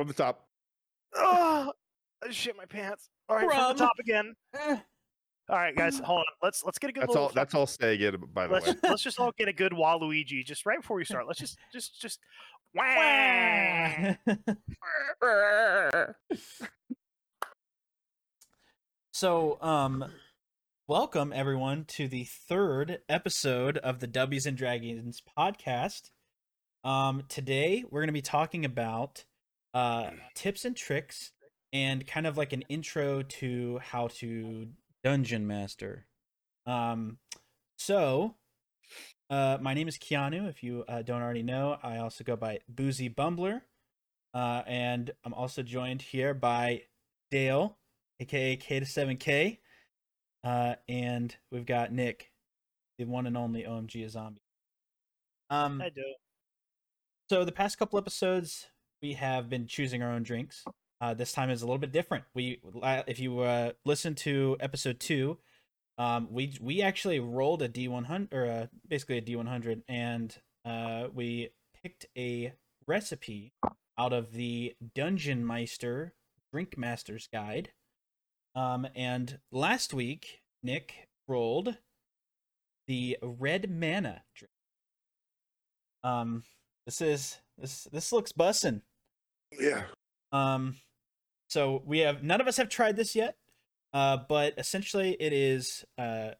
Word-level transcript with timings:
from 0.00 0.08
the 0.08 0.14
top. 0.14 0.48
Oh, 1.14 1.72
I 2.26 2.30
shit 2.30 2.56
my 2.56 2.64
pants. 2.64 3.10
All 3.28 3.36
right, 3.36 3.46
from 3.46 3.58
Rum. 3.58 3.76
the 3.76 3.84
top 3.84 3.98
again. 4.00 4.34
Eh. 4.58 4.78
All 5.50 5.58
right, 5.58 5.76
guys, 5.76 5.98
hold 5.98 6.20
on. 6.20 6.24
Let's 6.42 6.64
let's 6.64 6.78
get 6.78 6.88
a 6.88 6.92
good. 6.94 7.02
That's 7.02 7.10
little 7.10 7.24
all. 7.24 7.32
That's 7.34 7.54
all 7.54 7.66
staying 7.66 8.00
in. 8.00 8.16
By 8.32 8.46
the 8.46 8.54
Let's 8.54 8.66
way, 8.68 8.74
let's 8.84 9.02
just 9.02 9.20
all 9.20 9.32
get 9.36 9.48
a 9.48 9.52
good 9.52 9.72
Waluigi 9.72 10.42
just 10.42 10.64
right 10.64 10.80
before 10.80 10.96
we 10.96 11.04
start. 11.04 11.26
Let's 11.26 11.38
just 11.38 11.58
just 11.72 12.00
just 12.00 12.18
wah. 12.74 14.14
so, 19.12 19.58
um, 19.60 20.06
welcome 20.88 21.30
everyone 21.34 21.84
to 21.88 22.08
the 22.08 22.24
third 22.24 23.00
episode 23.06 23.76
of 23.78 24.00
the 24.00 24.06
W's 24.06 24.46
and 24.46 24.56
Dragons 24.56 25.22
podcast. 25.36 26.10
Um, 26.84 27.24
today 27.28 27.84
we're 27.90 28.00
going 28.00 28.08
to 28.08 28.14
be 28.14 28.22
talking 28.22 28.64
about 28.64 29.24
uh, 29.74 30.10
tips 30.34 30.64
and 30.64 30.76
tricks 30.76 31.32
and 31.72 32.06
kind 32.06 32.26
of 32.26 32.36
like 32.36 32.52
an 32.52 32.62
intro 32.68 33.22
to 33.22 33.78
how 33.82 34.08
to 34.08 34.68
dungeon 35.04 35.46
master. 35.46 36.06
Um, 36.66 37.18
so, 37.78 38.34
uh, 39.28 39.58
my 39.60 39.74
name 39.74 39.88
is 39.88 39.98
Keanu. 39.98 40.48
If 40.48 40.62
you 40.62 40.84
uh, 40.88 41.02
don't 41.02 41.22
already 41.22 41.42
know, 41.42 41.78
I 41.82 41.98
also 41.98 42.24
go 42.24 42.36
by 42.36 42.60
Boozy 42.68 43.08
Bumbler. 43.08 43.62
Uh, 44.34 44.62
and 44.66 45.10
I'm 45.24 45.34
also 45.34 45.62
joined 45.62 46.02
here 46.02 46.34
by 46.34 46.82
Dale, 47.30 47.78
aka 48.20 48.56
Caedus 48.56 48.92
7K. 48.92 49.58
Uh, 50.42 50.74
and 50.88 51.36
we've 51.50 51.66
got 51.66 51.92
Nick, 51.92 52.30
the 52.98 53.04
one 53.04 53.26
and 53.26 53.36
only 53.36 53.64
OMG 53.64 54.04
a 54.04 54.08
zombie. 54.08 54.42
Um, 55.50 55.82
I 55.82 55.90
do. 55.90 56.02
so 57.28 57.44
the 57.44 57.52
past 57.52 57.78
couple 57.78 57.98
episodes, 57.98 58.68
we 59.02 59.14
have 59.14 59.48
been 59.48 59.66
choosing 59.66 60.02
our 60.02 60.10
own 60.10 60.22
drinks. 60.22 60.64
Uh, 61.00 61.14
this 61.14 61.32
time 61.32 61.50
is 61.50 61.62
a 61.62 61.66
little 61.66 61.78
bit 61.78 61.92
different. 61.92 62.24
We, 62.34 62.60
if 63.06 63.18
you 63.18 63.40
uh, 63.40 63.72
listen 63.84 64.14
to 64.16 64.56
episode 64.60 65.00
two, 65.00 65.38
um, 65.98 66.28
we 66.30 66.56
we 66.60 66.82
actually 66.82 67.20
rolled 67.20 67.62
a 67.62 67.68
D 67.68 67.88
one 67.88 68.04
hundred 68.04 68.32
or 68.32 68.46
uh 68.46 68.66
basically 68.88 69.18
a 69.18 69.20
D 69.20 69.36
one 69.36 69.46
hundred, 69.46 69.82
and 69.88 70.36
uh, 70.64 71.08
we 71.12 71.50
picked 71.82 72.06
a 72.16 72.52
recipe 72.86 73.52
out 73.98 74.12
of 74.12 74.32
the 74.32 74.74
Dungeon 74.94 75.44
Meister 75.44 76.14
Drink 76.52 76.76
Master's 76.76 77.28
Guide. 77.32 77.70
Um, 78.54 78.86
and 78.94 79.38
last 79.52 79.94
week, 79.94 80.40
Nick 80.62 81.08
rolled 81.28 81.76
the 82.86 83.18
red 83.22 83.70
mana 83.70 84.22
drink. 84.34 84.50
Um, 86.02 86.44
this 86.86 87.00
is 87.00 87.38
this 87.58 87.86
this 87.92 88.12
looks 88.12 88.32
bussin'. 88.32 88.82
Yeah. 89.58 89.82
Um, 90.32 90.76
so 91.48 91.82
we 91.84 92.00
have 92.00 92.22
none 92.22 92.40
of 92.40 92.46
us 92.46 92.56
have 92.56 92.68
tried 92.68 92.96
this 92.96 93.14
yet. 93.14 93.36
Uh, 93.92 94.18
but 94.28 94.54
essentially 94.56 95.16
it 95.18 95.32
is 95.32 95.84
uh 95.98 96.30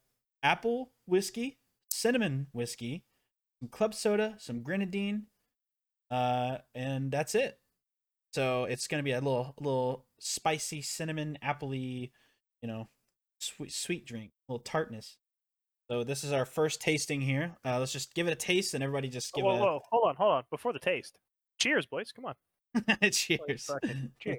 apple 0.43 0.93
whiskey, 1.07 1.59
cinnamon 1.91 2.47
whiskey, 2.53 3.03
some 3.61 3.69
club 3.69 3.93
soda, 3.93 4.37
some 4.39 4.63
grenadine, 4.63 5.27
uh, 6.11 6.59
and 6.75 7.11
that's 7.11 7.35
it. 7.35 7.59
So 8.33 8.65
it's 8.65 8.87
gonna 8.87 9.03
be 9.03 9.13
a 9.13 9.19
little 9.19 9.55
little 9.61 10.07
spicy 10.21 10.83
cinnamon 10.83 11.39
appley, 11.45 12.13
you 12.63 12.69
know, 12.69 12.89
sweet 13.41 13.73
sweet 13.73 14.07
drink, 14.07 14.31
a 14.49 14.53
little 14.53 14.63
tartness. 14.63 15.17
So 15.91 16.05
this 16.05 16.23
is 16.23 16.33
our 16.33 16.45
first 16.45 16.81
tasting 16.81 17.21
here. 17.21 17.57
Uh, 17.65 17.81
let's 17.81 17.93
just 17.93 18.15
give 18.15 18.29
it 18.29 18.33
a 18.33 18.37
taste, 18.37 18.75
and 18.75 18.85
everybody 18.85 19.09
just 19.09 19.35
give 19.35 19.45
Whoa, 19.45 19.57
it 19.57 19.59
A... 19.59 19.61
whoa, 19.61 19.81
hold 19.91 20.09
on, 20.09 20.15
hold 20.15 20.33
on. 20.35 20.45
Before 20.51 20.73
the 20.73 20.79
taste, 20.79 21.19
cheers, 21.59 21.85
boys. 21.85 22.13
Come 22.13 22.27
on. 22.27 22.35
a 23.03 23.11
cheers. 23.11 23.71
cheers. 24.21 24.39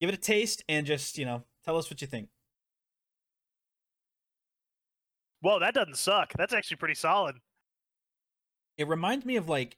give 0.00 0.08
it 0.08 0.14
a 0.14 0.18
taste, 0.18 0.62
and 0.68 0.86
just 0.86 1.18
you 1.18 1.24
know, 1.24 1.42
tell 1.64 1.76
us 1.76 1.90
what 1.90 2.00
you 2.00 2.06
think. 2.06 2.28
Whoa, 5.40 5.58
that 5.60 5.74
doesn't 5.74 5.96
suck. 5.98 6.32
That's 6.36 6.52
actually 6.52 6.78
pretty 6.78 6.94
solid. 6.94 7.36
It 8.78 8.88
reminds 8.88 9.24
me 9.24 9.36
of 9.36 9.48
like 9.48 9.76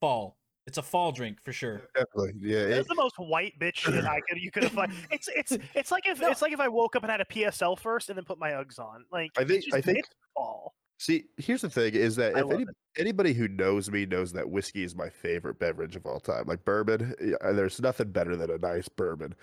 fall. 0.00 0.36
It's 0.66 0.78
a 0.78 0.82
fall 0.82 1.12
drink 1.12 1.38
for 1.44 1.52
sure. 1.52 1.82
Definitely. 1.94 2.32
Yeah. 2.40 2.58
it- 2.58 2.70
That's 2.70 2.88
the 2.88 2.94
most 2.96 3.14
white 3.18 3.56
bitch 3.58 3.76
shit 3.76 4.04
I 4.04 4.20
could 4.28 4.38
you 4.42 4.50
could 4.50 4.64
have. 4.64 4.74
Like, 4.74 4.90
it's 5.10 5.28
it's 5.28 5.56
it's 5.74 5.90
like 5.92 6.08
if 6.08 6.20
No. 6.20 6.30
it's 6.30 6.42
like 6.42 6.52
if 6.52 6.60
I 6.60 6.68
woke 6.68 6.96
up 6.96 7.02
and 7.04 7.10
had 7.10 7.20
a 7.20 7.24
PSL 7.24 7.78
first 7.78 8.08
and 8.08 8.16
then 8.18 8.24
put 8.24 8.38
my 8.38 8.50
Uggs 8.50 8.78
on. 8.80 9.04
Like 9.12 9.30
I 9.38 9.44
think- 9.44 9.64
just- 9.64 9.76
I 9.76 9.80
think- 9.80 9.98
it's 9.98 10.08
fall. 10.34 10.74
See, 10.98 11.24
here's 11.36 11.60
the 11.60 11.70
thing: 11.70 11.94
is 11.94 12.16
that 12.16 12.36
I 12.36 12.40
if 12.40 12.50
any, 12.50 12.66
anybody 12.98 13.32
who 13.34 13.48
knows 13.48 13.90
me 13.90 14.06
knows 14.06 14.32
that 14.32 14.48
whiskey 14.48 14.82
is 14.82 14.94
my 14.94 15.10
favorite 15.10 15.58
beverage 15.58 15.96
of 15.96 16.06
all 16.06 16.20
time. 16.20 16.44
Like 16.46 16.64
bourbon, 16.64 17.14
there's 17.42 17.80
nothing 17.80 18.10
better 18.10 18.36
than 18.36 18.50
a 18.50 18.58
nice 18.58 18.88
bourbon. 18.88 19.34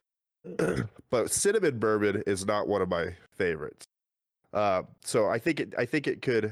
but 1.10 1.32
cinnamon 1.32 1.80
bourbon 1.80 2.24
is 2.26 2.46
not 2.46 2.68
one 2.68 2.82
of 2.82 2.90
my 2.90 3.16
favorites. 3.32 3.86
Uh, 4.52 4.84
so 5.04 5.28
I 5.28 5.40
think 5.40 5.60
it, 5.60 5.74
I 5.78 5.86
think 5.86 6.08
it 6.08 6.22
could 6.22 6.52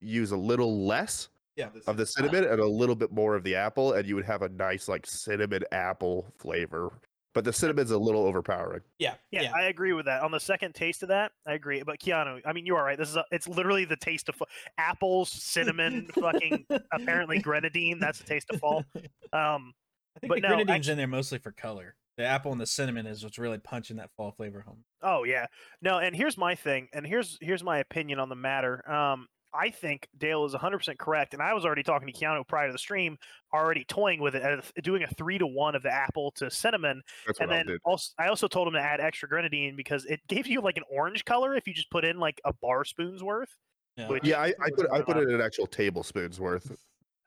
use 0.00 0.30
a 0.32 0.36
little 0.36 0.84
less 0.86 1.28
Yeah. 1.56 1.68
of 1.86 1.96
the 1.96 2.04
cinnamon 2.06 2.44
and 2.44 2.60
a 2.60 2.66
little 2.66 2.94
bit 2.94 3.12
more 3.12 3.34
of 3.34 3.44
the 3.44 3.54
apple, 3.54 3.92
and 3.92 4.06
you 4.06 4.14
would 4.16 4.24
have 4.24 4.42
a 4.42 4.48
nice 4.48 4.88
like 4.88 5.06
cinnamon 5.06 5.64
apple 5.72 6.26
flavor. 6.38 6.92
But 7.34 7.44
the 7.44 7.52
cinnamon's 7.52 7.90
a 7.90 7.98
little 7.98 8.24
overpowering. 8.24 8.82
Yeah. 8.98 9.14
Yeah, 9.30 9.42
Yeah. 9.42 9.52
I 9.56 9.64
agree 9.64 9.92
with 9.92 10.06
that. 10.06 10.22
On 10.22 10.30
the 10.30 10.38
second 10.40 10.74
taste 10.74 11.02
of 11.02 11.08
that, 11.08 11.32
I 11.46 11.54
agree. 11.54 11.82
But 11.84 11.98
Keanu, 11.98 12.40
I 12.46 12.52
mean, 12.52 12.64
you 12.64 12.76
are 12.76 12.84
right. 12.84 12.96
This 12.96 13.08
is 13.10 13.16
a, 13.16 13.24
it's 13.32 13.48
literally 13.48 13.84
the 13.84 13.96
taste 13.96 14.28
of 14.28 14.36
fu- 14.36 14.44
apples, 14.78 15.30
cinnamon, 15.30 16.06
fucking 16.14 16.64
apparently 16.92 17.40
grenadine. 17.40 17.98
That's 17.98 18.18
the 18.18 18.24
taste 18.24 18.50
of 18.50 18.60
fall. 18.60 18.84
Um, 19.32 19.72
I 20.16 20.20
think 20.20 20.28
But 20.28 20.34
the 20.36 20.40
no, 20.42 20.48
grenadine's 20.56 20.88
in 20.88 20.96
there 20.96 21.08
mostly 21.08 21.38
for 21.38 21.50
color. 21.50 21.96
The 22.16 22.24
apple 22.24 22.52
and 22.52 22.60
the 22.60 22.66
cinnamon 22.66 23.06
is 23.06 23.24
what's 23.24 23.38
really 23.38 23.58
punching 23.58 23.96
that 23.96 24.10
fall 24.16 24.30
flavor 24.30 24.60
home. 24.60 24.84
Oh 25.02 25.24
yeah. 25.24 25.46
No, 25.82 25.98
and 25.98 26.14
here's 26.14 26.38
my 26.38 26.54
thing, 26.54 26.86
and 26.92 27.04
here's 27.04 27.36
here's 27.40 27.64
my 27.64 27.78
opinion 27.78 28.20
on 28.20 28.28
the 28.28 28.36
matter. 28.36 28.88
Um, 28.88 29.26
I 29.54 29.70
think 29.70 30.08
Dale 30.18 30.44
is 30.44 30.52
100% 30.52 30.98
correct, 30.98 31.32
and 31.32 31.42
I 31.42 31.54
was 31.54 31.64
already 31.64 31.82
talking 31.84 32.08
to 32.08 32.12
Keanu 32.12 32.46
prior 32.46 32.66
to 32.66 32.72
the 32.72 32.78
stream, 32.78 33.16
already 33.52 33.84
toying 33.84 34.20
with 34.20 34.34
it, 34.34 34.64
doing 34.82 35.04
a 35.04 35.06
three 35.06 35.38
to 35.38 35.46
one 35.46 35.74
of 35.76 35.82
the 35.82 35.92
apple 35.92 36.32
to 36.32 36.50
cinnamon, 36.50 37.02
That's 37.26 37.38
and 37.40 37.48
what 37.50 37.54
I 37.60 37.62
then 37.64 37.78
also 37.84 38.12
I 38.18 38.28
also 38.28 38.48
told 38.48 38.66
him 38.68 38.74
to 38.74 38.80
add 38.80 39.00
extra 39.00 39.28
grenadine 39.28 39.76
because 39.76 40.04
it 40.06 40.20
gave 40.28 40.46
you 40.48 40.60
like 40.60 40.76
an 40.76 40.82
orange 40.90 41.24
color 41.24 41.54
if 41.54 41.66
you 41.68 41.74
just 41.74 41.90
put 41.90 42.04
in 42.04 42.18
like 42.18 42.40
a 42.44 42.52
bar 42.52 42.84
spoon's 42.84 43.22
worth. 43.22 43.56
Yeah. 43.96 44.08
Which- 44.08 44.24
Yeah, 44.24 44.40
I, 44.40 44.46
I 44.60 44.70
put 44.74 44.90
I 44.90 45.02
put 45.02 45.16
it 45.18 45.28
in 45.28 45.34
an 45.36 45.40
actual 45.40 45.68
tablespoon's 45.68 46.40
worth. 46.40 46.74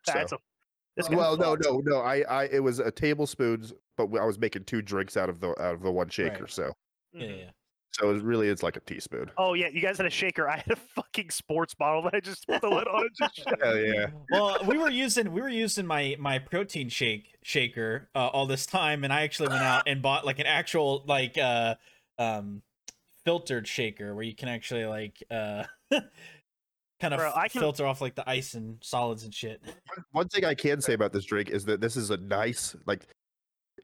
That's 0.05 0.31
so. 0.31 0.37
a 0.97 1.15
Well, 1.15 1.37
no, 1.37 1.55
no, 1.55 1.81
no. 1.85 1.99
I, 2.01 2.21
I, 2.21 2.43
it 2.45 2.59
was 2.59 2.79
a 2.79 2.91
tablespoons, 2.91 3.71
but 3.95 4.05
I 4.17 4.25
was 4.25 4.37
making 4.39 4.65
two 4.65 4.81
drinks 4.81 5.15
out 5.15 5.29
of 5.29 5.39
the 5.39 5.49
out 5.61 5.75
of 5.75 5.81
the 5.81 5.91
one 5.91 6.09
shaker. 6.09 6.41
Right. 6.41 6.49
So, 6.51 6.73
yeah, 7.13 7.25
Mhm. 7.27 7.37
yeah. 7.39 7.49
So 7.91 8.11
it 8.11 8.21
really 8.23 8.47
is 8.47 8.61
like 8.61 8.75
a 8.75 8.79
teaspoon. 8.81 9.31
Oh 9.37 9.53
yeah, 9.53 9.67
you 9.67 9.81
guys 9.81 9.97
had 9.97 10.05
a 10.05 10.11
shaker. 10.11 10.47
I 10.47 10.57
had 10.57 10.71
a 10.71 10.75
fucking 10.75 11.29
sports 11.29 11.73
bottle 11.73 12.03
that 12.03 12.13
I 12.13 12.19
just 12.19 12.47
put 12.47 12.61
the 12.61 12.69
lid 12.69 12.87
on 12.87 13.01
and 13.01 13.09
just. 13.17 13.43
Hell 13.61 13.77
yeah! 13.77 14.07
well, 14.31 14.57
we 14.65 14.77
were 14.77 14.89
using 14.89 15.31
we 15.31 15.41
were 15.41 15.49
using 15.49 15.85
my 15.85 16.15
my 16.19 16.39
protein 16.39 16.89
shake 16.89 17.37
shaker 17.43 18.09
uh, 18.15 18.27
all 18.27 18.45
this 18.45 18.65
time, 18.65 19.03
and 19.03 19.11
I 19.11 19.21
actually 19.21 19.49
went 19.49 19.63
out 19.63 19.83
and 19.87 20.01
bought 20.01 20.25
like 20.25 20.39
an 20.39 20.45
actual 20.45 21.03
like 21.07 21.37
uh 21.37 21.75
um 22.19 22.61
filtered 23.25 23.67
shaker 23.67 24.15
where 24.15 24.23
you 24.23 24.35
can 24.35 24.47
actually 24.47 24.85
like 24.85 25.21
uh 25.29 25.63
kind 25.91 27.13
of 27.13 27.17
Bro, 27.19 27.33
I 27.35 27.47
can- 27.47 27.61
filter 27.61 27.85
off 27.85 27.99
like 27.99 28.15
the 28.15 28.29
ice 28.29 28.53
and 28.53 28.77
solids 28.81 29.23
and 29.23 29.33
shit. 29.33 29.61
One 30.11 30.27
thing 30.27 30.45
I 30.45 30.53
can 30.53 30.81
say 30.81 30.93
about 30.93 31.13
this 31.13 31.25
drink 31.25 31.49
is 31.49 31.65
that 31.65 31.81
this 31.81 31.97
is 31.97 32.11
a 32.11 32.17
nice 32.17 32.75
like. 32.85 33.07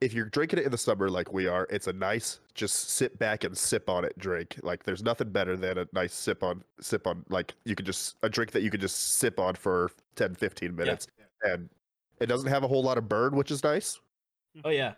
If 0.04 0.14
you're 0.14 0.26
drinking 0.26 0.60
it 0.60 0.66
in 0.66 0.72
the 0.72 0.78
summer 0.78 1.10
like 1.10 1.32
we 1.32 1.48
are, 1.48 1.66
it's 1.70 1.88
a 1.88 1.94
nice 1.94 2.40
just 2.54 2.90
sit 2.90 3.18
back 3.20 3.46
and 3.46 3.58
sip 3.58 3.90
on 3.90 4.04
it 4.04 4.18
drink. 4.20 4.60
Like 4.62 4.84
there's 4.84 5.02
nothing 5.02 5.30
better 5.30 5.56
than 5.56 5.78
a 5.78 5.88
nice 5.94 6.14
sip 6.14 6.44
on 6.44 6.62
sip 6.82 7.08
on 7.08 7.24
like 7.30 7.54
you 7.64 7.76
could 7.76 7.86
just 7.86 8.18
a 8.22 8.30
drink 8.30 8.52
that 8.52 8.64
you 8.64 8.70
could 8.70 8.82
just 8.82 9.16
sip 9.16 9.40
on 9.40 9.56
for 9.56 9.92
10 10.16 10.36
15 10.36 10.76
minutes 10.76 11.08
and 11.44 11.70
it 12.20 12.26
doesn't 12.28 12.50
have 12.50 12.64
a 12.64 12.68
whole 12.68 12.84
lot 12.84 12.98
of 12.98 13.08
burn, 13.08 13.36
which 13.36 13.50
is 13.50 13.64
nice. 13.64 14.00
Oh 14.64 14.70
yeah. 14.70 14.94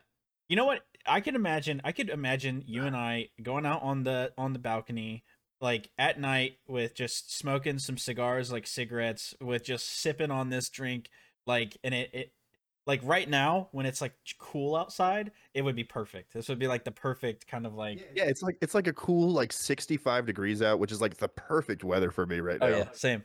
You 0.50 0.56
know 0.56 0.66
what? 0.66 0.82
I 1.06 1.22
could 1.22 1.36
imagine 1.36 1.82
I 1.84 1.92
could 1.92 2.10
imagine 2.10 2.64
you 2.66 2.84
and 2.84 2.96
I 2.96 3.30
going 3.44 3.66
out 3.66 3.84
on 3.84 4.04
the 4.04 4.34
on 4.40 4.54
the 4.54 4.60
balcony 4.60 5.24
like 5.62 5.90
at 5.98 6.20
night 6.20 6.58
with 6.68 6.96
just 6.96 7.38
smoking 7.38 7.78
some 7.78 7.98
cigars 7.98 8.52
like 8.52 8.66
cigarettes 8.66 9.36
with 9.40 9.64
just 9.64 10.02
sipping 10.02 10.32
on 10.32 10.50
this 10.50 10.70
drink 10.70 11.10
like 11.46 11.78
and 11.84 11.94
it, 11.94 12.10
it 12.14 12.32
like 12.88 13.02
right 13.04 13.30
now 13.30 13.68
when 13.72 13.86
it's 13.86 14.00
like 14.02 14.14
cool 14.38 14.76
outside 14.76 15.32
it 15.54 15.62
would 15.64 15.76
be 15.76 15.84
perfect 15.84 16.34
this 16.34 16.48
would 16.48 16.60
be 16.60 16.68
like 16.68 16.84
the 16.84 16.92
perfect 16.92 17.48
kind 17.48 17.66
of 17.66 17.74
like 17.76 18.08
Yeah, 18.16 18.26
it's 18.26 18.44
like 18.44 18.58
it's 18.62 18.76
like 18.76 18.88
a 18.88 18.94
cool 18.94 19.32
like 19.32 19.52
65 19.52 20.26
degrees 20.26 20.62
out, 20.62 20.80
which 20.80 20.92
is 20.92 21.02
like 21.02 21.18
the 21.18 21.30
perfect 21.30 21.84
weather 21.84 22.12
for 22.12 22.26
me 22.26 22.40
right 22.40 22.60
oh 22.62 22.70
now. 22.70 22.78
yeah 22.78 22.88
same 22.92 23.24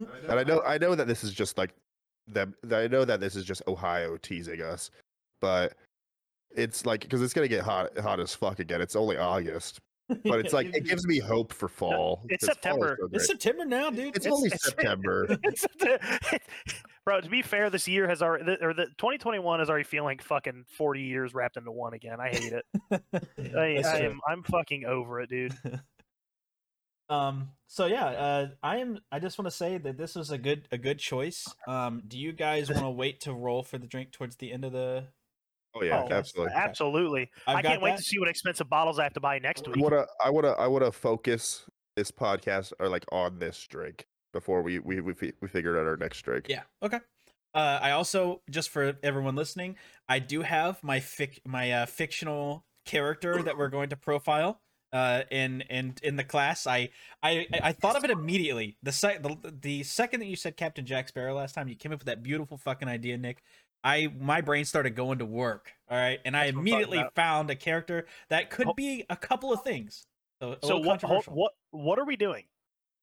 And 0.00 0.32
I 0.38 0.44
know 0.44 0.62
I 0.62 0.78
know 0.78 0.94
that 0.94 1.06
this 1.06 1.24
is 1.24 1.32
just 1.32 1.58
like 1.58 1.74
them. 2.26 2.54
I 2.72 2.88
know 2.88 3.04
that 3.04 3.20
this 3.20 3.36
is 3.36 3.44
just 3.44 3.62
Ohio 3.68 4.16
teasing 4.16 4.60
us, 4.60 4.90
but 5.40 5.74
it's 6.54 6.84
like 6.84 7.02
because 7.02 7.22
it's 7.22 7.32
gonna 7.32 7.48
get 7.48 7.62
hot 7.62 7.96
hot 7.98 8.20
as 8.20 8.34
fuck 8.34 8.58
again. 8.58 8.80
It's 8.80 8.96
only 8.96 9.16
August, 9.16 9.80
but 10.08 10.40
it's 10.40 10.52
like 10.52 10.66
it 10.74 10.84
gives 10.84 11.06
me 11.06 11.18
hope 11.18 11.52
for 11.52 11.68
fall. 11.68 12.22
it's 12.28 12.46
'cause 12.46 12.56
fall 12.56 12.72
September. 12.72 12.96
so 13.00 13.08
It's. 13.12 13.26
September 13.26 13.64
now, 13.64 13.90
dude. 13.90 14.16
It's 14.16 14.26
it's- 14.26 14.32
only 14.32 14.46
it's- 14.52 14.64
September. 14.64 15.26
It's- 15.44 15.66
bro, 17.04 17.20
to 17.20 17.28
be 17.28 17.42
fair, 17.42 17.70
this 17.70 17.86
year 17.88 18.08
has 18.08 18.22
already, 18.22 18.56
or 18.60 18.72
the 18.74 18.86
2021 18.98 19.60
is 19.60 19.68
already 19.70 19.84
feeling 19.84 20.06
like 20.06 20.22
fucking 20.22 20.64
40 20.76 21.00
years 21.02 21.34
wrapped 21.34 21.56
into 21.56 21.70
one 21.70 21.94
again. 21.94 22.20
I 22.20 22.28
hate 22.30 22.52
it. 22.52 22.64
I, 23.54 23.82
I 23.84 23.98
am, 24.00 24.20
I'm 24.28 24.42
fucking 24.42 24.84
over 24.84 25.20
it, 25.20 25.30
dude. 25.30 25.54
Um. 27.08 27.50
So 27.68 27.86
yeah, 27.86 28.06
uh, 28.06 28.48
I 28.64 28.78
am. 28.78 28.98
I 29.12 29.20
just 29.20 29.38
want 29.38 29.46
to 29.46 29.56
say 29.56 29.78
that 29.78 29.96
this 29.96 30.16
was 30.16 30.32
a 30.32 30.38
good 30.38 30.66
a 30.72 30.78
good 30.78 30.98
choice. 30.98 31.46
Um. 31.68 32.02
Do 32.06 32.18
you 32.18 32.32
guys 32.32 32.68
want 32.68 32.82
to 32.82 32.90
wait 32.90 33.20
to 33.22 33.32
roll 33.32 33.62
for 33.62 33.78
the 33.78 33.86
drink 33.86 34.10
towards 34.10 34.36
the 34.36 34.52
end 34.52 34.64
of 34.64 34.72
the? 34.72 35.04
Oh 35.78 35.84
yeah, 35.84 36.02
Oh, 36.02 36.08
absolutely. 36.10 36.54
Absolutely. 36.54 37.30
I've 37.46 37.56
I 37.56 37.62
can't 37.62 37.82
wait 37.82 37.90
that. 37.92 37.98
to 37.98 38.02
see 38.02 38.18
what 38.18 38.28
expensive 38.28 38.68
bottles 38.68 38.98
I 38.98 39.02
have 39.04 39.14
to 39.14 39.20
buy 39.20 39.38
next 39.38 39.66
I 39.66 39.70
week. 39.70 39.82
wanna, 39.82 40.06
I 40.24 40.30
wanna, 40.30 40.52
I 40.52 40.66
wanna 40.66 40.90
focus 40.92 41.64
this 41.96 42.10
podcast 42.10 42.72
or 42.78 42.88
like 42.88 43.04
on 43.12 43.38
this 43.38 43.66
drink 43.68 44.06
before 44.32 44.62
we 44.62 44.78
we 44.78 45.00
we, 45.00 45.14
we 45.40 45.48
figure 45.48 45.78
out 45.78 45.86
our 45.86 45.96
next 45.96 46.22
drink. 46.22 46.46
Yeah. 46.48 46.62
Okay. 46.82 46.98
Uh, 47.54 47.78
I 47.80 47.92
also 47.92 48.42
just 48.50 48.68
for 48.70 48.98
everyone 49.02 49.34
listening, 49.34 49.76
I 50.08 50.18
do 50.18 50.42
have 50.42 50.82
my 50.82 51.00
fic 51.00 51.38
my 51.46 51.72
uh, 51.72 51.86
fictional 51.86 52.64
character 52.84 53.42
that 53.42 53.56
we're 53.58 53.68
going 53.70 53.88
to 53.90 53.96
profile. 53.96 54.60
Uh, 54.92 55.22
in 55.30 55.62
in 55.62 55.94
in 56.02 56.16
the 56.16 56.24
class, 56.24 56.66
I 56.66 56.90
I 57.22 57.46
I 57.62 57.72
thought 57.72 57.96
of 57.96 58.04
it 58.04 58.10
immediately. 58.10 58.76
The 58.82 58.92
sec 58.92 59.22
the, 59.22 59.36
the 59.60 59.82
second 59.82 60.20
that 60.20 60.26
you 60.26 60.36
said 60.36 60.56
Captain 60.56 60.86
Jack 60.86 61.08
Sparrow 61.08 61.34
last 61.34 61.54
time, 61.54 61.68
you 61.68 61.74
came 61.76 61.92
up 61.92 61.98
with 61.98 62.06
that 62.06 62.22
beautiful 62.22 62.56
fucking 62.56 62.88
idea, 62.88 63.18
Nick. 63.18 63.42
I 63.84 64.12
my 64.18 64.40
brain 64.40 64.64
started 64.64 64.94
going 64.96 65.18
to 65.18 65.24
work. 65.26 65.72
All 65.90 65.96
right, 65.98 66.18
and 66.24 66.36
I 66.36 66.46
That's 66.46 66.54
I'm 66.54 66.60
immediately 66.60 67.04
found 67.14 67.50
a 67.50 67.56
character 67.56 68.06
that 68.28 68.50
could 68.50 68.68
be 68.76 69.04
a 69.08 69.16
couple 69.16 69.52
of 69.52 69.62
things. 69.62 70.06
So, 70.42 70.56
so 70.62 70.78
what, 70.78 71.02
what 71.28 71.52
what 71.70 71.98
are 71.98 72.04
we 72.04 72.16
doing? 72.16 72.44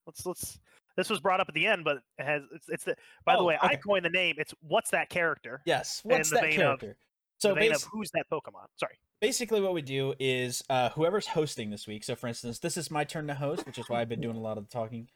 Let's 0.06 0.26
let's. 0.26 0.60
This 0.96 1.10
was 1.10 1.20
brought 1.20 1.40
up 1.40 1.48
at 1.50 1.56
the 1.56 1.66
end, 1.66 1.84
but 1.84 1.98
it 2.20 2.26
has 2.26 2.44
it's 2.54 2.70
it's 2.70 2.84
the. 2.84 2.96
By 3.26 3.34
the 3.34 3.40
Oh, 3.40 3.46
way, 3.46 3.58
I 3.62 3.68
okay. 3.68 3.78
coined 3.78 4.06
the 4.06 4.10
name. 4.10 4.36
It's 4.38 4.54
what's 4.62 4.92
that 4.92 5.10
character? 5.10 5.62
Yes, 5.66 6.02
what's 6.04 6.30
the 6.30 6.36
that 6.36 6.42
vein 6.44 6.52
of- 6.62 6.80
character? 6.80 6.98
so 7.40 7.54
the 7.56 7.70
bas- 7.70 7.88
who's 7.92 8.12
that 8.12 8.26
Pokemon? 8.32 8.68
Sorry. 8.78 8.98
basically 9.20 9.60
what 9.60 9.74
we 9.74 9.82
do 9.82 10.14
is 10.20 10.64
uh 10.70 10.90
whoever's 10.92 11.28
hosting 11.28 11.72
this 11.72 11.88
week 11.88 12.04
so 12.04 12.16
for 12.16 12.28
instance 12.28 12.60
this 12.60 12.78
is 12.78 12.90
my 12.92 13.04
turn 13.04 13.28
to 13.28 13.34
host 13.34 13.66
which 13.66 13.78
is 13.78 13.90
why 13.90 14.00
i've 14.02 14.08
been 14.08 14.22
doing 14.22 14.36
a 14.38 14.40
lot 14.40 14.58
of 14.58 14.66
the 14.66 14.72
talking 14.72 15.08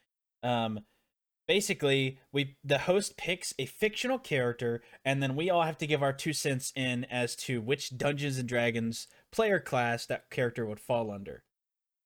um 0.43 0.79
basically 1.47 2.19
we 2.31 2.57
the 2.63 2.79
host 2.79 3.17
picks 3.17 3.53
a 3.57 3.65
fictional 3.65 4.19
character 4.19 4.81
and 5.05 5.21
then 5.23 5.35
we 5.35 5.49
all 5.49 5.63
have 5.63 5.77
to 5.77 5.87
give 5.87 6.03
our 6.03 6.13
two 6.13 6.33
cents 6.33 6.73
in 6.75 7.05
as 7.05 7.35
to 7.35 7.61
which 7.61 7.97
dungeons 7.97 8.37
and 8.37 8.47
dragons 8.49 9.07
player 9.31 9.59
class 9.59 10.05
that 10.05 10.29
character 10.29 10.65
would 10.65 10.79
fall 10.79 11.09
under 11.11 11.43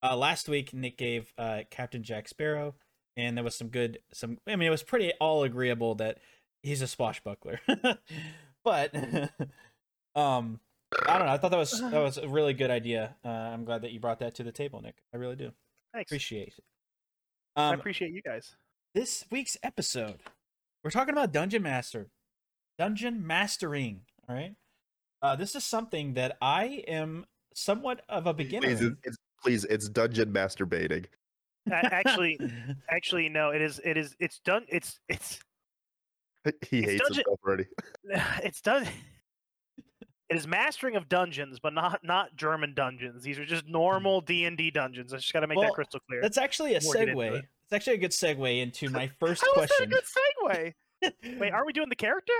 uh 0.03 0.15
last 0.15 0.47
week 0.47 0.73
nick 0.73 0.97
gave 0.97 1.33
uh 1.37 1.61
captain 1.69 2.03
jack 2.03 2.27
sparrow 2.27 2.75
and 3.17 3.35
there 3.35 3.43
was 3.43 3.55
some 3.55 3.69
good 3.69 3.99
some 4.13 4.37
i 4.47 4.55
mean 4.55 4.67
it 4.67 4.71
was 4.71 4.83
pretty 4.83 5.11
all 5.19 5.43
agreeable 5.43 5.95
that 5.95 6.19
he's 6.61 6.81
a 6.81 6.87
swashbuckler 6.87 7.59
but 8.63 8.93
um 10.15 10.59
I 11.07 11.17
don't 11.17 11.25
know. 11.27 11.33
I 11.33 11.37
thought 11.37 11.51
that 11.51 11.57
was 11.57 11.71
that 11.79 11.93
was 12.03 12.17
a 12.17 12.27
really 12.27 12.53
good 12.53 12.69
idea. 12.69 13.15
Uh, 13.23 13.29
I'm 13.29 13.63
glad 13.63 13.83
that 13.83 13.91
you 13.93 14.01
brought 14.01 14.19
that 14.19 14.35
to 14.35 14.43
the 14.43 14.51
table, 14.51 14.81
Nick. 14.81 14.95
I 15.13 15.17
really 15.17 15.37
do 15.37 15.51
Thanks. 15.93 16.11
appreciate 16.11 16.49
it. 16.57 16.63
I 17.55 17.69
Um, 17.69 17.79
appreciate 17.79 18.11
you 18.11 18.21
guys. 18.21 18.53
This 18.93 19.25
week's 19.31 19.57
episode, 19.63 20.19
we're 20.83 20.91
talking 20.91 21.13
about 21.13 21.31
dungeon 21.31 21.63
master, 21.63 22.09
dungeon 22.77 23.25
mastering. 23.25 24.01
All 24.27 24.35
right. 24.35 24.55
Uh, 25.21 25.35
this 25.35 25.55
is 25.55 25.63
something 25.63 26.15
that 26.15 26.37
I 26.41 26.83
am 26.87 27.25
somewhat 27.53 28.01
of 28.09 28.25
a 28.27 28.33
beginner. 28.33 28.67
Please, 28.67 28.81
in. 28.81 28.87
it's, 28.87 28.97
it's, 29.03 29.17
please, 29.43 29.65
it's 29.65 29.87
dungeon 29.89 30.33
masturbating. 30.33 31.05
Actually, 31.71 32.39
actually, 32.89 33.29
no. 33.29 33.49
It 33.51 33.61
is. 33.61 33.79
It 33.85 33.97
is. 33.97 34.15
It's 34.19 34.39
done. 34.39 34.65
It's. 34.67 34.99
It's. 35.09 35.39
He 36.67 36.79
It's 36.79 36.87
hates 36.93 37.01
dungeon- 37.03 37.15
himself 37.17 37.39
already. 37.45 37.65
It's 38.43 38.61
done. 38.61 38.87
It 40.27 40.37
is 40.37 40.47
mastering 40.47 40.95
of 40.95 41.07
dungeons, 41.07 41.59
but 41.61 41.71
not 41.71 41.99
not 42.03 42.35
German 42.35 42.73
dungeons. 42.73 43.21
These 43.21 43.37
are 43.37 43.45
just 43.45 43.67
normal 43.67 44.21
D 44.21 44.45
and 44.45 44.57
D 44.57 44.71
dungeons. 44.71 45.13
I 45.13 45.17
just 45.17 45.31
got 45.33 45.41
to 45.41 45.47
make 45.47 45.57
Well, 45.59 45.67
that 45.67 45.73
crystal 45.75 45.99
clear. 46.09 46.19
That's 46.19 46.39
actually 46.39 46.73
a 46.73 46.79
We'll 46.81 46.93
get 46.93 47.09
into 47.09 47.21
segue. 47.21 47.41
It. 47.71 47.75
It's 47.75 47.87
actually 47.87 47.95
a 47.95 47.99
good 47.99 48.11
segue 48.11 48.61
into 48.61 48.89
my 48.89 49.07
first 49.19 49.41
How 49.45 49.53
question. 49.53 49.75
How 49.79 49.83
is 49.85 49.89
that 49.91 49.97
a 49.97 50.45
question. 50.45 50.73
good 51.01 51.33
segue? 51.33 51.39
Wait, 51.39 51.51
are 51.51 51.65
we 51.65 51.73
doing 51.73 51.89
the 51.89 51.95
character? 51.95 52.33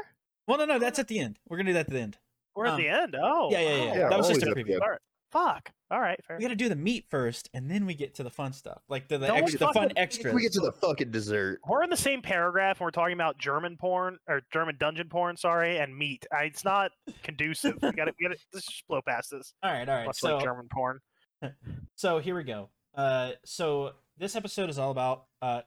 well, 0.47 0.57
no, 0.57 0.65
no, 0.65 0.79
that's 0.79 0.99
at 0.99 1.07
the 1.07 1.19
end. 1.19 1.39
We're 1.49 1.57
gonna 1.57 1.69
do 1.69 1.73
that 1.73 1.87
at 1.87 1.89
the 1.91 1.99
end. 1.99 2.17
We're 2.55 2.65
at 2.65 2.73
Um, 2.73 2.81
the 2.81 2.89
end. 2.89 3.15
Oh, 3.21 3.49
yeah, 3.51 3.59
yeah, 3.61 3.69
yeah. 3.69 3.83
Yeah, 3.99 4.09
that 4.09 4.17
was 4.17 4.27
just 4.27 4.43
a 4.43 4.47
always 4.49 4.65
preview. 4.65 4.81
All 4.81 4.89
right. 4.89 4.99
Fuck. 5.31 5.71
All 5.89 6.01
right. 6.01 6.19
Fair. 6.27 6.35
We 6.37 6.41
gotta 6.43 6.55
do 6.57 6.67
the 6.67 6.75
meat 6.75 7.05
first, 7.09 7.49
and 7.53 7.71
then 7.71 7.85
we 7.85 7.93
get 7.95 8.15
to 8.15 8.23
the 8.23 8.29
fun 8.29 8.51
stuff, 8.51 8.81
like 8.89 9.07
the 9.07 9.17
the, 9.17 9.33
ex- 9.33 9.53
the 9.53 9.59
fun 9.59 9.73
fucking- 9.73 9.97
extras. 9.97 10.33
We 10.33 10.41
get 10.41 10.51
to 10.53 10.59
the 10.59 10.73
fucking 10.73 11.09
dessert. 11.11 11.61
We're 11.65 11.83
in 11.83 11.89
the 11.89 11.95
same 11.97 12.21
paragraph 12.21 12.81
and 12.81 12.85
we're 12.85 12.91
talking 12.91 13.13
about 13.13 13.37
German 13.37 13.77
porn 13.77 14.17
or 14.27 14.41
German 14.51 14.75
dungeon 14.77 15.07
porn, 15.07 15.37
sorry, 15.37 15.77
and 15.77 15.97
meat. 15.97 16.25
I, 16.33 16.43
it's 16.43 16.65
not 16.65 16.91
conducive. 17.23 17.75
We 17.81 17.91
got 17.93 18.05
to 18.05 18.13
we 18.19 18.27
got 18.27 18.33
to 18.35 18.39
let's 18.53 18.65
just 18.67 18.85
blow 18.89 19.01
past 19.07 19.29
this. 19.31 19.53
all 19.63 19.71
right, 19.71 19.87
all 19.87 19.95
right. 19.95 20.05
Much 20.07 20.19
So, 20.19 20.35
like 20.35 20.43
German 20.43 20.67
porn. 20.69 20.99
so 21.95 22.19
here 22.19 22.35
we 22.35 22.43
go. 22.43 22.69
Uh, 22.93 23.31
so 23.45 23.91
this 24.21 24.35
episode 24.35 24.69
is 24.69 24.79
all 24.79 24.91
about 24.91 25.25
uh 25.41 25.61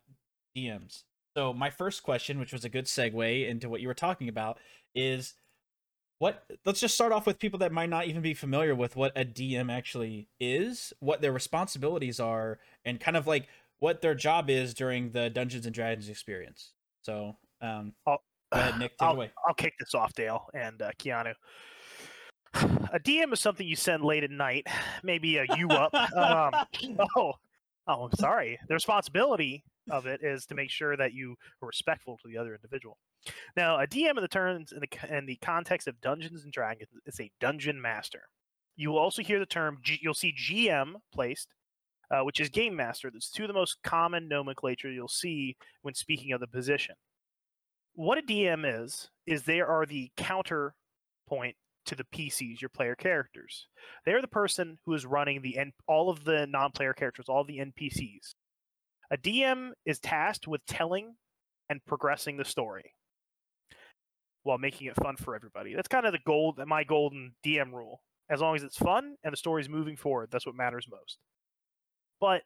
DMs. 0.56 1.03
So 1.37 1.53
my 1.53 1.69
first 1.69 2.05
question, 2.05 2.39
which 2.39 2.53
was 2.53 2.65
a 2.65 2.69
good 2.69 2.85
segue 2.85 3.49
into 3.49 3.69
what 3.69 3.81
you 3.81 3.89
were 3.89 3.95
talking 3.95 4.29
about, 4.29 4.59
is 4.95 5.35
what 6.21 6.45
let's 6.65 6.81
just 6.81 6.95
start 6.95 7.12
off 7.12 7.27
with 7.27 7.41
people 7.41 7.59
that 7.59 7.73
might 7.73 7.91
not 7.91 8.06
even 8.06 8.23
be 8.23 8.33
familiar 8.33 8.75
with 8.75 8.95
what 8.95 9.12
a 9.17 9.25
DM 9.25 9.71
actually 9.71 10.29
is, 10.39 10.93
what 11.01 11.21
their 11.21 11.33
responsibilities 11.33 12.21
are, 12.21 12.61
and 12.85 13.01
kind 13.01 13.17
of 13.17 13.27
like 13.27 13.49
what 13.81 14.01
their 14.01 14.15
job 14.15 14.49
is 14.49 14.73
during 14.73 15.11
the 15.11 15.29
Dungeons 15.29 15.67
and 15.67 15.75
Dragons 15.75 16.09
experience. 16.09 16.73
So, 17.03 17.37
um, 17.61 17.93
I'll- 18.06 18.23
go 18.53 18.61
ahead, 18.61 18.79
Nick, 18.79 18.93
take 18.93 19.03
I'll, 19.03 19.15
away. 19.15 19.33
I'll 19.47 19.55
kick 19.55 19.75
this 19.81 19.95
off, 19.95 20.15
Dale 20.15 20.47
and 20.55 20.81
uh, 20.81 20.93
Keanu. 20.99 21.35
A 22.55 23.01
DM 23.01 23.33
is 23.33 23.41
something 23.41 23.67
you 23.67 23.75
send 23.75 24.05
late 24.05 24.23
at 24.23 24.31
night, 24.31 24.69
maybe 25.03 25.39
a 25.39 25.45
you 25.56 25.69
up. 25.71 25.93
Um, 26.15 26.53
oh, 27.17 27.33
oh, 27.86 28.04
I'm 28.04 28.16
sorry. 28.19 28.58
The 28.69 28.75
responsibility 28.75 29.64
of 29.90 30.06
it 30.06 30.22
is 30.22 30.46
to 30.46 30.54
make 30.54 30.70
sure 30.70 30.96
that 30.96 31.12
you 31.12 31.36
are 31.62 31.66
respectful 31.66 32.19
to 32.22 32.28
the 32.28 32.38
other 32.38 32.54
individual. 32.54 32.98
Now, 33.56 33.81
a 33.81 33.86
DM 33.86 34.16
in 34.16 34.22
the 34.22 34.28
terms 34.28 34.72
in 34.72 34.81
the 34.81 35.16
in 35.16 35.26
the 35.26 35.36
context 35.36 35.88
of 35.88 36.00
Dungeons 36.00 36.44
and 36.44 36.52
Dragons 36.52 36.90
is 37.06 37.20
a 37.20 37.31
dungeon 37.40 37.81
master. 37.81 38.22
You 38.76 38.90
will 38.90 38.98
also 38.98 39.22
hear 39.22 39.38
the 39.38 39.46
term. 39.46 39.78
G, 39.82 39.98
you'll 40.02 40.14
see 40.14 40.32
GM 40.32 40.94
placed, 41.12 41.48
uh, 42.10 42.20
which 42.20 42.40
is 42.40 42.48
game 42.48 42.76
master. 42.76 43.10
That's 43.10 43.31
two 43.31 43.44
of 43.44 43.48
the 43.48 43.54
most 43.54 43.78
common 43.82 44.28
nomenclature 44.28 44.90
you'll 44.90 45.08
see 45.08 45.56
when 45.82 45.94
speaking 45.94 46.32
of 46.32 46.40
the 46.40 46.46
position. 46.46 46.96
What 47.94 48.19
a 48.19 48.22
DM 48.22 48.64
is 48.82 49.10
is 49.26 49.44
they 49.44 49.60
are 49.60 49.86
the 49.86 50.10
counterpoint 50.16 51.56
to 51.86 51.94
the 51.94 52.04
PCs, 52.04 52.60
your 52.60 52.69
player 52.69 52.94
characters. 52.94 53.69
They're 54.04 54.20
the 54.20 54.28
person 54.28 54.79
who 54.84 54.94
is 54.94 55.06
running 55.06 55.43
the 55.43 55.58
N- 55.58 55.72
all 55.86 56.10
of 56.10 56.24
the 56.24 56.46
non-player 56.46 56.94
characters, 56.94 57.26
all 57.29 57.44
the 57.44 57.58
NPCs. 57.58 58.34
A 59.10 59.17
DM 59.17 59.72
is 59.84 59.98
tasked 59.98 60.48
with 60.48 60.64
telling 60.67 61.14
and 61.69 61.84
progressing 61.86 62.36
the 62.36 62.44
story 62.44 62.94
while 64.43 64.58
making 64.58 64.86
it 64.86 64.96
fun 64.96 65.17
for 65.17 65.34
everybody. 65.34 65.74
That's 65.74 65.88
kind 65.88 66.06
of 66.06 66.12
the 66.12 66.19
gold, 66.26 66.60
my 66.67 66.84
golden 66.84 67.34
DM 67.44 67.72
rule. 67.72 68.00
As 68.31 68.41
long 68.41 68.56
as 68.56 68.62
it's 68.62 68.76
fun 68.76 69.17
and 69.22 69.32
the 69.32 69.36
story's 69.36 69.69
moving 69.69 69.96
forward, 69.96 70.29
that's 70.31 70.46
what 70.46 70.55
matters 70.55 70.86
most. 70.91 71.19
But 72.20 72.43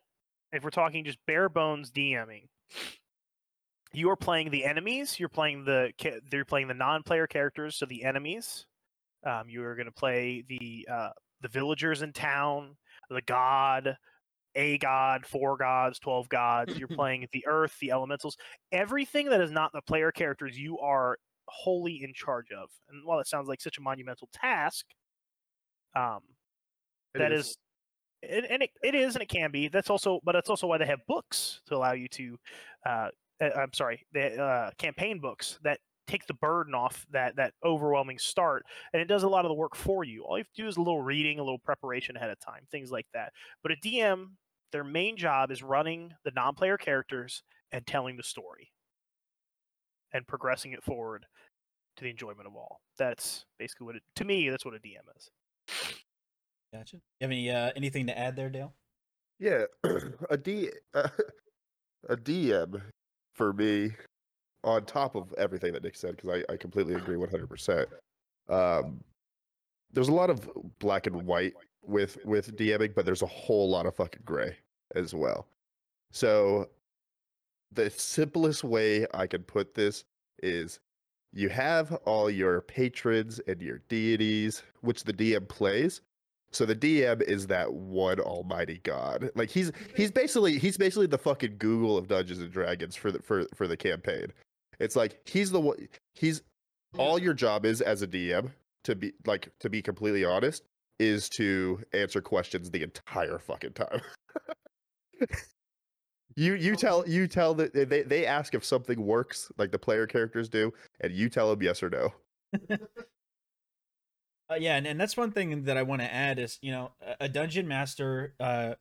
if 0.52 0.64
we're 0.64 0.70
talking 0.70 1.04
just 1.04 1.18
bare 1.26 1.48
bones 1.48 1.90
DMing, 1.90 2.48
you 3.92 4.10
are 4.10 4.16
playing 4.16 4.50
the 4.50 4.64
enemies. 4.64 5.18
You're 5.18 5.28
playing 5.28 5.64
the 5.64 5.92
you're 6.32 6.44
playing 6.44 6.68
the 6.68 6.74
non-player 6.74 7.26
characters, 7.26 7.76
so 7.76 7.86
the 7.86 8.04
enemies. 8.04 8.66
Um, 9.26 9.48
you 9.48 9.64
are 9.64 9.74
going 9.74 9.86
to 9.86 9.92
play 9.92 10.44
the 10.48 10.86
uh, 10.90 11.10
the 11.40 11.48
villagers 11.48 12.02
in 12.02 12.12
town, 12.12 12.76
the 13.10 13.22
god, 13.22 13.96
a 14.54 14.78
god, 14.78 15.26
four 15.26 15.56
gods, 15.56 15.98
twelve 15.98 16.28
gods. 16.28 16.78
You're 16.78 16.88
playing 16.88 17.26
the 17.32 17.46
earth, 17.46 17.76
the 17.80 17.90
elementals, 17.90 18.36
everything 18.72 19.28
that 19.30 19.40
is 19.40 19.50
not 19.50 19.72
the 19.72 19.82
player 19.82 20.12
characters. 20.12 20.58
You 20.58 20.78
are 20.78 21.18
wholly 21.48 22.02
in 22.02 22.12
charge 22.14 22.52
of. 22.52 22.68
And 22.90 23.04
while 23.06 23.18
it 23.20 23.26
sounds 23.26 23.48
like 23.48 23.60
such 23.60 23.78
a 23.78 23.80
monumental 23.80 24.28
task, 24.32 24.86
um, 25.96 26.20
It 27.14 27.18
that 27.18 27.32
is, 27.32 27.56
and, 28.22 28.46
and 28.46 28.62
it, 28.62 28.70
it 28.82 28.94
is 28.94 29.14
and 29.14 29.22
it 29.22 29.28
can 29.28 29.50
be 29.50 29.68
that's 29.68 29.90
also 29.90 30.20
but 30.24 30.32
that's 30.32 30.50
also 30.50 30.66
why 30.66 30.78
they 30.78 30.86
have 30.86 31.00
books 31.06 31.60
to 31.66 31.76
allow 31.76 31.92
you 31.92 32.08
to 32.08 32.38
uh, 32.86 33.08
uh, 33.40 33.50
i'm 33.56 33.72
sorry 33.72 34.04
the 34.12 34.40
uh, 34.40 34.70
campaign 34.78 35.20
books 35.20 35.58
that 35.62 35.78
take 36.08 36.26
the 36.26 36.34
burden 36.34 36.74
off 36.74 37.06
that 37.12 37.36
that 37.36 37.52
overwhelming 37.64 38.18
start 38.18 38.64
and 38.92 39.00
it 39.00 39.06
does 39.06 39.22
a 39.22 39.28
lot 39.28 39.44
of 39.44 39.48
the 39.48 39.54
work 39.54 39.76
for 39.76 40.04
you 40.04 40.24
all 40.24 40.36
you 40.36 40.42
have 40.42 40.52
to 40.52 40.62
do 40.62 40.68
is 40.68 40.76
a 40.76 40.80
little 40.80 41.02
reading 41.02 41.38
a 41.38 41.42
little 41.42 41.58
preparation 41.58 42.16
ahead 42.16 42.30
of 42.30 42.40
time 42.40 42.62
things 42.70 42.90
like 42.90 43.06
that 43.12 43.32
but 43.62 43.72
a 43.72 43.76
dm 43.76 44.30
their 44.72 44.84
main 44.84 45.16
job 45.16 45.50
is 45.50 45.62
running 45.62 46.12
the 46.24 46.32
non-player 46.34 46.76
characters 46.76 47.42
and 47.72 47.86
telling 47.86 48.16
the 48.16 48.22
story 48.22 48.72
and 50.12 50.26
progressing 50.26 50.72
it 50.72 50.82
forward 50.82 51.26
to 51.96 52.04
the 52.04 52.10
enjoyment 52.10 52.46
of 52.46 52.56
all 52.56 52.80
that's 52.98 53.44
basically 53.58 53.84
what 53.84 53.96
it 53.96 54.02
to 54.14 54.24
me 54.24 54.48
that's 54.48 54.64
what 54.64 54.74
a 54.74 54.78
dm 54.78 55.04
is 55.16 55.30
Gotcha. 56.72 56.96
You 56.96 57.02
have 57.22 57.30
any 57.30 57.50
uh, 57.50 57.70
anything 57.76 58.06
to 58.08 58.18
add 58.18 58.36
there, 58.36 58.50
Dale? 58.50 58.74
Yeah, 59.38 59.64
a 60.30 60.36
D 60.36 60.70
uh, 60.94 61.08
a 62.08 62.16
DM 62.16 62.80
for 63.34 63.52
me, 63.52 63.92
on 64.64 64.84
top 64.84 65.14
of 65.14 65.32
everything 65.38 65.72
that 65.72 65.82
Nick 65.82 65.96
said, 65.96 66.16
because 66.16 66.42
I, 66.48 66.52
I 66.52 66.56
completely 66.56 66.94
agree 66.94 67.16
one 67.16 67.30
hundred 67.30 67.48
percent. 67.48 67.88
Um, 68.48 69.02
there's 69.92 70.08
a 70.08 70.14
lot 70.14 70.30
of 70.30 70.48
black 70.78 71.06
and 71.06 71.26
white 71.26 71.54
with 71.84 72.18
with 72.24 72.56
DMing, 72.56 72.94
but 72.94 73.04
there's 73.04 73.22
a 73.22 73.26
whole 73.26 73.68
lot 73.68 73.86
of 73.86 73.94
fucking 73.94 74.22
gray 74.24 74.56
as 74.94 75.14
well. 75.14 75.46
So 76.12 76.68
the 77.72 77.90
simplest 77.90 78.64
way 78.64 79.06
I 79.14 79.26
can 79.26 79.42
put 79.42 79.74
this 79.74 80.04
is 80.42 80.80
you 81.32 81.48
have 81.50 81.92
all 82.04 82.30
your 82.30 82.62
patrons 82.62 83.40
and 83.46 83.60
your 83.60 83.78
deities, 83.88 84.62
which 84.80 85.04
the 85.04 85.12
DM 85.12 85.46
plays. 85.48 86.00
So 86.50 86.64
the 86.64 86.74
DM 86.74 87.20
is 87.22 87.46
that 87.48 87.70
one 87.70 88.20
almighty 88.20 88.80
god. 88.82 89.30
Like 89.34 89.50
he's 89.50 89.70
he's 89.94 90.10
basically 90.10 90.58
he's 90.58 90.78
basically 90.78 91.06
the 91.06 91.18
fucking 91.18 91.56
Google 91.58 91.98
of 91.98 92.08
Dungeons 92.08 92.38
and 92.38 92.50
Dragons 92.50 92.96
for 92.96 93.12
the 93.12 93.20
for 93.20 93.46
for 93.54 93.66
the 93.66 93.76
campaign. 93.76 94.32
It's 94.80 94.96
like 94.96 95.20
he's 95.26 95.50
the 95.50 95.60
one 95.60 95.76
he's 96.14 96.42
all 96.96 97.18
your 97.18 97.34
job 97.34 97.66
is 97.66 97.80
as 97.80 98.02
a 98.02 98.06
DM 98.06 98.50
to 98.84 98.94
be 98.94 99.12
like 99.26 99.50
to 99.60 99.68
be 99.68 99.82
completely 99.82 100.24
honest 100.24 100.64
is 100.98 101.28
to 101.28 101.82
answer 101.92 102.20
questions 102.20 102.70
the 102.70 102.82
entire 102.82 103.38
fucking 103.38 103.72
time. 103.72 104.00
you 106.36 106.54
you 106.54 106.76
tell 106.76 107.08
you 107.08 107.26
tell 107.26 107.54
that 107.54 107.72
they 107.74 108.02
they 108.02 108.26
ask 108.26 108.54
if 108.54 108.64
something 108.64 109.04
works 109.04 109.50
like 109.58 109.70
the 109.72 109.78
player 109.78 110.06
characters 110.06 110.48
do 110.48 110.72
and 111.00 111.12
you 111.12 111.28
tell 111.28 111.50
them 111.50 111.62
yes 111.62 111.82
or 111.82 111.90
no. 111.90 112.12
Uh, 114.50 114.54
yeah, 114.54 114.76
and, 114.76 114.86
and 114.86 114.98
that's 114.98 115.14
one 115.14 115.30
thing 115.30 115.64
that 115.64 115.76
I 115.76 115.82
want 115.82 116.00
to 116.00 116.10
add 116.10 116.38
is 116.38 116.58
you 116.62 116.72
know 116.72 116.92
a, 117.20 117.28
dungeon 117.28 117.68
master 117.68 118.34
uh, 118.40 118.74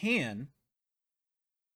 can 0.00 0.48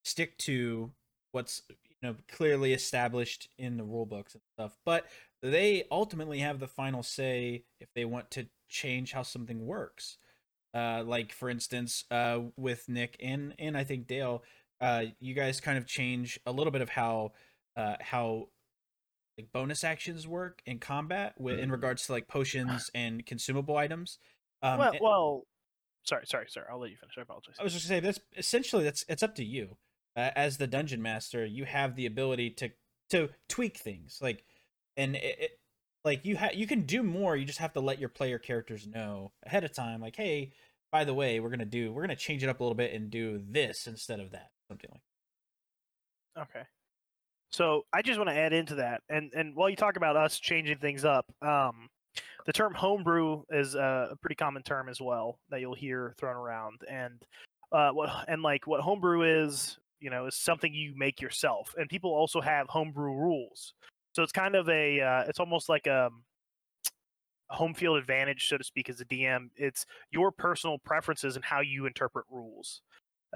stick 0.04 0.37
to 0.38 0.92
what's 1.32 1.62
know 2.02 2.16
clearly 2.28 2.73
established 2.73 3.49
in 3.59 3.76
the 3.76 3.85
rule 3.85 4.07
books 4.07 4.35
and 4.35 4.42
stuff, 4.54 4.76
but 4.85 5.07
they 5.42 5.85
ultimately 5.90 6.38
have 6.40 6.61
the 6.61 6.69
final 6.69 7.02
say 7.02 7.64
if 7.80 7.88
they 7.95 8.04
want 8.04 8.30
to 8.33 8.47
change 8.69 9.12
how 9.12 9.23
something 9.23 9.66
works. 9.66 10.19
Uh, 10.73 11.02
like 11.04 11.33
for 11.33 11.50
instance, 11.50 12.04
uh, 12.11 12.38
with 12.57 12.88
Nick 12.88 13.16
and 13.21 13.54
and 13.59 13.76
I 13.76 13.85
think 13.85 14.07
Dale, 14.07 14.42
uh, 14.80 15.04
you 15.19 15.35
guys 15.35 15.61
kind 15.61 15.76
of 15.78 15.87
change 15.87 16.38
a 16.47 16.52
little 16.52 16.71
bit 16.71 16.83
of 16.83 16.88
how 16.88 17.33
uh, 17.76 17.97
how 18.00 18.49
like 19.37 19.50
bonus 19.52 19.83
actions 19.85 20.28
work 20.28 20.62
in 20.66 20.78
combat 20.78 21.35
with 21.38 21.59
in 21.59 21.73
regards 21.73 22.07
to 22.07 22.12
like 22.12 22.28
potions 22.28 22.90
and 22.95 23.26
consumable 23.26 23.76
items. 23.76 24.19
Um, 24.62 24.78
well, 24.78 24.90
and- 24.92 25.00
well, 25.02 25.47
sorry, 26.04 26.26
sorry, 26.26 26.47
sorry. 26.49 26.66
I'll 26.71 26.78
let 26.78 26.90
you 26.90 26.97
finish. 26.97 27.14
I 27.19 27.23
apologize. 27.23 27.57
I 27.59 27.64
was 27.64 27.73
just 27.73 27.88
gonna 27.88 28.00
say 28.00 28.04
that's 28.07 28.21
essentially 28.37 28.85
that's 28.85 29.04
it's 29.09 29.23
up 29.23 29.35
to 29.37 29.45
you. 29.45 29.76
Uh, 30.17 30.31
as 30.35 30.57
the 30.57 30.67
dungeon 30.67 31.00
master, 31.00 31.47
you 31.47 31.64
have 31.64 31.95
the 31.95 32.07
ability 32.07 32.50
to 32.50 32.71
to 33.11 33.29
tweak 33.49 33.76
things 33.79 34.19
like, 34.23 34.45
and 34.97 35.17
it, 35.17 35.37
it 35.38 35.50
like 36.05 36.25
you 36.25 36.37
have 36.37 36.55
you 36.55 36.67
can 36.67 36.83
do 36.83 37.02
more. 37.02 37.37
You 37.37 37.45
just 37.45 37.59
have 37.59 37.73
to 37.75 37.81
let 37.81 37.99
your 38.00 38.09
player 38.09 38.38
characters 38.38 38.87
know 38.87 39.33
ahead 39.45 39.64
of 39.64 39.73
time. 39.73 40.00
Like, 40.00 40.17
hey, 40.17 40.52
by 40.90 41.05
the 41.05 41.14
way, 41.14 41.40
we're 41.40 41.50
gonna 41.50 41.64
do 41.64 41.93
we're 41.93 42.02
gonna 42.02 42.17
change 42.17 42.43
it 42.43 42.49
up 42.49 42.61
a 42.61 42.62
little 42.62 42.76
bit 42.76 42.93
and 42.93 43.11
do 43.11 43.40
this 43.49 43.87
instead 43.87 44.21
of 44.21 44.33
that, 44.33 44.50
something 44.69 44.90
like. 44.90 45.02
Okay. 46.49 46.64
So 47.52 47.83
I 47.93 48.02
just 48.02 48.19
want 48.19 48.31
to 48.31 48.37
add 48.37 48.52
into 48.52 48.76
that, 48.76 49.02
and 49.09 49.33
and 49.35 49.55
while 49.57 49.69
you 49.69 49.76
talk 49.76 49.97
about 49.97 50.17
us 50.17 50.38
changing 50.38 50.79
things 50.79 51.05
up, 51.05 51.26
um, 51.43 51.88
the 52.47 52.52
term 52.52 52.75
homebrew 52.75 53.43
is 53.50 53.75
a 53.75 54.17
pretty 54.21 54.37
common 54.37 54.62
term 54.62 54.88
as 54.88 55.00
well 55.00 55.38
that 55.50 55.61
you'll 55.61 55.75
hear 55.75 56.14
thrown 56.19 56.37
around, 56.37 56.81
and 56.88 57.21
uh, 57.73 57.90
what 57.90 58.11
and 58.29 58.43
like 58.43 58.67
what 58.67 58.81
homebrew 58.81 59.45
is, 59.45 59.79
you 60.00 60.11
know, 60.11 60.26
is 60.26 60.37
something 60.37 60.73
you 60.73 60.95
make 60.97 61.21
yourself, 61.21 61.75
and 61.78 61.88
people 61.88 62.11
also 62.11 62.40
have 62.40 62.69
homebrew 62.69 63.14
rules. 63.14 63.75
So 64.14 64.23
it's 64.23 64.33
kind 64.33 64.57
of 64.57 64.69
a, 64.69 65.00
uh, 65.00 65.25
it's 65.28 65.38
almost 65.38 65.69
like 65.69 65.87
a, 65.87 66.11
a 67.50 67.54
home 67.54 67.75
field 67.75 67.97
advantage, 67.99 68.49
so 68.49 68.59
to 68.59 68.64
speak, 68.64 68.88
as 68.88 69.00
a 69.00 69.04
DM. 69.04 69.50
It's 69.57 69.87
your 70.11 70.33
personal 70.33 70.78
preferences 70.78 71.37
and 71.37 71.45
how 71.45 71.61
you 71.61 71.87
interpret 71.87 72.25
rules. 72.30 72.83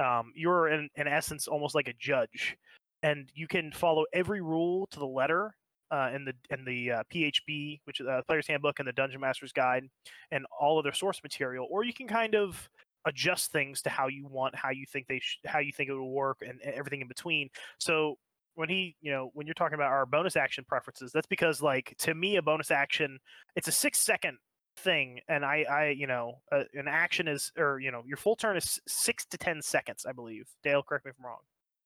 Um, 0.02 0.32
you're 0.34 0.68
in, 0.68 0.88
in 0.96 1.06
essence 1.06 1.46
almost 1.46 1.76
like 1.76 1.86
a 1.86 1.94
judge 2.00 2.56
and 3.04 3.30
you 3.34 3.46
can 3.46 3.70
follow 3.70 4.06
every 4.14 4.40
rule 4.40 4.88
to 4.90 4.98
the 4.98 5.06
letter 5.06 5.54
uh, 5.90 6.10
in 6.14 6.24
the 6.24 6.32
in 6.50 6.64
the 6.64 6.90
uh, 6.90 7.02
PHB, 7.12 7.80
which 7.84 8.00
is 8.00 8.06
uh, 8.06 8.22
Player's 8.26 8.46
Handbook 8.46 8.78
and 8.78 8.88
the 8.88 8.92
Dungeon 8.92 9.20
Master's 9.20 9.52
Guide, 9.52 9.84
and 10.32 10.46
all 10.58 10.78
of 10.78 10.84
their 10.84 10.94
source 10.94 11.22
material, 11.22 11.68
or 11.70 11.84
you 11.84 11.92
can 11.92 12.08
kind 12.08 12.34
of 12.34 12.68
adjust 13.06 13.52
things 13.52 13.82
to 13.82 13.90
how 13.90 14.08
you 14.08 14.26
want, 14.26 14.54
how 14.54 14.70
you 14.70 14.86
think 14.86 15.06
they, 15.06 15.18
sh- 15.20 15.38
how 15.46 15.58
you 15.58 15.72
think 15.72 15.88
it 15.90 15.94
will 15.94 16.12
work, 16.12 16.38
and, 16.40 16.60
and 16.64 16.74
everything 16.74 17.00
in 17.00 17.08
between. 17.08 17.48
So 17.78 18.16
when 18.54 18.68
he, 18.68 18.96
you 19.00 19.10
know, 19.10 19.30
when 19.34 19.46
you're 19.46 19.54
talking 19.54 19.74
about 19.74 19.90
our 19.90 20.06
bonus 20.06 20.36
action 20.36 20.64
preferences, 20.66 21.10
that's 21.12 21.26
because 21.26 21.60
like 21.62 21.94
to 21.98 22.14
me, 22.14 22.36
a 22.36 22.42
bonus 22.42 22.70
action, 22.70 23.18
it's 23.56 23.68
a 23.68 23.72
six 23.72 23.98
second 23.98 24.38
thing, 24.78 25.20
and 25.28 25.44
I, 25.44 25.64
I, 25.70 25.88
you 25.90 26.06
know, 26.06 26.40
uh, 26.52 26.64
an 26.74 26.88
action 26.88 27.28
is, 27.28 27.52
or 27.56 27.78
you 27.80 27.90
know, 27.90 28.02
your 28.06 28.16
full 28.16 28.36
turn 28.36 28.56
is 28.56 28.80
six 28.86 29.24
to 29.26 29.38
ten 29.38 29.60
seconds, 29.62 30.06
I 30.08 30.12
believe. 30.12 30.46
Dale, 30.62 30.82
correct 30.82 31.04
me 31.04 31.10
if 31.10 31.16
I'm 31.20 31.26
wrong. 31.26 31.38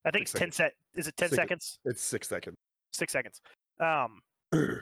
I 0.04 0.10
think 0.10 0.28
Six 0.28 0.34
it's 0.34 0.40
ten 0.40 0.52
set. 0.52 0.72
Is 0.94 1.08
it 1.08 1.16
ten 1.16 1.28
Six- 1.28 1.36
seconds? 1.36 1.78
It's 1.84 2.02
six 2.02 2.28
seconds. 2.28 2.56
Six 2.92 3.12
seconds. 3.12 3.40
Um, 3.80 4.20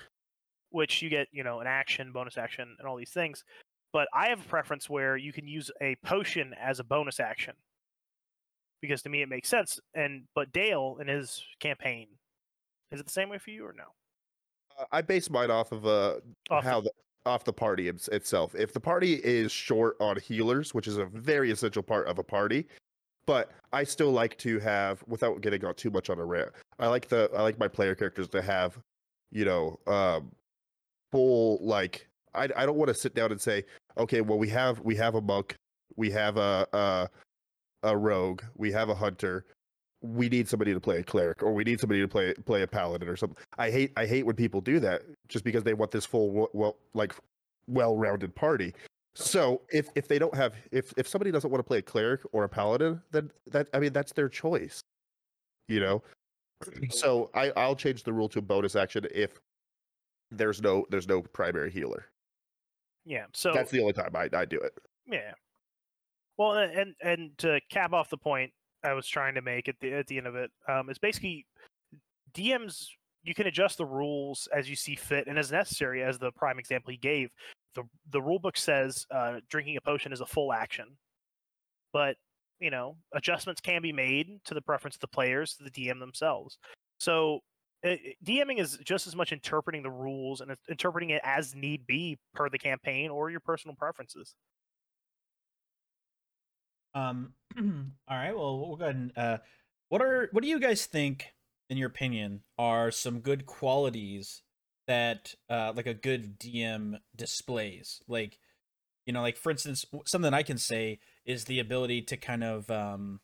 which 0.70 1.02
you 1.02 1.08
get, 1.08 1.28
you 1.32 1.42
know, 1.44 1.60
an 1.60 1.66
action, 1.66 2.12
bonus 2.12 2.36
action, 2.38 2.76
and 2.78 2.86
all 2.86 2.96
these 2.96 3.10
things. 3.10 3.44
But 3.96 4.08
I 4.12 4.28
have 4.28 4.40
a 4.40 4.48
preference 4.48 4.90
where 4.90 5.16
you 5.16 5.32
can 5.32 5.48
use 5.48 5.70
a 5.80 5.96
potion 6.04 6.54
as 6.60 6.80
a 6.80 6.84
bonus 6.84 7.18
action 7.18 7.54
because 8.82 9.00
to 9.04 9.08
me 9.08 9.22
it 9.22 9.28
makes 9.30 9.48
sense. 9.48 9.80
And 9.94 10.24
but 10.34 10.52
Dale 10.52 10.98
in 11.00 11.08
his 11.08 11.42
campaign, 11.60 12.08
is 12.92 13.00
it 13.00 13.06
the 13.06 13.12
same 13.12 13.30
way 13.30 13.38
for 13.38 13.48
you 13.48 13.64
or 13.64 13.72
no? 13.72 13.84
Uh, 14.78 14.84
I 14.92 15.00
base 15.00 15.30
mine 15.30 15.50
off 15.50 15.72
of 15.72 15.86
uh 15.86 16.16
Off 16.50 16.62
the- 16.62 16.68
how 16.68 16.80
the 16.82 16.90
off 17.24 17.44
the 17.44 17.54
party 17.54 17.88
itself. 17.88 18.54
If 18.54 18.74
the 18.74 18.80
party 18.80 19.14
is 19.14 19.50
short 19.50 19.96
on 19.98 20.20
healers, 20.20 20.74
which 20.74 20.88
is 20.88 20.98
a 20.98 21.06
very 21.06 21.50
essential 21.50 21.82
part 21.82 22.06
of 22.06 22.18
a 22.18 22.22
party, 22.22 22.66
but 23.26 23.50
I 23.72 23.84
still 23.84 24.12
like 24.12 24.36
to 24.40 24.58
have 24.58 25.02
without 25.06 25.40
getting 25.40 25.64
on 25.64 25.74
too 25.74 25.90
much 25.90 26.10
on 26.10 26.18
a 26.18 26.24
rant. 26.26 26.50
I 26.78 26.88
like 26.88 27.08
the 27.08 27.30
I 27.34 27.40
like 27.40 27.58
my 27.58 27.68
player 27.68 27.94
characters 27.94 28.28
to 28.28 28.42
have, 28.42 28.78
you 29.32 29.46
know, 29.46 29.80
um 29.86 30.32
full 31.12 31.64
like 31.64 32.06
I 32.34 32.50
I 32.54 32.66
don't 32.66 32.76
want 32.76 32.88
to 32.88 32.94
sit 32.94 33.14
down 33.14 33.32
and 33.32 33.40
say, 33.40 33.64
okay, 33.98 34.20
well 34.20 34.38
we 34.38 34.48
have 34.48 34.80
we 34.80 34.94
have 34.96 35.14
a 35.14 35.20
monk, 35.20 35.54
we 35.96 36.10
have 36.10 36.36
a 36.36 36.66
a 36.72 37.08
a 37.82 37.96
rogue, 37.96 38.42
we 38.56 38.72
have 38.72 38.88
a 38.88 38.94
hunter, 38.94 39.44
we 40.02 40.28
need 40.28 40.48
somebody 40.48 40.72
to 40.72 40.80
play 40.80 40.98
a 40.98 41.02
cleric 41.02 41.42
or 41.42 41.52
we 41.52 41.64
need 41.64 41.80
somebody 41.80 42.00
to 42.00 42.08
play 42.08 42.34
play 42.44 42.62
a 42.62 42.66
paladin 42.66 43.08
or 43.08 43.16
something. 43.16 43.38
I 43.58 43.70
hate 43.70 43.92
I 43.96 44.06
hate 44.06 44.26
when 44.26 44.36
people 44.36 44.60
do 44.60 44.78
that 44.80 45.02
just 45.28 45.44
because 45.44 45.64
they 45.64 45.74
want 45.74 45.90
this 45.90 46.04
full 46.06 46.48
well 46.52 46.76
like 46.94 47.14
well-rounded 47.66 48.34
party. 48.34 48.74
So 49.14 49.62
if 49.72 49.88
if 49.94 50.08
they 50.08 50.18
don't 50.18 50.34
have 50.34 50.54
if 50.72 50.92
if 50.96 51.08
somebody 51.08 51.30
doesn't 51.30 51.50
want 51.50 51.60
to 51.60 51.66
play 51.66 51.78
a 51.78 51.82
cleric 51.82 52.20
or 52.32 52.44
a 52.44 52.48
paladin, 52.48 53.00
then 53.10 53.30
that 53.50 53.68
I 53.72 53.78
mean 53.78 53.92
that's 53.92 54.12
their 54.12 54.28
choice. 54.28 54.80
You 55.68 55.80
know. 55.80 56.02
So 56.90 57.30
I 57.34 57.52
I'll 57.56 57.76
change 57.76 58.02
the 58.02 58.12
rule 58.14 58.30
to 58.30 58.38
a 58.38 58.42
bonus 58.42 58.76
action 58.76 59.06
if 59.14 59.38
there's 60.30 60.62
no 60.62 60.86
there's 60.90 61.06
no 61.06 61.20
primary 61.20 61.70
healer. 61.70 62.06
Yeah. 63.06 63.26
So 63.32 63.52
That's 63.54 63.70
the 63.70 63.80
only 63.80 63.92
time 63.92 64.10
I 64.14 64.28
I 64.36 64.44
do 64.44 64.58
it. 64.58 64.72
Yeah. 65.06 65.32
Well, 66.36 66.58
and 66.58 66.94
and 67.00 67.30
to 67.38 67.60
cap 67.70 67.92
off 67.92 68.10
the 68.10 68.18
point 68.18 68.52
I 68.82 68.92
was 68.92 69.06
trying 69.06 69.34
to 69.36 69.42
make 69.42 69.68
at 69.68 69.76
the 69.80 69.94
at 69.94 70.06
the 70.08 70.18
end 70.18 70.26
of 70.26 70.34
it, 70.34 70.50
um, 70.68 70.90
is 70.90 70.98
basically 70.98 71.46
DMs. 72.34 72.88
You 73.22 73.34
can 73.34 73.46
adjust 73.46 73.78
the 73.78 73.86
rules 73.86 74.48
as 74.54 74.68
you 74.68 74.76
see 74.76 74.94
fit 74.94 75.26
and 75.26 75.38
as 75.38 75.50
necessary. 75.50 76.02
As 76.02 76.18
the 76.18 76.32
prime 76.32 76.58
example 76.58 76.90
he 76.90 76.98
gave, 76.98 77.30
the 77.74 77.84
the 78.10 78.20
rule 78.20 78.40
book 78.40 78.56
says 78.56 79.06
uh, 79.10 79.40
drinking 79.48 79.76
a 79.76 79.80
potion 79.80 80.12
is 80.12 80.20
a 80.20 80.26
full 80.26 80.52
action, 80.52 80.86
but 81.92 82.16
you 82.60 82.70
know 82.70 82.96
adjustments 83.14 83.60
can 83.60 83.82
be 83.82 83.92
made 83.92 84.40
to 84.44 84.54
the 84.54 84.62
preference 84.62 84.96
of 84.96 85.00
the 85.00 85.08
players, 85.08 85.54
to 85.54 85.64
the 85.64 85.70
DM 85.70 86.00
themselves. 86.00 86.58
So 86.98 87.40
DMing 88.24 88.58
is 88.58 88.78
just 88.84 89.06
as 89.06 89.14
much 89.14 89.32
interpreting 89.32 89.82
the 89.82 89.90
rules 89.90 90.40
and 90.40 90.56
interpreting 90.68 91.10
it 91.10 91.20
as 91.24 91.54
need 91.54 91.86
be 91.86 92.18
per 92.34 92.48
the 92.48 92.58
campaign 92.58 93.10
or 93.10 93.30
your 93.30 93.40
personal 93.40 93.74
preferences. 93.76 94.34
Um. 96.94 97.34
all 97.58 98.16
right. 98.16 98.36
Well, 98.36 98.58
we'll 98.58 98.76
go 98.76 98.84
ahead 98.84 98.96
and. 98.96 99.12
Uh, 99.16 99.38
what 99.88 100.02
are 100.02 100.28
what 100.32 100.42
do 100.42 100.48
you 100.48 100.58
guys 100.58 100.86
think, 100.86 101.34
in 101.70 101.76
your 101.76 101.88
opinion, 101.88 102.40
are 102.58 102.90
some 102.90 103.20
good 103.20 103.46
qualities 103.46 104.42
that 104.86 105.34
uh 105.48 105.72
like 105.76 105.86
a 105.86 105.94
good 105.94 106.38
DM 106.40 106.98
displays? 107.14 108.02
Like, 108.08 108.38
you 109.04 109.12
know, 109.12 109.22
like 109.22 109.36
for 109.36 109.50
instance, 109.50 109.84
something 110.06 110.34
I 110.34 110.42
can 110.42 110.58
say 110.58 110.98
is 111.24 111.44
the 111.44 111.60
ability 111.60 112.02
to 112.02 112.16
kind 112.16 112.42
of 112.42 112.70
um. 112.70 113.20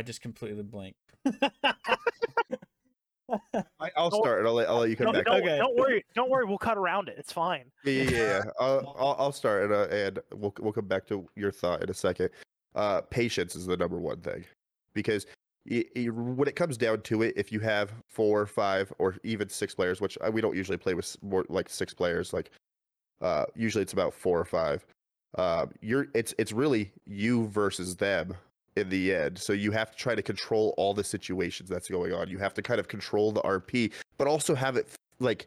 I 0.00 0.02
just 0.02 0.22
completely 0.22 0.62
blank. 0.62 0.96
I, 3.78 3.90
I'll 3.98 4.10
start 4.10 4.38
and 4.38 4.48
I'll 4.48 4.54
let, 4.54 4.66
I'll 4.70 4.78
let 4.78 4.88
you 4.88 4.96
come 4.96 5.04
Don't, 5.04 5.12
back. 5.12 5.26
don't, 5.26 5.42
Okay. 5.42 5.58
don't 5.58 5.76
worry. 5.76 6.02
Don't 6.14 6.30
worry. 6.30 6.46
We'll 6.46 6.56
cut 6.56 6.78
around 6.78 7.10
it. 7.10 7.16
It's 7.18 7.34
fine. 7.34 7.64
Yeah, 7.84 7.92
yeah, 8.04 8.10
yeah. 8.10 8.18
yeah. 8.18 8.42
I'll, 8.60 8.96
I'll, 8.98 9.16
I'll 9.18 9.32
start 9.32 9.64
and, 9.64 9.74
uh, 9.74 9.94
and 9.94 10.18
we'll 10.32 10.54
we'll 10.58 10.72
come 10.72 10.86
back 10.86 11.06
to 11.08 11.28
your 11.36 11.52
thought 11.52 11.82
in 11.82 11.90
a 11.90 11.94
second. 11.94 12.30
Uh, 12.74 13.02
patience 13.02 13.54
is 13.54 13.66
the 13.66 13.76
number 13.76 13.98
one 13.98 14.22
thing 14.22 14.42
because 14.94 15.26
y 15.70 15.84
y 15.94 16.06
when 16.06 16.48
it 16.48 16.56
comes 16.56 16.78
down 16.78 17.02
to 17.02 17.20
it, 17.20 17.34
if 17.36 17.52
you 17.52 17.60
have 17.60 17.92
four, 18.08 18.46
five, 18.46 18.90
or 18.98 19.18
even 19.22 19.50
six 19.50 19.74
players, 19.74 20.00
which 20.00 20.16
uh, 20.26 20.30
we 20.32 20.40
don't 20.40 20.56
usually 20.56 20.78
play 20.78 20.94
with 20.94 21.14
more 21.22 21.44
like 21.50 21.68
six 21.68 21.92
players, 21.92 22.32
like 22.32 22.50
uh, 23.20 23.44
usually 23.54 23.82
it's 23.82 23.92
about 23.92 24.14
four 24.14 24.40
or 24.40 24.46
five. 24.46 24.86
Um, 25.36 25.72
you're 25.82 26.06
it's 26.14 26.32
it's 26.38 26.52
really 26.52 26.90
you 27.04 27.48
versus 27.48 27.96
them 27.96 28.34
in 28.80 28.88
the 28.88 29.14
end. 29.14 29.38
So 29.38 29.52
you 29.52 29.70
have 29.70 29.90
to 29.92 29.96
try 29.96 30.14
to 30.14 30.22
control 30.22 30.74
all 30.76 30.94
the 30.94 31.04
situations 31.04 31.68
that's 31.68 31.88
going 31.88 32.12
on. 32.12 32.28
You 32.28 32.38
have 32.38 32.54
to 32.54 32.62
kind 32.62 32.80
of 32.80 32.88
control 32.88 33.30
the 33.30 33.42
RP, 33.42 33.92
but 34.18 34.26
also 34.26 34.54
have 34.54 34.76
it 34.76 34.88
like 35.20 35.46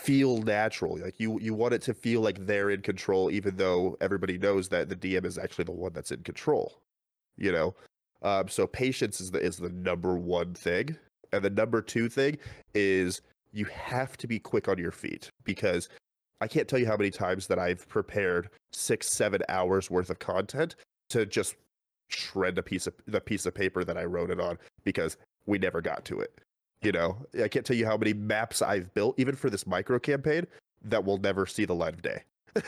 feel 0.00 0.42
natural. 0.42 0.98
Like 0.98 1.18
you 1.18 1.38
you 1.40 1.54
want 1.54 1.74
it 1.74 1.82
to 1.82 1.94
feel 1.94 2.20
like 2.20 2.46
they're 2.46 2.70
in 2.70 2.82
control, 2.82 3.30
even 3.30 3.56
though 3.56 3.96
everybody 4.00 4.38
knows 4.38 4.68
that 4.68 4.88
the 4.88 4.96
DM 4.96 5.24
is 5.24 5.38
actually 5.38 5.64
the 5.64 5.72
one 5.72 5.92
that's 5.92 6.12
in 6.12 6.22
control. 6.22 6.78
You 7.36 7.52
know, 7.52 7.74
um, 8.22 8.48
so 8.48 8.66
patience 8.66 9.20
is 9.20 9.30
the 9.30 9.40
is 9.40 9.56
the 9.56 9.70
number 9.70 10.16
one 10.16 10.54
thing, 10.54 10.96
and 11.32 11.42
the 11.42 11.50
number 11.50 11.82
two 11.82 12.08
thing 12.08 12.38
is 12.74 13.22
you 13.52 13.64
have 13.66 14.16
to 14.18 14.26
be 14.26 14.38
quick 14.38 14.68
on 14.68 14.78
your 14.78 14.92
feet 14.92 15.30
because 15.44 15.88
I 16.40 16.46
can't 16.46 16.68
tell 16.68 16.78
you 16.78 16.86
how 16.86 16.96
many 16.96 17.10
times 17.10 17.46
that 17.48 17.58
I've 17.58 17.88
prepared 17.88 18.50
six 18.72 19.08
seven 19.08 19.42
hours 19.48 19.90
worth 19.90 20.10
of 20.10 20.18
content 20.18 20.76
to 21.10 21.26
just 21.26 21.56
shred 22.08 22.54
the 22.54 22.62
piece 22.62 22.86
of 22.86 22.94
the 23.06 23.20
piece 23.20 23.46
of 23.46 23.54
paper 23.54 23.84
that 23.84 23.96
I 23.96 24.04
wrote 24.04 24.30
it 24.30 24.40
on 24.40 24.58
because 24.84 25.16
we 25.46 25.58
never 25.58 25.80
got 25.80 26.04
to 26.06 26.20
it. 26.20 26.40
You 26.82 26.92
know, 26.92 27.16
I 27.42 27.48
can't 27.48 27.66
tell 27.66 27.76
you 27.76 27.86
how 27.86 27.96
many 27.96 28.12
maps 28.12 28.62
I've 28.62 28.92
built, 28.94 29.18
even 29.18 29.34
for 29.34 29.50
this 29.50 29.66
micro 29.66 29.98
campaign, 29.98 30.46
that 30.84 31.04
will 31.04 31.18
never 31.18 31.44
see 31.46 31.64
the 31.64 31.74
light 31.74 31.94
of 31.94 32.02
day. 32.02 32.22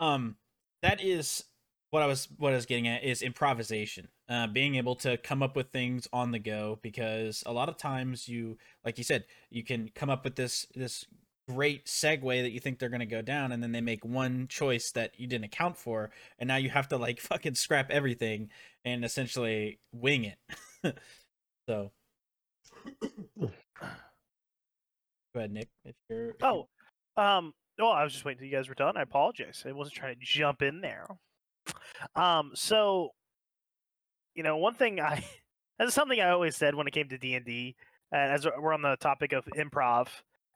um 0.00 0.36
that 0.82 1.02
is 1.02 1.44
what 1.90 2.02
i 2.02 2.06
was 2.06 2.28
what 2.38 2.52
i 2.52 2.56
was 2.56 2.66
getting 2.66 2.88
at 2.88 3.04
is 3.04 3.22
improvisation 3.22 4.08
uh 4.28 4.46
being 4.46 4.74
able 4.76 4.94
to 4.94 5.16
come 5.18 5.42
up 5.42 5.56
with 5.56 5.68
things 5.70 6.08
on 6.12 6.30
the 6.30 6.38
go 6.38 6.78
because 6.82 7.42
a 7.46 7.52
lot 7.52 7.68
of 7.68 7.76
times 7.76 8.28
you 8.28 8.56
like 8.84 8.98
you 8.98 9.04
said 9.04 9.24
you 9.50 9.62
can 9.62 9.90
come 9.94 10.10
up 10.10 10.24
with 10.24 10.36
this 10.36 10.66
this 10.74 11.06
great 11.52 11.86
segue 11.86 12.42
that 12.42 12.52
you 12.52 12.60
think 12.60 12.78
they're 12.78 12.88
going 12.88 13.00
to 13.00 13.06
go 13.06 13.22
down 13.22 13.52
and 13.52 13.62
then 13.62 13.72
they 13.72 13.80
make 13.80 14.04
one 14.04 14.46
choice 14.48 14.90
that 14.92 15.18
you 15.18 15.26
didn't 15.26 15.44
account 15.44 15.76
for 15.76 16.10
and 16.38 16.48
now 16.48 16.56
you 16.56 16.70
have 16.70 16.88
to 16.88 16.96
like 16.96 17.20
fucking 17.20 17.54
scrap 17.54 17.90
everything 17.90 18.48
and 18.84 19.04
essentially 19.04 19.78
wing 19.92 20.24
it 20.24 20.38
so 21.68 21.90
go 23.40 23.50
ahead 25.34 25.52
nick 25.52 25.68
if 25.84 25.94
you're 26.08 26.30
if 26.30 26.36
Oh, 26.42 26.68
um, 27.16 27.52
oh, 27.80 27.90
I 27.90 28.04
was 28.04 28.12
just 28.12 28.24
waiting 28.24 28.38
till 28.38 28.48
you 28.48 28.56
guys 28.56 28.68
were 28.68 28.74
done. 28.74 28.96
I 28.96 29.02
apologize. 29.02 29.64
I 29.66 29.72
wasn't 29.72 29.96
trying 29.96 30.14
to 30.14 30.20
jump 30.20 30.62
in 30.62 30.80
there. 30.80 31.06
Um, 32.14 32.52
so, 32.54 33.10
you 34.34 34.42
know, 34.42 34.56
one 34.56 34.74
thing 34.74 35.00
I 35.00 35.24
that's 35.78 35.94
something 35.94 36.20
I 36.20 36.30
always 36.30 36.56
said 36.56 36.74
when 36.74 36.86
it 36.86 36.92
came 36.92 37.08
to 37.08 37.18
D 37.18 37.34
and 37.34 37.44
D, 37.44 37.76
and 38.12 38.32
as 38.32 38.46
we're 38.46 38.72
on 38.72 38.82
the 38.82 38.96
topic 38.96 39.32
of 39.32 39.44
improv, 39.56 40.08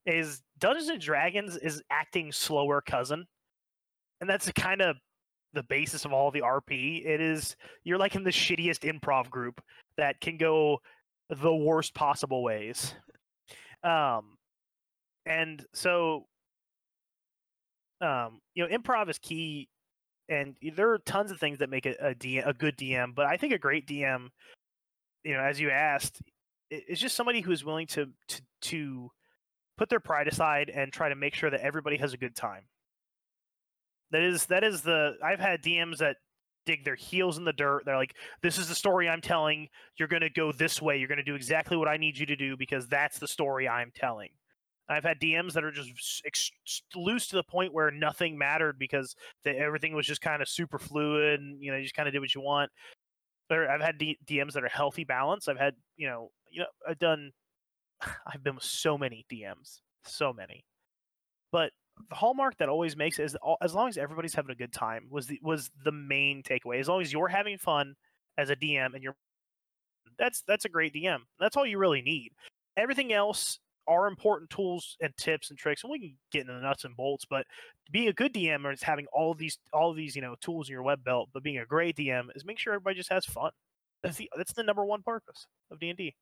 is 0.06 0.42
Dungeons 0.64 0.88
and 0.88 0.98
Dragons 0.98 1.58
is 1.58 1.82
acting 1.90 2.32
slower 2.32 2.80
cousin, 2.80 3.26
and 4.22 4.30
that's 4.30 4.50
kind 4.52 4.80
of 4.80 4.96
the 5.52 5.62
basis 5.62 6.06
of 6.06 6.14
all 6.14 6.30
the 6.30 6.40
RP. 6.40 7.04
It 7.04 7.20
is 7.20 7.54
you're 7.84 7.98
like 7.98 8.14
in 8.14 8.24
the 8.24 8.30
shittiest 8.30 8.90
improv 8.90 9.28
group 9.28 9.60
that 9.98 10.22
can 10.22 10.38
go 10.38 10.78
the 11.28 11.54
worst 11.54 11.94
possible 11.94 12.42
ways. 12.42 12.94
Um, 13.82 14.38
and 15.26 15.62
so 15.74 16.24
um, 18.00 18.40
you 18.54 18.66
know, 18.66 18.74
improv 18.74 19.10
is 19.10 19.18
key, 19.18 19.68
and 20.30 20.56
there 20.74 20.92
are 20.92 20.98
tons 21.00 21.30
of 21.30 21.38
things 21.38 21.58
that 21.58 21.68
make 21.68 21.84
a, 21.84 21.94
a, 22.00 22.14
DM, 22.14 22.48
a 22.48 22.54
good 22.54 22.78
DM. 22.78 23.14
But 23.14 23.26
I 23.26 23.36
think 23.36 23.52
a 23.52 23.58
great 23.58 23.86
DM, 23.86 24.28
you 25.24 25.34
know, 25.34 25.40
as 25.40 25.60
you 25.60 25.68
asked, 25.68 26.22
is 26.70 26.98
just 26.98 27.16
somebody 27.16 27.42
who 27.42 27.52
is 27.52 27.66
willing 27.66 27.86
to 27.88 28.08
to 28.28 28.40
to 28.62 29.10
put 29.76 29.88
their 29.88 30.00
pride 30.00 30.28
aside 30.28 30.70
and 30.70 30.92
try 30.92 31.08
to 31.08 31.14
make 31.14 31.34
sure 31.34 31.50
that 31.50 31.60
everybody 31.60 31.96
has 31.98 32.12
a 32.12 32.18
good 32.18 32.36
time. 32.36 32.64
That 34.10 34.22
is 34.22 34.46
that 34.46 34.64
is 34.64 34.82
the 34.82 35.16
I've 35.22 35.40
had 35.40 35.62
DMs 35.62 35.98
that 35.98 36.16
dig 36.66 36.84
their 36.84 36.94
heels 36.94 37.36
in 37.36 37.44
the 37.44 37.52
dirt. 37.52 37.82
They're 37.84 37.96
like, 37.96 38.14
"This 38.42 38.58
is 38.58 38.68
the 38.68 38.74
story 38.74 39.08
I'm 39.08 39.20
telling. 39.20 39.68
You're 39.98 40.08
going 40.08 40.22
to 40.22 40.30
go 40.30 40.52
this 40.52 40.80
way. 40.80 40.98
You're 40.98 41.08
going 41.08 41.18
to 41.18 41.24
do 41.24 41.34
exactly 41.34 41.76
what 41.76 41.88
I 41.88 41.96
need 41.96 42.16
you 42.16 42.26
to 42.26 42.36
do 42.36 42.56
because 42.56 42.86
that's 42.88 43.18
the 43.18 43.28
story 43.28 43.68
I'm 43.68 43.92
telling." 43.94 44.30
I've 44.88 45.04
had 45.04 45.18
DMs 45.18 45.54
that 45.54 45.64
are 45.64 45.70
just 45.70 46.22
ex- 46.26 46.50
loose 46.94 47.26
to 47.28 47.36
the 47.36 47.42
point 47.42 47.72
where 47.72 47.90
nothing 47.90 48.36
mattered 48.36 48.78
because 48.78 49.16
the, 49.42 49.56
everything 49.56 49.94
was 49.94 50.06
just 50.06 50.20
kind 50.20 50.42
of 50.42 50.48
super 50.48 50.78
fluid 50.78 51.40
and 51.40 51.62
you 51.62 51.70
know 51.70 51.78
you 51.78 51.84
just 51.84 51.94
kind 51.94 52.06
of 52.08 52.12
did 52.12 52.20
what 52.20 52.34
you 52.34 52.40
want. 52.40 52.70
There, 53.48 53.70
I've 53.70 53.80
had 53.80 53.98
D- 53.98 54.18
DMs 54.26 54.52
that 54.52 54.64
are 54.64 54.68
healthy 54.68 55.04
balance. 55.04 55.48
I've 55.48 55.58
had 55.58 55.74
you 55.96 56.06
know 56.06 56.30
you 56.50 56.60
know 56.60 56.66
I've 56.88 56.98
done 56.98 57.32
I've 58.26 58.42
been 58.42 58.54
with 58.54 58.64
so 58.64 58.96
many 58.98 59.24
DMs, 59.30 59.80
so 60.04 60.32
many. 60.32 60.64
But 61.52 61.72
the 62.08 62.16
hallmark 62.16 62.56
that 62.58 62.68
always 62.68 62.96
makes 62.96 63.18
is 63.18 63.36
as 63.60 63.74
long 63.74 63.88
as 63.88 63.96
everybody's 63.96 64.34
having 64.34 64.50
a 64.50 64.56
good 64.56 64.72
time 64.72 65.06
was 65.10 65.26
the 65.26 65.38
was 65.42 65.70
the 65.84 65.92
main 65.92 66.42
takeaway. 66.42 66.80
As 66.80 66.88
long 66.88 67.00
as 67.00 67.12
you're 67.12 67.28
having 67.28 67.58
fun 67.58 67.94
as 68.36 68.50
a 68.50 68.56
DM 68.56 68.94
and 68.94 69.02
you're 69.02 69.16
that's 70.18 70.42
that's 70.46 70.64
a 70.64 70.68
great 70.68 70.94
DM. 70.94 71.18
That's 71.38 71.56
all 71.56 71.66
you 71.66 71.78
really 71.78 72.02
need. 72.02 72.32
Everything 72.76 73.12
else 73.12 73.60
are 73.86 74.06
important 74.06 74.50
tools 74.50 74.96
and 75.00 75.14
tips 75.16 75.50
and 75.50 75.58
tricks, 75.58 75.84
and 75.84 75.90
we 75.90 75.98
can 75.98 76.16
get 76.32 76.42
into 76.42 76.54
the 76.54 76.60
nuts 76.60 76.84
and 76.84 76.96
bolts. 76.96 77.24
But 77.28 77.46
being 77.90 78.08
a 78.08 78.12
good 78.12 78.32
DM 78.32 78.72
is 78.72 78.82
having 78.82 79.06
all 79.12 79.34
these 79.34 79.58
all 79.72 79.94
these 79.94 80.16
you 80.16 80.22
know 80.22 80.34
tools 80.40 80.68
in 80.68 80.72
your 80.72 80.82
web 80.82 81.04
belt. 81.04 81.30
But 81.32 81.42
being 81.42 81.58
a 81.58 81.66
great 81.66 81.96
DM 81.96 82.26
is 82.34 82.44
make 82.44 82.58
sure 82.58 82.72
everybody 82.72 82.96
just 82.96 83.12
has 83.12 83.24
fun. 83.24 83.50
That's 84.02 84.16
the 84.16 84.30
that's 84.36 84.52
the 84.52 84.62
number 84.62 84.84
one 84.84 85.02
purpose 85.02 85.46
of 85.70 85.78
D 85.78 85.88
and 85.90 85.98
D. 85.98 86.14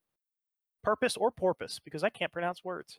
Purpose 0.83 1.17
or 1.17 1.31
porpoise, 1.31 1.81
because 1.85 2.03
I 2.03 2.11
can't 2.11 2.33
pronounce 2.33 2.65
words. 2.65 2.99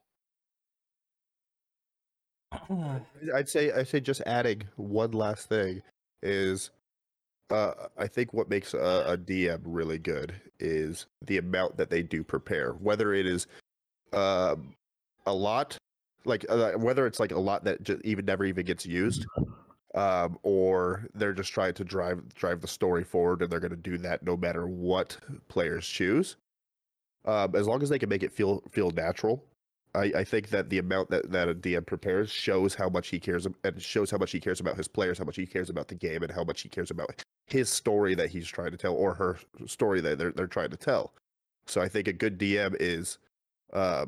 I'd 3.34 3.50
say 3.50 3.72
I'd 3.72 3.88
say 3.88 4.00
just 4.00 4.22
adding 4.26 4.64
one 4.76 5.12
last 5.12 5.50
thing 5.50 5.82
is 6.22 6.70
uh, 7.50 7.74
I 7.98 8.08
think 8.08 8.34
what 8.34 8.50
makes 8.50 8.74
a, 8.74 9.04
a 9.08 9.18
DM 9.18 9.62
really 9.64 10.00
good 10.00 10.34
is 10.60 11.08
the 11.26 11.38
amount 11.38 11.78
that 11.78 11.90
they 11.90 12.02
do 12.02 12.24
prepare, 12.24 12.74
whether 12.74 13.14
it 13.14 13.26
is 13.26 13.48
um, 14.14 14.76
a 15.26 15.34
lot, 15.34 15.78
like 16.26 16.46
uh, 16.50 16.72
whether 16.72 17.06
it's 17.06 17.20
like 17.20 17.32
a 17.32 17.40
lot 17.40 17.64
that 17.66 17.84
just 17.84 18.04
even 18.04 18.26
never 18.26 18.46
even 18.46 18.66
gets 18.66 18.86
used, 18.86 19.26
um, 19.96 20.38
or 20.44 21.08
they're 21.14 21.34
just 21.34 21.52
trying 21.52 21.74
to 21.76 21.84
drive 21.84 22.34
drive 22.34 22.62
the 22.62 22.68
story 22.68 23.04
forward, 23.04 23.42
and 23.42 23.52
they're 23.52 23.60
going 23.60 23.72
to 23.72 23.78
do 23.78 23.98
that 24.00 24.24
no 24.24 24.38
matter 24.38 24.68
what 24.68 25.18
players 25.48 25.86
choose. 25.86 26.38
Um, 27.26 27.56
as 27.56 27.68
long 27.68 27.82
as 27.82 27.90
they 27.90 28.00
can 28.00 28.10
make 28.10 28.24
it 28.24 28.32
feel 28.32 28.62
feel 28.72 28.92
natural, 28.92 29.44
I, 29.96 30.12
I 30.18 30.24
think 30.24 30.50
that 30.50 30.70
the 30.70 30.80
amount 30.80 31.10
that, 31.12 31.32
that 31.32 31.48
a 31.48 31.54
DM 31.54 31.86
prepares 31.86 32.32
shows 32.32 32.74
how 32.74 32.90
much 32.90 33.10
he 33.10 33.20
cares 33.20 33.46
and 33.46 33.82
shows 33.82 34.10
how 34.10 34.18
much 34.18 34.32
he 34.32 34.40
cares 34.40 34.60
about 34.60 34.76
his 34.76 34.88
players, 34.88 35.20
how 35.20 35.26
much 35.26 35.36
he 35.36 35.46
cares 35.46 35.70
about 35.70 35.88
the 35.88 35.96
game, 35.96 36.24
and 36.24 36.32
how 36.32 36.44
much 36.44 36.62
he 36.62 36.70
cares 36.70 36.90
about 36.90 37.24
his 37.48 37.70
story 37.70 38.16
that 38.16 38.30
he's 38.30 38.48
trying 38.48 38.72
to 38.72 38.78
tell 38.78 38.94
or 38.94 39.14
her 39.14 39.38
story 39.68 40.02
that 40.02 40.18
they're 40.18 40.32
they're 40.32 40.48
trying 40.48 40.72
to 40.72 40.78
tell. 40.78 41.14
So 41.68 41.80
I 41.80 41.88
think 41.88 42.08
a 42.08 42.14
good 42.14 42.40
DM 42.40 42.76
is, 42.80 43.20
uh, 43.72 44.08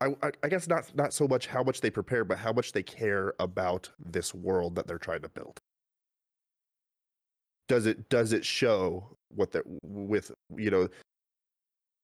I, 0.00 0.08
I 0.22 0.30
I 0.42 0.48
guess 0.48 0.66
not 0.66 0.94
not 0.96 1.12
so 1.12 1.28
much 1.28 1.46
how 1.46 1.62
much 1.62 1.80
they 1.80 1.90
prepare, 1.90 2.24
but 2.24 2.38
how 2.38 2.52
much 2.52 2.72
they 2.72 2.82
care 2.82 3.32
about 3.38 3.90
this 4.04 4.34
world 4.34 4.74
that 4.74 4.88
they're 4.88 4.98
trying 4.98 5.22
to 5.22 5.28
build. 5.28 5.60
Does 7.68 7.86
it 7.86 8.08
does 8.08 8.32
it 8.32 8.44
show 8.44 9.16
what 9.28 9.52
that 9.52 9.62
with 9.82 10.32
you 10.56 10.70
know 10.70 10.88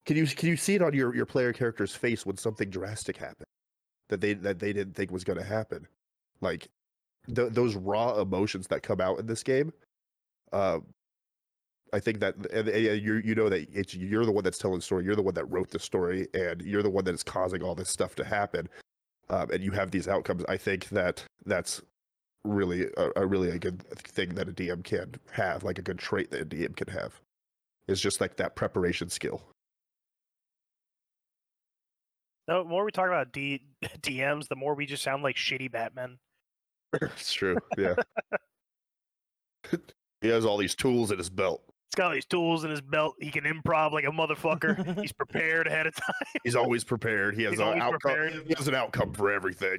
can 0.06 0.16
you 0.16 0.26
can 0.26 0.48
you 0.48 0.56
see 0.56 0.74
it 0.74 0.82
on 0.82 0.94
your 0.94 1.14
your 1.14 1.26
player 1.26 1.52
character's 1.52 1.94
face 1.94 2.26
when 2.26 2.36
something 2.36 2.70
drastic 2.70 3.16
happened? 3.16 3.46
That 4.08 4.20
they 4.20 4.34
that 4.34 4.58
they 4.58 4.72
didn't 4.72 4.94
think 4.94 5.10
was 5.10 5.24
going 5.24 5.38
to 5.38 5.44
happen? 5.44 5.86
Like 6.40 6.68
th- 7.34 7.52
those 7.52 7.76
raw 7.76 8.20
emotions 8.20 8.66
that 8.68 8.82
come 8.82 9.00
out 9.00 9.18
in 9.18 9.26
this 9.26 9.42
game 9.42 9.72
uh 10.52 10.78
i 11.92 12.00
think 12.00 12.20
that 12.20 12.34
and, 12.52 12.68
and 12.68 13.02
you 13.02 13.22
you 13.24 13.34
know 13.34 13.48
that 13.48 13.66
it's 13.72 13.94
you're 13.94 14.26
the 14.26 14.32
one 14.32 14.44
that's 14.44 14.58
telling 14.58 14.78
the 14.78 14.82
story 14.82 15.04
you're 15.04 15.16
the 15.16 15.22
one 15.22 15.34
that 15.34 15.44
wrote 15.46 15.70
the 15.70 15.78
story 15.78 16.26
and 16.34 16.60
you're 16.62 16.82
the 16.82 16.90
one 16.90 17.04
that 17.04 17.14
is 17.14 17.22
causing 17.22 17.62
all 17.62 17.74
this 17.74 17.88
stuff 17.88 18.14
to 18.14 18.24
happen 18.24 18.68
um, 19.30 19.50
and 19.50 19.62
you 19.62 19.70
have 19.70 19.90
these 19.90 20.08
outcomes 20.08 20.44
i 20.48 20.56
think 20.56 20.88
that 20.90 21.24
that's 21.46 21.80
really 22.44 22.86
a, 22.96 23.10
a 23.16 23.26
really 23.26 23.50
a 23.50 23.58
good 23.58 23.82
thing 23.96 24.34
that 24.34 24.48
a 24.48 24.52
dm 24.52 24.82
can 24.84 25.14
have 25.30 25.62
like 25.62 25.78
a 25.78 25.82
good 25.82 25.98
trait 25.98 26.30
that 26.30 26.42
a 26.42 26.44
dm 26.44 26.74
can 26.76 26.88
have. 26.88 27.20
Is 27.88 28.00
just 28.00 28.20
like 28.20 28.36
that 28.36 28.54
preparation 28.54 29.08
skill 29.10 29.42
The 32.48 32.64
more 32.64 32.84
we 32.84 32.90
talk 32.90 33.06
about 33.06 33.32
D- 33.32 33.62
DMs, 34.00 34.48
the 34.48 34.56
more 34.56 34.74
we 34.74 34.86
just 34.86 35.02
sound 35.02 35.22
like 35.22 35.36
shitty 35.36 35.70
Batman. 35.70 36.18
it's 36.92 37.32
true. 37.32 37.56
Yeah. 37.78 37.94
he 40.20 40.28
has 40.28 40.44
all 40.44 40.56
these 40.58 40.74
tools 40.74 41.10
in 41.12 41.18
his 41.18 41.30
belt. 41.30 41.62
He's 41.90 41.96
got 41.98 42.06
all 42.06 42.12
these 42.14 42.24
tools 42.24 42.64
in 42.64 42.70
his 42.70 42.80
belt. 42.80 43.16
He 43.20 43.30
can 43.30 43.44
improv 43.44 43.92
like 43.92 44.04
a 44.04 44.10
motherfucker. 44.10 44.98
He's 45.02 45.12
prepared 45.12 45.66
ahead 45.66 45.86
of 45.86 45.94
time. 45.94 46.14
He's 46.42 46.56
always 46.56 46.84
prepared. 46.84 47.36
He 47.36 47.42
has 47.42 47.52
He's 47.52 47.60
an 47.60 47.82
outcome. 47.82 48.00
prepared. 48.00 48.32
He 48.46 48.54
has 48.56 48.66
an 48.66 48.74
outcome 48.74 49.12
for 49.12 49.30
everything. 49.30 49.78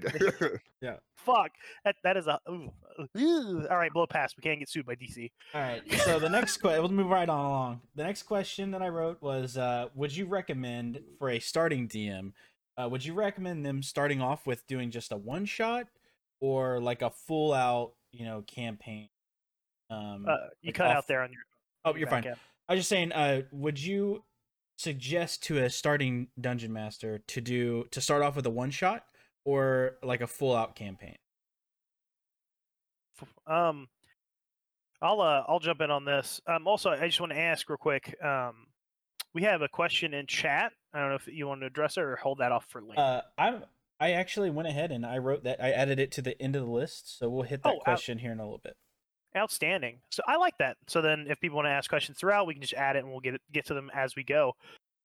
Yeah. 0.80 0.98
Fuck. 1.18 1.52
That 1.86 1.96
that 2.04 2.16
is 2.18 2.28
a. 2.28 2.38
ooh, 2.48 2.70
ooh. 3.18 3.66
All 3.68 3.78
right, 3.78 3.92
blow 3.92 4.06
past. 4.06 4.36
We 4.38 4.42
can't 4.42 4.60
get 4.60 4.70
sued 4.70 4.86
by 4.86 4.94
DC. 4.94 5.32
All 5.56 5.62
right. 5.62 5.82
So 6.04 6.20
the 6.20 6.30
next 6.30 6.58
question, 6.58 6.82
we'll 6.84 6.92
move 6.92 7.08
right 7.08 7.28
on 7.28 7.46
along. 7.46 7.82
The 7.96 8.04
next 8.04 8.24
question 8.24 8.70
that 8.72 8.84
I 8.84 8.90
wrote 8.90 9.20
was, 9.20 9.58
uh, 9.58 9.88
would 9.96 10.16
you 10.16 10.28
recommend 10.28 11.00
for 11.18 11.32
a 11.32 11.40
starting 11.40 11.88
DM? 11.88 12.34
Uh, 12.78 12.90
would 12.90 13.06
you 13.06 13.14
recommend 13.14 13.66
them 13.66 13.84
starting 13.84 14.22
off 14.22 14.48
with 14.48 14.66
doing 14.68 14.90
just 14.92 15.12
a 15.12 15.18
one 15.18 15.46
shot, 15.46 15.88
or 16.40 16.80
like 16.80 17.02
a 17.02 17.10
full 17.10 17.54
out, 17.54 17.94
you 18.12 18.26
know, 18.26 18.42
campaign? 18.44 19.10
Um, 19.90 20.26
Uh, 20.28 20.48
you 20.62 20.68
like 20.70 20.76
cut 20.76 20.88
off- 20.88 20.98
out 20.98 21.08
there 21.08 21.22
on 21.22 21.32
your. 21.32 21.42
Oh, 21.86 21.92
your 21.92 22.00
you're 22.00 22.08
fine. 22.10 22.26
end. 22.26 22.38
I 22.68 22.74
was 22.74 22.80
just 22.80 22.90
saying, 22.90 23.12
uh, 23.12 23.42
would 23.52 23.80
you 23.82 24.24
suggest 24.78 25.44
to 25.44 25.60
a 25.60 25.70
starting 25.70 26.30
dungeon 26.40 26.74
master 26.74 27.20
to 27.20 27.42
do 27.42 27.84
to 27.92 28.02
start 28.02 28.24
off 28.24 28.36
with 28.36 28.46
a 28.46 28.50
one 28.50 28.72
shot 28.72 29.06
or 29.46 29.98
like 30.02 30.22
a 30.22 30.28
full 30.28 30.56
out 30.56 30.76
campaign? 30.76 31.18
Um, 33.46 33.88
I'll 35.02 35.22
uh, 35.22 35.44
I'll 35.48 35.60
jump 35.60 35.82
in 35.82 35.92
on 35.92 36.06
this. 36.06 36.42
Um, 36.48 36.68
also, 36.68 36.90
I 36.92 37.06
just 37.08 37.20
want 37.20 37.34
to 37.34 37.40
ask 37.40 37.70
real 37.70 37.78
quick. 37.78 38.16
Um, 38.24 38.68
we 39.34 39.44
have 39.44 39.62
a 39.62 39.68
question 39.68 40.14
in 40.14 40.28
chat. 40.28 40.72
I 40.94 41.00
don't 41.00 41.10
know 41.10 41.16
if 41.16 41.28
you 41.28 41.48
want 41.48 41.62
to 41.62 41.68
address 41.68 41.98
it 41.98 42.02
or 42.02 42.16
hold 42.18 42.38
that 42.40 42.52
off 42.52 42.66
for 42.70 42.82
later. 42.82 43.02
Uh, 43.02 43.22
I 43.38 43.60
I 44.00 44.12
actually 44.12 44.50
went 44.50 44.68
ahead 44.68 44.92
and 44.92 45.06
I 45.06 45.18
wrote 45.18 45.44
that 45.46 45.64
I 45.64 45.72
added 45.72 46.00
it 46.00 46.12
to 46.14 46.22
the 46.22 46.40
end 46.42 46.56
of 46.56 46.66
the 46.66 46.72
list, 46.72 47.18
so 47.18 47.30
we'll 47.30 47.44
hit 47.44 47.64
that 47.64 47.70
Oh, 47.74 47.78
out- 47.78 47.84
question 47.84 48.20
here 48.20 48.32
in 48.32 48.40
a 48.40 48.44
little 48.44 48.62
bit. 48.64 48.76
Outstanding. 49.36 50.00
So 50.12 50.22
I 50.28 50.36
like 50.38 50.54
that. 50.60 50.78
So 50.88 51.02
then, 51.02 51.26
if 51.28 51.40
people 51.40 51.56
want 51.56 51.66
to 51.66 51.72
ask 51.72 51.90
questions 51.90 52.20
throughout, 52.20 52.46
we 52.46 52.54
can 52.54 52.62
just 52.62 52.74
add 52.76 52.96
it 52.96 53.00
and 53.00 53.10
we'll 53.10 53.20
get 53.20 53.34
it, 53.34 53.42
get 53.52 53.66
to 53.68 53.74
them 53.74 53.90
as 53.94 54.16
we 54.16 54.24
go. 54.24 54.54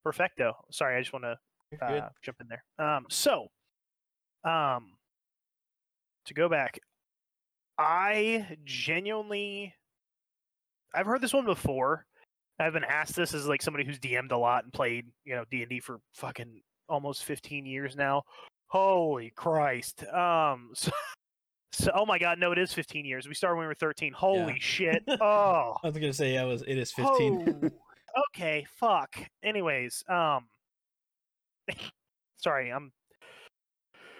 Perfecto. 0.04 0.54
Sorry, 0.70 0.96
I 0.96 1.00
just 1.00 1.14
want 1.14 1.24
to 1.24 1.38
uh, 1.82 2.08
jump 2.22 2.38
in 2.42 2.48
there. 2.48 2.62
Um, 2.78 3.06
so, 3.08 3.46
um, 4.44 4.92
to 6.26 6.34
go 6.34 6.50
back, 6.50 6.78
I 7.78 8.58
genuinely, 8.64 9.74
I've 10.94 11.06
heard 11.06 11.22
this 11.22 11.32
one 11.32 11.46
before. 11.46 12.04
I've 12.58 12.72
been 12.72 12.84
asked 12.84 13.14
this 13.14 13.34
as 13.34 13.46
like 13.46 13.62
somebody 13.62 13.84
who's 13.84 13.98
DM'd 13.98 14.32
a 14.32 14.38
lot 14.38 14.64
and 14.64 14.72
played, 14.72 15.06
you 15.24 15.36
know, 15.36 15.44
D 15.50 15.62
and 15.62 15.70
D 15.70 15.80
for 15.80 16.00
fucking 16.14 16.60
almost 16.88 17.24
15 17.24 17.66
years 17.66 17.96
now. 17.96 18.22
Holy 18.66 19.32
Christ! 19.36 20.04
Um, 20.12 20.70
so, 20.74 20.90
so 21.72 21.90
oh 21.94 22.06
my 22.06 22.18
God, 22.18 22.38
no, 22.38 22.52
it 22.52 22.58
is 22.58 22.72
15 22.72 23.04
years. 23.04 23.28
We 23.28 23.34
started 23.34 23.56
when 23.56 23.64
we 23.64 23.68
were 23.68 23.74
13. 23.74 24.12
Holy 24.12 24.58
shit! 24.58 25.02
Oh, 25.20 25.76
I 25.82 25.88
was 25.88 25.94
gonna 25.94 26.12
say 26.12 26.34
yeah, 26.34 26.44
it 26.44 26.48
was 26.48 26.62
it 26.62 26.76
is 26.76 26.92
fifteen. 26.92 27.60
Oh, 27.62 28.22
okay, 28.34 28.66
fuck. 28.78 29.16
Anyways, 29.42 30.04
um 30.08 30.46
sorry, 32.36 32.70
I'm 32.70 32.92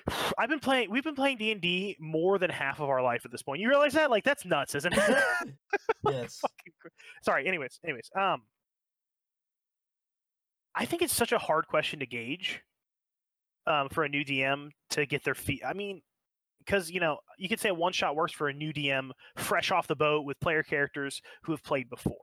I've 0.38 0.48
been 0.48 0.60
playing 0.60 0.90
we've 0.90 1.04
been 1.04 1.14
playing 1.14 1.38
D&D 1.38 1.96
more 2.00 2.38
than 2.38 2.50
half 2.50 2.80
of 2.80 2.88
our 2.88 3.02
life 3.02 3.22
at 3.24 3.30
this 3.30 3.42
point. 3.42 3.60
You 3.60 3.68
realize 3.68 3.92
that? 3.94 4.10
Like 4.10 4.24
that's 4.24 4.44
nuts, 4.44 4.74
isn't 4.74 4.94
it? 4.96 5.24
yes. 6.08 6.40
Sorry, 7.22 7.46
anyways, 7.46 7.80
anyways. 7.84 8.10
Um 8.18 8.42
I 10.74 10.84
think 10.84 11.02
it's 11.02 11.14
such 11.14 11.32
a 11.32 11.38
hard 11.38 11.66
question 11.66 12.00
to 12.00 12.06
gauge 12.06 12.62
um 13.66 13.88
for 13.88 14.04
a 14.04 14.08
new 14.08 14.24
DM 14.24 14.70
to 14.90 15.06
get 15.06 15.24
their 15.24 15.34
feet. 15.34 15.62
I 15.66 15.72
mean, 15.72 16.02
because 16.58 16.90
you 16.90 17.00
know, 17.00 17.18
you 17.38 17.48
could 17.48 17.60
say 17.60 17.70
a 17.70 17.74
one 17.74 17.92
shot 17.92 18.16
works 18.16 18.32
for 18.32 18.48
a 18.48 18.54
new 18.54 18.72
DM 18.72 19.10
fresh 19.36 19.70
off 19.70 19.86
the 19.86 19.96
boat 19.96 20.24
with 20.24 20.40
player 20.40 20.62
characters 20.62 21.20
who 21.42 21.52
have 21.52 21.62
played 21.62 21.88
before. 21.90 22.16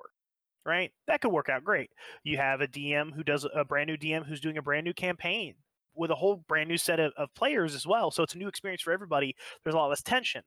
Right? 0.65 0.91
That 1.05 1.21
could 1.21 1.31
work 1.31 1.47
out 1.47 1.63
great. 1.63 1.91
You 2.23 2.37
have 2.37 2.59
a 2.59 2.67
DM 2.67 3.13
who 3.13 3.23
does 3.23 3.45
a 3.53 3.63
brand 3.63 3.87
new 3.87 3.97
DM 3.97 4.25
who's 4.25 4.41
doing 4.41 4.57
a 4.57 4.63
brand 4.63 4.83
new 4.83 4.95
campaign 4.95 5.53
with 5.95 6.11
a 6.11 6.15
whole 6.15 6.37
brand 6.47 6.69
new 6.69 6.77
set 6.77 6.99
of, 6.99 7.11
of 7.17 7.33
players 7.35 7.75
as 7.75 7.85
well. 7.85 8.11
So 8.11 8.23
it's 8.23 8.35
a 8.35 8.37
new 8.37 8.47
experience 8.47 8.81
for 8.81 8.93
everybody. 8.93 9.35
There's 9.63 9.73
a 9.73 9.77
lot 9.77 9.87
less 9.87 10.01
tension. 10.01 10.43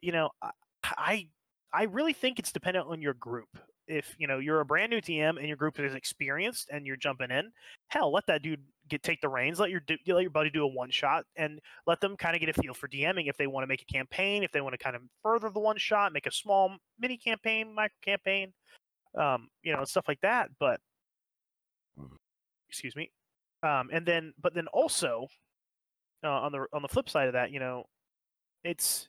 You 0.00 0.12
know, 0.12 0.30
I 0.42 0.50
I, 0.84 1.28
I 1.72 1.84
really 1.84 2.12
think 2.12 2.38
it's 2.38 2.52
dependent 2.52 2.86
on 2.88 3.00
your 3.02 3.14
group. 3.14 3.48
If 3.86 4.14
you 4.18 4.26
know 4.26 4.38
you're 4.38 4.60
a 4.60 4.64
brand 4.64 4.90
new 4.90 5.00
DM 5.00 5.38
and 5.38 5.46
your 5.46 5.58
group 5.58 5.78
is 5.78 5.94
experienced 5.94 6.68
and 6.72 6.86
you're 6.86 6.96
jumping 6.96 7.30
in, 7.30 7.50
hell, 7.88 8.12
let 8.12 8.26
that 8.28 8.42
dude 8.42 8.60
get 8.88 9.02
take 9.02 9.20
the 9.20 9.28
reins. 9.28 9.60
Let 9.60 9.70
your 9.70 9.82
let 10.06 10.22
your 10.22 10.30
buddy 10.30 10.50
do 10.50 10.62
a 10.62 10.66
one 10.66 10.90
shot 10.90 11.24
and 11.36 11.60
let 11.86 12.00
them 12.00 12.16
kind 12.16 12.34
of 12.34 12.40
get 12.40 12.48
a 12.48 12.60
feel 12.60 12.72
for 12.72 12.88
DMing. 12.88 13.28
If 13.28 13.36
they 13.36 13.46
want 13.46 13.64
to 13.64 13.66
make 13.66 13.82
a 13.82 13.92
campaign, 13.92 14.42
if 14.42 14.52
they 14.52 14.62
want 14.62 14.72
to 14.72 14.82
kind 14.82 14.96
of 14.96 15.02
further 15.22 15.50
the 15.50 15.60
one 15.60 15.76
shot, 15.76 16.12
make 16.12 16.26
a 16.26 16.32
small 16.32 16.76
mini 16.98 17.18
campaign, 17.18 17.74
micro 17.74 17.94
campaign, 18.02 18.52
um, 19.18 19.48
you 19.62 19.74
know, 19.74 19.84
stuff 19.84 20.06
like 20.08 20.20
that. 20.22 20.48
But 20.58 20.80
excuse 22.68 22.96
me, 22.96 23.10
um, 23.64 23.88
and 23.92 24.04
then 24.04 24.34
but 24.40 24.54
then 24.54 24.66
also 24.68 25.26
uh, 26.22 26.28
on 26.28 26.52
the 26.52 26.66
on 26.72 26.82
the 26.82 26.88
flip 26.88 27.08
side 27.08 27.28
of 27.28 27.32
that, 27.32 27.50
you 27.50 27.60
know, 27.60 27.84
it's 28.62 29.08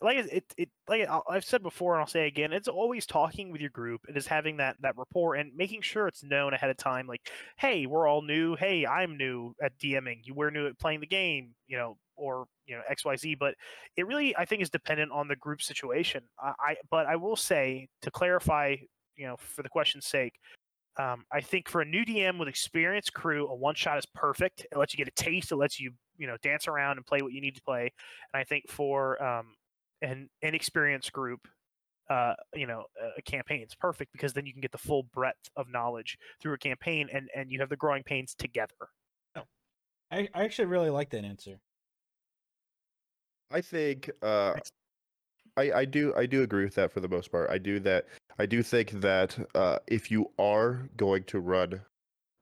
like 0.00 0.16
it, 0.16 0.54
it, 0.56 0.68
like 0.88 1.06
I've 1.28 1.44
said 1.44 1.62
before 1.62 1.94
and 1.94 2.00
I'll 2.00 2.06
say 2.06 2.26
again, 2.26 2.52
it's 2.52 2.68
always 2.68 3.04
talking 3.04 3.50
with 3.50 3.60
your 3.60 3.70
group. 3.70 4.02
It 4.08 4.16
is 4.16 4.26
having 4.26 4.56
that 4.58 4.76
that 4.80 4.96
rapport 4.96 5.34
and 5.34 5.50
making 5.56 5.82
sure 5.82 6.06
it's 6.06 6.22
known 6.22 6.54
ahead 6.54 6.70
of 6.70 6.76
time. 6.76 7.06
Like, 7.06 7.28
hey, 7.58 7.86
we're 7.86 8.08
all 8.08 8.22
new. 8.22 8.56
Hey, 8.56 8.86
I'm 8.86 9.16
new 9.16 9.54
at 9.62 9.78
DMing. 9.78 10.20
You 10.22 10.34
we're 10.34 10.50
new 10.50 10.66
at 10.68 10.78
playing 10.78 11.00
the 11.00 11.06
game. 11.06 11.54
You 11.66 11.76
know, 11.76 11.96
or 12.16 12.46
you 12.66 12.76
know 12.76 12.82
X 12.88 13.04
Y 13.04 13.16
Z. 13.16 13.34
But 13.34 13.54
it 13.96 14.06
really 14.06 14.36
I 14.36 14.44
think 14.44 14.62
is 14.62 14.70
dependent 14.70 15.12
on 15.12 15.28
the 15.28 15.36
group 15.36 15.60
situation. 15.60 16.22
I, 16.38 16.52
I 16.60 16.76
but 16.90 17.06
I 17.06 17.16
will 17.16 17.36
say 17.36 17.88
to 18.02 18.10
clarify, 18.10 18.76
you 19.16 19.26
know, 19.26 19.36
for 19.38 19.62
the 19.62 19.68
question's 19.68 20.06
sake. 20.06 20.34
Um, 20.96 21.24
I 21.32 21.40
think 21.40 21.68
for 21.68 21.80
a 21.80 21.84
new 21.84 22.04
DM 22.04 22.38
with 22.38 22.48
experienced 22.48 23.12
crew, 23.14 23.48
a 23.48 23.54
one 23.54 23.74
shot 23.74 23.98
is 23.98 24.06
perfect. 24.06 24.66
It 24.70 24.78
lets 24.78 24.94
you 24.94 25.04
get 25.04 25.08
a 25.08 25.22
taste. 25.22 25.50
It 25.50 25.56
lets 25.56 25.80
you, 25.80 25.92
you 26.16 26.26
know, 26.26 26.36
dance 26.42 26.68
around 26.68 26.98
and 26.98 27.06
play 27.06 27.20
what 27.20 27.32
you 27.32 27.40
need 27.40 27.56
to 27.56 27.62
play. 27.62 27.92
And 28.32 28.40
I 28.40 28.44
think 28.44 28.68
for 28.68 29.22
um, 29.22 29.54
an 30.02 30.28
inexperienced 30.42 31.12
group, 31.12 31.40
uh, 32.08 32.34
you 32.54 32.66
know, 32.66 32.84
a 33.16 33.22
campaign 33.22 33.62
is 33.62 33.74
perfect 33.74 34.12
because 34.12 34.34
then 34.34 34.46
you 34.46 34.52
can 34.52 34.60
get 34.60 34.72
the 34.72 34.78
full 34.78 35.04
breadth 35.14 35.48
of 35.56 35.68
knowledge 35.68 36.18
through 36.40 36.52
a 36.52 36.58
campaign, 36.58 37.08
and 37.12 37.28
and 37.34 37.50
you 37.50 37.60
have 37.60 37.70
the 37.70 37.76
growing 37.76 38.02
pains 38.02 38.34
together. 38.34 38.74
I, 40.10 40.28
I 40.34 40.44
actually 40.44 40.66
really 40.66 40.90
like 40.90 41.10
that 41.10 41.24
answer. 41.24 41.58
I 43.50 43.60
think 43.60 44.10
uh, 44.22 44.54
I 45.56 45.72
I 45.72 45.84
do 45.84 46.12
I 46.16 46.26
do 46.26 46.42
agree 46.42 46.64
with 46.64 46.74
that 46.74 46.92
for 46.92 47.00
the 47.00 47.08
most 47.08 47.30
part. 47.30 47.50
I 47.50 47.58
do 47.58 47.78
that 47.80 48.06
I 48.38 48.46
do 48.46 48.62
think 48.62 48.90
that 49.00 49.38
uh, 49.54 49.78
if 49.86 50.10
you 50.10 50.30
are 50.38 50.88
going 50.96 51.24
to 51.24 51.40
run 51.40 51.80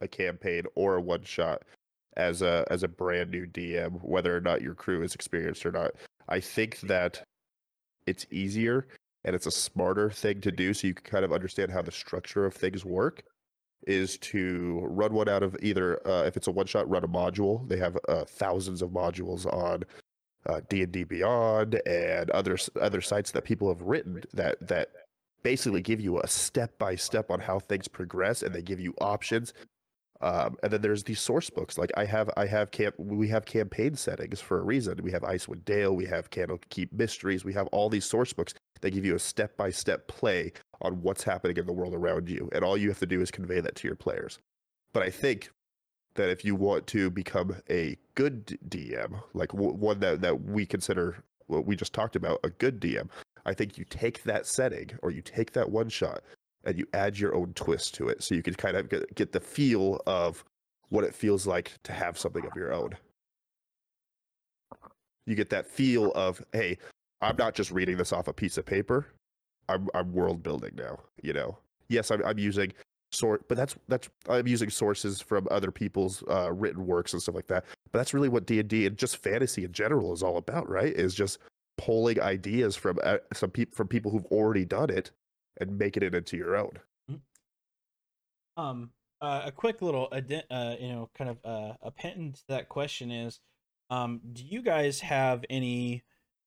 a 0.01 0.09
campaign 0.09 0.65
or 0.75 0.97
a 0.97 1.01
one 1.01 1.23
shot 1.23 1.63
as 2.17 2.43
a 2.43 2.67
as 2.71 2.83
a 2.83 2.89
brand 2.89 3.31
new 3.31 3.47
DM, 3.47 4.03
whether 4.03 4.37
or 4.37 4.41
not 4.41 4.63
your 4.63 4.75
crew 4.75 5.03
is 5.03 5.15
experienced 5.15 5.67
or 5.67 5.73
not, 5.73 5.93
I 6.29 6.41
think 6.41 6.81
that 6.81 7.23
it's 8.07 8.27
easier 8.31 8.87
and 9.25 9.37
it's 9.37 9.47
a 9.47 9.51
smarter 9.51 10.11
thing 10.11 10.41
to 10.41 10.51
do 10.51 10.75
so 10.75 10.87
you 10.87 10.95
can 10.95 11.05
kind 11.05 11.25
of 11.25 11.33
understand 11.33 11.71
how 11.71 11.83
the 11.83 11.93
structure 11.93 12.45
of 12.45 12.55
things 12.55 12.85
work 12.85 13.23
is 13.87 14.17
to 14.19 14.81
run 14.85 15.13
one 15.13 15.29
out 15.29 15.43
of 15.43 15.57
either 15.63 16.07
uh, 16.07 16.25
if 16.25 16.37
it's 16.37 16.47
a 16.47 16.51
one 16.51 16.67
shot 16.67 16.89
run 16.89 17.05
a 17.05 17.09
module 17.09 17.69
they 17.69 17.77
have 17.77 17.97
uh, 18.09 18.25
thousands 18.25 18.83
of 18.83 18.91
modules 18.91 19.47
on 19.53 19.83
uh, 20.47 20.61
D&D 20.69 21.05
Beyond 21.05 21.81
and 21.87 22.31
other 22.31 22.57
other 22.81 23.01
sites 23.01 23.31
that 23.33 23.45
people 23.45 23.69
have 23.69 23.83
written 23.83 24.23
that 24.33 24.67
that 24.67 24.91
basically 25.43 25.83
give 25.83 26.01
you 26.01 26.21
a 26.21 26.27
step 26.27 26.79
by 26.79 26.95
step 26.95 27.31
on 27.31 27.41
how 27.41 27.59
things 27.59 27.89
progress 27.89 28.43
and 28.43 28.55
they 28.55 28.63
give 28.63 28.81
you 28.81 28.95
options. 29.01 29.53
Um, 30.21 30.57
and 30.63 30.73
then 30.73 30.83
there's 30.83 31.03
these 31.03 31.21
source 31.21 31.51
books 31.51 31.77
like 31.77 31.91
I 31.97 32.05
have 32.05 32.31
I 32.37 32.47
have 32.47 32.71
camp 32.71 32.95
we 32.97 33.29
have 33.29 33.45
campaign 33.45 33.97
settings 33.97 34.41
for 34.41 34.61
a 34.61 34.65
reason. 34.65 35.01
We 35.03 35.11
have 35.13 35.23
Icewind 35.23 35.65
Dale 35.65 35.95
we 35.95 36.07
have 36.07 36.31
Candlekeep 36.31 36.93
Mysteries 36.93 37.45
we 37.45 37.53
have 37.55 37.67
all 37.69 37.89
these 37.89 38.05
source 38.05 38.33
books 38.33 38.55
that 38.83 38.91
give 38.91 39.05
you 39.05 39.17
a 39.17 39.19
step 39.19 39.57
by 39.57 39.71
step 39.71 40.07
play 40.07 40.53
on 40.81 41.03
what's 41.03 41.25
happening 41.25 41.57
in 41.57 41.67
the 41.67 41.73
world 41.73 41.95
around 41.95 42.29
you. 42.29 42.49
And 42.53 42.65
all 42.65 42.77
you 42.77 42.89
have 42.89 42.99
to 42.99 43.07
do 43.07 43.21
is 43.21 43.31
convey 43.31 43.61
that 43.61 43.77
to 43.77 43.89
your 43.89 43.97
players. 43.97 44.39
But 44.93 45.03
I 45.03 45.11
think 45.11 45.51
that 46.15 46.31
if 46.31 46.45
you 46.45 46.55
want 46.55 46.87
to 46.89 47.11
become 47.11 47.57
a 47.71 47.97
good 48.15 48.59
DM, 48.69 49.21
like 49.35 49.51
w- 49.51 49.73
one 49.73 50.01
that, 50.01 50.21
that 50.21 50.45
we 50.45 50.67
consider 50.67 51.23
what 51.47 51.67
we 51.67 51.77
just 51.77 51.93
talked 51.93 52.17
about, 52.17 52.41
a 52.45 52.51
good 52.51 52.81
DM, 52.81 53.09
I 53.45 53.55
think 53.55 53.77
you 53.79 53.85
take 53.85 54.23
that 54.25 54.47
setting 54.47 54.91
or 55.03 55.11
you 55.11 55.23
take 55.23 55.53
that 55.53 55.71
one 55.71 55.89
shot 55.89 56.23
and 56.65 56.79
you 56.79 56.87
add 56.93 57.19
your 57.19 57.35
own 57.35 57.53
twist 57.55 57.95
to 57.95 58.09
it 58.09 58.23
so 58.23 58.35
you 58.35 58.43
can 58.43 58.55
kind 58.55 58.77
of 58.77 58.89
get, 58.89 59.15
get 59.15 59.33
the 59.33 59.41
feel 59.41 60.01
of 60.07 60.45
what 60.91 61.05
it 61.05 61.15
feels 61.15 61.47
like 61.47 61.73
to 61.85 61.93
have 61.93 62.19
something 62.19 62.45
of 62.47 62.55
your 62.55 62.73
own. 62.73 62.91
You 65.27 65.35
get 65.35 65.51
that 65.51 65.67
feel 65.67 66.13
of, 66.13 66.45
hey, 66.53 66.79
I'm 67.21 67.37
not 67.37 67.55
just 67.55 67.71
reading 67.71 67.97
this 67.97 68.13
off 68.13 68.29
a 68.29 68.33
piece 68.33 68.59
of 68.59 68.67
paper. 68.67 69.07
I'm, 69.69 69.89
I'm 69.95 70.13
world 70.13 70.43
building 70.43 70.73
now, 70.77 70.99
you 71.23 71.33
know? 71.33 71.57
Yes, 71.89 72.11
I'm, 72.11 72.25
I'm 72.25 72.39
using 72.39 72.73
sort 73.13 73.47
but 73.47 73.57
that's 73.57 73.77
that's 73.89 74.09
i'm 74.29 74.47
using 74.47 74.71
sources 74.71 75.21
from 75.21 75.47
other 75.51 75.71
people's 75.71 76.25
uh, 76.31 76.51
written 76.51 76.87
works 76.87 77.13
and 77.13 77.21
stuff 77.21 77.35
like 77.35 77.47
that 77.47 77.65
but 77.91 77.99
that's 77.99 78.15
really 78.15 78.29
what 78.29 78.47
d&d 78.47 78.87
and 78.87 78.97
just 78.97 79.19
fantasy 79.19 79.65
in 79.65 79.73
general 79.73 80.13
is 80.13 80.23
all 80.23 80.39
about 80.39 80.69
right? 80.73 80.95
Is 80.95 81.15
just 81.15 81.39
pulling 81.79 82.21
ideas 82.21 82.77
from 82.77 82.99
uh, 83.03 83.19
some 83.33 83.51
people 83.51 83.75
from 83.77 83.89
people 83.89 84.11
who've 84.11 84.27
already 84.27 84.65
done 84.65 84.91
it 84.91 85.11
and 85.61 85.79
making 85.79 86.03
it 86.03 86.15
into 86.15 86.37
your 86.37 86.57
own. 86.57 86.73
Um, 88.57 88.91
uh, 89.21 89.43
a 89.47 89.53
quick 89.53 89.81
little, 89.83 90.09
uh, 90.13 90.21
you 90.79 90.89
know, 90.89 91.11
kind 91.17 91.31
of 91.31 91.39
uh, 91.45 91.75
appendant 91.83 92.37
to 92.37 92.43
that 92.49 92.69
question 92.69 93.11
is, 93.11 93.41
um, 93.89 94.21
do 94.33 94.43
you 94.43 94.63
guys 94.63 95.01
have 95.01 95.45
any 95.49 96.03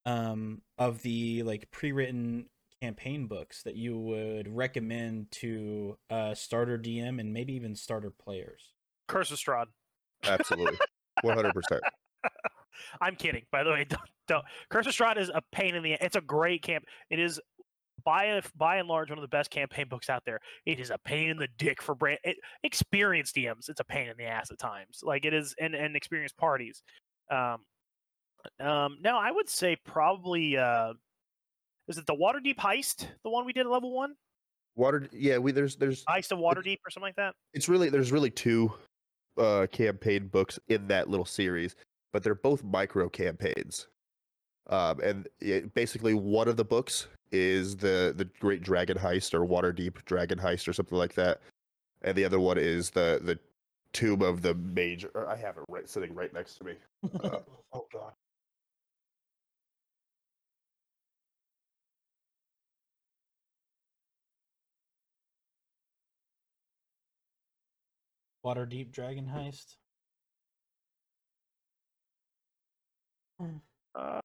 um 0.08 0.62
of 0.78 1.02
the 1.02 1.42
like 1.42 1.70
pre-written 1.72 2.46
campaign 2.82 3.28
books 3.28 3.64
that 3.64 3.76
you 3.76 3.98
would 3.98 4.48
recommend 4.54 5.32
to 5.32 5.98
uh 6.10 6.34
starter 6.34 6.78
DM 6.78 7.20
and 7.20 7.34
maybe 7.34 7.54
even 7.54 7.76
starter 7.76 8.12
players? 8.12 8.74
Curse 9.08 9.32
of 9.32 9.38
Strahd. 9.38 9.66
Absolutely, 10.24 10.78
one 11.22 11.36
hundred 11.36 11.54
percent. 11.54 11.82
I'm 13.02 13.16
kidding. 13.16 13.44
By 13.52 13.64
the 13.64 13.72
way, 13.72 13.86
don't, 13.90 14.02
don't. 14.28 14.46
Curse 14.70 14.88
of 14.88 14.94
Strahd 14.94 15.18
is 15.18 15.30
a 15.30 15.42
pain 15.52 15.76
in 15.76 15.84
the. 15.84 15.94
It's 15.94 16.16
a 16.16 16.22
great 16.22 16.62
camp. 16.62 16.86
It 17.10 17.20
is 17.20 17.40
by 18.04 18.42
by 18.56 18.78
and 18.78 18.88
large 18.88 19.10
one 19.10 19.18
of 19.18 19.24
the 19.24 19.28
best 19.28 19.50
campaign 19.50 19.88
books 19.90 20.10
out 20.10 20.24
there. 20.26 20.40
It 20.66 20.80
is 20.80 20.92
a 20.92 20.98
pain 20.98 21.30
in 21.30 21.38
the 21.38 21.48
dick 21.58 21.82
for 21.82 21.96
brand 21.96 22.20
it, 22.24 22.38
experienced 22.64 23.36
DMs. 23.36 23.70
It's 23.70 23.80
a 23.80 23.86
pain 23.86 24.10
in 24.10 24.18
the 24.18 24.26
ass 24.26 24.52
at 24.52 24.60
times. 24.60 25.02
Like 25.04 25.26
it 25.26 25.34
is, 25.34 25.56
and 25.60 25.74
and 25.76 25.96
experienced 25.96 26.38
parties. 26.38 26.84
Um, 27.32 27.58
um. 28.60 28.98
No, 29.02 29.18
I 29.18 29.32
would 29.32 29.50
say 29.50 29.78
probably. 29.86 30.58
Uh, 30.58 30.94
is 31.88 31.98
it 31.98 32.06
the 32.06 32.16
Waterdeep 32.16 32.58
heist? 32.58 33.08
The 33.24 33.30
one 33.30 33.46
we 33.46 33.54
did 33.54 33.66
at 33.66 33.72
level 33.72 33.92
one? 33.94 34.16
Water, 34.76 35.08
yeah. 35.12 35.38
We 35.38 35.52
there's 35.52 35.76
there's 35.78 36.04
Heist 36.06 36.32
of 36.32 36.40
Waterdeep 36.40 36.80
or 36.86 36.90
something 36.90 37.08
like 37.08 37.16
that. 37.16 37.34
it's 37.54 37.70
really 37.70 37.90
there's 37.90 38.12
really 38.12 38.30
two 38.32 38.74
uh 39.38 39.68
campaign 39.72 40.28
books 40.28 40.58
in 40.70 40.88
that 40.88 41.10
little 41.10 41.26
series 41.26 41.76
but 42.14 42.24
they're 42.24 42.34
both 42.36 42.64
micro 42.64 43.10
campaigns 43.10 43.88
um 44.70 45.00
and 45.02 45.28
it, 45.42 45.74
basically 45.74 46.14
one 46.14 46.48
of 46.48 46.56
the 46.56 46.64
books 46.64 47.08
is 47.34 47.76
the 47.76 48.14
the 48.16 48.24
great 48.40 48.62
dragon 48.62 48.98
heist 48.98 49.34
or 49.34 49.46
Waterdeep 49.46 50.04
dragon 50.06 50.40
heist 50.40 50.70
or 50.70 50.74
something 50.74 50.98
like 50.98 51.14
that 51.16 51.42
and 52.04 52.16
the 52.18 52.24
other 52.24 52.40
one 52.40 52.58
is 52.58 52.90
the 52.92 53.20
the 53.24 53.38
tomb 53.92 54.22
of 54.22 54.42
the 54.42 54.54
mage 54.56 55.06
or 55.16 55.28
i 55.28 55.36
have 55.36 55.58
it 55.58 55.64
right 55.70 55.90
sitting 55.90 56.14
right 56.16 56.34
next 56.34 56.56
to 56.56 56.64
me 56.64 56.74
uh, 57.26 57.40
oh 57.74 57.86
god 57.92 58.14
Waterdeep 68.46 68.92
Dragon 68.92 69.26
Heist. 69.26 69.76
Uh, 73.96 74.20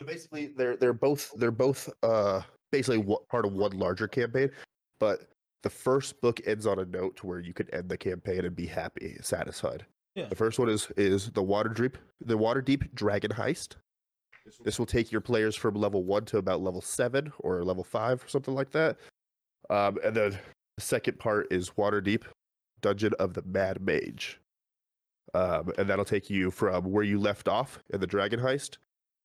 So 0.00 0.06
basically, 0.06 0.46
they're 0.56 0.76
they're 0.76 0.94
both 0.94 1.30
they're 1.36 1.50
both 1.50 1.90
uh 2.02 2.40
basically 2.72 3.04
part 3.28 3.44
of 3.44 3.52
one 3.52 3.78
larger 3.78 4.08
campaign, 4.08 4.50
but 4.98 5.28
the 5.62 5.68
first 5.68 6.18
book 6.22 6.40
ends 6.46 6.66
on 6.66 6.78
a 6.78 6.86
note 6.86 7.16
to 7.16 7.26
where 7.26 7.40
you 7.40 7.52
can 7.52 7.68
end 7.74 7.90
the 7.90 7.98
campaign 7.98 8.46
and 8.46 8.56
be 8.56 8.64
happy, 8.64 9.18
satisfied. 9.20 9.84
Yeah. 10.14 10.28
The 10.28 10.36
first 10.36 10.58
one 10.58 10.70
is 10.70 10.90
is 10.96 11.30
the 11.32 11.42
Waterdeep 11.42 11.96
the 12.22 12.38
Waterdeep 12.38 12.94
dragon 12.94 13.30
heist. 13.30 13.76
This 14.64 14.78
will 14.78 14.86
take 14.86 15.12
your 15.12 15.20
players 15.20 15.54
from 15.54 15.74
level 15.74 16.02
one 16.02 16.24
to 16.26 16.38
about 16.38 16.62
level 16.62 16.80
seven 16.80 17.30
or 17.40 17.62
level 17.62 17.84
five 17.84 18.24
or 18.24 18.28
something 18.28 18.54
like 18.54 18.70
that. 18.70 18.96
Um, 19.68 19.98
and 20.02 20.16
then 20.16 20.38
the 20.80 20.86
second 20.86 21.18
part 21.18 21.46
is 21.50 21.72
Waterdeep 21.76 22.22
dungeon 22.80 23.12
of 23.18 23.34
the 23.34 23.42
mad 23.42 23.82
mage. 23.82 24.40
Um, 25.34 25.72
and 25.76 25.88
that'll 25.88 26.06
take 26.06 26.30
you 26.30 26.50
from 26.50 26.90
where 26.90 27.04
you 27.04 27.20
left 27.20 27.48
off 27.48 27.80
in 27.90 28.00
the 28.00 28.06
dragon 28.06 28.40
heist 28.40 28.78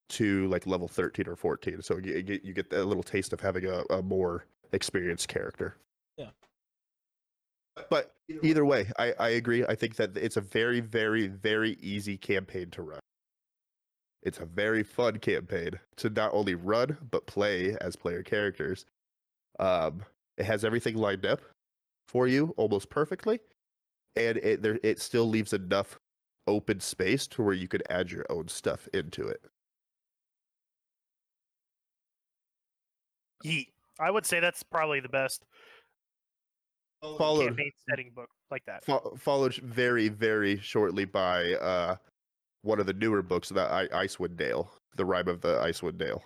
to 0.09 0.47
like 0.49 0.67
level 0.67 0.87
13 0.87 1.27
or 1.27 1.35
14 1.35 1.81
so 1.81 1.97
you 1.97 2.21
get 2.21 2.43
you 2.45 2.53
get 2.53 2.71
a 2.73 2.83
little 2.83 3.01
taste 3.01 3.33
of 3.33 3.39
having 3.39 3.65
a, 3.65 3.83
a 3.89 4.01
more 4.03 4.45
experienced 4.73 5.29
character. 5.29 5.77
Yeah. 6.17 6.29
but 7.89 8.13
either 8.43 8.65
way 8.65 8.91
I, 8.99 9.13
I 9.17 9.29
agree. 9.29 9.65
I 9.65 9.75
think 9.75 9.95
that 9.95 10.15
it's 10.17 10.37
a 10.37 10.41
very 10.41 10.81
very 10.81 11.27
very 11.27 11.77
easy 11.81 12.17
campaign 12.17 12.69
to 12.71 12.81
run. 12.81 12.99
It's 14.21 14.39
a 14.39 14.45
very 14.45 14.83
fun 14.83 15.19
campaign 15.19 15.71
to 15.95 16.09
not 16.09 16.33
only 16.33 16.53
run 16.53 16.97
but 17.09 17.25
play 17.25 17.77
as 17.79 17.95
player 17.95 18.21
characters. 18.23 18.85
Um, 19.57 20.03
it 20.37 20.45
has 20.45 20.65
everything 20.65 20.95
lined 20.97 21.25
up 21.25 21.41
for 22.07 22.27
you 22.27 22.53
almost 22.57 22.89
perfectly 22.89 23.39
and 24.15 24.37
it 24.37 24.61
there 24.61 24.79
it 24.83 24.99
still 24.99 25.27
leaves 25.27 25.53
enough 25.53 25.97
open 26.47 26.79
space 26.79 27.27
to 27.27 27.41
where 27.41 27.53
you 27.53 27.67
could 27.67 27.83
add 27.89 28.11
your 28.11 28.25
own 28.29 28.47
stuff 28.47 28.87
into 28.93 29.27
it 29.27 29.41
yeet. 33.43 33.67
I 33.99 34.11
would 34.11 34.25
say 34.25 34.39
that's 34.39 34.63
probably 34.63 34.99
the 34.99 35.09
best 35.09 35.45
followed 37.01 37.45
campaign 37.47 37.71
setting 37.89 38.11
book 38.15 38.29
like 38.51 38.63
that. 38.65 38.83
fo- 38.83 39.15
followed 39.17 39.55
very 39.55 40.09
very 40.09 40.57
shortly 40.59 41.05
by 41.05 41.53
uh 41.53 41.95
one 42.63 42.79
of 42.79 42.87
the 42.87 42.93
newer 42.93 43.21
books 43.21 43.49
the 43.49 43.61
I- 43.61 44.05
icewind 44.05 44.37
dale 44.37 44.71
the 44.95 45.05
rhyme 45.05 45.27
of 45.27 45.41
the 45.41 45.57
icewind 45.59 45.97
dale. 45.97 46.23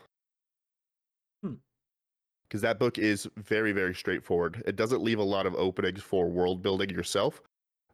Because 2.49 2.61
that 2.61 2.79
book 2.79 2.97
is 2.97 3.29
very 3.37 3.71
very 3.71 3.93
straightforward 3.93 4.61
it 4.65 4.75
doesn't 4.75 5.03
leave 5.03 5.19
a 5.19 5.23
lot 5.23 5.45
of 5.45 5.55
openings 5.55 6.01
for 6.01 6.27
world 6.27 6.61
building 6.61 6.89
yourself 6.89 7.41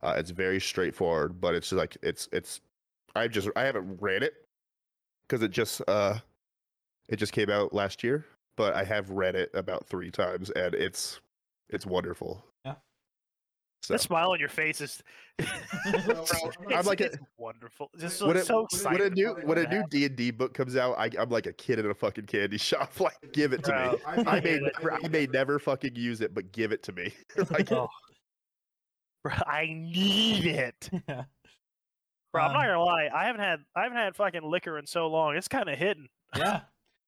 uh, 0.01 0.15
it's 0.17 0.31
very 0.31 0.59
straightforward 0.59 1.39
but 1.39 1.53
it's 1.53 1.69
just 1.69 1.77
like 1.77 1.97
it's 2.01 2.29
it's 2.31 2.61
i 3.15 3.27
just 3.27 3.49
i 3.55 3.63
haven't 3.63 3.97
read 4.01 4.23
it 4.23 4.33
because 5.27 5.43
it 5.43 5.51
just 5.51 5.81
uh 5.87 6.17
it 7.09 7.17
just 7.17 7.33
came 7.33 7.49
out 7.49 7.73
last 7.73 8.03
year 8.03 8.25
but 8.55 8.73
i 8.73 8.83
have 8.83 9.09
read 9.09 9.35
it 9.35 9.51
about 9.53 9.85
three 9.85 10.09
times 10.11 10.49
and 10.51 10.73
it's 10.73 11.19
it's 11.69 11.85
wonderful. 11.85 12.43
So 13.85 13.93
The 13.93 13.99
smile 13.99 14.31
on 14.31 14.39
your 14.39 14.49
face 14.49 14.81
is. 14.81 15.01
I'm 15.85 16.85
like 16.85 17.01
a- 17.01 17.05
it's 17.05 17.17
wonderful. 17.37 17.89
Just 17.97 18.17
so, 18.19 18.27
when, 18.27 18.37
it, 18.37 18.45
so 18.45 18.67
when 18.83 19.01
a 19.01 19.09
new 19.09 19.35
when 19.43 19.57
a 19.57 19.67
new 19.67 19.83
D 19.89 20.05
and 20.05 20.15
D 20.15 20.31
book 20.31 20.53
comes 20.53 20.75
out, 20.75 20.95
I, 20.97 21.09
I'm 21.19 21.29
like 21.29 21.45
a 21.47 21.53
kid 21.53 21.79
in 21.79 21.85
a 21.89 21.93
fucking 21.93 22.25
candy 22.25 22.57
shop. 22.59 22.99
Like, 22.99 23.13
give 23.33 23.53
it 23.53 23.63
to 23.65 23.71
Bro, 23.71 23.91
me. 24.17 24.23
I 24.27 24.39
may 24.39 24.59
never, 24.59 24.93
I 24.93 25.07
may 25.07 25.25
never 25.27 25.59
fucking 25.59 25.95
use 25.95 26.21
it, 26.21 26.33
but 26.33 26.51
give 26.51 26.71
it 26.71 26.83
to 26.83 26.91
me. 26.93 27.13
like, 27.51 27.71
Oh. 27.71 27.87
Bro, 29.23 29.33
I 29.47 29.65
need 29.67 30.45
it. 30.45 30.89
yeah. 31.07 31.23
Bro, 32.31 32.43
I'm 32.43 32.53
not 32.53 32.61
Um, 32.61 32.67
gonna 32.67 32.83
lie. 32.83 33.09
I 33.13 33.25
haven't 33.25 33.41
had 33.41 33.59
I 33.75 33.83
haven't 33.83 33.97
had 33.97 34.15
fucking 34.15 34.43
liquor 34.43 34.77
in 34.77 34.85
so 34.85 35.07
long. 35.07 35.35
It's 35.35 35.47
kind 35.47 35.69
of 35.69 35.77
hidden. 35.77 36.07
yeah. 36.35 36.61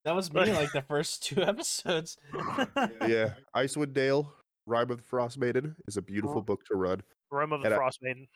That 0.06 0.16
was 0.16 0.32
me 0.32 0.54
like 0.54 0.72
the 0.72 0.82
first 0.84 1.24
two 1.24 1.42
episodes. 1.44 2.18
yeah, 3.06 3.34
Icewind 3.54 3.94
Dale, 3.94 4.32
Rhyme 4.68 4.92
of 4.92 4.98
the 4.98 5.04
Frost 5.04 5.38
Maiden 5.40 5.76
is 5.88 5.98
a 5.98 6.02
beautiful 6.02 6.42
book 6.42 6.64
to 6.66 6.76
run. 6.76 7.02
Rim 7.32 7.54
of 7.54 7.62
the 7.62 7.68
And 7.68 7.74
I- 7.74 7.78
Frost 7.78 8.00
Maiden. 8.04 8.28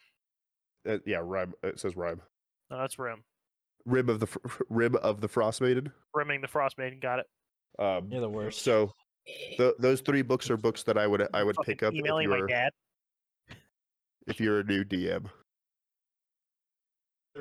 Uh, 0.87 0.97
yeah, 1.05 1.19
rhyme. 1.21 1.53
It 1.61 1.79
says 1.79 1.95
rhyme. 1.95 2.21
No, 2.71 2.79
that's 2.79 2.97
Rim. 2.97 3.23
Rim 3.85 4.09
of 4.09 4.19
the 4.19 4.27
Fr- 4.27 4.39
Rim 4.69 4.95
of 4.95 5.21
the 5.21 5.27
Frost 5.27 5.61
Maiden. 5.61 5.91
Rimming 6.15 6.41
the 6.41 6.47
Frost 6.47 6.77
Maiden. 6.77 6.99
Got 6.99 7.19
it. 7.19 7.25
Um, 7.77 8.07
You're 8.09 8.21
the 8.21 8.29
worst. 8.29 8.61
so 8.63 8.91
th- 9.57 9.75
those 9.77 10.01
three 10.01 10.21
books 10.23 10.49
are 10.49 10.57
books 10.57 10.83
that 10.83 10.97
I 10.97 11.05
would 11.05 11.27
I 11.33 11.43
would 11.43 11.55
Fucking 11.57 11.71
pick 11.75 11.83
up 11.83 11.93
if 11.93 11.99
emailing 11.99 12.29
my 12.29 12.37
you're 12.37 12.47
dad. 12.47 12.71
if 14.27 14.39
you're 14.39 14.59
a 14.61 14.63
new 14.63 14.83
DM. 14.83 15.25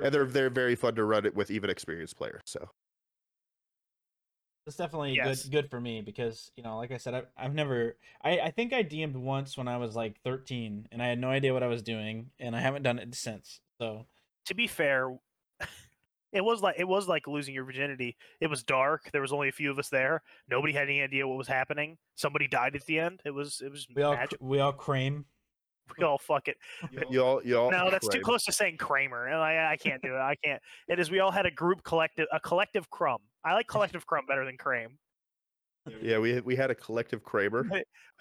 And 0.03 0.13
they're 0.15 0.25
they're 0.27 0.51
very 0.51 0.75
fun 0.77 0.95
to 0.97 1.05
run 1.05 1.25
it 1.27 1.35
with 1.35 1.51
even 1.51 1.71
experienced 1.71 2.17
players. 2.17 2.43
So 2.47 2.69
It's 4.71 4.77
definitely 4.77 5.15
Yes. 5.17 5.43
good 5.43 5.51
good 5.51 5.71
for 5.71 5.81
me 5.81 6.01
because 6.01 6.53
you 6.55 6.63
know, 6.63 6.77
like 6.77 6.93
I 6.93 6.97
said, 6.97 7.13
I've, 7.13 7.27
I've 7.37 7.55
never. 7.55 7.97
I 8.23 8.39
I 8.39 8.51
think 8.53 8.73
I 8.73 8.85
DM'd 8.85 9.17
once 9.17 9.59
when 9.59 9.67
I 9.67 9.79
was 9.79 9.97
like 9.97 10.21
13, 10.23 10.87
and 10.93 11.03
I 11.03 11.09
had 11.09 11.19
no 11.19 11.29
idea 11.29 11.53
what 11.53 11.65
I 11.65 11.67
was 11.67 11.83
doing, 11.83 12.31
and 12.39 12.55
I 12.55 12.61
haven't 12.61 12.85
done 12.85 13.01
it 13.01 13.13
since. 13.17 13.61
So 13.79 14.07
To 14.47 14.55
be 14.55 14.69
fair, 14.69 15.19
it 16.33 16.43
was 16.45 16.63
like 16.63 16.77
it 16.79 16.87
was 16.87 17.09
like 17.09 17.27
losing 17.27 17.53
your 17.53 17.65
virginity. 17.65 18.17
It 18.41 18.47
was 18.47 18.63
dark. 18.63 19.11
There 19.13 19.23
was 19.23 19.33
only 19.33 19.49
a 19.49 19.53
few 19.53 19.73
of 19.73 19.79
us 19.81 19.89
there. 19.89 20.23
Nobody 20.49 20.73
had 20.73 20.85
any 20.85 21.03
idea 21.03 21.27
what 21.27 21.37
was 21.37 21.49
happening. 21.49 21.99
Somebody 22.15 22.47
died 22.47 22.77
at 22.77 22.87
the 22.87 23.01
end. 23.01 23.23
It 23.25 23.33
was 23.33 23.61
it 23.65 23.73
was 23.73 23.89
we 23.93 24.03
all 24.05 24.15
magic. 24.15 24.39
we 24.41 24.61
all 24.61 24.73
crame. 24.73 25.25
We 25.99 26.05
all 26.05 26.19
fuck 26.19 26.47
it. 26.47 26.57
you 27.11 27.21
all 27.21 27.43
you 27.45 27.59
all 27.59 27.69
No, 27.73 27.91
that's 27.91 28.07
too 28.07 28.21
close 28.21 28.45
to 28.45 28.53
saying 28.53 28.77
Kramer. 28.77 29.27
and 29.27 29.35
I, 29.39 29.73
I 29.73 29.77
can't 29.77 30.01
do 30.01 30.15
it. 30.15 30.21
I 30.21 30.37
can't. 30.37 30.63
It 30.87 31.01
is. 31.01 31.11
We 31.11 31.19
all 31.19 31.33
had 31.33 31.47
a 31.47 31.51
group 31.51 31.83
collective, 31.83 32.29
a 32.33 32.39
collective 32.39 32.89
crumb. 32.91 33.19
I 33.45 33.55
like 33.55 33.67
collective 33.69 34.07
crumb 34.07 34.27
better 34.27 34.45
than 34.45 34.57
Crame. 34.57 34.99
Yeah, 36.03 36.19
we 36.19 36.41
we 36.41 36.57
had 36.57 36.71
a 36.71 36.75
collective 36.75 37.23
Kramer. 37.23 37.65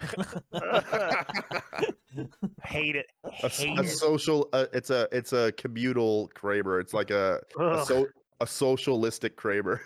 Hate 2.64 2.96
it. 2.96 3.06
Hate 3.30 3.78
a 3.78 3.82
it. 3.82 3.88
social 3.88 4.48
uh, 4.52 4.66
it's 4.72 4.90
a 4.90 5.06
it's 5.12 5.32
a 5.32 5.52
communal 5.52 6.28
Kramer. 6.34 6.80
It's 6.80 6.94
like 6.94 7.10
a 7.10 7.40
a, 7.58 7.84
so, 7.84 8.06
a 8.40 8.46
socialistic 8.46 9.36
Kramer. 9.36 9.82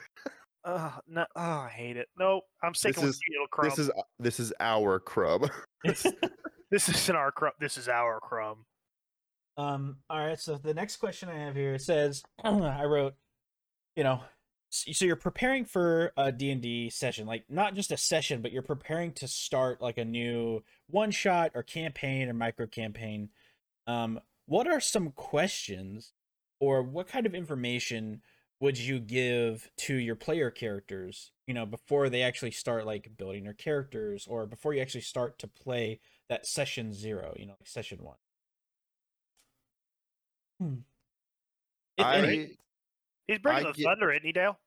Ugh, 0.64 0.92
no, 1.06 1.26
oh, 1.36 1.40
I 1.40 1.68
hate 1.68 1.96
it. 1.96 2.08
Nope. 2.18 2.44
I'm 2.62 2.74
sticking 2.74 3.02
with 3.02 3.10
is- 3.10 3.20
Feudal 3.26 3.46
Crumb. 3.48 3.70
This 3.70 3.78
is 3.78 3.90
this 4.18 4.40
is 4.40 4.52
our 4.60 4.98
crumb. 4.98 5.50
this 5.84 6.06
isn't 6.88 7.16
our 7.16 7.32
crumb. 7.32 7.52
This 7.60 7.76
is 7.76 7.88
our 7.88 8.20
crumb. 8.20 8.64
Um. 9.56 9.96
All 10.08 10.24
right. 10.24 10.38
So 10.38 10.56
the 10.56 10.74
next 10.74 10.96
question 10.96 11.28
I 11.28 11.38
have 11.38 11.54
here 11.54 11.78
says, 11.78 12.22
I 12.44 12.84
wrote, 12.84 13.14
you 13.96 14.04
know, 14.04 14.22
so 14.74 15.04
you're 15.04 15.16
preparing 15.16 15.64
for 15.64 16.12
a 16.16 16.32
d&d 16.32 16.90
session 16.90 17.26
like 17.26 17.44
not 17.48 17.74
just 17.74 17.92
a 17.92 17.96
session 17.96 18.42
but 18.42 18.50
you're 18.50 18.62
preparing 18.62 19.12
to 19.12 19.28
start 19.28 19.80
like 19.80 19.98
a 19.98 20.04
new 20.04 20.62
one 20.88 21.10
shot 21.10 21.52
or 21.54 21.62
campaign 21.62 22.28
or 22.28 22.32
micro 22.32 22.66
campaign 22.66 23.28
um 23.86 24.18
what 24.46 24.66
are 24.66 24.80
some 24.80 25.10
questions 25.10 26.12
or 26.60 26.82
what 26.82 27.06
kind 27.06 27.24
of 27.26 27.34
information 27.34 28.20
would 28.60 28.78
you 28.78 28.98
give 28.98 29.70
to 29.76 29.94
your 29.94 30.16
player 30.16 30.50
characters 30.50 31.30
you 31.46 31.54
know 31.54 31.64
before 31.66 32.08
they 32.08 32.22
actually 32.22 32.50
start 32.50 32.84
like 32.84 33.16
building 33.16 33.44
their 33.44 33.52
characters 33.52 34.26
or 34.28 34.44
before 34.44 34.74
you 34.74 34.80
actually 34.80 35.00
start 35.00 35.38
to 35.38 35.46
play 35.46 36.00
that 36.28 36.46
session 36.46 36.92
zero 36.92 37.32
you 37.38 37.46
know 37.46 37.54
like 37.60 37.68
session 37.68 37.98
one 38.02 38.16
hmm. 40.60 40.74
I, 41.96 42.16
any. 42.16 42.58
He's 43.26 43.38
bringing 43.38 43.66
I 43.66 43.70
the 43.70 43.76
get- 43.76 43.84
thunder, 43.84 44.12
isn't 44.12 44.26
he, 44.26 44.32
Dale? 44.32 44.58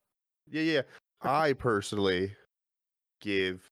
Yeah, 0.49 0.61
yeah. 0.61 0.81
I 1.21 1.53
personally 1.53 2.35
give. 3.21 3.69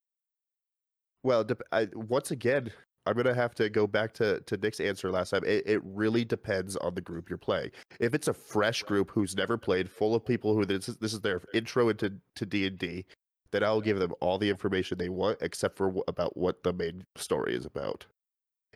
Well, 1.24 1.46
I, 1.72 1.88
once 1.94 2.32
again, 2.32 2.72
I'm 3.06 3.16
gonna 3.16 3.34
have 3.34 3.56
to 3.56 3.70
go 3.70 3.88
back 3.88 4.14
to 4.14 4.42
to 4.42 4.58
Nick's 4.58 4.80
answer 4.80 5.12
last 5.12 5.32
time. 5.32 5.44
It, 5.46 5.64
it 5.68 5.82
really 5.84 6.26
depends 6.26 6.76
on 6.78 6.96
the 6.96 7.02
group 7.02 7.30
you're 7.30 7.38
playing. 7.38 7.72
If 8.00 8.14
it's 8.14 8.28
a 8.28 8.34
fresh 8.34 8.84
group 8.84 9.12
who's 9.12 9.36
never 9.36 9.58
played, 9.58 9.90
full 9.90 10.16
of 10.16 10.26
people 10.26 10.54
who 10.54 10.66
this 10.66 10.90
is, 10.90 10.98
this 10.98 11.14
is 11.14 11.22
their 11.22 11.42
intro 11.54 11.90
into 11.90 12.14
to 12.36 12.46
D 12.46 12.68
and 12.68 12.78
D, 12.78 13.06
then 13.52 13.64
I'll 13.64 13.82
give 13.82 14.00
them 14.00 14.14
all 14.22 14.38
the 14.38 14.50
information 14.50 14.98
they 14.98 15.10
want, 15.10 15.38
except 15.42 15.78
for 15.78 15.94
about 16.08 16.36
what 16.36 16.64
the 16.64 16.74
main 16.74 17.06
story 17.16 17.56
is 17.56 17.66
about. 17.66 18.06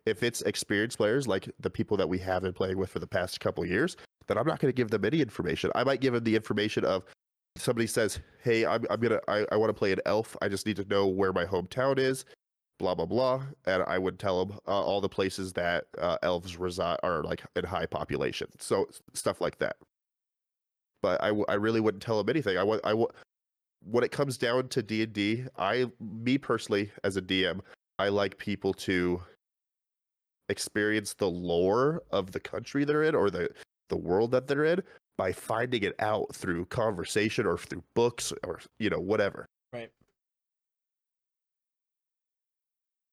If 0.06 0.24
it's 0.24 0.42
experienced 0.44 0.98
players 0.98 1.28
like 1.28 1.50
the 1.60 1.70
people 1.70 1.98
that 1.98 2.08
we 2.08 2.18
have 2.20 2.44
been 2.44 2.54
playing 2.54 2.78
with 2.78 2.90
for 2.90 3.00
the 3.00 3.08
past 3.08 3.40
couple 3.40 3.66
years, 3.66 3.98
then 4.28 4.38
I'm 4.38 4.48
not 4.48 4.60
going 4.60 4.72
to 4.72 4.76
give 4.76 4.90
them 4.90 5.04
any 5.04 5.22
information. 5.22 5.72
I 5.76 5.84
might 5.84 6.02
give 6.02 6.14
them 6.14 6.24
the 6.24 6.36
information 6.36 6.86
of 6.86 7.04
somebody 7.60 7.88
says, 7.88 8.20
"Hey, 8.44 8.66
I'm 8.66 8.86
I'm 8.90 9.00
gonna 9.00 9.20
I, 9.28 9.46
I 9.52 9.58
want 9.58 9.70
to 9.70 9.74
play 9.74 9.92
an 9.92 10.00
elf. 10.06 10.36
I 10.42 10.48
just 10.50 10.66
need 10.66 10.78
to 10.78 10.86
know 10.86 11.08
where 11.08 11.34
my 11.34 11.46
hometown 11.46 12.00
is." 12.00 12.26
Blah 12.80 12.96
blah 12.96 13.06
blah, 13.06 13.44
and 13.66 13.84
I 13.84 13.98
would 13.98 14.20
tell 14.20 14.46
them 14.46 14.58
uh, 14.68 14.82
all 14.82 15.02
the 15.02 15.10
places 15.10 15.52
that 15.54 15.86
uh, 15.98 16.18
elves 16.24 16.58
reside 16.58 16.98
are 17.04 17.24
like 17.24 17.44
in 17.56 17.66
high 17.66 17.86
population. 17.86 18.48
So 18.58 18.88
stuff 19.14 19.42
like 19.42 19.60
that. 19.60 19.76
But 21.02 21.22
I, 21.22 21.54
really 21.56 21.80
wouldn't 21.82 22.04
tell 22.04 22.18
them 22.18 22.30
anything. 22.30 22.58
I 22.58 22.64
want 22.64 22.82
I 22.86 22.90
w- 22.92 23.10
when 23.84 24.04
it 24.04 24.12
comes 24.12 24.38
down 24.38 24.70
to 24.70 24.82
D 24.82 25.04
and 25.04 25.14
D, 25.14 25.46
I 25.58 25.88
me 26.00 26.38
personally 26.38 26.92
as 27.04 27.18
a 27.18 27.22
DM, 27.22 27.60
I 28.00 28.10
like 28.10 28.38
people 28.38 28.74
to 28.76 29.22
experience 30.48 31.14
the 31.14 31.30
lore 31.30 32.02
of 32.12 32.32
the 32.32 32.40
country 32.40 32.84
they're 32.84 33.04
in 33.04 33.16
or 33.16 33.30
the 33.30 33.50
the 33.90 33.98
world 33.98 34.32
that 34.32 34.48
they're 34.48 34.66
in 34.66 34.82
by 35.20 35.34
finding 35.34 35.84
it 35.84 35.96
out 36.00 36.34
through 36.34 36.64
conversation 36.68 37.46
or 37.46 37.58
through 37.58 37.84
books 37.94 38.32
or 38.46 38.62
you 38.80 38.90
know 38.90 39.02
whatever. 39.02 39.46
right 39.74 39.92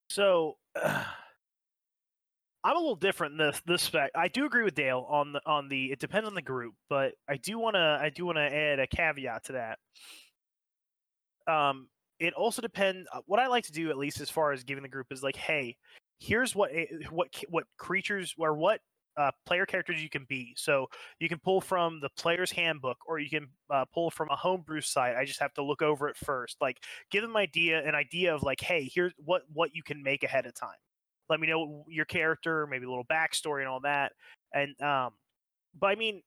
So 0.09 0.57
I'm 0.77 2.77
a 2.77 2.79
little 2.79 2.95
different 2.95 3.33
in 3.33 3.38
this 3.38 3.61
this 3.66 3.83
spec. 3.83 4.12
I 4.14 4.29
do 4.29 4.47
agree 4.47 4.62
with 4.62 4.77
Dale 4.77 5.05
on 5.09 5.33
the 5.33 5.40
on 5.47 5.69
the 5.69 5.90
it 5.90 5.99
depends 5.99 6.29
on 6.29 6.35
the 6.35 6.42
group, 6.42 6.75
but 6.88 7.14
I 7.29 7.38
do 7.38 7.59
wanna 7.59 7.99
I 8.01 8.11
do 8.11 8.25
wanna 8.25 8.40
add 8.40 8.79
a 8.79 8.87
caveat 8.87 9.45
to 9.47 9.53
that. 9.53 9.79
Um 11.53 11.88
it 12.21 12.35
also 12.35 12.62
depends 12.62 13.09
what 13.27 13.40
I 13.40 13.49
like 13.49 13.64
to 13.64 13.73
do 13.73 13.90
at 13.90 13.99
least 13.99 14.21
as 14.21 14.31
far 14.31 14.53
as 14.53 14.62
giving 14.62 14.85
the 14.85 14.88
group 14.88 15.09
is 15.11 15.25
like, 15.25 15.37
hey, 15.37 15.77
here's 16.21 16.55
what 16.55 16.71
what 17.11 17.35
what 17.49 17.64
creatures 17.79 18.33
or 18.38 18.55
what 18.55 18.81
uh, 19.16 19.31
player 19.46 19.66
characters 19.66 20.02
you 20.02 20.09
can 20.09 20.26
be. 20.29 20.55
So 20.57 20.87
you 21.20 21.29
can 21.29 21.38
pull 21.38 21.61
from 21.61 22.00
the 22.00 22.11
player's 22.11 22.50
handbook, 22.50 22.98
or 23.07 23.18
you 23.18 23.31
can 23.31 23.48
uh, 23.70 23.85
pull 23.92 24.11
from 24.11 24.29
a 24.31 24.37
homebrew 24.37 24.81
site. 24.81 25.16
I 25.16 25.24
just 25.24 25.40
have 25.40 25.55
to 25.55 25.62
look 25.62 25.83
over 25.83 26.09
it 26.09 26.16
first. 26.16 26.57
Like, 26.61 26.83
give 27.11 27.22
them 27.22 27.37
idea 27.37 27.87
an 27.87 27.94
idea 27.94 28.35
of 28.35 28.42
like, 28.42 28.61
hey, 28.61 28.90
here's 28.92 29.12
what 29.24 29.42
what 29.52 29.74
you 29.74 29.83
can 29.83 30.02
make 30.02 30.22
ahead 30.22 30.46
of 30.46 30.55
time. 30.55 30.79
Let 31.29 31.40
me 31.40 31.48
know 31.48 31.85
your 31.88 32.05
character, 32.05 32.66
maybe 32.66 32.87
a 32.87 32.88
little 32.88 33.05
backstory 33.05 33.61
and 33.61 33.68
all 33.68 33.81
that. 33.81 34.12
And 34.52 34.81
um, 34.83 35.12
but 35.79 35.88
I 35.88 35.94
mean, 35.96 36.22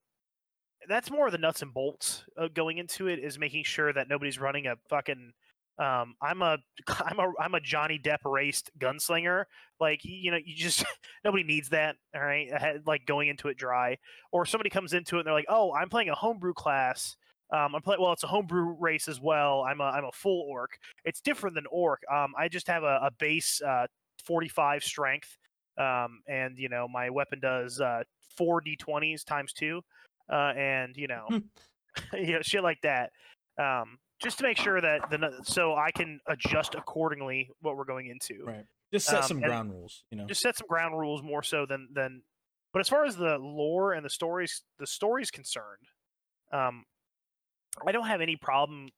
that's 0.88 1.12
more 1.12 1.25
of 1.25 1.32
the 1.32 1.38
nuts 1.38 1.62
and 1.62 1.73
bolts 1.73 2.23
uh, 2.38 2.47
going 2.54 2.78
into 2.78 3.08
it 3.08 3.19
is 3.19 3.38
making 3.38 3.63
sure 3.63 3.91
that 3.93 4.10
nobody's 4.10 4.39
running 4.39 4.67
a 4.67 4.75
fucking 4.89 5.34
um, 5.80 6.15
I'm 6.22 6.42
a 6.42 6.58
I'm 6.88 7.20
a 7.20 7.32
I'm 7.39 7.56
a 7.56 7.60
Johnny 7.62 8.00
Depp 8.00 8.20
raced 8.26 8.70
gunslinger. 8.80 9.46
Like 9.80 10.02
you 10.04 10.32
know, 10.32 10.38
you 10.44 10.56
just 10.56 10.84
nobody 11.24 11.44
needs 11.44 11.70
that. 11.70 11.96
All 12.13 12.22
right, 12.22 12.50
like 12.86 13.06
going 13.06 13.30
into 13.30 13.48
it 13.48 13.58
dry, 13.58 13.98
or 14.32 14.46
somebody 14.46 14.70
comes 14.70 14.94
into 14.94 15.15
it 15.15 15.20
and 15.20 15.28
they're 15.28 15.34
like, 15.34 15.46
oh, 15.50 15.74
I'm 15.74 15.89
playing 15.89 16.10
a 16.10 16.15
homebrew 16.15 16.54
class. 16.54 17.15
Um, 17.52 17.74
I'm 17.74 17.82
playing 17.82 18.02
well. 18.02 18.13
It's 18.13 18.24
a 18.24 18.28
homebrew 18.28 18.76
race 18.80 19.08
as 19.08 19.20
well. 19.20 19.63
I'm 19.68 19.82
a 19.82 19.86
I'm 19.86 20.06
a 20.06 20.12
full 20.12 20.46
orc. 20.50 20.78
It's 21.06 21.22
different 21.22 21.56
than 21.56 21.65
orc. 21.72 22.02
Um, 22.13 22.34
I 22.38 22.48
just 22.48 22.68
have 22.68 22.84
a, 22.84 23.00
a 23.04 23.12
base 23.18 23.62
uh, 23.62 23.88
45 24.26 24.84
strength. 24.84 25.38
Um, 25.78 26.20
and 26.28 26.58
you 26.58 26.68
know 26.68 26.89
my 26.89 27.10
weapon 27.10 27.39
does 27.39 27.80
uh, 27.80 28.04
four 28.36 28.62
d20s 28.62 29.24
times 29.24 29.54
two, 29.54 29.82
uh, 30.30 30.52
and 30.58 30.96
you 30.98 31.08
know, 31.08 31.26
you 32.13 32.34
know 32.34 32.42
shit 32.42 32.63
like 32.63 32.82
that. 32.82 33.12
Um, 33.58 33.98
just 34.21 34.38
to 34.39 34.43
make 34.43 34.58
sure 34.58 34.79
that 34.82 35.10
the 35.10 35.32
so 35.43 35.75
I 35.75 35.91
can 35.91 36.19
adjust 36.27 36.75
accordingly 36.75 37.49
what 37.62 37.77
we're 37.77 37.86
going 37.86 38.08
into. 38.08 38.43
right 38.43 38.65
just 38.91 39.08
set 39.08 39.21
Um, 39.21 39.27
some 39.27 39.39
ground 39.39 39.71
rules 39.71 40.03
you 40.12 40.17
know 40.17 40.25
Just 40.25 40.41
set 40.41 40.58
some 40.58 40.67
ground 40.67 40.97
rules 40.97 41.21
more 41.21 41.43
so 41.43 41.65
than 41.65 41.89
than. 41.93 42.23
But 42.71 42.79
as 42.82 42.89
far 42.89 43.05
as 43.05 43.15
the 43.15 43.38
lore 43.39 43.93
and 43.93 44.05
the 44.05 44.10
stories, 44.12 44.63
the 44.77 44.86
stories 44.86 45.32
concerned, 45.32 45.88
um, 46.53 46.86
I 47.86 47.91
don't 47.91 48.05
have 48.05 48.21
any 48.21 48.36
problem 48.36 48.89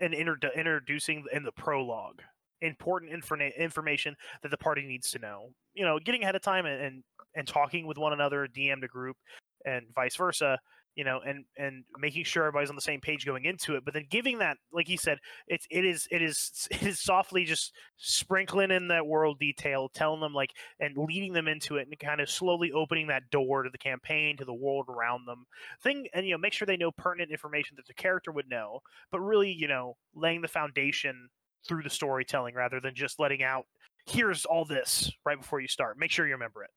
in 0.00 0.12
introdu- 0.12 0.54
introducing 0.54 1.24
in 1.32 1.42
the 1.42 1.52
prologue 1.52 2.22
important 2.62 3.12
informa- 3.12 3.54
information 3.58 4.16
that 4.42 4.50
the 4.50 4.56
party 4.56 4.82
needs 4.86 5.10
to 5.10 5.18
know. 5.18 5.50
You 5.74 5.84
know, 5.84 5.98
getting 5.98 6.22
ahead 6.22 6.34
of 6.34 6.42
time 6.42 6.64
and, 6.66 6.82
and 6.82 7.04
and 7.34 7.46
talking 7.46 7.86
with 7.86 7.98
one 7.98 8.12
another, 8.14 8.46
DM 8.48 8.80
to 8.80 8.88
group, 8.88 9.16
and 9.64 9.86
vice 9.94 10.16
versa. 10.16 10.58
You 10.96 11.04
know, 11.04 11.20
and 11.24 11.44
and 11.56 11.84
making 11.98 12.24
sure 12.24 12.44
everybody's 12.44 12.70
on 12.70 12.74
the 12.74 12.82
same 12.82 13.00
page 13.00 13.24
going 13.24 13.44
into 13.44 13.76
it. 13.76 13.84
But 13.84 13.94
then 13.94 14.06
giving 14.10 14.38
that, 14.38 14.56
like 14.72 14.88
he 14.88 14.96
said, 14.96 15.18
it's 15.46 15.66
it 15.70 15.84
is 15.84 16.08
it 16.10 16.22
is 16.22 16.66
it 16.70 16.82
is 16.82 16.98
softly 16.98 17.44
just 17.44 17.72
sprinkling 17.96 18.70
in 18.70 18.88
that 18.88 19.06
world 19.06 19.38
detail, 19.38 19.88
telling 19.88 20.20
them 20.20 20.32
like 20.32 20.50
and 20.80 20.96
leading 20.96 21.32
them 21.32 21.48
into 21.48 21.76
it, 21.76 21.86
and 21.86 21.98
kind 21.98 22.20
of 22.20 22.30
slowly 22.30 22.72
opening 22.72 23.08
that 23.08 23.30
door 23.30 23.62
to 23.62 23.70
the 23.70 23.78
campaign, 23.78 24.36
to 24.38 24.44
the 24.44 24.54
world 24.54 24.86
around 24.88 25.26
them. 25.26 25.46
Thing 25.82 26.08
and 26.14 26.26
you 26.26 26.32
know, 26.32 26.38
make 26.38 26.54
sure 26.54 26.66
they 26.66 26.76
know 26.76 26.90
pertinent 26.90 27.30
information 27.30 27.76
that 27.76 27.86
the 27.86 27.94
character 27.94 28.32
would 28.32 28.48
know, 28.48 28.80
but 29.12 29.20
really, 29.20 29.52
you 29.52 29.68
know, 29.68 29.96
laying 30.14 30.40
the 30.40 30.48
foundation 30.48 31.28
through 31.68 31.82
the 31.82 31.90
storytelling 31.90 32.54
rather 32.54 32.80
than 32.80 32.94
just 32.94 33.18
letting 33.18 33.42
out 33.42 33.66
here's 34.06 34.44
all 34.44 34.64
this 34.64 35.12
right 35.24 35.38
before 35.38 35.60
you 35.60 35.68
start. 35.68 35.98
Make 35.98 36.10
sure 36.10 36.26
you 36.26 36.34
remember 36.34 36.62
it. 36.64 36.70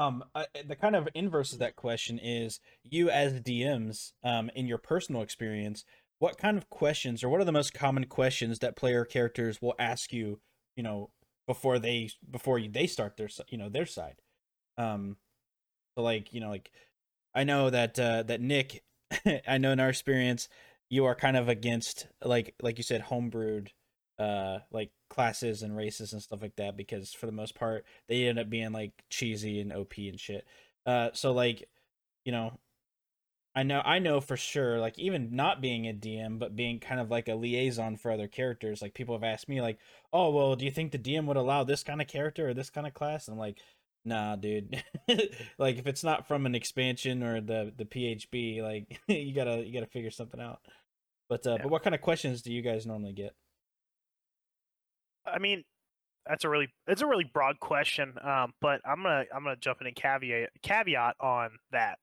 Um 0.00 0.24
I, 0.34 0.46
the 0.66 0.76
kind 0.76 0.96
of 0.96 1.08
inverse 1.14 1.52
of 1.52 1.58
that 1.60 1.76
question 1.76 2.18
is 2.18 2.58
you 2.82 3.10
as 3.10 3.40
dms 3.40 4.12
um 4.24 4.50
in 4.54 4.66
your 4.66 4.78
personal 4.78 5.22
experience 5.22 5.84
what 6.18 6.38
kind 6.38 6.56
of 6.56 6.68
questions 6.68 7.22
or 7.22 7.28
what 7.28 7.40
are 7.40 7.44
the 7.44 7.52
most 7.52 7.74
common 7.74 8.04
questions 8.04 8.58
that 8.58 8.76
player 8.76 9.04
characters 9.04 9.60
will 9.60 9.74
ask 9.78 10.12
you 10.12 10.40
you 10.76 10.82
know 10.82 11.10
before 11.46 11.78
they 11.78 12.10
before 12.30 12.60
they 12.60 12.86
start 12.86 13.16
their 13.16 13.28
you 13.48 13.58
know 13.58 13.68
their 13.68 13.86
side? 13.86 14.20
Um 14.78 15.16
so 15.96 16.02
like 16.02 16.32
you 16.32 16.40
know 16.40 16.50
like 16.50 16.70
i 17.34 17.42
know 17.42 17.70
that 17.70 17.98
uh 17.98 18.22
that 18.22 18.40
nick 18.40 18.84
i 19.48 19.58
know 19.58 19.72
in 19.72 19.80
our 19.80 19.88
experience 19.88 20.48
you 20.88 21.04
are 21.04 21.14
kind 21.14 21.36
of 21.36 21.48
against 21.48 22.06
like 22.24 22.54
like 22.62 22.78
you 22.78 22.84
said 22.84 23.04
homebrewed 23.04 23.68
uh 24.20 24.60
like 24.70 24.90
classes 25.08 25.62
and 25.62 25.76
races 25.76 26.12
and 26.12 26.22
stuff 26.22 26.42
like 26.42 26.56
that 26.56 26.76
because 26.76 27.12
for 27.12 27.26
the 27.26 27.32
most 27.32 27.54
part 27.56 27.84
they 28.08 28.26
end 28.26 28.38
up 28.38 28.50
being 28.50 28.72
like 28.72 28.92
cheesy 29.10 29.60
and 29.60 29.72
op 29.72 29.94
and 29.98 30.20
shit. 30.20 30.46
Uh 30.86 31.10
so 31.14 31.32
like 31.32 31.68
you 32.24 32.32
know 32.32 32.52
i 33.54 33.62
know 33.62 33.80
i 33.84 33.98
know 33.98 34.20
for 34.20 34.36
sure 34.36 34.78
like 34.78 34.98
even 34.98 35.34
not 35.34 35.60
being 35.60 35.88
a 35.88 35.92
dm 35.92 36.38
but 36.38 36.54
being 36.54 36.78
kind 36.78 37.00
of 37.00 37.10
like 37.10 37.28
a 37.28 37.34
liaison 37.34 37.96
for 37.96 38.12
other 38.12 38.28
characters 38.28 38.80
like 38.80 38.94
people 38.94 39.14
have 39.14 39.24
asked 39.24 39.48
me 39.48 39.60
like 39.60 39.78
oh 40.12 40.30
well 40.30 40.54
do 40.54 40.64
you 40.64 40.70
think 40.70 40.92
the 40.92 40.98
dm 40.98 41.26
would 41.26 41.36
allow 41.36 41.64
this 41.64 41.82
kind 41.82 42.00
of 42.00 42.06
character 42.06 42.48
or 42.48 42.54
this 42.54 42.70
kind 42.70 42.86
of 42.86 42.94
class? 42.94 43.26
And 43.26 43.34
i'm 43.34 43.38
like 43.40 43.58
nah 44.04 44.36
dude. 44.36 44.82
Like 45.58 45.78
if 45.78 45.86
it's 45.86 46.04
not 46.04 46.26
from 46.28 46.46
an 46.46 46.54
expansion 46.54 47.22
or 47.22 47.40
the 47.40 47.72
the 47.76 47.84
phb 47.84 48.62
like 48.62 49.00
you 49.08 49.34
gotta 49.34 49.64
you 49.66 49.72
gotta 49.72 49.86
figure 49.90 50.10
something 50.10 50.40
out. 50.40 50.60
But 51.28 51.46
uh 51.46 51.58
Yeah. 51.58 51.62
but 51.62 51.70
what 51.70 51.82
kind 51.82 51.94
of 51.94 52.00
questions 52.00 52.42
do 52.42 52.52
you 52.52 52.62
guys 52.62 52.86
normally 52.86 53.12
get 53.12 53.34
I 55.32 55.38
mean, 55.38 55.64
that's 56.26 56.44
a 56.44 56.48
really 56.48 56.68
it's 56.86 57.02
a 57.02 57.06
really 57.06 57.28
broad 57.32 57.60
question. 57.60 58.14
Um, 58.22 58.52
but 58.60 58.80
I'm 58.84 59.02
gonna 59.02 59.24
I'm 59.34 59.44
gonna 59.44 59.56
jump 59.56 59.80
in 59.80 59.86
and 59.86 59.96
caveat 59.96 60.50
caveat 60.62 61.16
on 61.20 61.50
that 61.72 61.98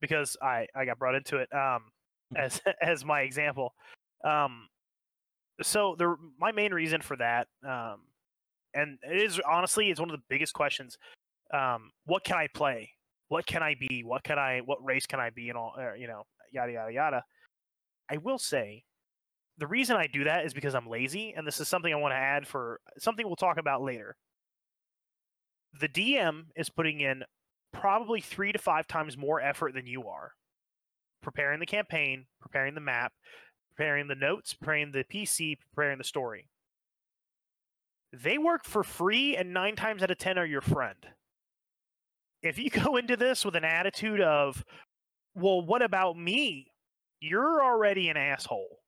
because 0.00 0.36
I 0.42 0.66
I 0.74 0.84
got 0.84 0.98
brought 0.98 1.14
into 1.14 1.38
it 1.38 1.52
um 1.52 1.84
as 2.36 2.60
as 2.82 3.04
my 3.04 3.22
example. 3.22 3.74
Um, 4.24 4.68
so 5.62 5.96
the 5.98 6.16
my 6.38 6.52
main 6.52 6.72
reason 6.72 7.00
for 7.00 7.16
that 7.16 7.48
um, 7.66 8.02
and 8.74 8.98
it 9.02 9.22
is 9.22 9.40
honestly 9.48 9.90
it's 9.90 10.00
one 10.00 10.10
of 10.10 10.16
the 10.16 10.24
biggest 10.28 10.54
questions. 10.54 10.98
Um, 11.52 11.90
what 12.04 12.24
can 12.24 12.36
I 12.36 12.48
play? 12.52 12.90
What 13.28 13.46
can 13.46 13.62
I 13.62 13.74
be? 13.78 14.02
What 14.04 14.22
can 14.22 14.38
I? 14.38 14.60
What 14.64 14.78
race 14.84 15.06
can 15.06 15.20
I 15.20 15.30
be? 15.30 15.48
And 15.48 15.58
all, 15.58 15.74
you 15.98 16.06
know, 16.06 16.24
yada 16.52 16.72
yada 16.72 16.92
yada. 16.92 17.24
I 18.10 18.16
will 18.18 18.38
say, 18.38 18.84
the 19.58 19.66
reason 19.66 19.96
I 19.96 20.06
do 20.06 20.24
that 20.24 20.46
is 20.46 20.54
because 20.54 20.74
I'm 20.74 20.88
lazy, 20.88 21.34
and 21.36 21.46
this 21.46 21.60
is 21.60 21.68
something 21.68 21.92
I 21.92 21.96
want 21.96 22.12
to 22.12 22.18
add 22.18 22.46
for 22.46 22.80
something 22.98 23.26
we'll 23.26 23.36
talk 23.36 23.58
about 23.58 23.82
later. 23.82 24.16
The 25.78 25.88
DM 25.88 26.44
is 26.56 26.70
putting 26.70 27.00
in 27.00 27.24
probably 27.72 28.20
three 28.20 28.52
to 28.52 28.58
five 28.58 28.86
times 28.86 29.16
more 29.16 29.40
effort 29.40 29.74
than 29.74 29.86
you 29.86 30.06
are 30.08 30.32
preparing 31.20 31.58
the 31.58 31.66
campaign, 31.66 32.26
preparing 32.40 32.74
the 32.74 32.80
map, 32.80 33.12
preparing 33.74 34.06
the 34.06 34.14
notes, 34.14 34.54
preparing 34.54 34.92
the 34.92 35.04
PC, 35.12 35.56
preparing 35.74 35.98
the 35.98 36.04
story. 36.04 36.48
They 38.12 38.38
work 38.38 38.64
for 38.64 38.84
free, 38.84 39.36
and 39.36 39.52
nine 39.52 39.74
times 39.74 40.02
out 40.02 40.12
of 40.12 40.18
10 40.18 40.38
are 40.38 40.46
your 40.46 40.60
friend. 40.60 40.96
If 42.40 42.56
you 42.58 42.70
go 42.84 42.96
into 42.96 43.16
this 43.16 43.44
with 43.44 43.56
an 43.56 43.64
attitude 43.64 44.20
of, 44.20 44.64
well, 45.34 45.60
what 45.60 45.82
about 45.82 46.16
me? 46.16 46.68
You're 47.20 47.62
already 47.62 48.08
an 48.08 48.16
asshole 48.16 48.78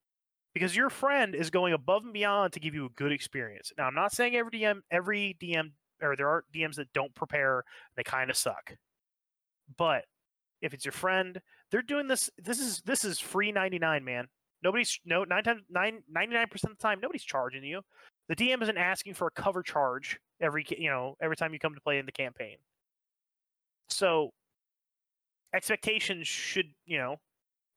because 0.55 0.75
your 0.77 0.91
friend 0.91 1.35
is 1.35 1.51
going 1.51 1.73
above 1.73 2.05
and 2.05 2.13
beyond 2.13 2.53
to 2.53 2.61
give 2.61 2.75
you 2.75 2.87
a 2.87 2.91
good 2.91 3.13
experience. 3.13 3.73
Now, 3.79 3.87
I'm 3.87 3.95
not 3.95 4.13
saying 4.13 4.35
every 4.35 4.53
DM, 4.53 4.81
every 4.91 5.37
DM, 5.41 5.73
or 6.03 6.17
there 6.17 6.29
are 6.29 6.45
DMs 6.55 6.77
that 6.77 6.93
don't 6.93 7.15
prepare, 7.15 7.65
they 7.97 8.03
kind 8.03 8.31
of 8.31 8.37
suck. 8.37 8.77
But 9.77 10.05
if 10.61 10.75
it's 10.75 10.85
your 10.85 10.93
friend, 10.93 11.41
they're 11.71 11.83
doing 11.83 12.09
this. 12.09 12.31
This 12.39 12.61
is 12.61 12.83
this 12.85 13.05
is 13.05 13.19
free 13.19 13.53
99, 13.53 14.05
man. 14.05 14.27
Nobody's 14.63 14.99
no 15.05 15.25
nine 15.25 15.43
times 15.43 15.63
nine 15.71 16.03
99 16.11 16.49
percent 16.49 16.73
of 16.73 16.79
the 16.79 16.83
time 16.83 17.01
nobody's 17.01 17.25
charging 17.25 17.65
you. 17.65 17.81
The 18.29 18.37
DM 18.37 18.63
isn't 18.63 18.77
asking 18.77 19.15
for 19.15 19.27
a 19.27 19.31
cover 19.31 19.63
charge 19.63 20.21
every 20.41 20.65
you 20.69 20.91
know 20.91 21.17
every 21.21 21.37
time 21.37 21.53
you 21.53 21.59
come 21.59 21.75
to 21.75 21.81
play 21.81 21.99
in 21.99 22.07
the 22.07 22.13
campaign. 22.13 22.57
So 23.89 24.33
expectations 25.55 26.29
should 26.29 26.67
you 26.85 26.99
know 26.99 27.17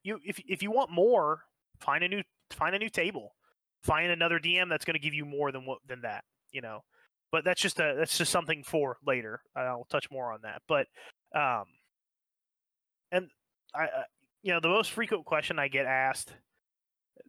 you 0.02 0.20
if 0.24 0.40
if 0.46 0.62
you 0.62 0.70
want 0.70 0.90
more, 0.90 1.44
find 1.80 2.04
a 2.04 2.08
new 2.08 2.22
find 2.54 2.74
a 2.74 2.78
new 2.78 2.88
table, 2.88 3.34
find 3.82 4.10
another 4.10 4.38
DM 4.38 4.68
that's 4.68 4.84
going 4.84 4.94
to 4.94 5.00
give 5.00 5.14
you 5.14 5.24
more 5.24 5.52
than 5.52 5.66
what 5.66 5.78
than 5.86 6.02
that. 6.02 6.24
You 6.52 6.60
know, 6.60 6.80
but 7.32 7.44
that's 7.44 7.60
just 7.60 7.80
a 7.80 7.94
that's 7.98 8.16
just 8.16 8.30
something 8.30 8.62
for 8.62 8.96
later. 9.06 9.40
I'll 9.56 9.86
touch 9.90 10.10
more 10.10 10.32
on 10.32 10.40
that, 10.42 10.62
but 10.68 10.86
um, 11.34 11.64
and 13.10 13.28
I, 13.74 13.84
uh, 13.84 14.02
you 14.42 14.52
know, 14.52 14.60
the 14.60 14.68
most 14.68 14.92
frequent 14.92 15.24
question 15.24 15.58
I 15.58 15.68
get 15.68 15.86
asked 15.86 16.32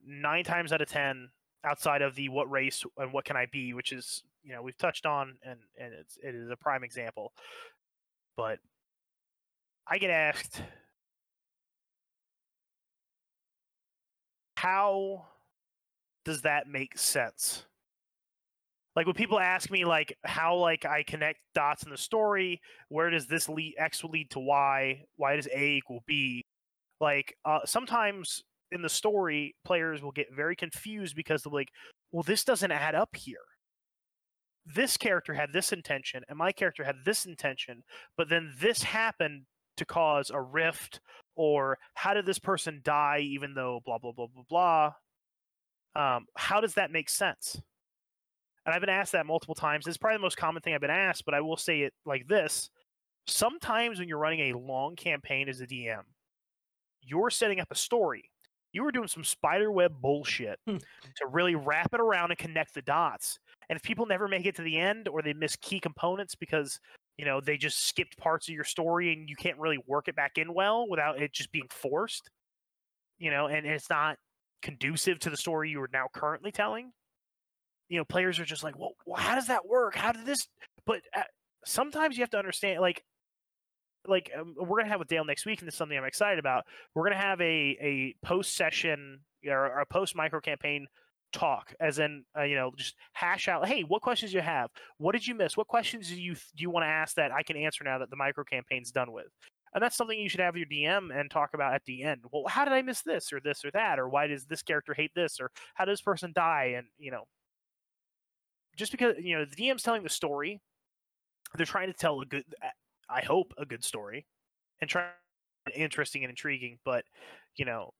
nine 0.05 0.43
times 0.43 0.71
out 0.71 0.81
of 0.81 0.89
ten, 0.89 1.29
outside 1.63 2.01
of 2.01 2.15
the 2.15 2.29
what 2.29 2.49
race 2.51 2.83
and 2.97 3.13
what 3.13 3.25
can 3.25 3.35
I 3.35 3.47
be, 3.51 3.73
which 3.73 3.91
is 3.91 4.23
you 4.43 4.53
know 4.53 4.61
we've 4.61 4.77
touched 4.77 5.05
on 5.05 5.37
and 5.43 5.59
and 5.79 5.93
it's 5.93 6.17
it 6.21 6.35
is 6.35 6.49
a 6.49 6.55
prime 6.55 6.83
example, 6.83 7.33
but 8.37 8.59
I 9.87 9.97
get 9.97 10.09
asked 10.09 10.61
how 14.65 15.25
does 16.25 16.41
that 16.41 16.67
make 16.67 16.97
sense? 16.97 17.65
Like 18.95 19.05
when 19.05 19.13
people 19.13 19.39
ask 19.39 19.69
me 19.69 19.85
like 19.85 20.17
how 20.23 20.55
like 20.55 20.85
I 20.85 21.03
connect 21.03 21.39
dots 21.53 21.83
in 21.83 21.91
the 21.91 21.97
story, 21.97 22.61
where 22.89 23.11
does 23.11 23.27
this 23.27 23.47
lead 23.47 23.75
X 23.77 24.03
lead 24.03 24.31
to 24.31 24.39
Y? 24.39 25.03
Why 25.17 25.35
does 25.35 25.47
A 25.53 25.73
equal 25.73 26.01
B? 26.07 26.41
Like 26.99 27.35
uh, 27.45 27.59
sometimes 27.65 28.41
in 28.71 28.81
the 28.81 28.89
story, 28.89 29.53
players 29.65 30.01
will 30.01 30.11
get 30.11 30.33
very 30.35 30.55
confused 30.55 31.15
because 31.15 31.43
they're 31.43 31.53
like, 31.53 31.69
well, 32.11 32.23
this 32.23 32.43
doesn't 32.43 32.71
add 32.71 32.95
up 32.95 33.15
here. 33.15 33.37
This 34.65 34.97
character 34.97 35.35
had 35.35 35.53
this 35.53 35.71
intention, 35.71 36.23
and 36.27 36.39
my 36.39 36.51
character 36.51 36.85
had 36.85 37.05
this 37.05 37.23
intention, 37.27 37.83
but 38.17 38.29
then 38.29 38.53
this 38.59 38.81
happened 38.81 39.43
to 39.77 39.85
cause 39.85 40.31
a 40.31 40.41
rift, 40.41 41.01
or 41.35 41.77
how 41.93 42.13
did 42.13 42.25
this 42.25 42.39
person 42.39 42.81
die 42.83 43.19
even 43.19 43.53
though 43.53 43.81
blah 43.85 43.97
blah 43.97 44.11
blah 44.11 44.27
blah 44.27 44.43
blah. 44.49 44.93
Um, 45.95 46.25
how 46.35 46.59
does 46.61 46.73
that 46.75 46.91
make 46.91 47.09
sense? 47.09 47.61
And 48.65 48.73
I've 48.73 48.81
been 48.81 48.89
asked 48.89 49.11
that 49.13 49.25
multiple 49.25 49.55
times. 49.55 49.87
It's 49.87 49.97
probably 49.97 50.17
the 50.17 50.21
most 50.23 50.37
common 50.37 50.61
thing 50.61 50.73
I've 50.73 50.81
been 50.81 50.89
asked, 50.89 51.23
but 51.25 51.33
I 51.33 51.41
will 51.41 51.55
say 51.57 51.81
it 51.81 51.93
like 52.05 52.27
this. 52.27 52.69
Sometimes 53.27 53.99
when 53.99 54.07
you're 54.09 54.17
running 54.17 54.51
a 54.51 54.57
long 54.57 54.95
campaign 54.95 55.47
as 55.49 55.61
a 55.61 55.67
DM, 55.67 56.01
you're 57.01 57.29
setting 57.29 57.59
up 57.59 57.71
a 57.71 57.75
story. 57.75 58.29
You 58.71 58.83
were 58.83 58.91
doing 58.91 59.07
some 59.07 59.23
spiderweb 59.23 60.01
bullshit 60.01 60.59
Hmm. 60.67 60.77
to 60.77 61.27
really 61.29 61.55
wrap 61.55 61.93
it 61.93 62.01
around 62.01 62.31
and 62.31 62.37
connect 62.37 62.73
the 62.73 62.81
dots. 62.81 63.39
And 63.69 63.77
if 63.77 63.83
people 63.83 64.05
never 64.05 64.27
make 64.27 64.45
it 64.45 64.55
to 64.55 64.63
the 64.63 64.77
end 64.77 65.07
or 65.07 65.21
they 65.21 65.33
miss 65.33 65.55
key 65.55 65.79
components 65.79 66.35
because 66.35 66.79
you 67.17 67.25
know 67.25 67.39
they 67.41 67.57
just 67.57 67.87
skipped 67.87 68.17
parts 68.17 68.47
of 68.47 68.53
your 68.53 68.63
story 68.63 69.13
and 69.13 69.29
you 69.29 69.35
can't 69.35 69.57
really 69.57 69.79
work 69.87 70.07
it 70.07 70.15
back 70.15 70.37
in 70.37 70.53
well 70.53 70.87
without 70.87 71.21
it 71.21 71.33
just 71.33 71.51
being 71.51 71.67
forced, 71.69 72.29
you 73.17 73.31
know, 73.31 73.47
and, 73.47 73.65
it's 73.65 73.89
not 73.89 74.17
conducive 74.61 75.19
to 75.19 75.29
the 75.29 75.37
story 75.37 75.69
you 75.69 75.81
are 75.81 75.89
now 75.91 76.07
currently 76.13 76.51
telling. 76.51 76.91
You 77.89 77.99
know, 77.99 78.05
players 78.05 78.39
are 78.39 78.45
just 78.45 78.63
like, 78.63 78.77
well, 78.77 78.93
well 79.05 79.21
how 79.21 79.35
does 79.35 79.47
that 79.47 79.65
work? 79.65 79.95
How 79.95 80.11
did 80.11 80.25
this? 80.25 80.47
But 80.85 81.01
uh, 81.15 81.21
sometimes 81.65 82.17
you 82.17 82.23
have 82.23 82.31
to 82.31 82.39
understand, 82.39 82.81
like, 82.81 83.03
like 84.07 84.31
um, 84.37 84.55
we're 84.57 84.77
gonna 84.79 84.89
have 84.89 84.99
with 84.99 85.07
Dale 85.07 85.25
next 85.25 85.45
week, 85.45 85.59
and 85.59 85.67
this 85.67 85.75
is 85.75 85.77
something 85.77 85.97
I'm 85.97 86.05
excited 86.05 86.39
about. 86.39 86.65
We're 86.93 87.03
gonna 87.03 87.21
have 87.21 87.41
a 87.41 87.77
a 87.81 88.15
post 88.23 88.55
session 88.55 89.19
or 89.47 89.79
a 89.79 89.85
post 89.85 90.15
micro 90.15 90.39
campaign 90.39 90.87
talk, 91.35 91.75
as 91.79 91.99
in 91.99 92.23
uh, 92.37 92.43
you 92.43 92.55
know 92.55 92.71
just 92.75 92.95
hash 93.13 93.47
out. 93.47 93.67
Hey, 93.67 93.83
what 93.83 94.01
questions 94.01 94.33
you 94.33 94.41
have? 94.41 94.69
What 94.97 95.11
did 95.11 95.27
you 95.27 95.35
miss? 95.35 95.57
What 95.57 95.67
questions 95.67 96.09
do 96.09 96.19
you 96.19 96.33
do 96.33 96.61
you 96.61 96.69
want 96.69 96.85
to 96.85 96.89
ask 96.89 97.15
that 97.15 97.31
I 97.31 97.43
can 97.43 97.57
answer 97.57 97.83
now 97.83 97.99
that 97.99 98.09
the 98.09 98.15
micro 98.15 98.43
campaign's 98.43 98.91
done 98.91 99.11
with? 99.11 99.27
And 99.73 99.83
that's 99.83 99.97
something 99.97 100.17
you 100.17 100.29
should 100.29 100.39
have 100.39 100.55
your 100.55 100.67
DM 100.67 101.09
and 101.13 101.29
talk 101.29 101.49
about 101.53 101.73
at 101.73 101.83
the 101.85 102.01
end. 102.01 102.21
Well, 102.31 102.45
how 102.47 102.63
did 102.63 102.73
I 102.73 102.81
miss 102.81 103.01
this 103.01 103.33
or 103.33 103.41
this 103.41 103.65
or 103.65 103.71
that? 103.71 103.99
Or 103.99 104.07
why 104.07 104.25
does 104.27 104.45
this 104.45 104.63
character 104.63 104.93
hate 104.93 105.11
this? 105.13 105.37
Or 105.41 105.51
how 105.73 105.83
does 105.83 105.99
this 105.99 106.01
person 106.01 106.31
die? 106.33 106.75
And 106.77 106.87
you 106.97 107.11
know, 107.11 107.23
just 108.77 108.91
because 108.91 109.15
you 109.19 109.37
know 109.37 109.45
the 109.45 109.55
DM's 109.55 109.83
telling 109.83 110.03
the 110.03 110.09
story, 110.09 110.61
they're 111.55 111.65
trying 111.65 111.87
to 111.87 111.93
tell 111.93 112.21
a 112.21 112.25
good, 112.25 112.45
I 113.09 113.21
hope, 113.21 113.53
a 113.57 113.65
good 113.65 113.83
story, 113.83 114.25
and 114.79 114.89
try 114.89 115.07
interesting 115.75 116.23
and 116.23 116.29
intriguing. 116.29 116.79
But 116.85 117.03
you 117.57 117.65
know, 117.65 117.91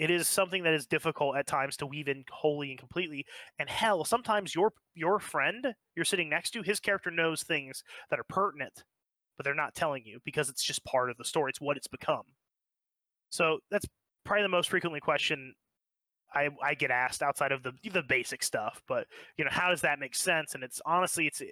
it 0.00 0.10
is 0.10 0.28
something 0.28 0.64
that 0.64 0.74
is 0.74 0.86
difficult 0.86 1.36
at 1.36 1.46
times 1.46 1.76
to 1.78 1.86
weave 1.86 2.08
in 2.08 2.24
wholly 2.30 2.70
and 2.70 2.78
completely. 2.80 3.26
And 3.58 3.68
hell, 3.70 4.04
sometimes 4.04 4.54
your 4.54 4.72
your 4.94 5.20
friend 5.20 5.74
you're 5.96 6.04
sitting 6.06 6.28
next 6.30 6.52
to, 6.52 6.62
his 6.62 6.80
character 6.80 7.10
knows 7.10 7.42
things 7.44 7.84
that 8.10 8.20
are 8.20 8.24
pertinent, 8.24 8.84
but 9.36 9.44
they're 9.44 9.54
not 9.54 9.74
telling 9.74 10.04
you 10.06 10.20
because 10.24 10.48
it's 10.50 10.64
just 10.64 10.84
part 10.84 11.10
of 11.10 11.18
the 11.18 11.24
story. 11.24 11.50
It's 11.50 11.60
what 11.60 11.76
it's 11.76 11.88
become. 11.88 12.24
So 13.30 13.60
that's 13.70 13.86
probably 14.24 14.42
the 14.42 14.48
most 14.48 14.70
frequently 14.70 15.00
question 15.00 15.54
I, 16.34 16.50
I 16.62 16.74
get 16.74 16.90
asked 16.92 17.22
outside 17.22 17.52
of 17.52 17.62
the 17.62 17.72
the 17.92 18.02
basic 18.02 18.42
stuff. 18.42 18.82
But 18.88 19.08
you 19.38 19.44
know, 19.44 19.52
how 19.52 19.70
does 19.70 19.82
that 19.82 19.98
make 20.00 20.14
sense? 20.14 20.54
And 20.54 20.64
it's 20.64 20.80
honestly, 20.86 21.26
it's 21.28 21.42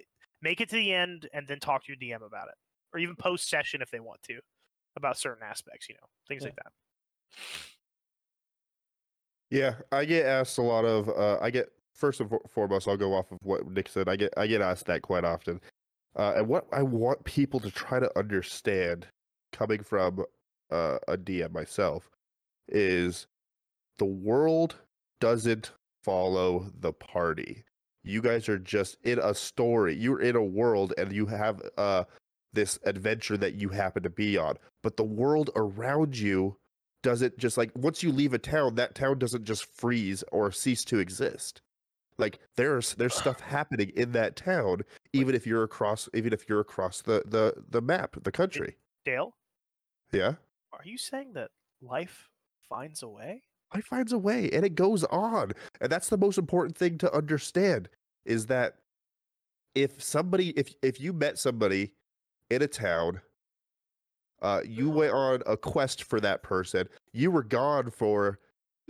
make 0.41 0.61
it 0.61 0.69
to 0.69 0.75
the 0.77 0.93
end 0.93 1.29
and 1.33 1.47
then 1.47 1.59
talk 1.59 1.85
to 1.85 1.93
your 1.93 1.97
DM 1.97 2.25
about 2.25 2.49
it, 2.49 2.55
or 2.93 2.99
even 2.99 3.15
post 3.17 3.49
session 3.49 3.81
if 3.81 3.91
they 3.91 4.01
want 4.01 4.23
to 4.23 4.39
about 4.97 5.17
certain 5.17 5.43
aspects. 5.43 5.89
You 5.89 5.95
know, 5.95 6.07
things 6.27 6.43
Yeah. 6.43 6.45
like 6.45 6.55
that. 6.57 6.71
Yeah, 9.49 9.75
I 9.91 10.05
get 10.05 10.25
asked 10.25 10.57
a 10.57 10.61
lot 10.61 10.85
of. 10.85 11.09
Uh, 11.09 11.39
I 11.41 11.49
get 11.49 11.69
first 11.93 12.21
and 12.21 12.31
foremost, 12.49 12.87
I'll 12.87 12.97
go 12.97 13.13
off 13.13 13.31
of 13.31 13.39
what 13.41 13.69
Nick 13.69 13.89
said. 13.89 14.07
I 14.07 14.15
get 14.15 14.33
I 14.37 14.47
get 14.47 14.61
asked 14.61 14.85
that 14.85 15.01
quite 15.01 15.23
often, 15.25 15.59
uh, 16.15 16.33
and 16.37 16.47
what 16.47 16.67
I 16.71 16.83
want 16.83 17.23
people 17.25 17.59
to 17.61 17.71
try 17.71 17.99
to 17.99 18.17
understand, 18.17 19.07
coming 19.51 19.83
from 19.83 20.25
uh, 20.71 20.99
a 21.07 21.17
DM 21.17 21.51
myself, 21.51 22.09
is 22.67 23.27
the 23.97 24.05
world 24.05 24.75
doesn't 25.19 25.71
follow 26.03 26.71
the 26.79 26.93
party. 26.93 27.63
You 28.03 28.21
guys 28.21 28.47
are 28.47 28.59
just 28.59 28.97
in 29.03 29.19
a 29.19 29.33
story. 29.33 29.95
You're 29.95 30.21
in 30.21 30.35
a 30.35 30.43
world, 30.43 30.93
and 30.97 31.11
you 31.11 31.25
have 31.25 31.61
uh, 31.77 32.05
this 32.53 32.79
adventure 32.85 33.37
that 33.37 33.55
you 33.55 33.69
happen 33.69 34.03
to 34.03 34.09
be 34.09 34.37
on. 34.37 34.57
But 34.83 34.95
the 34.95 35.03
world 35.03 35.49
around 35.55 36.17
you 36.17 36.55
doesn't 37.03 37.37
just 37.37 37.57
like 37.57 37.71
once 37.75 38.03
you 38.03 38.11
leave 38.11 38.33
a 38.33 38.37
town, 38.39 38.75
that 38.75 38.95
town 38.95 39.19
doesn't 39.19 39.43
just 39.45 39.65
freeze 39.65 40.23
or 40.31 40.51
cease 40.51 40.83
to 40.85 40.99
exist. 40.99 41.61
Like 42.17 42.39
there's 42.57 42.95
there's 42.95 43.13
stuff 43.23 43.39
happening 43.39 43.91
in 43.95 44.11
that 44.13 44.35
town, 44.35 44.81
even 45.13 45.35
if 45.35 45.47
you're 45.47 45.63
across 45.63 46.09
even 46.13 46.33
if 46.33 46.47
you're 46.49 46.59
across 46.59 47.01
the 47.01 47.23
the 47.25 47.53
the 47.69 47.81
map, 47.81 48.15
the 48.23 48.31
country. 48.31 48.75
Dale, 49.05 49.33
Yeah. 50.11 50.33
are 50.73 50.81
you 50.83 50.97
saying 50.97 51.33
that 51.33 51.51
life 51.81 52.29
finds 52.67 53.01
a 53.03 53.07
way? 53.07 53.43
Life 53.73 53.85
finds 53.85 54.11
a 54.11 54.17
way 54.17 54.49
and 54.51 54.65
it 54.65 54.75
goes 54.75 55.03
on. 55.05 55.53
And 55.79 55.91
that's 55.91 56.09
the 56.09 56.17
most 56.17 56.37
important 56.37 56.77
thing 56.77 56.97
to 56.99 57.13
understand 57.15 57.87
is 58.25 58.47
that 58.47 58.75
if 59.75 60.01
somebody 60.03 60.49
if 60.51 60.73
if 60.81 60.99
you 60.99 61.13
met 61.13 61.37
somebody 61.37 61.93
in 62.49 62.61
a 62.61 62.67
town 62.67 63.21
uh 64.41 64.61
you 64.65 64.89
went 64.89 65.13
on 65.13 65.41
a 65.45 65.57
quest 65.57 66.03
for 66.03 66.19
that 66.19 66.43
person, 66.43 66.87
you 67.13 67.31
were 67.31 67.43
gone 67.43 67.89
for 67.89 68.39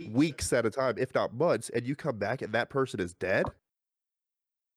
weeks 0.08 0.52
at 0.52 0.66
a 0.66 0.70
time, 0.70 0.94
if 0.98 1.14
not 1.14 1.34
months, 1.34 1.70
and 1.70 1.86
you 1.86 1.94
come 1.94 2.18
back 2.18 2.42
and 2.42 2.52
that 2.52 2.70
person 2.70 3.00
is 3.00 3.14
dead. 3.14 3.44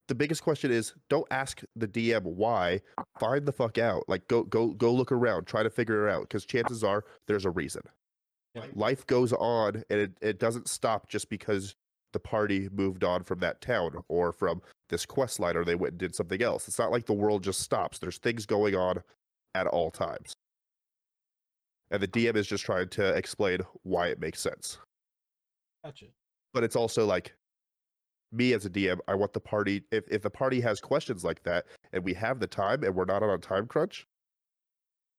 The 0.07 0.15
biggest 0.15 0.43
question 0.43 0.69
is 0.71 0.93
don't 1.09 1.28
ask 1.32 1.61
the 1.76 1.88
DM 1.88 2.24
why. 2.24 2.82
Find 3.19 3.45
the 3.45 3.53
fuck 3.53 3.78
out. 3.78 4.03
Like 4.07 4.28
go 4.28 4.43
go 4.43 4.67
go 4.67 4.93
look 4.93 5.11
around, 5.11 5.45
try 5.45 5.63
to 5.63 5.69
figure 5.69 6.07
it 6.07 6.11
out 6.11 6.24
because 6.24 6.45
chances 6.45 6.84
are 6.84 7.05
there's 7.28 7.45
a 7.45 7.49
reason. 7.49 7.84
Yeah. 8.53 8.65
Life 8.76 9.07
goes 9.07 9.34
on, 9.34 9.84
and 9.89 9.99
it, 9.99 10.11
it 10.21 10.39
doesn't 10.39 10.67
stop 10.67 11.09
just 11.09 11.30
because 11.30 11.76
the 12.11 12.19
party 12.19 12.69
moved 12.71 13.03
on 13.03 13.24
from 13.24 13.39
that 13.39 13.61
town 13.61 14.03
or 14.07 14.32
from 14.32 14.61
this 14.89 15.05
quest 15.05 15.39
line 15.39 15.57
or 15.57 15.65
they 15.65 15.74
went 15.76 15.93
and 15.93 15.99
did 15.99 16.15
something 16.15 16.41
else. 16.43 16.67
It's 16.67 16.78
not 16.78 16.91
like 16.91 17.05
the 17.05 17.13
world 17.13 17.43
just 17.43 17.61
stops. 17.61 17.97
There's 17.97 18.19
things 18.19 18.45
going 18.45 18.76
on 18.76 19.01
at 19.55 19.65
all 19.67 19.89
times. 19.89 20.36
And 21.93 22.01
the 22.01 22.07
DM 22.07 22.35
is 22.35 22.47
just 22.47 22.65
trying 22.65 22.89
to 22.89 23.09
explain 23.09 23.59
why 23.83 24.07
it 24.07 24.19
makes 24.19 24.41
sense. 24.41 24.79
Gotcha. 25.85 26.07
But 26.51 26.63
it's 26.63 26.75
also 26.75 27.05
like 27.05 27.33
me 28.31 28.53
as 28.53 28.65
a 28.65 28.69
DM, 28.69 28.99
I 29.07 29.13
want 29.13 29.31
the 29.31 29.39
party 29.39 29.83
if, 29.91 30.03
if 30.09 30.23
the 30.23 30.29
party 30.29 30.59
has 30.59 30.81
questions 30.81 31.23
like 31.23 31.43
that 31.43 31.65
and 31.93 32.03
we 32.03 32.15
have 32.15 32.39
the 32.39 32.47
time 32.47 32.83
and 32.83 32.95
we're 32.95 33.05
not 33.05 33.21
on 33.21 33.29
a 33.29 33.37
time 33.37 33.67
crunch, 33.67 34.07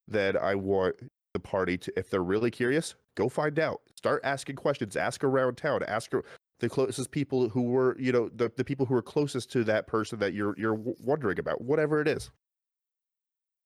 then 0.08 0.36
I 0.36 0.56
want 0.56 0.96
the 1.32 1.38
party 1.38 1.78
to 1.78 1.92
if 1.96 2.10
they're 2.10 2.24
really 2.24 2.50
curious, 2.50 2.96
go 3.14 3.28
find 3.28 3.60
out. 3.60 3.80
Start 3.96 4.20
asking 4.24 4.56
questions, 4.56 4.96
ask 4.96 5.22
around 5.22 5.56
town, 5.56 5.84
ask 5.86 6.10
the 6.58 6.68
closest 6.68 7.12
people 7.12 7.48
who 7.48 7.62
were, 7.62 7.96
you 8.00 8.10
know, 8.10 8.28
the, 8.34 8.50
the 8.56 8.64
people 8.64 8.84
who 8.84 8.96
are 8.96 9.02
closest 9.02 9.52
to 9.52 9.62
that 9.62 9.86
person 9.86 10.18
that 10.18 10.34
you're 10.34 10.54
you're 10.58 10.76
w- 10.76 10.96
wondering 11.00 11.38
about, 11.38 11.60
whatever 11.60 12.00
it 12.00 12.08
is. 12.08 12.32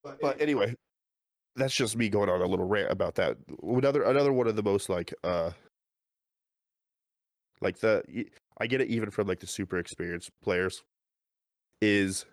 But 0.03 0.41
anyway, 0.41 0.75
that's 1.59 1.75
just 1.75 1.97
me 1.97 2.09
going 2.09 2.29
on 2.29 2.41
a 2.41 2.47
little 2.47 2.67
rant 2.67 2.91
about 2.91 3.17
that. 3.17 3.37
Another 3.63 4.03
another 4.03 4.33
one 4.33 4.47
of 4.47 4.57
the 4.57 4.63
most 4.63 4.89
like 4.89 5.13
uh 5.25 5.51
like 7.61 7.79
the 7.81 8.03
I 8.59 8.67
get 8.67 8.81
it 8.81 8.89
even 8.89 9.11
from 9.11 9.27
like 9.27 9.41
the 9.41 9.47
super 9.47 9.79
experienced 9.79 10.31
players 10.43 10.83
is 11.81 12.25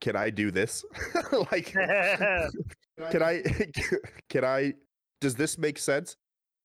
can 0.00 0.16
I 0.16 0.30
do 0.30 0.50
this? 0.50 0.84
like 1.52 1.72
can 3.10 3.22
I 3.22 3.42
can 4.28 4.44
I 4.44 4.74
does 5.20 5.34
this 5.34 5.58
make 5.58 5.78
sense? 5.78 6.16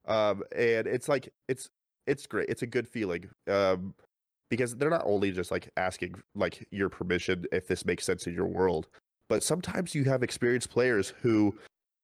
Um 0.07 0.43
and 0.55 0.88
it's 0.88 1.09
like 1.09 1.30
it's 1.47 1.69
it's 2.07 2.28
great. 2.28 2.49
It's 2.49 2.61
a 2.61 2.67
good 2.67 2.88
feeling. 2.88 3.30
Um 3.47 3.93
because 4.49 4.76
they're 4.76 4.89
not 4.89 5.03
only 5.05 5.32
just 5.32 5.51
like 5.51 5.69
asking 5.76 6.15
like 6.36 6.67
your 6.71 6.89
permission 6.89 7.45
if 7.51 7.67
this 7.67 7.86
makes 7.86 8.05
sense 8.05 8.28
in 8.28 8.34
your 8.34 8.47
world, 8.47 8.88
but 9.28 9.43
sometimes 9.43 9.95
you 9.95 10.03
have 10.05 10.23
experienced 10.23 10.69
players 10.69 11.13
who 11.21 11.55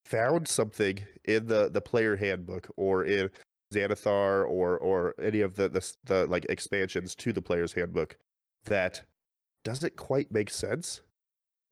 found 0.05 0.47
something 0.47 0.99
in 1.26 1.47
the 1.47 1.69
the 1.69 1.82
player 1.82 2.15
handbook 2.15 2.67
or 2.78 3.05
in 3.05 3.30
Xanathar 3.74 4.45
or 4.47 4.78
or 4.80 5.15
any 5.22 5.41
of 5.41 5.55
the 5.55 5.69
the, 5.69 5.93
the 6.05 6.26
like 6.28 6.45
expansions 6.49 7.15
to 7.15 7.32
the 7.32 7.41
player's 7.41 7.74
handbook 7.74 8.17
that 8.65 9.01
doesn't 9.63 9.95
quite 9.95 10.32
make 10.32 10.49
sense. 10.49 11.01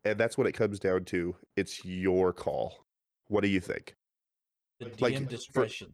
And 0.06 0.18
that's 0.18 0.38
what 0.38 0.48
it 0.48 0.54
comes 0.54 0.80
down 0.80 1.04
to. 1.06 1.36
It's 1.58 1.84
your 1.84 2.32
call. 2.32 2.86
What 3.28 3.42
do 3.42 3.50
you 3.50 3.60
think? 3.60 3.96
The 4.80 4.86
DM 4.86 5.02
Like, 5.02 5.18
for- 5.18 5.26
discretion. 5.26 5.94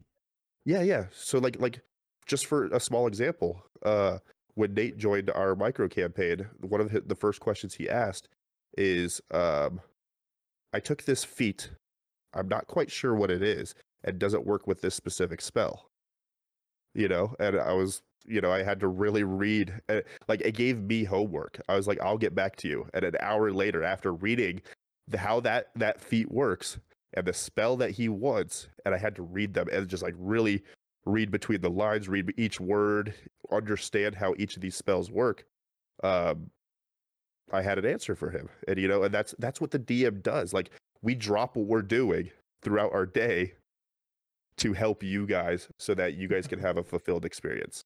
Yeah, 0.64 0.82
yeah. 0.82 1.06
So 1.12 1.38
like 1.38 1.60
like 1.60 1.80
just 2.26 2.46
for 2.46 2.66
a 2.66 2.80
small 2.80 3.06
example, 3.06 3.64
uh 3.84 4.18
when 4.54 4.72
Nate 4.74 4.96
joined 4.96 5.30
our 5.30 5.54
micro 5.54 5.86
campaign, 5.88 6.46
one 6.60 6.80
of 6.80 6.90
the, 6.90 7.00
the 7.00 7.14
first 7.14 7.40
questions 7.40 7.74
he 7.74 7.90
asked 7.90 8.28
is 8.76 9.20
um 9.30 9.80
I 10.72 10.80
took 10.80 11.04
this 11.04 11.24
feat. 11.24 11.70
I'm 12.34 12.48
not 12.48 12.66
quite 12.66 12.90
sure 12.90 13.14
what 13.14 13.30
it 13.30 13.42
is 13.42 13.74
and 14.04 14.18
doesn't 14.18 14.46
work 14.46 14.66
with 14.66 14.82
this 14.82 14.94
specific 14.94 15.40
spell. 15.40 15.90
You 16.94 17.08
know, 17.08 17.34
and 17.38 17.58
I 17.58 17.72
was 17.72 18.02
you 18.28 18.40
know, 18.40 18.50
I 18.50 18.62
had 18.64 18.80
to 18.80 18.88
really 18.88 19.22
read 19.22 19.72
uh, 19.88 20.00
like 20.28 20.40
it 20.40 20.56
gave 20.56 20.78
me 20.78 21.04
homework. 21.04 21.60
I 21.68 21.76
was 21.76 21.86
like 21.86 22.00
I'll 22.00 22.18
get 22.18 22.34
back 22.34 22.56
to 22.56 22.68
you. 22.68 22.86
And 22.94 23.04
an 23.04 23.16
hour 23.20 23.52
later 23.52 23.84
after 23.84 24.12
reading 24.12 24.62
the, 25.08 25.18
how 25.18 25.40
that 25.40 25.70
that 25.76 26.00
feat 26.00 26.30
works 26.30 26.78
and 27.14 27.26
the 27.26 27.32
spell 27.32 27.76
that 27.76 27.92
he 27.92 28.08
wants 28.08 28.68
and 28.84 28.94
I 28.94 28.98
had 28.98 29.14
to 29.16 29.22
read 29.22 29.54
them 29.54 29.68
and 29.72 29.88
just 29.88 30.02
like 30.02 30.14
really 30.18 30.62
read 31.06 31.30
between 31.30 31.60
the 31.60 31.70
lines, 31.70 32.08
read 32.08 32.34
each 32.36 32.60
word, 32.60 33.14
understand 33.50 34.14
how 34.14 34.34
each 34.38 34.56
of 34.56 34.62
these 34.62 34.76
spells 34.76 35.10
work. 35.10 35.44
Um, 36.02 36.50
I 37.52 37.62
had 37.62 37.78
an 37.78 37.86
answer 37.86 38.14
for 38.14 38.30
him, 38.30 38.48
and 38.66 38.78
you 38.78 38.88
know, 38.88 39.04
and 39.04 39.14
that's 39.14 39.34
that's 39.38 39.60
what 39.60 39.70
the 39.70 39.78
DM 39.78 40.22
does. 40.22 40.52
Like 40.52 40.70
we 41.02 41.14
drop 41.14 41.56
what 41.56 41.66
we're 41.66 41.82
doing 41.82 42.30
throughout 42.62 42.92
our 42.92 43.06
day 43.06 43.54
to 44.58 44.72
help 44.72 45.02
you 45.02 45.26
guys, 45.26 45.68
so 45.78 45.94
that 45.94 46.14
you 46.14 46.28
guys 46.28 46.46
can 46.46 46.58
have 46.58 46.76
a 46.76 46.82
fulfilled 46.82 47.24
experience. 47.24 47.84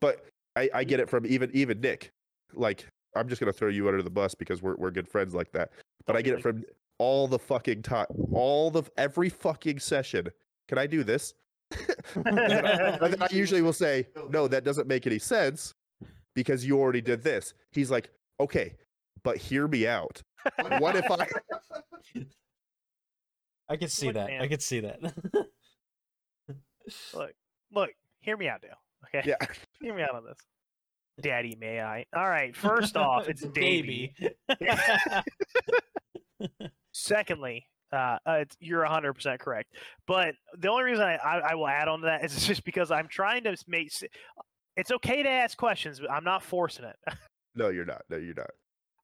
But 0.00 0.26
I, 0.56 0.68
I 0.74 0.84
get 0.84 1.00
it 1.00 1.08
from 1.08 1.26
even 1.26 1.50
even 1.54 1.80
Nick. 1.80 2.10
Like 2.54 2.86
I'm 3.14 3.28
just 3.28 3.40
gonna 3.40 3.52
throw 3.52 3.68
you 3.68 3.88
under 3.88 4.02
the 4.02 4.10
bus 4.10 4.34
because 4.34 4.62
we're 4.62 4.76
we're 4.76 4.90
good 4.90 5.08
friends 5.08 5.34
like 5.34 5.52
that. 5.52 5.70
But 6.06 6.16
I 6.16 6.22
get 6.22 6.34
it 6.34 6.42
from 6.42 6.64
all 6.98 7.28
the 7.28 7.38
fucking 7.38 7.82
time, 7.82 8.06
all 8.32 8.70
the 8.70 8.82
every 8.96 9.28
fucking 9.28 9.78
session. 9.78 10.28
Can 10.68 10.78
I 10.78 10.86
do 10.86 11.02
this? 11.02 11.34
and 12.14 12.26
then 13.12 13.22
I 13.22 13.28
usually 13.30 13.62
will 13.62 13.72
say, 13.72 14.06
no, 14.30 14.48
that 14.48 14.64
doesn't 14.64 14.86
make 14.86 15.06
any 15.06 15.18
sense 15.18 15.74
because 16.34 16.64
you 16.64 16.78
already 16.78 17.00
did 17.00 17.22
this. 17.22 17.54
He's 17.72 17.90
like, 17.90 18.10
okay, 18.40 18.74
but 19.22 19.36
hear 19.36 19.66
me 19.68 19.86
out. 19.86 20.22
What 20.78 20.94
if 20.94 21.10
I? 21.10 21.26
I 23.68 23.76
could 23.76 23.90
see 23.90 24.06
Look, 24.06 24.14
that. 24.14 24.30
I 24.30 24.38
man. 24.38 24.48
could 24.48 24.62
see 24.62 24.78
that. 24.80 25.00
look, 27.12 27.32
look, 27.72 27.90
hear 28.20 28.36
me 28.36 28.48
out, 28.48 28.62
Dale. 28.62 28.70
Okay, 29.08 29.28
Yeah, 29.28 29.44
hear 29.80 29.94
me 29.94 30.02
out 30.02 30.14
on 30.14 30.24
this. 30.24 30.38
Daddy, 31.20 31.56
may 31.58 31.80
I? 31.80 32.04
All 32.14 32.28
right. 32.28 32.54
First 32.56 32.96
off, 32.96 33.28
it's 33.28 33.42
Davy. 33.42 34.14
Secondly, 36.92 37.66
uh, 37.92 38.18
uh, 38.26 38.32
it's, 38.40 38.56
you're 38.60 38.84
100% 38.84 39.38
correct. 39.38 39.72
But 40.06 40.34
the 40.58 40.68
only 40.70 40.84
reason 40.84 41.04
I, 41.04 41.16
I, 41.16 41.38
I 41.38 41.54
will 41.54 41.68
add 41.68 41.88
on 41.88 42.00
to 42.00 42.06
that 42.06 42.24
is 42.24 42.46
just 42.46 42.64
because 42.64 42.90
I'm 42.90 43.08
trying 43.08 43.44
to 43.44 43.56
make. 43.66 43.90
It's 44.76 44.90
okay 44.92 45.22
to 45.22 45.28
ask 45.28 45.56
questions, 45.56 46.00
but 46.00 46.10
I'm 46.10 46.24
not 46.24 46.42
forcing 46.42 46.84
it. 46.84 46.96
No, 47.56 47.68
you're 47.68 47.84
not. 47.84 48.02
No, 48.08 48.16
you're 48.16 48.34
not. 48.34 48.50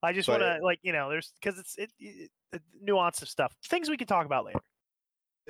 I 0.03 0.13
just 0.13 0.29
want 0.29 0.43
to, 0.43 0.59
like, 0.63 0.81
you 0.83 0.93
know, 0.93 1.09
there's 1.11 1.33
because 1.41 1.59
it's 1.59 1.77
it, 1.79 1.91
it, 2.01 2.31
it 2.53 2.63
nuance 2.81 3.23
of 3.23 3.29
stuff, 3.29 3.55
things 3.69 3.89
we 3.89 3.97
can 3.97 4.07
talk 4.07 4.27
about 4.27 4.45
later. 4.45 4.61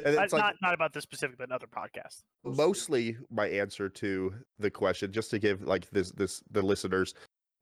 And 0.05 0.15
it's 0.17 0.33
like 0.33 0.43
not 0.43 0.55
not 0.63 0.75
about 0.75 0.93
this 0.93 1.03
specific, 1.03 1.37
but 1.37 1.49
another 1.49 1.67
podcast. 1.67 2.23
mostly 2.45 3.17
my 3.31 3.47
answer 3.47 3.89
to 3.89 4.35
the 4.59 4.71
question, 4.71 5.13
just 5.13 5.31
to 5.31 5.39
give 5.39 5.63
like 5.63 5.89
this 5.91 6.13
this 6.13 6.43
the 6.51 6.63
listeners 6.63 7.15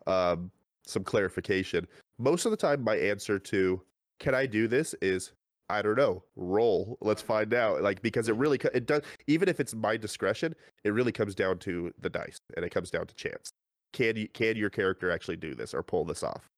um 0.07 0.51
some 0.87 1.05
clarification. 1.05 1.87
Most 2.19 2.45
of 2.45 2.51
the 2.51 2.57
time, 2.57 2.83
my 2.83 2.97
answer 2.97 3.39
to 3.39 3.83
"Can 4.19 4.35
I 4.35 4.47
do 4.47 4.69
this?" 4.69 4.95
is 5.03 5.33
I 5.69 5.83
don't 5.83 5.97
know. 5.97 6.23
Roll. 6.37 6.99
Let's 7.01 7.23
find 7.23 7.53
out. 7.55 7.83
Like 7.83 8.03
because 8.03 8.29
it 8.29 8.37
really 8.37 8.61
it 8.75 8.87
does. 8.87 9.03
Even 9.27 9.49
if 9.49 9.59
it's 9.59 9.75
my 9.75 9.97
discretion, 9.97 10.55
it 10.85 10.91
really 10.91 11.13
comes 11.13 11.35
down 11.35 11.59
to 11.61 11.93
the 12.01 12.11
dice, 12.11 12.39
and 12.57 12.65
it 12.65 12.71
comes 12.71 12.91
down 12.91 13.07
to 13.07 13.15
chance. 13.15 13.53
Can 13.93 14.17
you 14.17 14.29
can 14.29 14.57
your 14.57 14.71
character 14.71 15.11
actually 15.11 15.37
do 15.37 15.55
this 15.55 15.75
or 15.75 15.83
pull 15.83 16.05
this 16.05 16.23
off? 16.23 16.49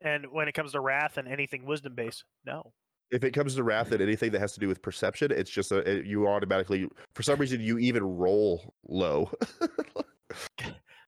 And 0.00 0.26
when 0.32 0.48
it 0.48 0.52
comes 0.52 0.72
to 0.72 0.80
wrath 0.80 1.16
and 1.16 1.28
anything 1.28 1.64
wisdom 1.64 1.94
based, 1.94 2.24
no. 2.44 2.72
If 3.10 3.24
it 3.24 3.32
comes 3.32 3.54
to 3.54 3.62
wrath 3.62 3.92
and 3.92 4.00
anything 4.00 4.32
that 4.32 4.40
has 4.40 4.52
to 4.54 4.60
do 4.60 4.68
with 4.68 4.80
perception, 4.82 5.30
it's 5.30 5.50
just 5.50 5.70
a 5.70 5.78
it- 5.78 6.06
you 6.06 6.26
automatically 6.26 6.88
for 7.14 7.22
some 7.22 7.38
reason 7.38 7.60
you 7.60 7.78
even 7.78 8.02
roll 8.02 8.74
low. 8.86 9.30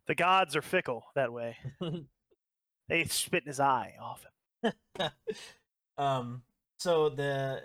The 0.06 0.14
gods 0.14 0.54
are 0.54 0.60
fickle 0.60 1.06
that 1.14 1.32
way. 1.32 1.56
They 2.90 3.04
spit 3.04 3.44
in 3.44 3.48
his 3.48 3.60
eye 3.60 3.94
often. 3.98 4.30
um 5.96 6.42
so 6.78 7.08
the 7.08 7.62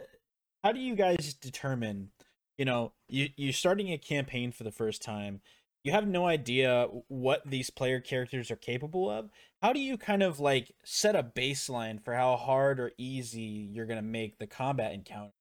how 0.63 0.71
do 0.71 0.79
you 0.79 0.95
guys 0.95 1.33
determine 1.33 2.11
you 2.57 2.63
know 2.63 2.93
you 3.09 3.27
you're 3.35 3.51
starting 3.51 3.91
a 3.91 3.97
campaign 3.97 4.53
for 4.53 4.63
the 4.63 4.71
first 4.71 5.01
time 5.01 5.41
you 5.83 5.91
have 5.91 6.07
no 6.07 6.25
idea 6.25 6.87
what 7.07 7.41
these 7.45 7.69
player 7.69 7.99
characters 7.99 8.51
are 8.51 8.55
capable 8.55 9.09
of 9.09 9.29
how 9.61 9.73
do 9.73 9.79
you 9.79 9.97
kind 9.97 10.23
of 10.23 10.39
like 10.39 10.73
set 10.83 11.15
a 11.15 11.23
baseline 11.23 12.03
for 12.03 12.13
how 12.13 12.35
hard 12.35 12.79
or 12.79 12.91
easy 12.97 13.69
you're 13.71 13.85
going 13.85 13.97
to 13.97 14.03
make 14.03 14.37
the 14.37 14.47
combat 14.47 14.93
encounter 14.93 15.33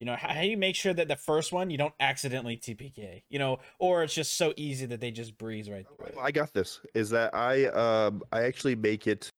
you 0.00 0.06
know 0.06 0.16
how, 0.16 0.28
how 0.28 0.42
do 0.42 0.48
you 0.48 0.58
make 0.58 0.76
sure 0.76 0.92
that 0.92 1.08
the 1.08 1.16
first 1.16 1.52
one 1.52 1.70
you 1.70 1.78
don't 1.78 1.94
accidentally 2.00 2.56
tpk 2.56 3.22
you 3.28 3.38
know 3.38 3.58
or 3.78 4.02
it's 4.02 4.14
just 4.14 4.36
so 4.36 4.52
easy 4.56 4.86
that 4.86 5.00
they 5.00 5.10
just 5.10 5.38
breeze 5.38 5.70
right 5.70 5.86
through 5.86 6.06
it 6.06 6.16
I 6.20 6.30
got 6.30 6.52
this. 6.52 6.80
Is 6.94 7.10
that 7.10 7.34
I 7.34 7.66
um 7.66 8.22
I 8.32 8.42
actually 8.42 8.74
make 8.74 9.06
it 9.06 9.30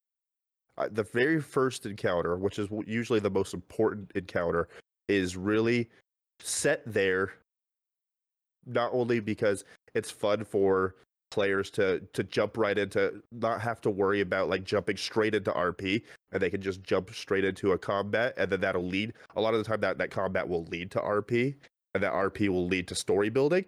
uh, 0.76 0.88
the 0.90 1.02
very 1.02 1.40
first 1.40 1.86
encounter, 1.86 2.36
which 2.36 2.58
is 2.58 2.68
usually 2.86 3.20
the 3.20 3.30
most 3.30 3.54
important 3.54 4.10
encounter, 4.14 4.68
is 5.08 5.36
really 5.36 5.88
set 6.40 6.82
there. 6.86 7.32
Not 8.68 8.90
only 8.92 9.20
because 9.20 9.64
it's 9.94 10.10
fun 10.10 10.44
for 10.44 10.94
players 11.30 11.70
to 11.70 12.00
to 12.12 12.22
jump 12.24 12.56
right 12.56 12.78
into, 12.78 13.22
not 13.32 13.60
have 13.60 13.80
to 13.82 13.90
worry 13.90 14.20
about 14.20 14.48
like 14.48 14.64
jumping 14.64 14.96
straight 14.96 15.34
into 15.34 15.50
RP, 15.50 16.02
and 16.32 16.40
they 16.42 16.50
can 16.50 16.62
just 16.62 16.82
jump 16.82 17.14
straight 17.14 17.44
into 17.44 17.72
a 17.72 17.78
combat, 17.78 18.34
and 18.36 18.50
then 18.50 18.60
that'll 18.60 18.86
lead. 18.86 19.14
A 19.36 19.40
lot 19.40 19.54
of 19.54 19.58
the 19.58 19.64
time, 19.64 19.80
that 19.80 19.98
that 19.98 20.10
combat 20.10 20.48
will 20.48 20.64
lead 20.64 20.90
to 20.92 21.00
RP, 21.00 21.54
and 21.94 22.02
that 22.02 22.12
RP 22.12 22.48
will 22.48 22.66
lead 22.66 22.88
to 22.88 22.94
story 22.94 23.30
building 23.30 23.64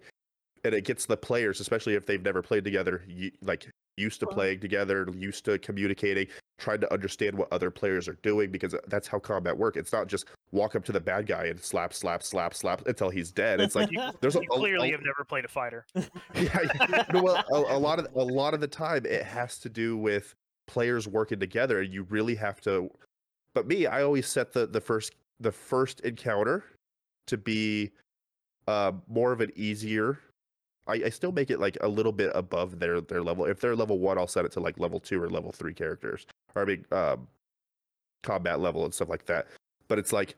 and 0.65 0.75
it 0.75 0.85
gets 0.85 1.07
the 1.07 1.17
players, 1.17 1.61
especially 1.61 1.95
if 1.95 2.07
they've 2.07 2.23
never 2.23 2.43
played 2.43 2.65
together, 2.65 3.03
you, 3.09 3.31
like 3.43 3.71
used 3.97 4.21
to 4.21 4.27
playing 4.27 4.61
together, 4.61 5.07
used 5.17 5.45
to 5.45 5.59
communicating, 5.59 6.27
trying 6.59 6.81
to 6.81 6.93
understand 6.93 7.37
what 7.37 7.53
other 7.53 7.71
players 7.71 8.09
are 8.09 8.19
doing 8.23 8.51
because 8.51 8.75
that's 8.89 9.07
how 9.07 9.19
combat 9.19 9.57
work. 9.57 9.77
It's 9.77 9.93
not 9.93 10.07
just 10.07 10.27
walk 10.53 10.75
up 10.75 10.85
to 10.87 10.93
the 10.93 11.01
bad 11.01 11.27
guy 11.27 11.45
and 11.47 11.61
slap, 11.61 11.93
slap, 11.93 12.23
slap, 12.23 12.55
slap 12.55 12.87
until 12.87 13.11
he's 13.11 13.31
dead. 13.31 13.61
It's 13.61 13.75
like 13.75 13.91
there's 14.21 14.37
a, 14.37 14.41
You 14.41 14.49
clearly 14.51 14.89
a, 14.89 14.93
have 14.93 15.03
never 15.05 15.25
played 15.25 15.45
a 15.45 15.49
fighter. 15.49 15.85
yeah, 16.35 17.05
well, 17.15 17.45
a, 17.53 17.77
a 17.77 17.79
lot 17.79 17.99
of 17.99 18.09
a 18.15 18.25
lot 18.25 18.55
of 18.55 18.61
the 18.61 18.69
time 18.69 19.05
it 19.07 19.25
has 19.25 19.59
to 19.59 19.69
do 19.69 19.97
with 19.97 20.35
players 20.67 21.09
working 21.09 21.39
together, 21.39 21.81
and 21.81 21.93
you 21.93 22.05
really 22.05 22.35
have 22.37 22.61
to. 22.63 22.91
But 23.55 23.67
me, 23.67 23.87
I 23.87 24.03
always 24.03 24.27
set 24.27 24.53
the 24.53 24.67
the 24.67 24.81
first 24.81 25.15
the 25.41 25.53
first 25.53 26.01
encounter 26.01 26.65
to 27.27 27.37
be 27.37 27.91
uh, 28.67 28.93
more 29.09 29.33
of 29.33 29.41
an 29.41 29.51
easier. 29.57 30.19
I, 30.87 30.95
I 31.07 31.09
still 31.11 31.33
make 31.33 31.51
it 31.51 31.61
like 31.61 31.77
a 31.81 31.89
little 31.89 32.13
bit 32.13 32.33
above 32.35 32.79
their 32.79 33.01
their 33.01 33.23
level. 33.23 33.45
If 33.45 33.61
they're 33.61 33.77
level 33.77 33.99
one, 33.99 34.19
I'll 34.19 34.27
set 34.27 34.45
it 34.45 34.53
to 34.53 34.61
like 34.61 34.79
level 34.79 35.01
two 35.01 35.23
or 35.23 35.29
level 35.29 35.53
three 35.53 35.75
characters, 35.75 36.27
or 36.55 36.63
I 36.63 36.65
mean, 36.65 36.85
um, 36.93 37.29
combat 38.23 38.61
level 38.61 38.85
and 38.85 38.95
stuff 38.95 39.09
like 39.09 39.27
that. 39.27 39.47
But 39.89 39.99
it's 39.99 40.13
like 40.13 40.37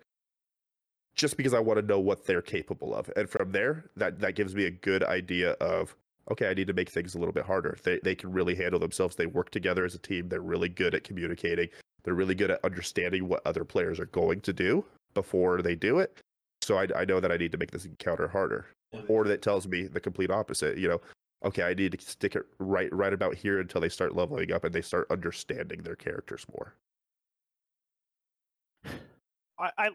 just 1.14 1.36
because 1.36 1.54
I 1.54 1.60
want 1.60 1.78
to 1.78 1.86
know 1.86 2.00
what 2.00 2.26
they're 2.26 2.42
capable 2.42 2.94
of, 2.94 3.10
and 3.16 3.28
from 3.28 3.52
there, 3.52 3.90
that 3.96 4.20
that 4.20 4.34
gives 4.34 4.54
me 4.54 4.64
a 4.64 4.70
good 4.70 5.02
idea 5.04 5.52
of 5.52 5.94
okay, 6.30 6.48
I 6.48 6.54
need 6.54 6.68
to 6.68 6.72
make 6.72 6.90
things 6.90 7.14
a 7.14 7.18
little 7.18 7.32
bit 7.32 7.44
harder. 7.44 7.76
They 7.82 7.98
they 8.02 8.14
can 8.14 8.32
really 8.32 8.54
handle 8.54 8.80
themselves. 8.80 9.16
They 9.16 9.26
work 9.26 9.50
together 9.50 9.84
as 9.84 9.94
a 9.94 9.98
team. 9.98 10.28
They're 10.28 10.40
really 10.40 10.68
good 10.68 10.94
at 10.94 11.04
communicating. 11.04 11.68
They're 12.04 12.14
really 12.14 12.34
good 12.34 12.50
at 12.50 12.64
understanding 12.64 13.28
what 13.28 13.46
other 13.46 13.64
players 13.64 14.00
are 14.00 14.06
going 14.06 14.40
to 14.42 14.52
do 14.52 14.84
before 15.14 15.62
they 15.62 15.74
do 15.74 15.98
it. 15.98 16.18
So 16.62 16.78
I, 16.78 16.88
I 16.96 17.04
know 17.04 17.20
that 17.20 17.32
I 17.32 17.36
need 17.36 17.52
to 17.52 17.58
make 17.58 17.70
this 17.70 17.84
encounter 17.84 18.28
harder, 18.28 18.66
or 19.08 19.24
that 19.24 19.42
tells 19.42 19.66
me 19.66 19.86
the 19.86 20.00
complete 20.00 20.30
opposite. 20.30 20.78
You 20.78 20.88
know, 20.88 21.00
okay, 21.44 21.62
I 21.62 21.74
need 21.74 21.92
to 21.92 22.04
stick 22.04 22.36
it 22.36 22.44
right 22.58 22.92
right 22.92 23.12
about 23.12 23.34
here 23.34 23.60
until 23.60 23.80
they 23.80 23.88
start 23.88 24.14
leveling 24.14 24.52
up 24.52 24.64
and 24.64 24.74
they 24.74 24.82
start 24.82 25.06
understanding 25.10 25.82
their 25.82 25.96
characters 25.96 26.46
more. 26.52 26.74
I, 29.58 29.70
I 29.78 29.88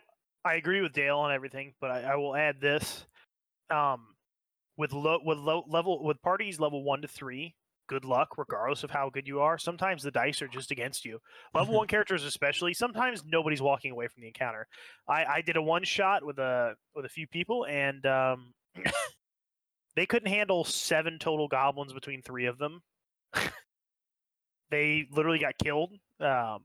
I 0.45 0.55
agree 0.55 0.81
with 0.81 0.93
Dale 0.93 1.17
on 1.17 1.33
everything, 1.33 1.73
but 1.81 1.91
I, 1.91 2.01
I 2.03 2.15
will 2.15 2.35
add 2.35 2.61
this. 2.61 3.05
Um, 3.69 4.07
with 4.77 4.93
low 4.93 5.19
with 5.23 5.37
low 5.39 5.63
level 5.67 6.03
with 6.03 6.21
parties 6.21 6.59
level 6.59 6.83
one 6.83 7.01
to 7.01 7.07
three, 7.07 7.55
good 7.87 8.05
luck 8.05 8.37
regardless 8.37 8.83
of 8.83 8.91
how 8.91 9.09
good 9.09 9.27
you 9.27 9.39
are. 9.39 9.57
Sometimes 9.57 10.03
the 10.03 10.11
dice 10.11 10.41
are 10.41 10.47
just 10.47 10.71
against 10.71 11.03
you. 11.03 11.19
Level 11.53 11.75
one 11.77 11.87
characters 11.87 12.23
especially, 12.23 12.73
sometimes 12.73 13.23
nobody's 13.25 13.61
walking 13.61 13.91
away 13.91 14.07
from 14.07 14.21
the 14.21 14.27
encounter. 14.27 14.67
I, 15.09 15.25
I 15.25 15.41
did 15.41 15.57
a 15.57 15.61
one 15.61 15.83
shot 15.83 16.23
with 16.23 16.37
a 16.37 16.75
with 16.95 17.05
a 17.05 17.09
few 17.09 17.27
people 17.27 17.65
and 17.65 18.05
um, 18.05 18.53
they 19.95 20.05
couldn't 20.05 20.29
handle 20.31 20.63
seven 20.63 21.19
total 21.19 21.47
goblins 21.47 21.93
between 21.93 22.21
three 22.21 22.45
of 22.45 22.57
them. 22.57 22.81
they 24.69 25.07
literally 25.11 25.39
got 25.39 25.57
killed. 25.57 25.93
Um, 26.19 26.63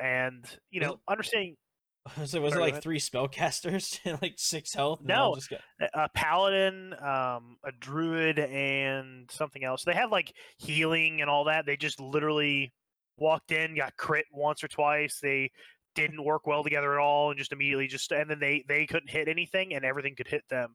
and 0.00 0.44
you 0.70 0.80
know, 0.80 0.98
understanding 1.08 1.56
So 2.24 2.40
was 2.40 2.52
it 2.54 2.56
Sorry, 2.56 2.72
like 2.72 2.82
three 2.82 2.98
spellcasters 2.98 3.98
and 4.04 4.20
like 4.20 4.34
six 4.36 4.74
health? 4.74 5.00
and 5.00 5.08
they 5.08 5.14
all 5.14 5.30
No. 5.30 5.36
just 5.36 5.50
got- 5.50 5.60
a 5.94 6.08
paladin, 6.14 6.94
um, 6.94 7.56
a 7.64 7.70
druid, 7.78 8.38
and 8.40 9.30
something 9.30 9.62
else. 9.64 9.84
They 9.84 9.94
had 9.94 10.10
like 10.10 10.32
healing 10.58 11.20
and 11.20 11.30
all 11.30 11.44
that. 11.44 11.64
They 11.66 11.76
just 11.76 12.00
literally 12.00 12.72
walked 13.18 13.52
in, 13.52 13.76
got 13.76 13.96
crit 13.96 14.24
once 14.32 14.64
or 14.64 14.68
twice. 14.68 15.20
They 15.22 15.50
didn't 15.94 16.24
work 16.24 16.46
well 16.46 16.64
together 16.64 16.94
at 16.98 17.00
all, 17.02 17.30
and 17.30 17.38
just 17.38 17.52
immediately 17.52 17.86
just 17.86 18.10
and 18.10 18.28
then 18.28 18.40
they 18.40 18.64
they 18.66 18.86
couldn't 18.86 19.10
hit 19.10 19.28
anything, 19.28 19.74
and 19.74 19.84
everything 19.84 20.16
could 20.16 20.28
hit 20.28 20.42
them. 20.50 20.74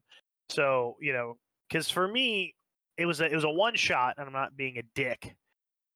So 0.50 0.96
you 1.00 1.12
know, 1.12 1.36
because 1.68 1.90
for 1.90 2.06
me, 2.06 2.54
it 2.96 3.06
was 3.06 3.20
a 3.20 3.26
it 3.26 3.34
was 3.34 3.44
a 3.44 3.50
one 3.50 3.76
shot, 3.76 4.14
and 4.18 4.26
I'm 4.26 4.32
not 4.32 4.56
being 4.56 4.78
a 4.78 4.82
dick 4.94 5.34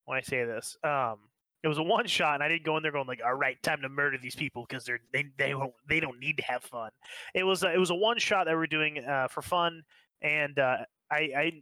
when 0.05 0.18
I 0.18 0.22
say 0.22 0.44
this. 0.44 0.76
Um, 0.84 1.16
it 1.62 1.68
was 1.68 1.78
a 1.78 1.82
one 1.82 2.07
shot, 2.07 2.34
and 2.34 2.42
I 2.42 2.48
didn't 2.48 2.64
go 2.64 2.76
in 2.76 2.82
there 2.82 2.92
going 2.92 3.07
like, 3.07 3.20
"All 3.24 3.34
right, 3.34 3.61
time 3.62 3.82
to 3.82 3.88
murder 3.88 4.18
these 4.20 4.34
people 4.34 4.64
because 4.68 4.84
they're 4.84 5.00
they 5.12 5.26
they 5.38 5.50
don't 5.50 5.72
they 5.88 6.00
don't 6.00 6.18
need 6.18 6.38
to 6.38 6.44
have 6.44 6.62
fun." 6.64 6.90
It 7.34 7.44
was 7.44 7.62
a, 7.62 7.72
it 7.72 7.78
was 7.78 7.90
a 7.90 7.94
one 7.94 8.18
shot 8.18 8.46
that 8.46 8.57
we 8.57 8.62
are 8.62 8.66
doing 8.66 9.05
uh, 9.05 9.28
for 9.28 9.42
fun, 9.42 9.82
and 10.20 10.59
uh, 10.59 10.78
I, 11.11 11.16
I 11.36 11.53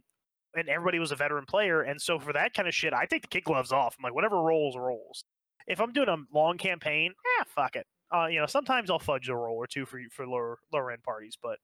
and 0.55 0.69
everybody 0.69 0.99
was 0.99 1.11
a 1.11 1.15
veteran 1.15 1.45
player, 1.45 1.81
and 1.81 2.01
so 2.01 2.19
for 2.19 2.33
that 2.33 2.53
kind 2.53 2.67
of 2.67 2.73
shit, 2.73 2.93
I 2.93 3.05
take 3.05 3.21
the 3.21 3.27
kid 3.27 3.43
gloves 3.43 3.71
off. 3.71 3.95
I'm 3.97 4.03
like, 4.03 4.15
whatever 4.15 4.41
rolls 4.41 4.75
rolls. 4.75 5.23
If 5.67 5.79
I'm 5.79 5.93
doing 5.93 6.09
a 6.09 6.17
long 6.33 6.57
campaign, 6.57 7.13
ah, 7.39 7.45
fuck 7.47 7.75
it. 7.75 7.85
Uh, 8.13 8.25
you 8.25 8.39
know, 8.39 8.47
sometimes 8.47 8.89
I'll 8.89 8.99
fudge 8.99 9.29
a 9.29 9.35
roll 9.35 9.55
or 9.55 9.67
two 9.67 9.85
for 9.85 9.99
for 10.11 10.27
lower 10.27 10.57
lower 10.73 10.91
end 10.91 11.03
parties, 11.03 11.37
but 11.41 11.59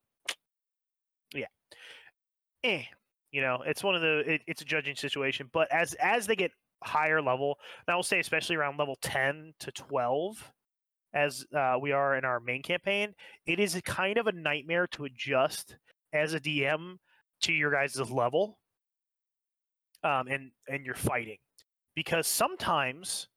eh. 2.63 2.83
You 3.31 3.41
know, 3.41 3.61
it's 3.65 3.83
one 3.83 3.93
of 3.95 4.01
the 4.01 4.19
it, 4.19 4.41
it's 4.47 4.61
a 4.61 4.65
judging 4.65 4.95
situation. 4.95 5.49
But 5.51 5.71
as 5.71 5.93
as 5.95 6.27
they 6.27 6.35
get 6.35 6.51
higher 6.83 7.21
level, 7.21 7.57
and 7.85 7.93
I 7.93 7.95
will 7.95 8.03
say 8.03 8.19
especially 8.19 8.55
around 8.55 8.77
level 8.77 8.97
ten 9.01 9.53
to 9.59 9.71
twelve, 9.71 10.51
as 11.13 11.45
uh, 11.55 11.75
we 11.79 11.91
are 11.91 12.15
in 12.15 12.25
our 12.25 12.39
main 12.39 12.63
campaign, 12.63 13.13
it 13.45 13.59
is 13.59 13.79
kind 13.85 14.17
of 14.17 14.27
a 14.27 14.31
nightmare 14.31 14.87
to 14.87 15.05
adjust 15.05 15.75
as 16.13 16.33
a 16.33 16.39
DM 16.39 16.95
to 17.41 17.53
your 17.53 17.71
guys' 17.71 17.99
level, 18.09 18.57
um, 20.03 20.27
and 20.27 20.51
and 20.69 20.85
you're 20.85 20.95
fighting, 20.95 21.37
because 21.95 22.27
sometimes 22.27 23.27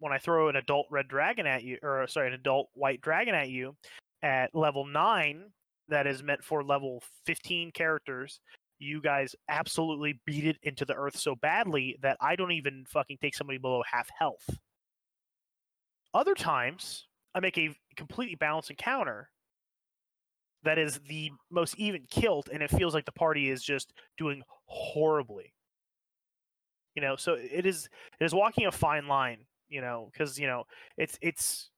when 0.00 0.12
I 0.12 0.18
throw 0.18 0.48
an 0.48 0.56
adult 0.56 0.86
red 0.90 1.06
dragon 1.06 1.46
at 1.46 1.62
you, 1.62 1.78
or 1.82 2.06
sorry, 2.08 2.28
an 2.28 2.34
adult 2.34 2.68
white 2.74 3.00
dragon 3.00 3.34
at 3.34 3.50
you 3.50 3.76
at 4.22 4.54
level 4.54 4.84
nine, 4.84 5.44
that 5.90 6.06
is 6.06 6.22
meant 6.22 6.42
for 6.42 6.64
level 6.64 7.02
fifteen 7.26 7.70
characters. 7.72 8.40
You 8.78 9.02
guys 9.02 9.36
absolutely 9.48 10.20
beat 10.24 10.46
it 10.46 10.56
into 10.62 10.86
the 10.86 10.94
earth 10.94 11.18
so 11.18 11.34
badly 11.34 11.98
that 12.00 12.16
I 12.20 12.34
don't 12.34 12.52
even 12.52 12.86
fucking 12.88 13.18
take 13.20 13.34
somebody 13.34 13.58
below 13.58 13.82
half 13.90 14.08
health. 14.18 14.48
Other 16.14 16.34
times, 16.34 17.06
I 17.34 17.40
make 17.40 17.58
a 17.58 17.76
completely 17.96 18.36
balanced 18.36 18.70
encounter 18.70 19.28
that 20.62 20.78
is 20.78 21.00
the 21.08 21.30
most 21.50 21.78
even 21.78 22.06
kilt, 22.10 22.48
and 22.52 22.62
it 22.62 22.70
feels 22.70 22.94
like 22.94 23.04
the 23.04 23.12
party 23.12 23.50
is 23.50 23.62
just 23.62 23.92
doing 24.18 24.42
horribly. 24.66 25.52
You 26.94 27.02
know, 27.02 27.16
so 27.16 27.34
it 27.34 27.66
is 27.66 27.88
it 28.20 28.24
is 28.24 28.34
walking 28.34 28.66
a 28.66 28.72
fine 28.72 29.06
line. 29.06 29.46
You 29.68 29.80
know, 29.80 30.10
because 30.12 30.38
you 30.38 30.46
know 30.46 30.64
it's 30.96 31.18
it's 31.22 31.70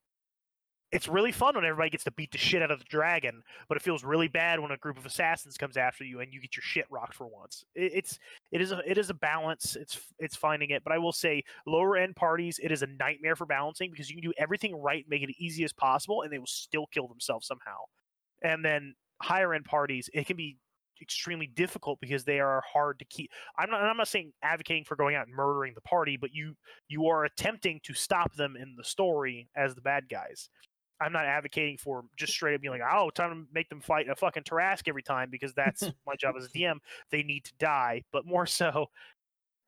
it's 0.93 1.09
really 1.09 1.33
fun 1.33 1.55
when 1.55 1.65
everybody 1.65 1.89
gets 1.89 2.05
to 2.05 2.11
beat 2.11 2.31
the 2.31 2.39
shit 2.39 2.61
out 2.61 2.71
of 2.71 2.79
the 2.79 2.85
dragon, 2.85 3.43
but 3.67 3.77
it 3.77 3.83
feels 3.83 4.05
really 4.05 4.29
bad 4.29 4.61
when 4.61 4.71
a 4.71 4.77
group 4.77 4.99
of 4.99 5.07
assassins 5.07 5.57
comes 5.57 5.79
after 5.79 6.05
you 6.05 6.21
and 6.21 6.33
you 6.33 6.41
get 6.41 6.55
your 6.55 6.63
shit 6.63 6.85
rocked 6.91 7.15
for 7.15 7.27
once. 7.27 7.65
It, 7.75 7.93
it's 7.95 8.19
it 8.53 8.61
is 8.61 8.73
a 8.73 8.81
it 8.87 8.99
is 8.99 9.09
a 9.09 9.15
balance. 9.15 9.75
It's 9.75 9.99
it's 10.19 10.37
finding 10.37 10.71
it, 10.71 10.85
but 10.85 10.93
I 10.93 10.99
will 10.99 11.13
say 11.13 11.43
lower 11.67 11.97
end 11.97 12.15
parties 12.15 12.61
it 12.63 12.71
is 12.71 12.83
a 12.83 12.87
nightmare 12.87 13.37
for 13.37 13.47
balancing 13.47 13.91
because 13.91 14.11
you 14.11 14.17
can 14.17 14.23
do 14.23 14.35
everything 14.37 14.77
right, 14.77 15.05
make 15.09 15.23
it 15.23 15.35
easy 15.39 15.65
as 15.65 15.73
possible, 15.73 16.23
and 16.23 16.33
they 16.33 16.39
will 16.39 16.47
still 16.47 16.87
kill 16.93 17.09
themselves 17.09 17.47
somehow. 17.47 17.79
And 18.43 18.63
then 18.63 18.95
higher 19.23 19.55
end 19.55 19.65
parties 19.65 20.11
it 20.13 20.27
can 20.27 20.37
be 20.37 20.59
extremely 21.01 21.47
difficult 21.47 21.99
because 22.01 22.25
they 22.25 22.39
are 22.39 22.63
hard 22.71 22.99
to 22.99 23.05
keep. 23.07 23.31
I'm 23.59 23.71
not 23.71 23.83
I'm 23.83 23.97
not 23.97 24.09
saying 24.09 24.33
advocating 24.43 24.85
for 24.85 24.97
going 24.97 25.17
out 25.17 25.27
and 25.27 25.35
murdering 25.35 25.73
the 25.75 25.81
party, 25.81 26.19
but 26.19 26.35
you 26.35 26.55
you 26.89 27.07
are 27.07 27.25
attempting 27.25 27.81
to 27.85 27.95
stop 27.95 28.35
them 28.35 28.57
in 28.57 28.77
the 28.77 28.85
story 28.85 29.49
as 29.57 29.75
the 29.75 29.81
bad 29.81 30.11
guys. 30.11 30.51
I'm 31.03 31.13
not 31.13 31.27
advocating 31.27 31.79
for 31.79 32.05
just 32.17 32.33
straight 32.33 32.55
up 32.55 32.61
being 32.61 32.73
like, 32.73 32.83
oh, 32.91 33.11
time 33.11 33.31
to 33.31 33.53
make 33.53 33.69
them 33.69 33.81
fight 33.81 34.09
a 34.09 34.15
fucking 34.15 34.45
Tarrasque 34.45 34.89
every 34.89 35.03
time 35.03 35.29
because 35.31 35.53
that's 35.55 35.83
my 36.07 36.15
job 36.17 36.35
as 36.39 36.47
a 36.47 36.49
DM. 36.49 36.79
They 37.11 37.23
need 37.23 37.45
to 37.45 37.53
die, 37.59 38.03
but 38.13 38.27
more 38.27 38.47
so 38.47 38.87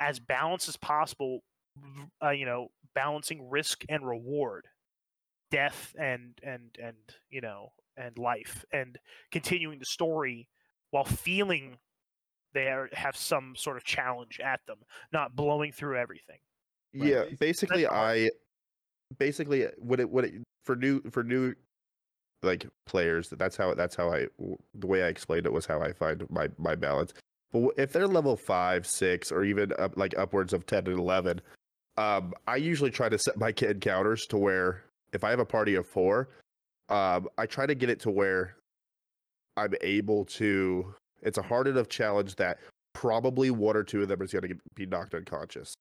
as 0.01 0.21
balanced 0.21 0.69
as 0.69 0.77
possible. 0.77 1.41
Uh, 2.23 2.31
you 2.31 2.47
know, 2.47 2.69
balancing 2.95 3.51
risk 3.51 3.85
and 3.89 4.07
reward, 4.07 4.69
death 5.51 5.93
and 5.99 6.39
and 6.45 6.71
and 6.81 6.97
you 7.31 7.41
know 7.41 7.73
and 7.97 8.17
life, 8.17 8.65
and 8.73 8.97
continuing 9.33 9.81
the 9.81 9.85
story 9.85 10.49
while 10.91 11.05
feeling 11.05 11.77
they 12.53 12.69
are, 12.69 12.89
have 12.93 13.17
some 13.17 13.55
sort 13.57 13.77
of 13.77 13.83
challenge 13.83 14.39
at 14.39 14.61
them, 14.67 14.79
not 15.13 15.35
blowing 15.35 15.73
through 15.73 15.99
everything. 15.99 16.39
Right. 16.95 17.11
Yeah, 17.11 17.25
basically, 17.41 17.89
I 17.89 18.31
basically 19.19 19.67
what 19.79 19.99
it 19.99 20.09
what 20.09 20.25
it 20.25 20.35
for 20.65 20.77
new 20.77 21.01
for 21.11 21.23
new 21.23 21.55
like 22.43 22.67
players. 22.87 23.29
That's 23.31 23.57
how 23.57 23.75
that's 23.75 23.97
how 23.97 24.13
i 24.13 24.27
the 24.75 24.87
way 24.87 25.03
I 25.03 25.09
explained 25.09 25.47
it 25.47 25.53
was 25.53 25.67
how 25.67 25.81
I 25.81 25.93
find 25.93 26.29
my 26.31 26.49
my 26.59 26.75
balance. 26.75 27.13
But 27.53 27.71
if 27.77 27.93
they're 27.93 28.09
level 28.09 28.37
five, 28.37 28.87
six, 28.87 29.31
or 29.31 29.45
even 29.45 29.73
up 29.79 29.97
like 29.97 30.17
upwards 30.19 30.53
of 30.53 30.67
ten 30.67 30.87
and 30.87 30.99
eleven, 30.99 31.41
um, 31.97 32.35
I 32.47 32.57
usually 32.57 32.91
try 32.91 33.09
to 33.09 33.19
set 33.19 33.37
my 33.37 33.53
kid 33.53 33.71
encounters 33.71 34.27
to 34.27 34.37
where 34.37 34.85
if 35.13 35.25
I 35.25 35.31
have 35.31 35.39
a 35.39 35.45
party 35.45 35.77
of 35.77 35.87
four, 35.87 36.29
um, 36.89 37.29
I 37.39 37.47
try 37.47 37.67
to 37.67 37.75
get 37.75 37.91
it 37.91 38.01
to 38.01 38.11
where 38.11 38.57
I'm 39.57 39.75
able 39.81 40.25
to. 40.27 40.95
It's 41.23 41.39
a 41.39 41.43
hard 41.43 41.67
enough 41.69 41.89
challenge 41.89 42.37
that 42.37 42.59
probably 42.93 43.51
one 43.51 43.77
or 43.77 43.83
two 43.83 44.03
of 44.03 44.09
them 44.09 44.21
is 44.23 44.33
going 44.33 44.49
to 44.49 44.57
be 44.75 44.87
knocked 44.87 45.15
unconscious 45.15 45.75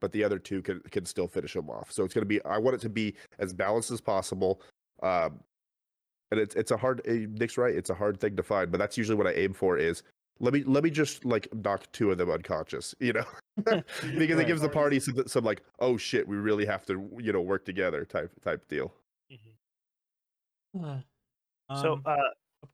but 0.00 0.12
the 0.12 0.24
other 0.24 0.38
two 0.38 0.62
can 0.62 0.80
can 0.90 1.04
still 1.04 1.28
finish 1.28 1.54
them 1.54 1.70
off. 1.70 1.92
So 1.92 2.04
it's 2.04 2.14
going 2.14 2.22
to 2.22 2.28
be 2.28 2.42
I 2.44 2.58
want 2.58 2.74
it 2.74 2.80
to 2.82 2.88
be 2.88 3.14
as 3.38 3.52
balanced 3.52 3.90
as 3.90 4.00
possible. 4.00 4.60
Um, 5.02 5.40
and 6.30 6.40
it's 6.40 6.54
it's 6.54 6.70
a 6.70 6.76
hard 6.76 7.02
eh, 7.06 7.26
Nick's 7.28 7.58
right. 7.58 7.74
It's 7.74 7.90
a 7.90 7.94
hard 7.94 8.20
thing 8.20 8.36
to 8.36 8.42
find, 8.42 8.70
but 8.70 8.78
that's 8.78 8.96
usually 8.96 9.16
what 9.16 9.26
I 9.26 9.32
aim 9.32 9.52
for 9.52 9.78
is 9.78 10.02
let 10.38 10.54
me 10.54 10.62
let 10.64 10.82
me 10.82 10.90
just 10.90 11.24
like 11.24 11.48
knock 11.54 11.90
two 11.92 12.10
of 12.10 12.18
them 12.18 12.30
unconscious, 12.30 12.94
you 13.00 13.12
know, 13.12 13.24
because 13.56 14.38
it 14.38 14.46
gives 14.46 14.62
the 14.62 14.68
party 14.68 14.98
some, 15.00 15.26
some 15.26 15.44
like, 15.44 15.62
oh 15.78 15.96
shit, 15.96 16.26
we 16.26 16.36
really 16.36 16.66
have 16.66 16.86
to 16.86 17.08
you 17.18 17.32
know 17.32 17.40
work 17.40 17.64
together 17.64 18.04
type 18.04 18.32
type 18.42 18.66
deal. 18.68 18.92
so, 20.74 21.92
Um, 21.94 22.02
uh, 22.06 22.16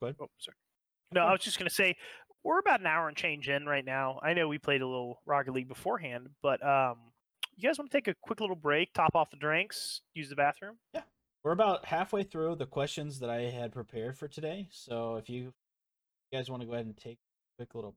go 0.01 0.07
ahead. 0.07 0.17
oh, 0.21 0.29
sorry. 0.39 0.57
No, 1.13 1.23
I 1.23 1.33
was 1.33 1.41
just 1.41 1.59
gonna 1.59 1.71
say 1.71 1.97
we're 2.45 2.61
about 2.61 2.81
an 2.81 2.87
hour 2.87 3.09
and 3.09 3.17
change 3.17 3.49
in 3.49 3.67
right 3.67 3.85
now. 3.85 4.21
I 4.23 4.33
know 4.35 4.47
we 4.47 4.59
played 4.59 4.83
a 4.83 4.87
little 4.87 5.21
Rocket 5.27 5.53
League 5.53 5.69
beforehand, 5.69 6.29
but 6.43 6.65
um, 6.65 6.99
you 7.57 7.69
guys 7.69 7.79
want 7.79 7.91
to 7.91 7.97
take 7.97 8.09
a 8.09 8.15
quick 8.23 8.41
little 8.41 8.57
break, 8.57 8.93
top 8.93 9.15
off 9.15 9.31
the 9.31 9.37
drinks, 9.37 10.03
use 10.15 10.29
the 10.29 10.37
bathroom? 10.37 10.77
Yeah. 10.93 11.03
We're 11.45 11.53
about 11.53 11.85
halfway 11.85 12.23
through 12.25 12.57
the 12.57 12.67
questions 12.67 13.21
that 13.21 13.31
I 13.31 13.43
had 13.43 13.73
prepared 13.73 14.19
for 14.19 14.27
today. 14.29 14.67
So 14.71 15.17
if 15.17 15.31
you, 15.31 15.43
you 15.45 15.53
guys 16.39 16.51
want 16.51 16.63
to 16.63 16.67
go 16.67 16.73
ahead 16.75 16.87
and 16.87 16.97
take 16.97 17.19
a 17.59 17.65
quick 17.65 17.75
little, 17.75 17.95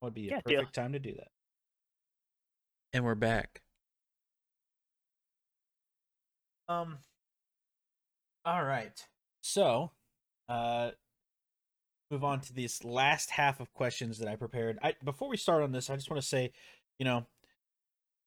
would 0.00 0.14
be 0.14 0.22
Yeah, 0.22 0.38
a 0.44 0.48
deal. 0.48 0.58
perfect 0.60 0.74
time 0.74 0.92
to 0.94 0.98
do 0.98 1.12
that. 1.14 1.28
And 2.92 3.04
we're 3.04 3.14
back. 3.14 3.60
Um. 6.68 6.98
All 8.44 8.64
right. 8.64 9.04
So, 9.42 9.92
uh, 10.48 10.90
move 12.10 12.24
on 12.24 12.40
to 12.40 12.52
this 12.52 12.84
last 12.84 13.30
half 13.30 13.60
of 13.60 13.72
questions 13.72 14.18
that 14.18 14.28
I 14.28 14.36
prepared. 14.36 14.78
I 14.82 14.94
before 15.04 15.28
we 15.28 15.36
start 15.36 15.62
on 15.62 15.72
this, 15.72 15.90
I 15.90 15.96
just 15.96 16.10
want 16.10 16.22
to 16.22 16.26
say, 16.26 16.52
you 16.98 17.04
know, 17.04 17.26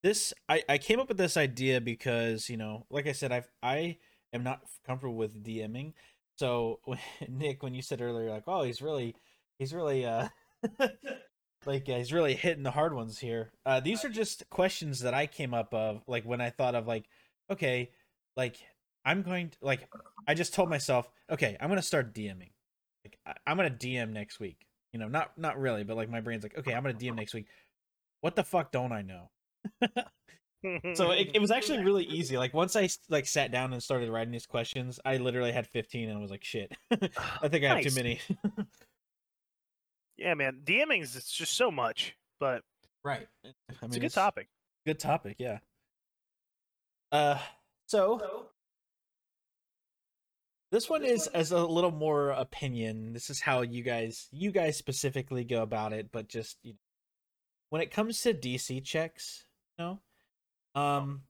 this 0.04 0.34
I 0.48 0.64
I 0.70 0.78
came 0.78 1.00
up 1.00 1.10
with 1.10 1.18
this 1.18 1.38
idea 1.38 1.82
because 1.82 2.50
you 2.50 2.58
know, 2.58 2.86
like 2.90 3.08
I 3.08 3.12
said, 3.12 3.32
I've 3.32 3.50
I 3.62 3.98
am 4.34 4.44
not 4.44 4.62
comfortable 4.86 5.16
with 5.16 5.44
DMing. 5.44 5.94
So 6.40 6.80
when, 6.86 7.00
Nick, 7.30 7.62
when 7.64 7.74
you 7.74 7.82
said 7.82 8.02
earlier, 8.02 8.30
like, 8.30 8.46
oh, 8.48 8.64
he's 8.64 8.82
really, 8.82 9.16
he's 9.58 9.74
really, 9.74 10.06
uh, 10.06 10.30
like 11.66 11.88
he's 11.88 12.14
really 12.14 12.34
hitting 12.34 12.64
the 12.64 12.72
hard 12.72 12.94
ones 12.94 13.20
here. 13.20 13.52
Uh, 13.66 13.82
these 13.82 14.06
are 14.06 14.10
just 14.10 14.50
questions 14.50 15.02
that 15.02 15.14
I 15.14 15.28
came 15.28 15.54
up 15.54 15.74
of, 15.74 16.02
like 16.08 16.24
when 16.24 16.42
I 16.42 16.50
thought 16.50 16.76
of 16.76 16.88
like, 16.88 17.06
okay, 17.52 17.92
like 18.38 18.56
I'm 19.04 19.22
going 19.22 19.50
to 19.50 19.58
like, 19.62 19.90
I 20.28 20.34
just 20.34 20.54
told 20.54 20.70
myself, 20.70 21.10
okay, 21.30 21.58
I'm 21.60 21.70
gonna 21.70 21.82
start 21.82 22.14
DMing. 22.14 22.52
Like 23.04 23.18
I, 23.26 23.34
I'm 23.46 23.58
gonna 23.58 23.70
DM 23.70 24.12
next 24.12 24.40
week. 24.40 24.66
You 24.94 25.00
know, 25.00 25.08
not 25.08 25.38
not 25.38 25.60
really, 25.60 25.84
but 25.84 25.98
like 25.98 26.10
my 26.10 26.22
brain's 26.22 26.44
like, 26.44 26.58
okay, 26.58 26.74
I'm 26.74 26.84
gonna 26.84 26.96
DM 26.96 27.16
next 27.16 27.34
week. 27.34 27.48
What 28.22 28.36
the 28.36 28.44
fuck 28.44 28.72
don't 28.72 28.92
I 28.94 29.02
know? 29.02 29.30
So 30.94 31.12
it, 31.12 31.32
it 31.36 31.40
was 31.40 31.52
actually 31.52 31.84
really 31.84 32.04
easy. 32.10 32.38
Like 32.38 32.54
once 32.54 32.76
I 32.76 32.90
like 33.10 33.26
sat 33.28 33.52
down 33.52 33.72
and 33.74 33.82
started 33.82 34.10
writing 34.10 34.32
these 34.32 34.46
questions 34.46 35.00
i 35.06 35.18
literally 35.18 35.52
had 35.54 35.66
15 35.68 36.10
and 36.10 36.18
i 36.18 36.22
was 36.22 36.32
like 36.32 36.44
shit. 36.44 36.72
I 36.92 37.48
think 37.48 37.64
i 37.64 37.68
have 37.70 37.78
Nice. 37.78 37.94
too 37.94 37.96
many. 37.96 38.20
Yeah, 40.18 40.34
man, 40.34 40.60
DMing's 40.66 41.16
it's 41.16 41.32
just 41.32 41.54
so 41.54 41.72
much, 41.72 42.14
but 42.42 42.64
right. 43.06 43.26
I 43.46 43.52
it's 43.84 43.96
a 43.96 44.00
good 44.02 44.12
topic. 44.12 44.50
good 44.86 45.00
topic 45.00 45.38
yeah. 45.40 45.60
Uh 47.12 47.38
so 47.88 48.48
this 50.74 50.90
one 50.90 51.06
is 51.06 51.28
as 51.28 51.52
a 51.54 51.66
little 51.66 51.92
more 51.92 52.32
opinion. 52.32 53.14
This 53.14 53.30
is 53.30 53.40
how 53.40 53.62
you 53.62 53.82
guys 53.82 54.28
you 54.34 54.52
guys 54.52 54.76
specifically 54.76 55.46
go 55.46 55.62
about 55.62 55.94
it 55.94 56.12
but 56.12 56.28
just 56.28 56.58
you 56.64 56.74
know 56.74 56.80
when 57.70 57.82
it 57.82 57.90
comes 57.92 58.22
to 58.24 58.34
dc 58.34 58.84
checks 58.84 59.46
know 59.80 60.00
um 60.76 61.22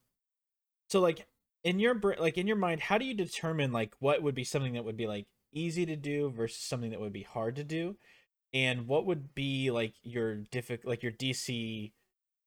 so 0.89 1.00
like 1.00 1.26
in 1.64 1.80
your 1.80 1.93
br- 1.93 2.14
like 2.20 2.38
in 2.38 2.47
your 2.47 2.56
mind 2.58 2.82
how 2.82 2.97
do 2.97 3.06
you 3.06 3.14
determine 3.14 3.72
like 3.72 3.93
what 4.00 4.22
would 4.22 4.36
be 4.36 4.43
something 4.43 4.74
that 4.74 4.84
would 4.86 4.97
be 4.97 5.08
like 5.08 5.28
easy 5.54 5.86
to 5.86 5.95
do 5.95 6.30
versus 6.32 6.60
something 6.62 6.91
that 6.91 7.00
would 7.00 7.14
be 7.14 7.24
hard 7.24 7.56
to 7.56 7.64
do 7.64 7.95
and 8.54 8.88
what 8.88 9.06
would 9.06 9.34
be 9.36 9.72
like 9.72 9.93
your 10.04 10.36
difficult 10.36 10.89
like 10.89 11.04
your 11.04 11.12
dc 11.12 11.91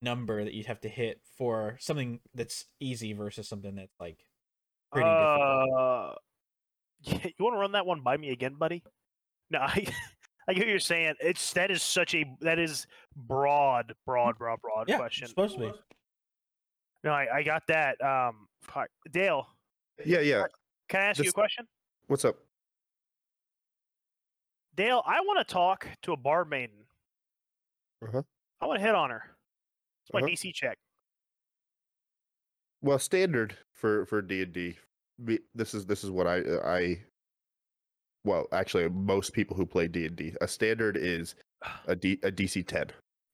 number 0.03 0.45
that 0.45 0.53
you'd 0.53 0.67
have 0.67 0.81
to 0.81 0.89
hit 0.89 1.21
for 1.39 1.77
something 1.81 2.21
that's 2.35 2.67
easy 2.81 3.13
versus 3.13 3.49
something 3.49 3.75
that's 3.77 3.95
like 4.01 4.19
pretty 4.93 5.09
difficult 5.09 5.69
Uh, 5.79 6.15
yeah, 7.03 7.19
you 7.39 7.45
want 7.45 7.55
to 7.55 7.59
run 7.61 7.73
that 7.73 7.87
one 7.87 8.01
by 8.03 8.17
me 8.17 8.31
again, 8.31 8.55
buddy? 8.55 8.83
No, 9.51 9.59
I, 9.63 9.87
I 10.49 10.53
get 10.55 10.61
what 10.61 10.69
you're 10.69 10.79
saying. 10.79 11.15
It's 11.21 11.53
that 11.55 11.71
is 11.71 11.83
such 11.83 12.15
a 12.15 12.25
that 12.41 12.59
is 12.59 12.87
broad, 13.17 13.95
broad, 14.07 14.39
broad, 14.39 14.61
broad 14.61 14.89
yeah 14.89 14.99
question. 14.99 15.27
supposed 15.29 15.55
to 15.55 15.61
be 15.61 15.73
No, 17.05 17.11
I, 17.13 17.39
I 17.39 17.43
got 17.43 17.63
that. 17.69 18.03
Um. 18.05 18.49
Dale, 19.11 19.49
Yeah, 20.05 20.21
yeah. 20.21 20.45
can 20.89 21.01
I 21.03 21.05
ask 21.07 21.23
you 21.23 21.29
a 21.29 21.33
question? 21.33 21.67
What's 22.07 22.25
up? 22.25 22.37
Dale, 24.77 25.03
I 25.05 25.21
want 25.21 25.47
to 25.47 25.53
talk 25.53 25.87
to 26.03 26.13
a 26.13 26.17
bar 26.17 26.45
maiden. 26.45 26.87
Uh-huh. 28.03 28.23
I 28.61 28.67
want 28.67 28.79
to 28.79 28.87
hit 28.87 28.95
on 28.95 29.11
her. 29.11 29.23
It's 30.05 30.13
my 30.15 30.21
Uh-huh. 30.21 30.29
DC 30.29 30.55
check. 30.55 30.79
Well, 32.83 32.99
standard 32.99 33.59
for 33.75 34.07
for 34.07 34.23
D 34.23 34.43
and 34.43 34.53
D. 34.53 34.79
This 35.55 35.75
is 35.75 35.85
this 35.87 36.05
is 36.05 36.11
what 36.11 36.27
I 36.27 36.39
I. 36.65 37.03
Well, 38.25 38.47
actually, 38.53 38.89
most 38.89 39.33
people 39.33 39.57
who 39.57 39.67
play 39.67 39.89
D 39.89 40.07
and 40.07 40.17
D, 40.17 40.35
a 40.41 40.47
standard 40.49 40.97
is 40.97 41.35
a 41.87 41.97
D 41.97 42.19
a 42.23 42.31
DC 42.31 42.67
ten 42.67 42.87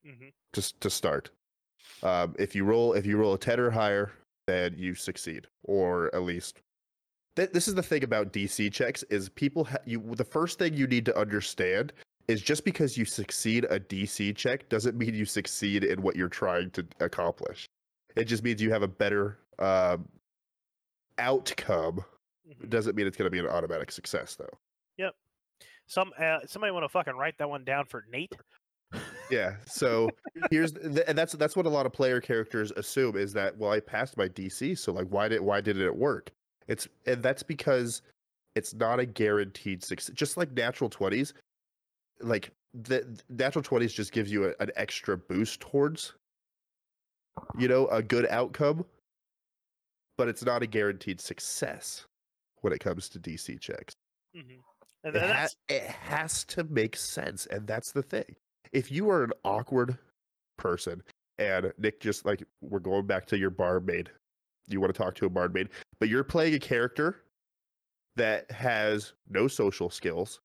hmm 0.04 0.28
to 0.54 0.80
to 0.80 0.90
start. 0.90 1.30
Um, 2.02 2.34
if 2.38 2.54
you 2.54 2.64
roll 2.64 2.92
if 2.92 3.06
you 3.06 3.16
roll 3.16 3.34
a 3.34 3.38
ten 3.38 3.60
or 3.60 3.70
higher, 3.70 4.12
then 4.46 4.74
you 4.76 4.94
succeed, 4.94 5.46
or 5.64 6.14
at 6.14 6.22
least. 6.22 6.60
Th- 7.36 7.50
this 7.50 7.68
is 7.68 7.74
the 7.74 7.82
thing 7.82 8.02
about 8.02 8.32
DC 8.32 8.72
checks 8.72 9.02
is 9.04 9.28
people 9.28 9.64
ha- 9.64 9.78
you 9.84 10.02
the 10.14 10.24
first 10.24 10.58
thing 10.58 10.74
you 10.74 10.86
need 10.86 11.04
to 11.06 11.18
understand 11.18 11.92
is 12.28 12.42
just 12.42 12.64
because 12.64 12.96
you 12.96 13.04
succeed 13.04 13.64
a 13.70 13.80
DC 13.80 14.36
check 14.36 14.68
doesn't 14.68 14.96
mean 14.96 15.14
you 15.14 15.24
succeed 15.24 15.82
in 15.82 16.02
what 16.02 16.14
you're 16.14 16.28
trying 16.28 16.70
to 16.70 16.86
accomplish. 17.00 17.66
It 18.16 18.24
just 18.24 18.44
means 18.44 18.60
you 18.60 18.70
have 18.70 18.82
a 18.82 18.88
better 18.88 19.38
um, 19.58 20.06
outcome. 21.18 22.04
It 22.48 22.70
doesn't 22.70 22.96
mean 22.96 23.06
it's 23.06 23.16
going 23.16 23.26
to 23.26 23.30
be 23.30 23.38
an 23.38 23.46
automatic 23.46 23.90
success, 23.90 24.34
though. 24.36 24.58
Yep. 24.98 25.14
Some 25.86 26.12
uh, 26.20 26.40
somebody 26.46 26.70
want 26.72 26.84
to 26.84 26.88
fucking 26.88 27.14
write 27.16 27.38
that 27.38 27.48
one 27.48 27.64
down 27.64 27.86
for 27.86 28.04
Nate? 28.12 28.32
Yeah. 29.30 29.56
So 29.66 30.16
here's 30.50 30.72
and 30.72 31.16
that's 31.18 31.34
that's 31.34 31.56
what 31.56 31.66
a 31.66 31.70
lot 31.70 31.86
of 31.86 31.92
player 31.92 32.20
characters 32.20 32.70
assume 32.72 33.16
is 33.16 33.32
that 33.34 33.56
well 33.58 33.70
I 33.72 33.80
passed 33.80 34.16
my 34.16 34.28
DC, 34.28 34.74
so 34.74 34.92
like 34.92 35.06
why 35.08 35.28
did 35.28 35.40
why 35.42 35.60
didn't 35.60 35.82
it 35.82 35.96
work? 35.96 36.30
It's 36.66 36.88
and 37.06 37.22
that's 37.22 37.42
because 37.42 38.02
it's 38.54 38.74
not 38.74 39.00
a 39.00 39.06
guaranteed 39.06 39.82
success. 39.84 40.14
Just 40.14 40.36
like 40.36 40.52
natural 40.52 40.90
twenties, 40.90 41.34
like 42.20 42.50
the 42.74 43.20
natural 43.28 43.62
twenties 43.62 43.92
just 43.92 44.12
gives 44.12 44.32
you 44.32 44.46
a, 44.46 44.54
an 44.60 44.70
extra 44.76 45.16
boost 45.18 45.60
towards, 45.60 46.14
you 47.58 47.68
know, 47.68 47.86
a 47.88 48.02
good 48.02 48.26
outcome, 48.28 48.84
but 50.16 50.28
it's 50.28 50.44
not 50.44 50.62
a 50.62 50.66
guaranteed 50.66 51.20
success 51.20 52.06
when 52.60 52.72
it 52.72 52.80
comes 52.80 53.08
to 53.10 53.18
DC 53.20 53.58
checks. 53.60 53.94
hmm 54.34 54.60
And 55.04 55.16
It, 55.16 55.22
ha- 55.22 55.48
it 55.68 55.82
has 55.84 56.44
to 56.46 56.64
make 56.64 56.96
sense, 56.96 57.46
and 57.46 57.66
that's 57.66 57.92
the 57.92 58.02
thing. 58.02 58.36
If 58.72 58.90
you 58.90 59.10
are 59.10 59.24
an 59.24 59.32
awkward 59.44 59.98
person, 60.56 61.02
and 61.38 61.72
Nick 61.78 62.00
just 62.00 62.24
like 62.24 62.42
we're 62.60 62.78
going 62.80 63.06
back 63.06 63.26
to 63.26 63.38
your 63.38 63.50
barmaid, 63.50 64.10
you 64.68 64.80
want 64.80 64.94
to 64.94 64.98
talk 64.98 65.14
to 65.16 65.26
a 65.26 65.30
barmaid, 65.30 65.68
but 66.00 66.08
you're 66.08 66.24
playing 66.24 66.54
a 66.54 66.58
character 66.58 67.22
that 68.16 68.50
has 68.50 69.12
no 69.28 69.48
social 69.48 69.90
skills, 69.90 70.40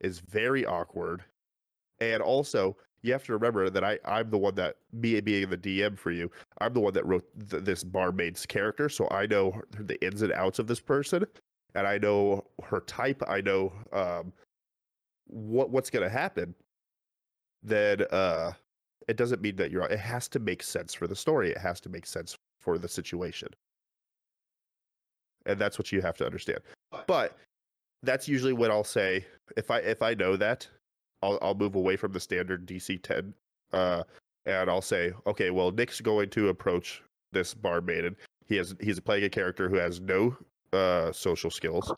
is 0.00 0.20
very 0.20 0.66
awkward, 0.66 1.24
and 2.00 2.22
also 2.22 2.76
you 3.02 3.12
have 3.12 3.24
to 3.24 3.32
remember 3.32 3.70
that 3.70 3.84
I 3.84 3.98
I'm 4.04 4.30
the 4.30 4.38
one 4.38 4.54
that 4.56 4.76
me 4.92 5.20
being 5.20 5.50
the 5.50 5.56
DM 5.56 5.98
for 5.98 6.10
you, 6.10 6.30
I'm 6.58 6.74
the 6.74 6.80
one 6.80 6.94
that 6.94 7.06
wrote 7.06 7.24
th- 7.50 7.64
this 7.64 7.84
barmaid's 7.84 8.46
character, 8.46 8.88
so 8.88 9.08
I 9.10 9.26
know 9.26 9.60
the 9.70 10.02
ins 10.04 10.22
and 10.22 10.32
outs 10.32 10.58
of 10.58 10.66
this 10.66 10.80
person 10.80 11.26
and 11.74 11.86
I 11.86 11.98
know 11.98 12.44
her 12.62 12.80
type, 12.80 13.22
I 13.26 13.40
know 13.40 13.72
um, 13.92 14.32
what 15.26 15.70
what's 15.70 15.90
to 15.90 16.10
happen, 16.10 16.54
then 17.64 18.02
uh, 18.10 18.52
it 19.08 19.16
doesn't 19.16 19.42
mean 19.42 19.56
that 19.56 19.70
you're. 19.70 19.84
It 19.84 19.98
has 19.98 20.28
to 20.28 20.38
make 20.38 20.62
sense 20.62 20.94
for 20.94 21.06
the 21.06 21.16
story. 21.16 21.50
It 21.50 21.58
has 21.58 21.80
to 21.80 21.88
make 21.88 22.06
sense 22.06 22.36
for 22.60 22.78
the 22.78 22.88
situation, 22.88 23.48
and 25.46 25.58
that's 25.58 25.78
what 25.78 25.90
you 25.90 26.00
have 26.02 26.16
to 26.18 26.26
understand. 26.26 26.60
But 27.06 27.36
that's 28.02 28.28
usually 28.28 28.52
what 28.52 28.70
I'll 28.70 28.84
say 28.84 29.24
if 29.56 29.70
I 29.70 29.78
if 29.78 30.02
I 30.02 30.14
know 30.14 30.36
that, 30.36 30.68
I'll 31.22 31.38
I'll 31.42 31.54
move 31.54 31.74
away 31.74 31.96
from 31.96 32.12
the 32.12 32.20
standard 32.20 32.66
DC 32.66 33.02
ten, 33.02 33.34
uh, 33.72 34.04
and 34.46 34.70
I'll 34.70 34.82
say, 34.82 35.12
okay, 35.26 35.50
well, 35.50 35.70
Nick's 35.70 36.00
going 36.00 36.30
to 36.30 36.48
approach 36.48 37.02
this 37.32 37.54
barmaid. 37.54 38.14
He 38.46 38.56
has 38.56 38.74
he's 38.80 39.00
playing 39.00 39.24
a 39.24 39.30
character 39.30 39.68
who 39.68 39.76
has 39.76 40.00
no 40.00 40.36
uh, 40.72 41.12
social 41.12 41.50
skills. 41.50 41.92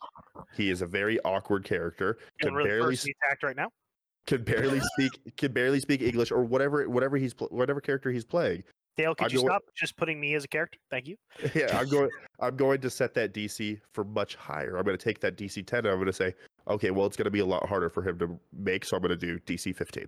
He 0.55 0.69
is 0.69 0.81
a 0.81 0.87
very 0.87 1.19
awkward 1.21 1.63
character. 1.63 2.17
feeling 2.39 2.53
Can 2.53 2.55
really 2.55 2.69
barely 2.69 2.91
personally 2.93 3.15
attacked 3.25 3.43
right 3.43 3.55
now. 3.55 3.69
Can 4.27 4.43
barely 4.43 4.79
speak 4.81 5.35
can 5.37 5.51
barely 5.51 5.79
speak 5.79 6.01
English 6.01 6.31
or 6.31 6.43
whatever 6.43 6.87
whatever 6.89 7.17
he's 7.17 7.33
whatever 7.49 7.81
character 7.81 8.11
he's 8.11 8.25
playing. 8.25 8.63
Dale, 8.97 9.13
could 9.15 9.25
I'm 9.25 9.31
you 9.31 9.37
going- 9.39 9.47
stop 9.49 9.63
just 9.75 9.95
putting 9.97 10.19
me 10.19 10.33
as 10.35 10.43
a 10.43 10.47
character? 10.47 10.79
Thank 10.89 11.07
you. 11.07 11.17
Yeah, 11.55 11.77
I'm 11.77 11.87
going 11.87 12.09
I'm 12.39 12.55
going 12.55 12.81
to 12.81 12.89
set 12.89 13.13
that 13.15 13.33
DC 13.33 13.79
for 13.93 14.03
much 14.03 14.35
higher. 14.35 14.77
I'm 14.77 14.83
going 14.85 14.97
to 14.97 15.03
take 15.03 15.19
that 15.21 15.37
DC 15.37 15.65
10 15.65 15.79
and 15.79 15.87
I'm 15.87 15.95
going 15.95 16.07
to 16.07 16.13
say, 16.13 16.33
okay, 16.67 16.91
well 16.91 17.05
it's 17.05 17.17
going 17.17 17.25
to 17.25 17.31
be 17.31 17.39
a 17.39 17.45
lot 17.45 17.67
harder 17.67 17.89
for 17.89 18.01
him 18.07 18.17
to 18.19 18.39
make, 18.53 18.85
so 18.85 18.95
I'm 18.97 19.01
going 19.01 19.17
to 19.17 19.25
do 19.25 19.39
DC 19.39 19.75
15. 19.75 20.07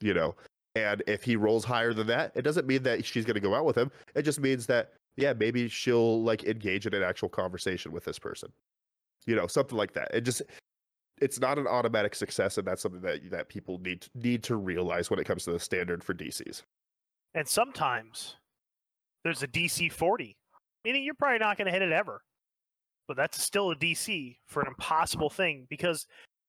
you 0.00 0.14
know. 0.14 0.34
And 0.74 1.02
if 1.08 1.24
he 1.24 1.34
rolls 1.36 1.64
higher 1.64 1.92
than 1.92 2.06
that, 2.06 2.32
it 2.36 2.42
doesn't 2.42 2.66
mean 2.66 2.82
that 2.84 3.04
she's 3.04 3.24
going 3.24 3.34
to 3.34 3.40
go 3.40 3.54
out 3.54 3.64
with 3.64 3.76
him. 3.76 3.90
It 4.14 4.22
just 4.22 4.40
means 4.40 4.66
that 4.66 4.92
yeah, 5.16 5.32
maybe 5.32 5.68
she'll 5.68 6.22
like 6.22 6.44
engage 6.44 6.86
in 6.86 6.94
an 6.94 7.02
actual 7.02 7.28
conversation 7.28 7.90
with 7.92 8.04
this 8.04 8.18
person. 8.18 8.52
You 9.26 9.34
know, 9.36 9.46
something 9.48 9.76
like 9.76 9.92
that. 9.94 10.14
It 10.14 10.20
just 10.22 10.42
it's 11.20 11.40
not 11.40 11.58
an 11.58 11.66
automatic 11.66 12.14
success 12.14 12.58
and 12.58 12.66
that's 12.66 12.82
something 12.82 13.00
that 13.02 13.30
that 13.30 13.48
people 13.48 13.78
need 13.78 14.06
need 14.14 14.42
to 14.44 14.56
realize 14.56 15.10
when 15.10 15.18
it 15.18 15.24
comes 15.24 15.44
to 15.44 15.52
the 15.52 15.60
standard 15.60 16.02
for 16.02 16.14
DCs. 16.14 16.62
And 17.34 17.46
sometimes 17.46 18.36
there's 19.24 19.42
a 19.42 19.48
DC 19.48 19.92
40, 19.92 20.36
meaning 20.84 21.04
you're 21.04 21.14
probably 21.14 21.38
not 21.38 21.58
going 21.58 21.66
to 21.66 21.72
hit 21.72 21.82
it 21.82 21.92
ever. 21.92 22.22
But 23.06 23.16
that's 23.16 23.42
still 23.42 23.70
a 23.70 23.76
DC 23.76 24.36
for 24.46 24.60
an 24.60 24.68
impossible 24.68 25.30
thing 25.30 25.66
because 25.70 26.06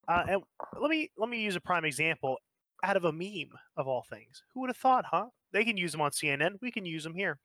uh, 0.07 0.23
and 0.27 0.41
let 0.79 0.89
me 0.89 1.09
let 1.17 1.29
me 1.29 1.39
use 1.39 1.55
a 1.55 1.61
prime 1.61 1.85
example 1.85 2.37
out 2.83 2.97
of 2.97 3.05
a 3.05 3.11
meme 3.11 3.51
of 3.77 3.87
all 3.87 4.05
things. 4.09 4.43
Who 4.53 4.61
would 4.61 4.69
have 4.69 4.77
thought, 4.77 5.05
huh? 5.05 5.27
They 5.53 5.63
can 5.63 5.77
use 5.77 5.91
them 5.91 6.01
on 6.01 6.11
CNN. 6.11 6.55
We 6.61 6.71
can 6.71 6.85
use 6.85 7.03
them 7.03 7.13
here. 7.13 7.37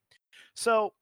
So 0.57 0.93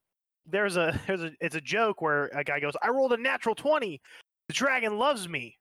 there's 0.47 0.77
a 0.77 0.99
there's 1.07 1.23
a 1.23 1.33
it's 1.41 1.57
a 1.57 1.61
joke 1.61 2.03
where 2.03 2.27
a 2.35 2.45
guy 2.45 2.61
goes, 2.61 2.75
"I 2.83 2.89
rolled 2.89 3.13
a 3.13 3.17
natural 3.17 3.55
20. 3.55 4.01
The 4.49 4.55
dragon 4.55 4.99
loves 4.99 5.29
me." 5.29 5.57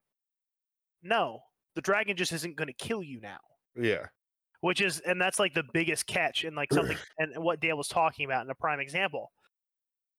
No, 1.03 1.39
the 1.75 1.81
dragon 1.81 2.15
just 2.15 2.31
isn't 2.31 2.55
going 2.55 2.67
to 2.67 2.73
kill 2.73 3.03
you 3.03 3.19
now. 3.21 3.39
Yeah. 3.75 4.05
Which 4.61 4.81
is 4.81 4.99
and 5.01 5.19
that's 5.19 5.39
like 5.39 5.53
the 5.53 5.63
biggest 5.73 6.05
catch 6.05 6.43
and 6.43 6.55
like 6.55 6.71
something 6.71 6.97
and 7.17 7.31
what 7.43 7.59
Dale 7.59 7.77
was 7.77 7.87
talking 7.87 8.25
about 8.25 8.45
in 8.45 8.51
a 8.51 8.55
prime 8.55 8.79
example. 8.79 9.31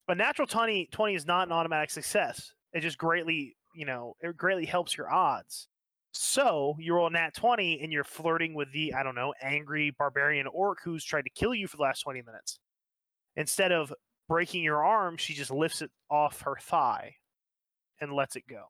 A 0.08 0.14
natural 0.14 0.48
20 0.48 0.88
20 0.90 1.14
is 1.14 1.26
not 1.26 1.46
an 1.46 1.52
automatic 1.52 1.90
success. 1.90 2.52
It 2.72 2.80
just 2.80 2.98
greatly, 2.98 3.56
you 3.74 3.86
know, 3.86 4.14
it 4.20 4.36
greatly 4.36 4.66
helps 4.66 4.96
your 4.96 5.12
odds. 5.12 5.68
So 6.12 6.76
you 6.78 6.94
roll 6.94 7.06
a 7.06 7.10
nat 7.10 7.34
20 7.34 7.80
and 7.82 7.92
you're 7.92 8.04
flirting 8.04 8.54
with 8.54 8.70
the, 8.72 8.92
I 8.94 9.02
don't 9.02 9.14
know, 9.14 9.32
angry 9.40 9.94
barbarian 9.96 10.46
orc 10.46 10.78
who's 10.84 11.04
tried 11.04 11.22
to 11.22 11.30
kill 11.30 11.54
you 11.54 11.66
for 11.66 11.78
the 11.78 11.84
last 11.84 12.00
20 12.00 12.22
minutes. 12.22 12.58
Instead 13.36 13.72
of 13.72 13.94
breaking 14.28 14.62
your 14.62 14.84
arm, 14.84 15.16
she 15.16 15.32
just 15.32 15.50
lifts 15.50 15.80
it 15.80 15.90
off 16.10 16.42
her 16.42 16.56
thigh 16.60 17.14
and 18.00 18.12
lets 18.12 18.36
it 18.36 18.44
go. 18.48 18.64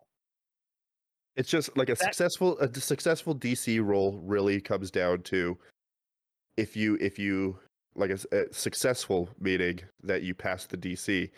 It's 1.36 1.48
just 1.48 1.76
like 1.76 1.88
a 1.88 1.92
That- 1.94 2.04
successful 2.04 2.58
a 2.58 2.72
successful 2.80 3.34
DC 3.34 3.80
roll 3.80 4.18
really 4.18 4.60
comes 4.60 4.90
down 4.90 5.22
to 5.24 5.56
if 6.56 6.76
you 6.76 6.98
if 7.00 7.18
you 7.18 7.58
like 7.94 8.10
a 8.10 8.52
successful 8.52 9.28
meaning 9.38 9.80
that 10.02 10.22
you 10.22 10.34
pass 10.34 10.66
the 10.66 10.76
DC. 10.76 11.30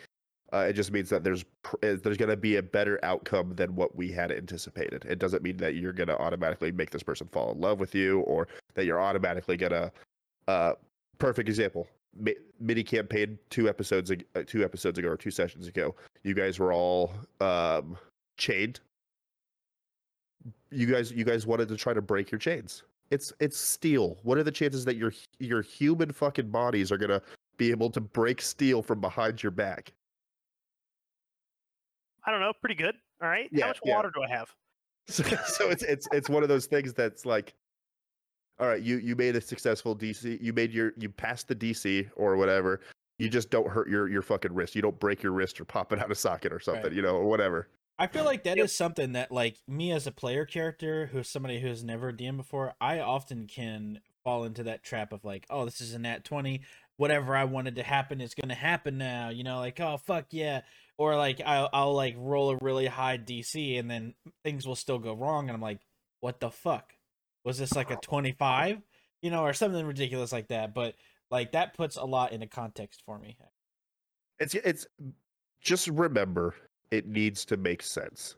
Uh, 0.53 0.67
it 0.69 0.73
just 0.73 0.91
means 0.91 1.09
that 1.09 1.23
there's 1.23 1.43
pr- 1.63 1.75
uh, 1.83 1.95
there's 2.01 2.17
going 2.17 2.29
to 2.29 2.37
be 2.37 2.57
a 2.57 2.63
better 2.63 2.99
outcome 3.03 3.53
than 3.55 3.75
what 3.75 3.95
we 3.95 4.11
had 4.11 4.31
anticipated. 4.31 5.03
It 5.05 5.19
doesn't 5.19 5.43
mean 5.43 5.57
that 5.57 5.75
you're 5.75 5.91
going 5.91 6.07
to 6.07 6.17
automatically 6.17 6.71
make 6.71 6.91
this 6.91 7.03
person 7.03 7.27
fall 7.27 7.51
in 7.51 7.59
love 7.59 7.79
with 7.79 7.93
you 7.95 8.21
or 8.21 8.47
that 8.75 8.85
you're 8.85 9.01
automatically 9.01 9.57
going 9.57 9.71
to. 9.71 9.91
Uh, 10.47 10.73
perfect 11.17 11.49
example. 11.49 11.87
Mi- 12.17 12.35
mini 12.59 12.83
campaign 12.83 13.37
two 13.49 13.67
episodes 13.67 14.11
uh, 14.11 14.43
two 14.45 14.63
episodes 14.63 14.97
ago 14.99 15.09
or 15.09 15.17
two 15.17 15.31
sessions 15.31 15.67
ago. 15.67 15.95
You 16.23 16.33
guys 16.35 16.59
were 16.59 16.71
all 16.71 17.11
um, 17.41 17.97
chained 18.37 18.79
you 20.71 20.85
guys 20.87 21.11
you 21.11 21.23
guys 21.23 21.45
wanted 21.45 21.67
to 21.69 21.77
try 21.77 21.93
to 21.93 22.01
break 22.01 22.31
your 22.31 22.39
chains. 22.39 22.83
It's 23.11 23.31
it's 23.39 23.57
steel. 23.57 24.17
What 24.23 24.37
are 24.37 24.43
the 24.43 24.51
chances 24.51 24.85
that 24.85 24.95
your 24.95 25.13
your 25.39 25.61
human 25.61 26.11
fucking 26.11 26.49
bodies 26.49 26.91
are 26.91 26.97
gonna 26.97 27.21
be 27.57 27.71
able 27.71 27.89
to 27.91 28.01
break 28.01 28.41
steel 28.41 28.81
from 28.81 28.99
behind 28.99 29.41
your 29.41 29.51
back? 29.51 29.93
I 32.25 32.31
don't 32.31 32.39
know, 32.39 32.53
pretty 32.59 32.75
good. 32.75 32.95
All 33.21 33.29
right. 33.29 33.49
Yeah, 33.51 33.63
How 33.63 33.67
much 33.69 33.79
yeah. 33.85 33.95
water 33.95 34.11
do 34.13 34.23
I 34.23 34.29
have? 34.29 34.49
So, 35.07 35.23
so 35.45 35.69
it's 35.69 35.83
it's 35.83 36.07
it's 36.11 36.31
one 36.31 36.41
of 36.41 36.49
those 36.49 36.65
things 36.65 36.91
that's 36.91 37.27
like, 37.27 37.53
all 38.59 38.65
right, 38.65 38.81
you 38.81 38.97
you 38.97 39.15
made 39.15 39.35
a 39.35 39.41
successful 39.41 39.95
DC. 39.95 40.41
You 40.41 40.51
made 40.51 40.73
your 40.73 40.93
you 40.97 41.09
passed 41.09 41.47
the 41.47 41.53
DC 41.53 42.09
or 42.15 42.35
whatever. 42.37 42.81
You 43.19 43.29
just 43.29 43.51
don't 43.51 43.69
hurt 43.69 43.87
your 43.87 44.09
your 44.09 44.23
fucking 44.23 44.51
wrist. 44.51 44.73
You 44.73 44.81
don't 44.81 44.99
break 44.99 45.21
your 45.21 45.31
wrist 45.31 45.61
or 45.61 45.65
pop 45.65 45.93
it 45.93 45.99
out 45.99 46.09
of 46.09 46.17
socket 46.17 46.51
or 46.51 46.59
something. 46.59 46.85
Right. 46.85 46.93
You 46.93 47.03
know, 47.03 47.17
or 47.17 47.25
whatever. 47.25 47.67
I 47.97 48.07
feel 48.07 48.25
like 48.25 48.43
that 48.43 48.57
is 48.59 48.71
Yep. 48.71 48.77
something 48.77 49.11
that, 49.13 49.31
like 49.31 49.57
me 49.67 49.91
as 49.91 50.05
a 50.07 50.11
player 50.11 50.45
character, 50.45 51.07
who's 51.07 51.29
somebody 51.29 51.59
who 51.59 51.67
has 51.67 51.83
never 51.83 52.11
DM'd 52.11 52.37
before, 52.37 52.73
I 52.81 52.99
often 52.99 53.47
can 53.47 54.01
fall 54.23 54.43
into 54.43 54.63
that 54.63 54.83
trap 54.83 55.13
of 55.13 55.23
like, 55.23 55.45
oh, 55.49 55.65
this 55.65 55.79
is 55.81 55.93
a 55.93 55.99
nat 55.99 56.23
twenty. 56.25 56.61
Whatever 56.97 57.35
I 57.35 57.43
wanted 57.45 57.75
to 57.75 57.83
happen 57.83 58.21
is 58.21 58.33
going 58.35 58.49
to 58.49 58.55
happen 58.55 58.97
now. 58.97 59.29
You 59.29 59.43
know, 59.43 59.59
like 59.59 59.79
oh 59.79 59.97
fuck 59.97 60.27
yeah, 60.31 60.61
or 60.97 61.15
like 61.15 61.41
I'll 61.45 61.69
I'll 61.73 61.93
like 61.93 62.15
roll 62.17 62.51
a 62.51 62.57
really 62.61 62.87
high 62.87 63.17
DC 63.17 63.79
and 63.79 63.89
then 63.89 64.13
things 64.43 64.67
will 64.67 64.75
still 64.75 64.99
go 64.99 65.13
wrong, 65.13 65.47
and 65.49 65.55
I'm 65.55 65.61
like, 65.61 65.79
what 66.19 66.39
the 66.39 66.51
fuck? 66.51 66.93
Was 67.45 67.57
this 67.59 67.73
like 67.75 67.91
a 67.91 67.97
twenty 67.97 68.31
five? 68.33 68.81
You 69.21 69.31
know, 69.31 69.43
or 69.43 69.53
something 69.53 69.85
ridiculous 69.85 70.31
like 70.31 70.49
that. 70.49 70.73
But 70.73 70.95
like 71.31 71.53
that 71.53 71.73
puts 71.75 71.95
a 71.97 72.03
lot 72.05 72.31
into 72.33 72.47
context 72.47 73.03
for 73.05 73.17
me. 73.19 73.37
It's 74.39 74.53
it's 74.53 74.85
just 75.61 75.87
remember 75.87 76.55
it 76.91 77.07
needs 77.07 77.45
to 77.45 77.57
make 77.57 77.81
sense. 77.81 78.35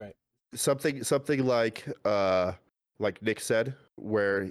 Right. 0.00 0.14
Something 0.54 1.04
something 1.04 1.44
like 1.46 1.86
uh 2.04 2.52
like 2.98 3.20
Nick 3.22 3.40
said, 3.40 3.74
where 3.96 4.50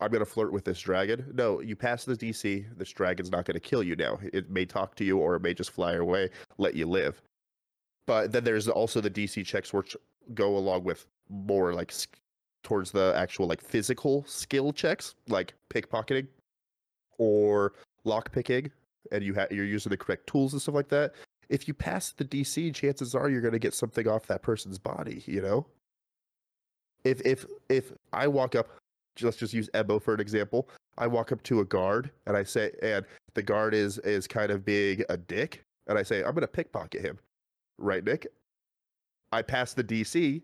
I'm 0.00 0.10
gonna 0.10 0.24
flirt 0.24 0.52
with 0.52 0.64
this 0.64 0.80
dragon. 0.80 1.30
No, 1.34 1.60
you 1.60 1.76
pass 1.76 2.04
the 2.04 2.16
DC, 2.16 2.66
this 2.76 2.90
dragon's 2.90 3.30
not 3.30 3.44
gonna 3.44 3.60
kill 3.60 3.82
you 3.82 3.96
now. 3.96 4.18
It 4.32 4.50
may 4.50 4.64
talk 4.64 4.94
to 4.96 5.04
you 5.04 5.18
or 5.18 5.36
it 5.36 5.42
may 5.42 5.54
just 5.54 5.70
fly 5.70 5.94
away, 5.94 6.30
let 6.58 6.74
you 6.74 6.86
live. 6.86 7.20
But 8.06 8.32
then 8.32 8.44
there's 8.44 8.68
also 8.68 9.00
the 9.00 9.10
DC 9.10 9.46
checks 9.46 9.72
which 9.72 9.96
go 10.34 10.56
along 10.56 10.84
with 10.84 11.06
more 11.28 11.72
like 11.72 11.92
sk- 11.92 12.18
towards 12.62 12.90
the 12.90 13.12
actual 13.16 13.46
like 13.46 13.60
physical 13.60 14.24
skill 14.26 14.72
checks, 14.72 15.14
like 15.28 15.54
pickpocketing 15.70 16.26
or 17.18 17.74
lockpicking, 18.04 18.70
and 19.10 19.22
you 19.22 19.34
ha- 19.34 19.46
you're 19.50 19.64
using 19.64 19.90
the 19.90 19.96
correct 19.96 20.26
tools 20.26 20.52
and 20.52 20.62
stuff 20.62 20.74
like 20.74 20.88
that, 20.88 21.14
if 21.52 21.68
you 21.68 21.74
pass 21.74 22.12
the 22.12 22.24
DC, 22.24 22.74
chances 22.74 23.14
are 23.14 23.28
you're 23.28 23.42
going 23.42 23.52
to 23.52 23.58
get 23.58 23.74
something 23.74 24.08
off 24.08 24.26
that 24.26 24.42
person's 24.42 24.78
body. 24.78 25.22
You 25.26 25.42
know, 25.42 25.66
if 27.04 27.20
if 27.26 27.44
if 27.68 27.92
I 28.12 28.26
walk 28.26 28.56
up, 28.56 28.68
let's 29.20 29.36
just 29.36 29.52
use 29.52 29.68
Ebo 29.74 29.98
for 29.98 30.14
an 30.14 30.20
example. 30.20 30.68
I 30.96 31.06
walk 31.06 31.30
up 31.30 31.42
to 31.44 31.60
a 31.60 31.64
guard 31.64 32.10
and 32.26 32.36
I 32.36 32.42
say, 32.42 32.72
and 32.82 33.04
the 33.34 33.42
guard 33.42 33.74
is 33.74 33.98
is 33.98 34.26
kind 34.26 34.50
of 34.50 34.64
being 34.64 35.04
a 35.10 35.16
dick, 35.18 35.62
and 35.86 35.98
I 35.98 36.02
say, 36.02 36.18
I'm 36.24 36.32
going 36.32 36.40
to 36.40 36.48
pickpocket 36.48 37.02
him, 37.02 37.18
right, 37.78 38.02
Nick? 38.02 38.26
I 39.30 39.42
pass 39.42 39.74
the 39.74 39.84
DC. 39.84 40.42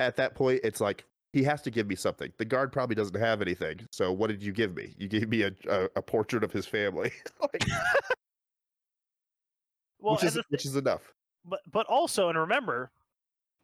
At 0.00 0.16
that 0.16 0.34
point, 0.34 0.60
it's 0.64 0.80
like 0.80 1.04
he 1.34 1.42
has 1.44 1.60
to 1.62 1.70
give 1.70 1.86
me 1.86 1.94
something. 1.94 2.32
The 2.38 2.44
guard 2.46 2.72
probably 2.72 2.96
doesn't 2.96 3.18
have 3.18 3.42
anything. 3.42 3.80
So 3.92 4.12
what 4.12 4.28
did 4.28 4.42
you 4.42 4.52
give 4.52 4.74
me? 4.74 4.94
You 4.96 5.08
gave 5.08 5.28
me 5.28 5.42
a 5.42 5.52
a, 5.68 5.88
a 5.96 6.02
portrait 6.02 6.42
of 6.42 6.52
his 6.52 6.64
family, 6.64 7.12
Like, 7.42 7.66
Well, 10.04 10.14
which 10.16 10.24
is 10.24 10.34
the 10.34 10.44
which 10.50 10.66
is 10.66 10.76
enough. 10.76 11.00
but 11.44 11.60
but 11.72 11.86
also 11.86 12.28
and 12.28 12.38
remember 12.38 12.90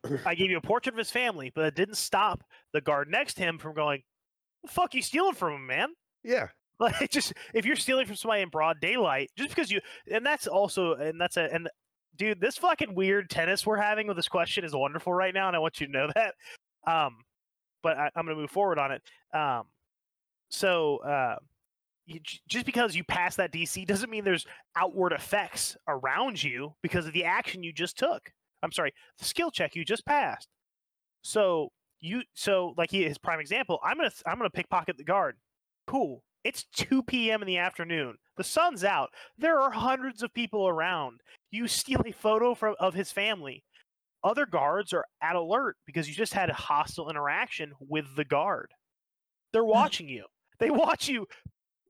i 0.24 0.34
gave 0.34 0.50
you 0.50 0.56
a 0.56 0.60
portrait 0.62 0.94
of 0.94 0.98
his 0.98 1.10
family 1.10 1.52
but 1.54 1.64
it 1.66 1.74
didn't 1.74 1.96
stop 1.96 2.42
the 2.72 2.80
guard 2.80 3.10
next 3.10 3.34
to 3.34 3.42
him 3.42 3.58
from 3.58 3.74
going 3.74 4.02
the 4.62 4.68
fuck 4.68 4.94
you 4.94 5.02
stealing 5.02 5.34
from 5.34 5.52
him 5.54 5.66
man? 5.66 5.88
Yeah, 6.24 6.48
like 6.80 7.00
it 7.02 7.10
just 7.10 7.34
if 7.54 7.66
you're 7.66 7.76
stealing 7.76 8.06
from 8.06 8.16
somebody 8.16 8.42
in 8.42 8.48
broad 8.48 8.80
daylight 8.80 9.30
just 9.36 9.50
because 9.50 9.70
you 9.70 9.80
and 10.10 10.24
that's 10.24 10.46
also 10.46 10.94
and 10.94 11.20
that's 11.20 11.36
a 11.36 11.52
and 11.52 11.68
dude 12.16 12.40
this 12.40 12.56
fucking 12.56 12.94
weird 12.94 13.28
tennis 13.30 13.66
we're 13.66 13.76
having 13.76 14.06
with 14.06 14.16
this 14.16 14.28
question 14.28 14.64
is 14.64 14.74
wonderful 14.74 15.12
right 15.12 15.32
now 15.34 15.46
and 15.46 15.56
i 15.56 15.58
want 15.58 15.80
you 15.80 15.86
to 15.86 15.92
know 15.92 16.08
that. 16.14 16.34
Um 16.86 17.16
but 17.82 17.96
I, 17.98 18.10
i'm 18.16 18.24
gonna 18.26 18.36
move 18.36 18.50
forward 18.50 18.78
on 18.78 18.92
it. 18.92 19.02
Um 19.34 19.64
so 20.50 20.98
uh 20.98 21.36
you, 22.10 22.20
just 22.48 22.66
because 22.66 22.94
you 22.94 23.04
pass 23.04 23.36
that 23.36 23.52
dc 23.52 23.86
doesn't 23.86 24.10
mean 24.10 24.24
there's 24.24 24.46
outward 24.76 25.12
effects 25.12 25.76
around 25.88 26.42
you 26.42 26.74
because 26.82 27.06
of 27.06 27.12
the 27.12 27.24
action 27.24 27.62
you 27.62 27.72
just 27.72 27.98
took. 27.98 28.30
I'm 28.62 28.72
sorry 28.72 28.92
the 29.18 29.24
skill 29.24 29.50
check 29.50 29.74
you 29.74 29.84
just 29.84 30.04
passed. 30.04 30.48
So 31.22 31.70
you 32.00 32.22
so 32.34 32.74
like 32.76 32.90
he, 32.90 33.04
his 33.04 33.18
prime 33.18 33.40
example 33.40 33.78
i'm 33.84 33.96
gonna 33.96 34.10
i'm 34.26 34.38
gonna 34.38 34.50
pickpocket 34.50 34.96
the 34.96 35.04
guard. 35.04 35.36
Cool. 35.86 36.22
It's 36.44 36.64
2 36.74 37.02
p.m 37.02 37.42
in 37.42 37.46
the 37.46 37.58
afternoon. 37.58 38.16
The 38.36 38.44
sun's 38.44 38.84
out. 38.84 39.10
There 39.38 39.60
are 39.60 39.70
hundreds 39.70 40.22
of 40.22 40.32
people 40.34 40.66
around. 40.66 41.20
You 41.50 41.68
steal 41.68 42.02
a 42.06 42.12
photo 42.12 42.54
from 42.54 42.74
of 42.80 42.94
his 42.94 43.12
family. 43.12 43.64
Other 44.22 44.46
guards 44.46 44.92
are 44.92 45.04
at 45.22 45.36
alert 45.36 45.76
because 45.86 46.08
you 46.08 46.14
just 46.14 46.34
had 46.34 46.50
a 46.50 46.54
hostile 46.54 47.10
interaction 47.10 47.72
with 47.80 48.16
the 48.16 48.24
guard. 48.24 48.72
They're 49.52 49.62
hmm. 49.62 49.70
watching 49.70 50.08
you. 50.08 50.24
They 50.58 50.70
watch 50.70 51.08
you 51.08 51.26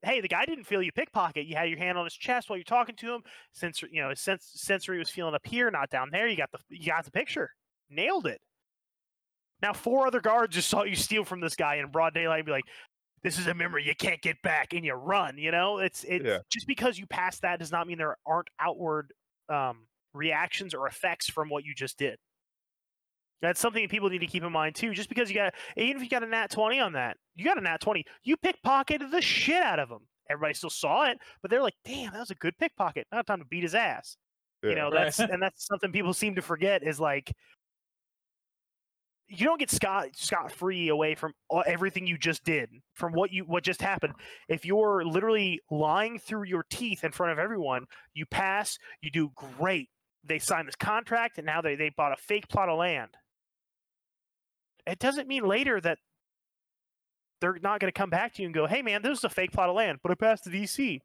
hey 0.03 0.21
the 0.21 0.29
guy 0.29 0.45
didn't 0.47 0.65
feel 0.65 0.83
you 0.83 0.93
pickpocket. 0.93 1.47
You 1.47 1.57
had 1.57 1.69
your 1.69 1.79
hand 1.79 1.99
on 1.99 2.05
his 2.05 2.15
chest 2.15 2.49
while 2.49 2.57
you're 2.57 2.65
talking 2.65 2.97
to 2.97 3.15
him. 3.15 3.23
Sensor 3.53 3.89
you 3.91 4.03
know 4.03 4.11
his 4.11 4.21
sens- 4.21 4.51
sensory 4.55 4.99
was 4.99 5.11
feeling 5.11 5.35
up 5.35 5.47
here 5.47 5.71
not 5.71 5.91
down 5.91 6.09
there. 6.11 6.27
You 6.29 6.37
got 6.37 6.51
the 6.53 6.59
you 6.69 6.87
got 6.91 7.05
the 7.05 7.11
picture. 7.11 7.51
Nailed 7.91 8.27
it. 8.27 8.41
Now 9.63 9.73
four 9.73 10.07
other 10.07 10.21
guards 10.21 10.55
just 10.55 10.69
saw 10.69 10.85
you 10.85 10.97
steal 10.97 11.25
from 11.25 11.41
this 11.41 11.55
guy 11.55 11.77
in 11.77 11.91
broad 11.91 12.15
daylight 12.15 12.39
and 12.41 12.47
be 12.47 12.53
like 12.53 12.65
this 13.23 13.39
is 13.39 13.47
a 13.47 13.55
memory. 13.55 13.85
You 13.87 13.95
can't 13.95 14.23
get 14.23 14.41
back 14.43 14.73
and 14.73 14.85
you 14.85 14.95
run 14.95 15.37
you 15.37 15.51
know? 15.51 15.79
It's 15.79 16.05
it's 16.05 16.25
Yeah. 16.25 16.39
just 16.51 16.67
because 16.67 16.99
you 16.99 17.07
pass 17.07 17.39
that 17.41 17.59
does 17.59 17.71
not 17.73 17.87
mean 17.87 17.99
there 17.99 18.17
aren't 18.27 18.49
outward 18.59 19.13
um, 19.51 19.87
reactions 20.15 20.73
or 20.75 20.87
effects 20.87 21.29
from 21.29 21.49
what 21.51 21.65
you 21.65 21.75
just 21.75 21.99
did 21.99 22.19
That's 23.43 23.61
something 23.61 23.83
that 23.83 23.91
people 23.91 24.11
need 24.11 24.19
to 24.19 24.27
keep 24.27 24.43
in 24.43 24.53
mind 24.53 24.75
too. 24.75 24.93
Just 24.93 25.09
because 25.09 25.31
you 25.31 25.35
got, 25.37 25.55
even 25.77 25.97
if 25.97 26.03
you 26.03 26.09
got 26.11 26.23
a 26.23 26.27
nat 26.27 26.51
twenty 26.51 26.79
on 26.79 26.93
that, 26.93 27.17
you 27.35 27.45
got 27.45 27.59
a 27.59 27.61
nat 27.63 27.81
twenty. 27.81 28.05
You 28.23 28.37
pickpocketed 28.37 29.11
the 29.11 29.23
shit 29.23 29.63
out 29.63 29.79
of 29.79 29.89
him. 29.91 30.07
Everybody 30.29 30.55
still 30.55 30.71
saw 30.71 31.05
it, 31.11 31.19
but 31.43 31.51
they're 31.51 31.63
like, 31.63 31.75
"Damn, 31.85 32.13
that 32.13 32.21
was 32.21 32.31
a 32.31 32.35
good 32.37 32.57
pickpocket." 32.59 33.07
Not 33.11 33.27
time 33.27 33.39
to 33.41 33.45
beat 33.47 33.63
his 33.63 33.75
ass. 33.75 34.17
You 34.63 34.71
Yeah. 34.71 34.75
know, 34.77 34.85
Right. 34.91 35.05
that's 35.05 35.19
and 35.21 35.43
that's 35.43 35.67
something 35.67 35.91
people 35.91 36.13
seem 36.13 36.35
to 36.37 36.43
forget 36.43 36.83
is 36.83 37.01
like, 37.01 37.33
you 39.27 39.47
don't 39.47 39.59
get 39.59 39.71
scot 39.71 40.09
scot 40.15 40.53
free 40.53 40.89
away 40.89 41.15
from 41.15 41.33
everything 41.67 42.07
you 42.07 42.19
just 42.19 42.45
did, 42.45 42.69
from 42.95 43.13
what 43.13 43.33
you 43.33 43.45
what 43.45 43.63
just 43.65 43.81
happened. 43.81 44.15
If 44.49 44.65
you're 44.67 45.05
literally 45.05 45.61
lying 45.71 46.19
through 46.19 46.45
your 46.45 46.65
teeth 46.69 47.05
in 47.05 47.13
front 47.13 47.33
of 47.33 47.39
everyone, 47.39 47.87
you 48.13 48.27
pass, 48.27 48.77
you 49.01 49.11
do 49.11 49.31
great. 49.35 49.89
They 50.25 50.39
sign 50.39 50.67
this 50.67 50.77
contract, 50.77 51.39
and 51.39 51.47
now 51.47 51.63
they 51.63 51.75
they 51.77 51.89
bought 51.91 52.13
a 52.13 52.17
fake 52.17 52.49
plot 52.49 52.69
of 52.69 52.79
land. 52.79 53.17
It 54.87 54.99
doesn't 54.99 55.29
mean 55.29 55.45
later 55.45 55.81
that 55.81 55.99
they're 57.41 57.59
not 57.63 57.81
going 57.81 57.93
to 57.93 57.99
come 57.99 58.11
back 58.11 58.35
to 58.35 58.43
you 58.43 58.49
and 58.49 58.55
go, 58.55 58.67
"Hey, 58.67 58.83
man, 58.83 59.03
this 59.03 59.19
is 59.19 59.25
a 59.25 59.29
fake 59.29 59.53
plot 59.53 59.69
of 59.69 59.77
land, 59.77 59.99
but 60.03 60.13
I 60.13 60.15
passed 60.15 60.45
the 60.45 60.51
DC." 60.51 61.01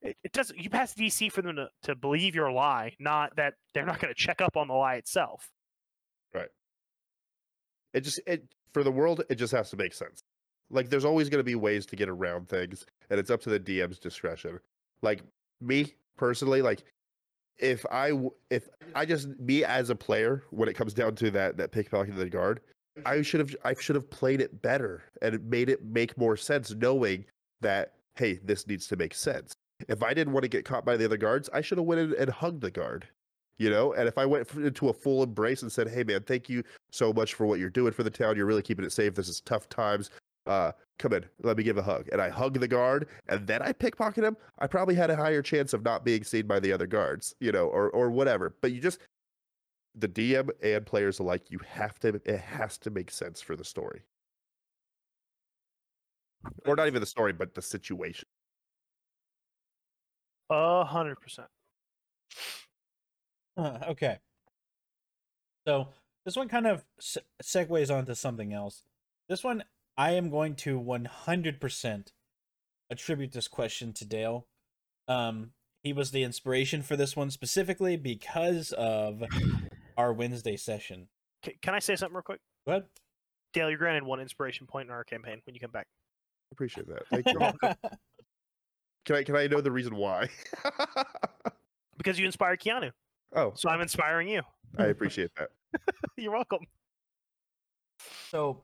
It, 0.00 0.16
it 0.22 0.32
doesn't. 0.32 0.58
You 0.58 0.70
pass 0.70 0.94
the 0.94 1.06
DC 1.06 1.32
for 1.32 1.42
them 1.42 1.56
to, 1.56 1.68
to 1.84 1.96
believe 1.96 2.34
your 2.34 2.52
lie, 2.52 2.94
not 3.00 3.34
that 3.36 3.54
they're 3.74 3.86
not 3.86 3.98
going 4.00 4.14
to 4.14 4.18
check 4.18 4.40
up 4.40 4.56
on 4.56 4.68
the 4.68 4.74
lie 4.74 4.94
itself. 4.94 5.50
Right. 6.34 6.48
It 7.94 8.02
just 8.02 8.20
it 8.26 8.44
for 8.72 8.82
the 8.82 8.90
world 8.90 9.22
it 9.28 9.36
just 9.36 9.52
has 9.52 9.70
to 9.70 9.76
make 9.76 9.92
sense 9.92 10.22
like 10.70 10.88
there's 10.88 11.04
always 11.04 11.28
going 11.28 11.40
to 11.40 11.44
be 11.44 11.54
ways 11.54 11.86
to 11.86 11.96
get 11.96 12.08
around 12.08 12.48
things 12.48 12.86
and 13.10 13.18
it's 13.18 13.30
up 13.30 13.40
to 13.40 13.50
the 13.50 13.60
dm's 13.60 13.98
discretion 13.98 14.58
like 15.02 15.22
me 15.60 15.94
personally 16.16 16.62
like 16.62 16.84
if 17.58 17.84
I 17.90 18.12
if 18.50 18.68
i 18.94 19.04
just 19.04 19.28
me 19.40 19.64
as 19.64 19.90
a 19.90 19.96
player 19.96 20.44
when 20.50 20.68
it 20.68 20.74
comes 20.74 20.94
down 20.94 21.14
to 21.16 21.30
that 21.32 21.56
that 21.56 21.72
pickpocket 21.72 22.16
the 22.16 22.28
guard 22.28 22.60
i 23.06 23.22
should 23.22 23.40
have 23.40 23.54
i 23.64 23.74
should 23.74 23.96
have 23.96 24.08
played 24.10 24.40
it 24.40 24.62
better 24.62 25.02
and 25.22 25.44
made 25.48 25.68
it 25.68 25.84
make 25.84 26.16
more 26.16 26.36
sense 26.36 26.74
knowing 26.74 27.24
that 27.60 27.94
hey 28.16 28.38
this 28.44 28.66
needs 28.66 28.86
to 28.86 28.96
make 28.96 29.14
sense 29.14 29.54
if 29.88 30.02
i 30.02 30.12
didn't 30.12 30.32
want 30.32 30.42
to 30.42 30.48
get 30.48 30.64
caught 30.64 30.84
by 30.84 30.96
the 30.96 31.04
other 31.04 31.16
guards 31.16 31.48
i 31.52 31.60
should 31.60 31.78
have 31.78 31.86
went 31.86 32.00
in 32.00 32.14
and 32.18 32.30
hugged 32.30 32.60
the 32.60 32.70
guard 32.70 33.06
you 33.58 33.70
know 33.70 33.92
and 33.94 34.08
if 34.08 34.18
i 34.18 34.26
went 34.26 34.48
into 34.54 34.88
a 34.88 34.92
full 34.92 35.22
embrace 35.22 35.62
and 35.62 35.70
said 35.70 35.88
hey 35.88 36.04
man 36.04 36.22
thank 36.22 36.48
you 36.48 36.62
so 36.90 37.12
much 37.12 37.34
for 37.34 37.46
what 37.46 37.58
you're 37.58 37.70
doing 37.70 37.92
for 37.92 38.02
the 38.02 38.10
town. 38.10 38.36
You're 38.36 38.46
really 38.46 38.62
keeping 38.62 38.84
it 38.84 38.92
safe. 38.92 39.14
This 39.14 39.28
is 39.28 39.40
tough 39.40 39.68
times. 39.68 40.10
Uh, 40.46 40.72
come 40.98 41.12
in, 41.12 41.24
let 41.42 41.56
me 41.58 41.62
give 41.62 41.76
a 41.76 41.82
hug. 41.82 42.08
And 42.10 42.22
I 42.22 42.30
hug 42.30 42.58
the 42.58 42.68
guard, 42.68 43.08
and 43.28 43.46
then 43.46 43.60
I 43.60 43.72
pickpocket 43.72 44.24
him. 44.24 44.36
I 44.58 44.66
probably 44.66 44.94
had 44.94 45.10
a 45.10 45.16
higher 45.16 45.42
chance 45.42 45.74
of 45.74 45.84
not 45.84 46.04
being 46.04 46.24
seen 46.24 46.46
by 46.46 46.58
the 46.58 46.72
other 46.72 46.86
guards, 46.86 47.34
you 47.40 47.52
know, 47.52 47.66
or 47.66 47.90
or 47.90 48.10
whatever. 48.10 48.54
But 48.62 48.72
you 48.72 48.80
just 48.80 49.00
the 49.94 50.08
DM 50.08 50.50
and 50.62 50.86
players 50.86 51.18
alike, 51.18 51.50
you 51.50 51.60
have 51.68 51.98
to 52.00 52.20
it 52.24 52.40
has 52.40 52.78
to 52.78 52.90
make 52.90 53.10
sense 53.10 53.40
for 53.40 53.56
the 53.56 53.64
story. 53.64 54.02
Or 56.66 56.76
not 56.76 56.86
even 56.86 57.00
the 57.00 57.06
story, 57.06 57.32
but 57.32 57.54
the 57.54 57.62
situation. 57.62 58.28
A 60.50 60.84
hundred 60.84 61.20
percent. 61.20 61.48
Okay. 63.58 64.18
So 65.66 65.88
this 66.24 66.36
one 66.36 66.48
kind 66.48 66.66
of 66.66 66.84
se- 67.00 67.22
segues 67.42 67.94
onto 67.94 68.14
something 68.14 68.52
else. 68.52 68.84
This 69.28 69.42
one, 69.42 69.64
I 69.96 70.12
am 70.12 70.30
going 70.30 70.54
to 70.56 70.80
100% 70.80 72.12
attribute 72.90 73.32
this 73.32 73.48
question 73.48 73.92
to 73.94 74.04
Dale. 74.04 74.46
Um, 75.08 75.50
he 75.82 75.92
was 75.92 76.10
the 76.10 76.22
inspiration 76.22 76.82
for 76.82 76.96
this 76.96 77.16
one 77.16 77.30
specifically 77.30 77.96
because 77.96 78.72
of 78.72 79.22
our 79.98 80.12
Wednesday 80.12 80.56
session. 80.56 81.08
C- 81.44 81.58
can 81.60 81.74
I 81.74 81.80
say 81.80 81.96
something 81.96 82.14
real 82.14 82.22
quick? 82.22 82.40
What? 82.64 82.88
Dale, 83.52 83.68
you're 83.68 83.78
granted 83.78 84.04
one 84.04 84.20
inspiration 84.20 84.66
point 84.66 84.88
in 84.88 84.92
our 84.92 85.04
campaign 85.04 85.42
when 85.44 85.54
you 85.54 85.60
come 85.60 85.70
back. 85.70 85.86
Appreciate 86.52 86.86
that. 86.88 87.06
Thank 87.08 87.26
you. 87.26 87.34
can 89.04 89.16
I 89.16 89.22
can 89.24 89.36
I 89.36 89.46
know 89.48 89.60
the 89.60 89.72
reason 89.72 89.96
why? 89.96 90.28
Because 91.98 92.16
you 92.16 92.26
inspired 92.26 92.60
Keanu. 92.60 92.92
oh, 93.34 93.52
So 93.56 93.68
I'm 93.68 93.80
inspiring 93.80 94.28
you. 94.28 94.42
I 94.78 94.84
appreciate 94.84 95.32
that. 95.36 95.48
You're 96.16 96.32
welcome. 96.32 96.60
So, 98.30 98.62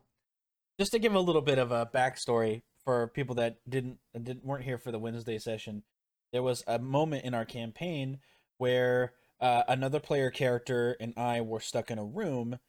just 0.79 0.93
to 0.93 0.99
give 0.99 1.13
a 1.13 1.19
little 1.19 1.41
bit 1.41 1.59
of 1.59 1.71
a 1.71 1.85
backstory 1.93 2.61
for 2.85 3.07
people 3.07 3.35
that 3.35 3.57
didn't 3.67 3.97
didn't 4.13 4.45
weren't 4.45 4.63
here 4.63 4.77
for 4.77 4.93
the 4.93 4.99
Wednesday 4.99 5.37
session, 5.37 5.83
there 6.31 6.43
was 6.43 6.63
a 6.65 6.79
moment 6.79 7.25
in 7.25 7.33
our 7.33 7.43
campaign 7.43 8.19
where 8.57 9.11
uh, 9.39 9.63
another 9.67 9.99
player 9.99 10.31
character 10.31 10.95
and 10.99 11.13
I 11.17 11.41
were 11.41 11.59
stuck 11.59 11.91
in 11.91 11.99
a 11.99 12.05
room 12.05 12.59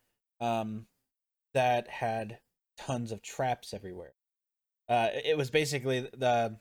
um, 0.41 0.87
that 1.55 1.89
had 1.89 2.39
tons 2.79 3.13
of 3.13 3.23
traps 3.23 3.73
everywhere. 3.73 4.15
Uh, 4.89 5.09
it 5.13 5.37
was 5.37 5.51
basically 5.51 6.01
the 6.01 6.59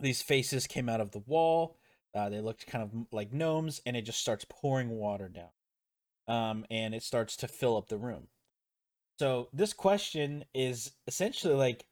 these 0.00 0.22
faces 0.22 0.66
came 0.66 0.88
out 0.88 1.00
of 1.00 1.10
the 1.10 1.22
wall. 1.26 1.76
Uh, 2.14 2.28
they 2.28 2.40
looked 2.40 2.66
kind 2.66 2.84
of 2.84 3.06
like 3.10 3.32
gnomes, 3.32 3.80
and 3.86 3.96
it 3.96 4.02
just 4.02 4.20
starts 4.20 4.46
pouring 4.48 4.90
water 4.90 5.28
down, 5.28 5.50
um, 6.28 6.64
and 6.70 6.94
it 6.94 7.02
starts 7.02 7.36
to 7.36 7.48
fill 7.48 7.76
up 7.76 7.88
the 7.88 7.98
room. 7.98 8.28
So 9.18 9.48
this 9.52 9.72
question 9.72 10.44
is 10.54 10.92
essentially 11.06 11.54
like, 11.54 11.86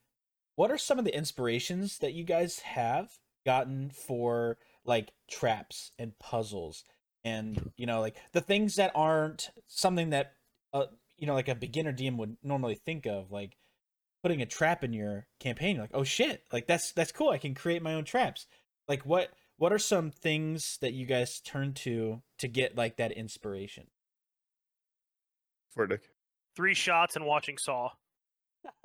what 0.56 0.70
are 0.70 0.78
some 0.78 0.98
of 0.98 1.04
the 1.04 1.16
inspirations 1.16 1.98
that 1.98 2.12
you 2.12 2.24
guys 2.24 2.60
have 2.60 3.18
gotten 3.46 3.90
for 3.90 4.58
like 4.84 5.12
traps 5.30 5.92
and 5.98 6.18
puzzles, 6.18 6.84
and 7.24 7.72
you 7.76 7.86
know 7.86 8.00
like 8.00 8.16
the 8.32 8.40
things 8.40 8.76
that 8.76 8.92
aren't 8.94 9.50
something 9.66 10.10
that 10.10 10.32
uh 10.72 10.86
you 11.18 11.26
know 11.26 11.34
like 11.34 11.48
a 11.48 11.54
beginner 11.54 11.92
DM 11.92 12.16
would 12.16 12.36
normally 12.42 12.74
think 12.74 13.06
of, 13.06 13.30
like 13.30 13.56
putting 14.22 14.42
a 14.42 14.46
trap 14.46 14.82
in 14.84 14.92
your 14.92 15.26
campaign. 15.38 15.76
You're 15.76 15.84
like, 15.84 15.94
oh 15.94 16.04
shit, 16.04 16.44
like 16.52 16.66
that's 16.66 16.92
that's 16.92 17.12
cool. 17.12 17.30
I 17.30 17.38
can 17.38 17.54
create 17.54 17.82
my 17.82 17.94
own 17.94 18.04
traps. 18.04 18.46
Like 18.88 19.04
what 19.06 19.30
what 19.56 19.72
are 19.72 19.78
some 19.78 20.10
things 20.10 20.78
that 20.80 20.94
you 20.94 21.06
guys 21.06 21.40
turn 21.40 21.74
to 21.74 22.22
to 22.38 22.48
get 22.48 22.76
like 22.76 22.96
that 22.96 23.12
inspiration? 23.12 23.86
For 25.70 25.86
Nick. 25.86 26.02
Three 26.56 26.74
shots 26.74 27.14
and 27.14 27.24
watching 27.24 27.58
Saw. 27.58 27.90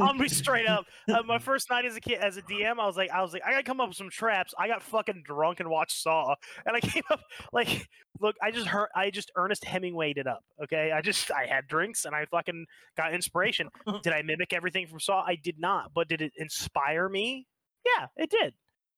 I'll 0.00 0.18
be 0.18 0.28
straight 0.28 0.66
up. 0.66 0.86
Uh, 1.08 1.22
my 1.24 1.38
first 1.38 1.70
night 1.70 1.84
as 1.84 1.96
a 1.96 2.00
kid, 2.00 2.18
as 2.20 2.36
a 2.36 2.42
DM, 2.42 2.78
I 2.78 2.86
was 2.86 2.96
like, 2.96 3.10
I 3.10 3.22
was 3.22 3.32
like, 3.32 3.42
I 3.44 3.50
gotta 3.50 3.62
come 3.62 3.80
up 3.80 3.88
with 3.88 3.96
some 3.96 4.10
traps. 4.10 4.54
I 4.58 4.68
got 4.68 4.82
fucking 4.82 5.22
drunk 5.24 5.60
and 5.60 5.68
watched 5.68 6.02
Saw, 6.02 6.34
and 6.66 6.76
I 6.76 6.80
came 6.86 7.02
up 7.10 7.20
like, 7.52 7.88
look, 8.20 8.36
I 8.42 8.50
just 8.50 8.66
heard, 8.66 8.88
I 8.94 9.10
just 9.10 9.30
Ernest 9.36 9.64
Hemingwayed 9.64 10.18
it 10.18 10.26
up. 10.26 10.44
Okay, 10.62 10.92
I 10.92 11.00
just, 11.00 11.30
I 11.30 11.46
had 11.46 11.66
drinks 11.66 12.04
and 12.04 12.14
I 12.14 12.26
fucking 12.26 12.66
got 12.96 13.14
inspiration. 13.14 13.68
did 14.02 14.12
I 14.12 14.22
mimic 14.22 14.52
everything 14.52 14.86
from 14.86 15.00
Saw? 15.00 15.22
I 15.22 15.36
did 15.36 15.58
not, 15.58 15.92
but 15.94 16.08
did 16.08 16.22
it 16.22 16.32
inspire 16.36 17.08
me? 17.08 17.46
Yeah, 17.84 18.06
it 18.16 18.30
did. 18.30 18.54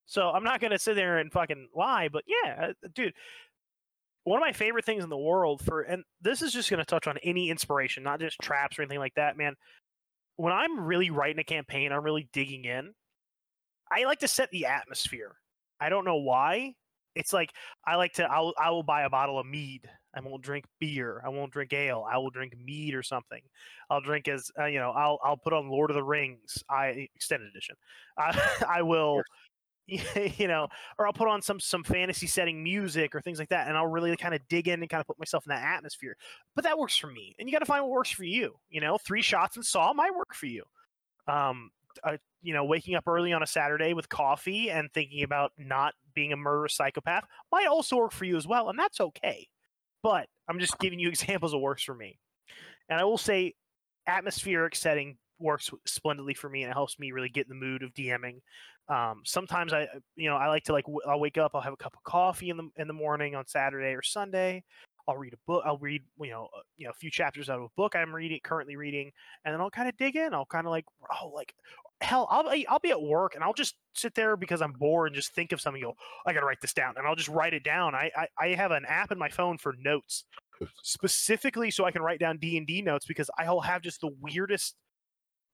So 0.07 0.31
I'm 0.31 0.43
not 0.43 0.61
gonna 0.61 0.79
sit 0.79 0.97
there 0.97 1.19
and 1.19 1.33
fucking 1.33 1.69
lie, 1.75 2.09
but 2.13 2.25
yeah, 2.27 2.71
uh, 2.71 2.89
dude. 2.95 3.15
One 4.25 4.39
of 4.39 4.47
my 4.47 4.53
favorite 4.53 4.85
things 4.85 5.03
in 5.03 5.11
the 5.11 5.17
world 5.17 5.63
for, 5.65 5.83
and 5.83 6.05
this 6.21 6.43
is 6.43 6.53
just 6.53 6.71
going 6.71 6.79
to 6.79 6.85
touch 6.85 7.07
on 7.07 7.17
any 7.23 7.51
inspiration, 7.51 8.03
not 8.03 8.21
just 8.21 8.39
traps 8.41 8.79
or 8.79 8.83
anything 8.83 8.99
like 8.99 9.15
that, 9.15 9.37
man 9.37 9.55
when 10.41 10.55
I'm 10.55 10.81
really 10.81 11.11
writing 11.11 11.39
a 11.39 11.45
campaign, 11.45 11.93
I'm 11.93 12.03
really 12.03 12.27
digging 12.33 12.65
in. 12.65 12.95
I 13.93 14.05
like 14.05 14.21
to 14.21 14.29
set 14.29 14.51
the 14.51 14.65
atmosphere. 14.65 15.37
I 15.81 15.91
don't 15.91 16.07
know 16.07 16.17
why. 16.17 16.75
It's 17.15 17.35
like 17.35 17.53
I 17.87 17.97
like 17.97 18.15
to. 18.15 18.25
I'll 18.25 18.55
I 18.59 18.71
will 18.71 18.83
buy 18.83 19.03
a 19.03 19.11
bottle 19.11 19.39
of 19.39 19.47
mead. 19.47 19.83
I 20.17 20.21
won't 20.21 20.43
drink 20.43 20.65
beer. 20.79 21.21
I 21.27 21.29
won't 21.29 21.53
drink 21.53 21.73
ale. 21.75 22.07
I 22.11 22.17
will 22.17 22.31
drink 22.31 22.55
mead 22.57 22.95
or 22.95 23.03
something. 23.03 23.43
I'll 23.91 24.01
drink 24.01 24.29
as 24.29 24.51
uh, 24.59 24.65
you 24.65 24.79
know. 24.79 24.93
I'll 24.93 25.19
I'll 25.23 25.37
put 25.37 25.53
on 25.53 25.69
Lord 25.69 25.91
of 25.91 25.97
the 25.97 26.05
Rings. 26.05 26.63
I 26.71 27.09
extended 27.15 27.49
edition. 27.49 27.77
I 28.19 28.39
I 28.67 28.83
will. 28.83 29.23
You 30.39 30.49
know, 30.49 30.69
or 30.99 31.07
I'll 31.07 31.13
put 31.13 31.29
on 31.29 31.43
some 31.43 31.61
some 31.61 31.85
fantasy 31.85 32.27
setting 32.27 32.63
music 32.63 33.15
or 33.15 33.21
things 33.21 33.39
like 33.39 33.49
that, 33.51 33.69
and 33.69 33.77
I'll 33.77 33.87
really 33.87 34.17
kind 34.17 34.35
of 34.35 34.41
dig 34.49 34.69
in 34.69 34.81
and 34.81 34.89
kind 34.89 35.01
of 35.01 35.07
put 35.07 35.19
myself 35.19 35.45
in 35.47 35.51
that 35.51 35.63
atmosphere. 35.63 36.17
But 36.55 36.65
that 36.65 36.79
works 36.79 36.97
for 36.97 37.09
me 37.09 37.35
and 37.39 37.49
you 37.49 37.53
got 37.53 37.61
to 37.61 37.67
find 37.67 37.83
what 37.83 37.91
works 37.91 38.11
for 38.11 38.25
you 38.25 38.55
you 38.71 38.81
know? 38.81 38.97
Three 38.99 39.23
shots 39.23 39.57
and 39.57 39.65
saw 39.65 39.93
might 39.93 40.15
work 40.15 40.35
for 40.35 40.47
you. 40.47 40.63
Um 41.29 41.71
uh, 42.05 42.17
you 42.41 42.55
know 42.55 42.65
waking 42.65 42.95
up 42.95 43.09
early 43.09 43.33
on 43.33 43.43
a 43.43 43.47
saturday 43.47 43.93
with 43.95 44.09
coffee 44.09 44.71
and 44.71 44.91
thinking 44.93 45.25
about 45.25 45.51
not 45.59 45.93
being 46.15 46.33
a 46.33 46.37
murderous 46.37 46.77
psychopath 46.77 47.25
might 47.51 47.67
also 47.67 47.97
work 47.97 48.13
for 48.13 48.25
you 48.25 48.37
as 48.37 48.47
well 48.47 48.69
and 48.69 48.79
that's 48.79 49.01
okay. 49.01 49.49
But 50.03 50.29
i'm 50.49 50.61
just 50.61 50.79
giving 50.79 51.01
you 51.01 51.09
examples 51.11 51.53
of 51.53 51.61
works 51.61 51.83
for 51.83 51.95
me. 51.95 52.19
And 52.89 53.01
i 53.01 53.05
will 53.05 53.19
say 53.19 53.55
atmospheric 54.07 54.77
setting 54.77 55.19
works 55.41 55.71
splendidly 55.87 56.35
for 56.35 56.49
me 56.49 56.63
and 56.63 56.71
it 56.71 56.75
helps 56.75 56.99
me 56.99 57.13
really 57.13 57.29
get 57.29 57.47
in 57.47 57.49
the 57.49 57.55
mood 57.67 57.83
of 57.83 57.93
dming 57.95 58.41
um, 58.89 59.23
sometimes 59.25 59.73
i 59.73 59.87
you 60.17 60.29
know 60.29 60.37
i 60.37 60.49
like 60.49 60.65
to 60.65 60.73
like 60.73 60.85
w- 60.85 61.01
i'll 61.07 61.21
wake 61.21 61.39
up 61.39 61.53
i'll 61.55 61.61
have 61.61 61.73
a 61.73 61.77
cup 61.77 61.95
of 61.95 62.03
coffee 62.03 62.51
in 62.51 62.57
the 62.57 62.69
in 62.77 62.87
the 62.87 62.95
morning 62.95 63.35
on 63.35 63.47
saturday 63.47 63.95
or 63.95 64.03
sunday 64.03 64.63
I'll 65.09 65.17
read 65.17 65.33
a 65.33 65.39
book. 65.47 65.65
I'll 65.67 65.79
read, 65.79 66.03
you 66.21 66.31
know, 66.31 66.49
uh, 66.57 66.61
you 66.77 66.85
know, 66.85 66.91
a 66.93 66.95
few 66.95 67.11
chapters 67.11 67.51
out 67.51 67.59
of 67.59 67.65
a 67.65 67.69
book 67.77 67.97
I'm 67.97 68.15
reading, 68.15 68.39
currently 68.45 68.77
reading, 68.77 69.11
and 69.45 69.53
then 69.53 69.61
I'll 69.61 69.71
kind 69.71 69.89
of 69.89 69.97
dig 69.97 70.15
in. 70.15 70.33
I'll 70.33 70.47
kind 70.47 70.67
of 70.67 70.71
like, 70.71 70.85
oh, 71.21 71.29
like, 71.29 71.55
hell, 72.01 72.29
I'll 72.31 72.49
be, 72.49 72.67
I'll 72.69 72.79
be 72.79 72.91
at 72.91 73.03
work 73.03 73.35
and 73.35 73.43
I'll 73.43 73.53
just 73.53 73.75
sit 73.95 74.15
there 74.15 74.37
because 74.37 74.63
I'm 74.63 74.73
bored 74.73 75.09
and 75.09 75.17
just 75.17 75.35
think 75.35 75.51
of 75.53 75.61
something. 75.61 75.83
Go, 75.83 75.97
I 76.27 76.33
gotta 76.33 76.47
write 76.47 76.61
this 76.61 76.75
down, 76.75 76.95
and 76.97 77.07
I'll 77.07 77.17
just 77.17 77.29
write 77.29 77.55
it 77.55 77.65
down. 77.65 77.95
I, 77.95 78.11
I 78.17 78.29
I 78.39 78.49
have 78.55 78.71
an 78.71 78.85
app 78.87 79.11
in 79.11 79.19
my 79.19 79.29
phone 79.29 79.59
for 79.59 79.75
notes. 79.79 80.25
specifically 80.83 81.71
so 81.71 81.85
I 81.85 81.91
can 81.91 82.03
write 82.03 82.21
down 82.21 82.39
D 82.39 82.57
and 82.59 82.67
D 82.67 82.83
notes 82.83 83.07
because 83.07 83.31
I'll 83.39 83.63
have 83.63 83.83
just 83.83 84.03
the 84.03 84.11
weirdest 84.21 84.77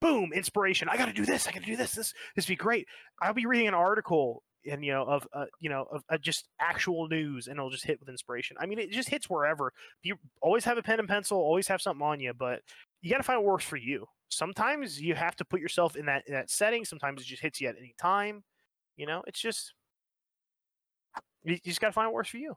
boom 0.01 0.33
inspiration. 0.33 0.89
I 0.89 0.97
got 0.97 1.07
to 1.07 1.13
do 1.13 1.25
this. 1.25 1.47
I 1.47 1.53
got 1.53 1.61
to 1.61 1.67
do 1.67 1.77
this. 1.77 1.95
This 1.95 2.13
this 2.35 2.47
be 2.47 2.57
great. 2.57 2.87
I'll 3.21 3.35
be 3.35 3.47
reading 3.47 3.69
an 3.69 3.75
article 3.75 4.43
and 4.71 4.85
you 4.85 4.93
know 4.93 5.05
of 5.05 5.27
uh, 5.33 5.47
you 5.61 5.71
know 5.71 5.87
of 5.91 6.03
uh, 6.09 6.19
just 6.19 6.49
actual 6.61 7.09
news 7.09 7.47
and 7.47 7.57
it'll 7.57 7.71
just 7.71 7.85
hit 7.85 8.01
with 8.01 8.09
inspiration. 8.09 8.57
I 8.61 8.67
mean, 8.67 8.79
it 8.79 8.91
just 8.91 9.09
hits 9.09 9.31
wherever. 9.31 9.73
You 10.03 10.17
always 10.43 10.65
have 10.65 10.79
a 10.79 10.83
pen 10.83 10.99
and 10.99 11.09
pencil. 11.09 11.39
Always 11.39 11.69
have 11.69 11.81
something 11.81 12.05
on 12.05 12.21
you, 12.21 12.33
but 12.35 12.61
you 13.03 13.11
got 13.11 13.19
to 13.19 13.23
find 13.23 13.39
what 13.39 13.53
works 13.53 13.65
for 13.65 13.77
you. 13.77 14.07
Sometimes 14.29 15.01
you 15.01 15.15
have 15.15 15.37
to 15.37 15.45
put 15.45 15.61
yourself 15.61 15.97
in 15.97 16.07
that 16.07 16.25
in 16.27 16.35
that 16.35 16.51
setting. 16.51 16.85
Sometimes 16.85 17.23
it 17.23 17.27
just 17.27 17.43
hits 17.43 17.61
you 17.61 17.69
at 17.69 17.77
any 17.79 17.95
time. 18.01 18.43
You 18.97 19.07
know, 19.07 19.23
it's 19.27 19.41
just 19.41 19.75
you, 21.45 21.59
just 21.65 21.81
got 21.81 21.89
to 21.89 21.93
find 21.93 22.09
what 22.09 22.15
works 22.15 22.31
for 22.31 22.39
you. 22.39 22.55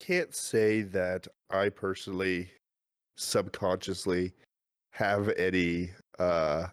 Can't 0.00 0.34
say 0.34 0.82
that 0.82 1.26
I 1.50 1.70
personally 1.70 2.50
subconsciously 3.16 4.32
have 4.90 5.28
any 5.30 5.90
uh 6.18 6.66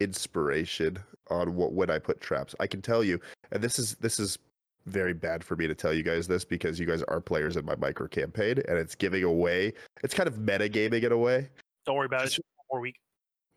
inspiration 0.00 0.98
on 1.30 1.54
what 1.54 1.72
when 1.72 1.90
I 1.90 1.98
put 1.98 2.20
traps. 2.20 2.54
I 2.60 2.66
can 2.66 2.80
tell 2.82 3.02
you, 3.02 3.20
and 3.52 3.62
this 3.62 3.78
is 3.78 3.96
this 3.96 4.18
is 4.18 4.38
very 4.86 5.12
bad 5.12 5.44
for 5.44 5.54
me 5.56 5.66
to 5.66 5.74
tell 5.74 5.92
you 5.92 6.02
guys 6.02 6.26
this 6.26 6.44
because 6.44 6.80
you 6.80 6.86
guys 6.86 7.02
are 7.04 7.20
players 7.20 7.56
in 7.56 7.64
my 7.66 7.76
micro 7.76 8.06
campaign 8.08 8.62
and 8.68 8.78
it's 8.78 8.94
giving 8.94 9.22
away 9.22 9.70
it's 10.02 10.14
kind 10.14 10.26
of 10.26 10.36
metagaming 10.36 11.02
in 11.02 11.12
a 11.12 11.16
way. 11.18 11.48
Don't 11.84 11.96
worry 11.96 12.06
about 12.06 12.22
Just- 12.22 12.38
it. 12.38 12.40
It's 12.40 12.66
More 12.72 12.80
week. 12.80 12.96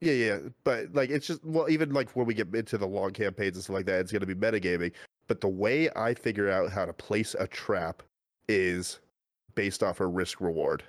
Yeah, 0.02 0.14
yeah, 0.14 0.40
but 0.64 0.92
like 0.94 1.12
it's 1.12 1.28
just 1.28 1.44
well, 1.46 1.70
even 1.70 1.94
like 1.94 2.10
when 2.16 2.26
we 2.26 2.34
get 2.34 2.54
into 2.56 2.78
the 2.80 2.88
long 2.88 3.12
campaigns 3.12 3.56
and 3.56 3.64
stuff 3.64 3.76
like 3.76 3.86
that, 3.86 4.00
it's 4.00 4.12
going 4.12 4.26
to 4.26 4.26
be 4.26 4.34
metagaming. 4.34 4.94
But 5.28 5.42
the 5.42 5.48
way 5.48 5.90
I 5.96 6.16
figure 6.16 6.50
out 6.50 6.72
how 6.72 6.86
to 6.86 6.94
place 6.94 7.36
a 7.40 7.46
trap 7.46 8.02
is 8.50 9.00
based 9.54 9.84
off 9.84 10.00
a 10.00 10.08
risk 10.08 10.42
reward. 10.42 10.84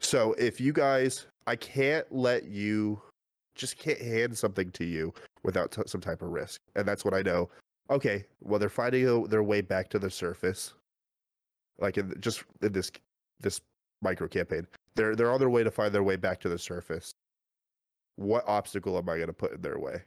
So 0.00 0.32
if 0.34 0.60
you 0.60 0.72
guys, 0.72 1.26
I 1.46 1.56
can't 1.56 2.06
let 2.10 2.44
you, 2.44 3.00
just 3.54 3.76
can't 3.78 4.00
hand 4.00 4.36
something 4.36 4.70
to 4.72 4.84
you 4.84 5.12
without 5.42 5.72
t- 5.72 5.82
some 5.86 6.00
type 6.00 6.22
of 6.22 6.28
risk, 6.30 6.60
and 6.76 6.86
that's 6.86 7.04
what 7.04 7.14
I 7.14 7.22
know. 7.22 7.50
Okay, 7.90 8.24
well 8.40 8.58
they're 8.58 8.68
finding 8.68 9.24
their 9.24 9.42
way 9.42 9.60
back 9.60 9.88
to 9.90 9.98
the 9.98 10.10
surface, 10.10 10.74
like 11.78 11.98
in 11.98 12.14
just 12.20 12.44
in 12.62 12.72
this 12.72 12.92
this 13.40 13.60
micro 14.02 14.28
campaign. 14.28 14.66
They're 14.94 15.16
they're 15.16 15.32
on 15.32 15.40
their 15.40 15.50
way 15.50 15.64
to 15.64 15.70
find 15.70 15.92
their 15.92 16.02
way 16.02 16.16
back 16.16 16.40
to 16.40 16.48
the 16.48 16.58
surface 16.58 17.12
what 18.18 18.46
obstacle 18.48 18.98
am 18.98 19.08
I 19.08 19.14
going 19.14 19.28
to 19.28 19.32
put 19.32 19.52
in 19.52 19.60
their 19.60 19.78
way? 19.78 20.02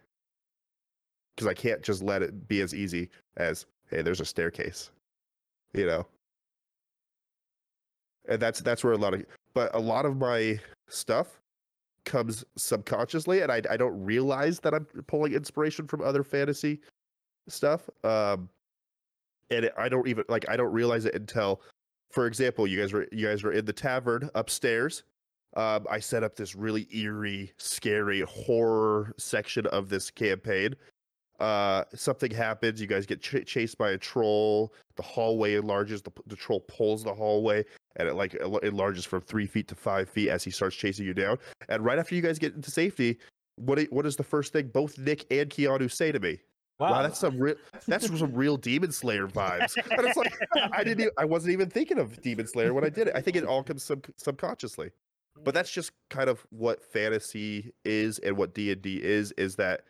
Because 1.36 1.48
I 1.48 1.54
can't 1.54 1.82
just 1.82 2.04
let 2.04 2.22
it 2.22 2.48
be 2.48 2.60
as 2.60 2.76
easy 2.76 3.10
as, 3.38 3.66
hey, 3.90 4.02
there's 4.02 4.20
a 4.20 4.26
staircase, 4.26 4.92
you 5.74 5.86
know. 5.86 6.06
And 8.28 8.40
that's 8.40 8.60
that's 8.60 8.84
where 8.84 8.94
a 8.94 8.98
lot 8.98 9.14
of, 9.14 9.26
but 9.54 9.74
a 9.76 9.80
lot 9.80 10.06
of 10.06 10.18
my 10.18 10.60
stuff 10.88 11.40
comes 12.06 12.44
subconsciously, 12.58 13.42
and 13.42 13.52
I 13.52 13.62
I 13.70 13.78
don't 13.78 14.04
realize 14.04 14.60
that 14.62 14.74
I'm 14.74 14.86
pulling 15.08 15.34
inspiration 15.34 15.88
from 15.88 16.02
other 16.02 16.24
fantasy 16.24 16.80
stuff. 17.48 17.90
Um, 18.04 18.50
and 19.50 19.70
I 19.78 19.90
don't 19.90 20.08
even 20.08 20.26
like 20.30 20.46
I 20.50 20.56
don't 20.56 20.72
realize 20.72 21.06
it 21.06 21.16
until, 21.16 21.62
for 22.12 22.28
example, 22.28 22.68
you 22.68 22.80
guys 22.80 22.94
were 22.94 23.08
you 23.12 23.28
guys 23.28 23.44
were 23.44 23.52
in 23.52 23.66
the 23.66 23.74
tavern 23.74 24.30
upstairs 24.36 25.04
um, 25.56 25.86
I 25.90 26.00
set 26.00 26.24
up 26.24 26.36
this 26.36 26.56
really 26.56 26.88
eerie, 26.96 27.52
scary 27.58 28.22
horror 28.22 29.14
section 29.18 29.66
of 29.68 29.90
this 29.90 30.10
campaign. 30.10 30.76
Uh, 31.42 31.86
something 31.96 32.30
happens. 32.30 32.80
You 32.80 32.86
guys 32.86 33.08
get 33.08 33.20
ch- 33.20 33.46
chased 33.48 33.80
by 33.80 33.92
a 33.92 33.98
troll. 33.98 34.72
The 34.96 35.02
hallway 35.02 35.56
enlarges. 35.56 36.04
The, 36.04 36.12
the 36.28 36.36
troll 36.36 36.60
pulls 36.68 37.04
the 37.04 37.14
hallway, 37.14 37.66
and 37.96 38.08
it 38.08 38.14
like 38.14 38.36
enlarges 38.62 39.06
from 39.06 39.22
three 39.22 39.48
feet 39.48 39.68
to 39.70 39.76
five 39.76 40.08
feet 40.08 40.30
as 40.30 40.44
he 40.44 40.52
starts 40.52 40.76
chasing 40.76 41.04
you 41.04 41.16
down. 41.16 41.38
And 41.68 41.84
right 41.84 41.98
after 41.98 42.14
you 42.14 42.22
guys 42.22 42.38
get 42.38 42.54
into 42.54 42.70
safety, 42.70 43.18
what 43.56 43.82
what 43.90 44.06
is 44.06 44.16
the 44.16 44.24
first 44.24 44.54
thing 44.54 44.68
both 44.68 45.00
Nick 45.00 45.26
and 45.32 45.50
Keanu 45.50 45.92
say 45.92 46.12
to 46.12 46.20
me? 46.20 46.38
Wow, 46.80 47.02
that's 47.02 47.20
some 47.20 47.40
real 47.40 47.56
that's 47.88 48.06
some 48.06 48.34
real 48.34 48.56
Demon 48.56 48.92
Slayer 48.92 49.28
vibes. 49.28 49.76
And 49.98 50.06
it's 50.08 50.18
like 50.18 50.34
I 50.74 50.84
didn't 50.84 51.02
even, 51.02 51.14
I 51.18 51.26
wasn't 51.26 51.54
even 51.54 51.72
thinking 51.72 51.98
of 51.98 52.22
Demon 52.22 52.46
Slayer 52.46 52.76
when 52.76 52.84
I 52.84 52.90
did 52.90 53.08
it. 53.08 53.16
I 53.16 53.22
think 53.22 53.36
it 53.36 53.46
all 53.46 53.64
comes 53.64 53.82
sub- 53.82 54.06
subconsciously 54.18 54.92
but 55.44 55.54
that's 55.54 55.72
just 55.72 55.92
kind 56.10 56.30
of 56.30 56.46
what 56.50 56.84
fantasy 56.84 57.72
is 57.86 58.20
and 58.20 58.36
what 58.36 58.54
d&d 58.54 59.02
is 59.02 59.32
is 59.34 59.56
that 59.56 59.82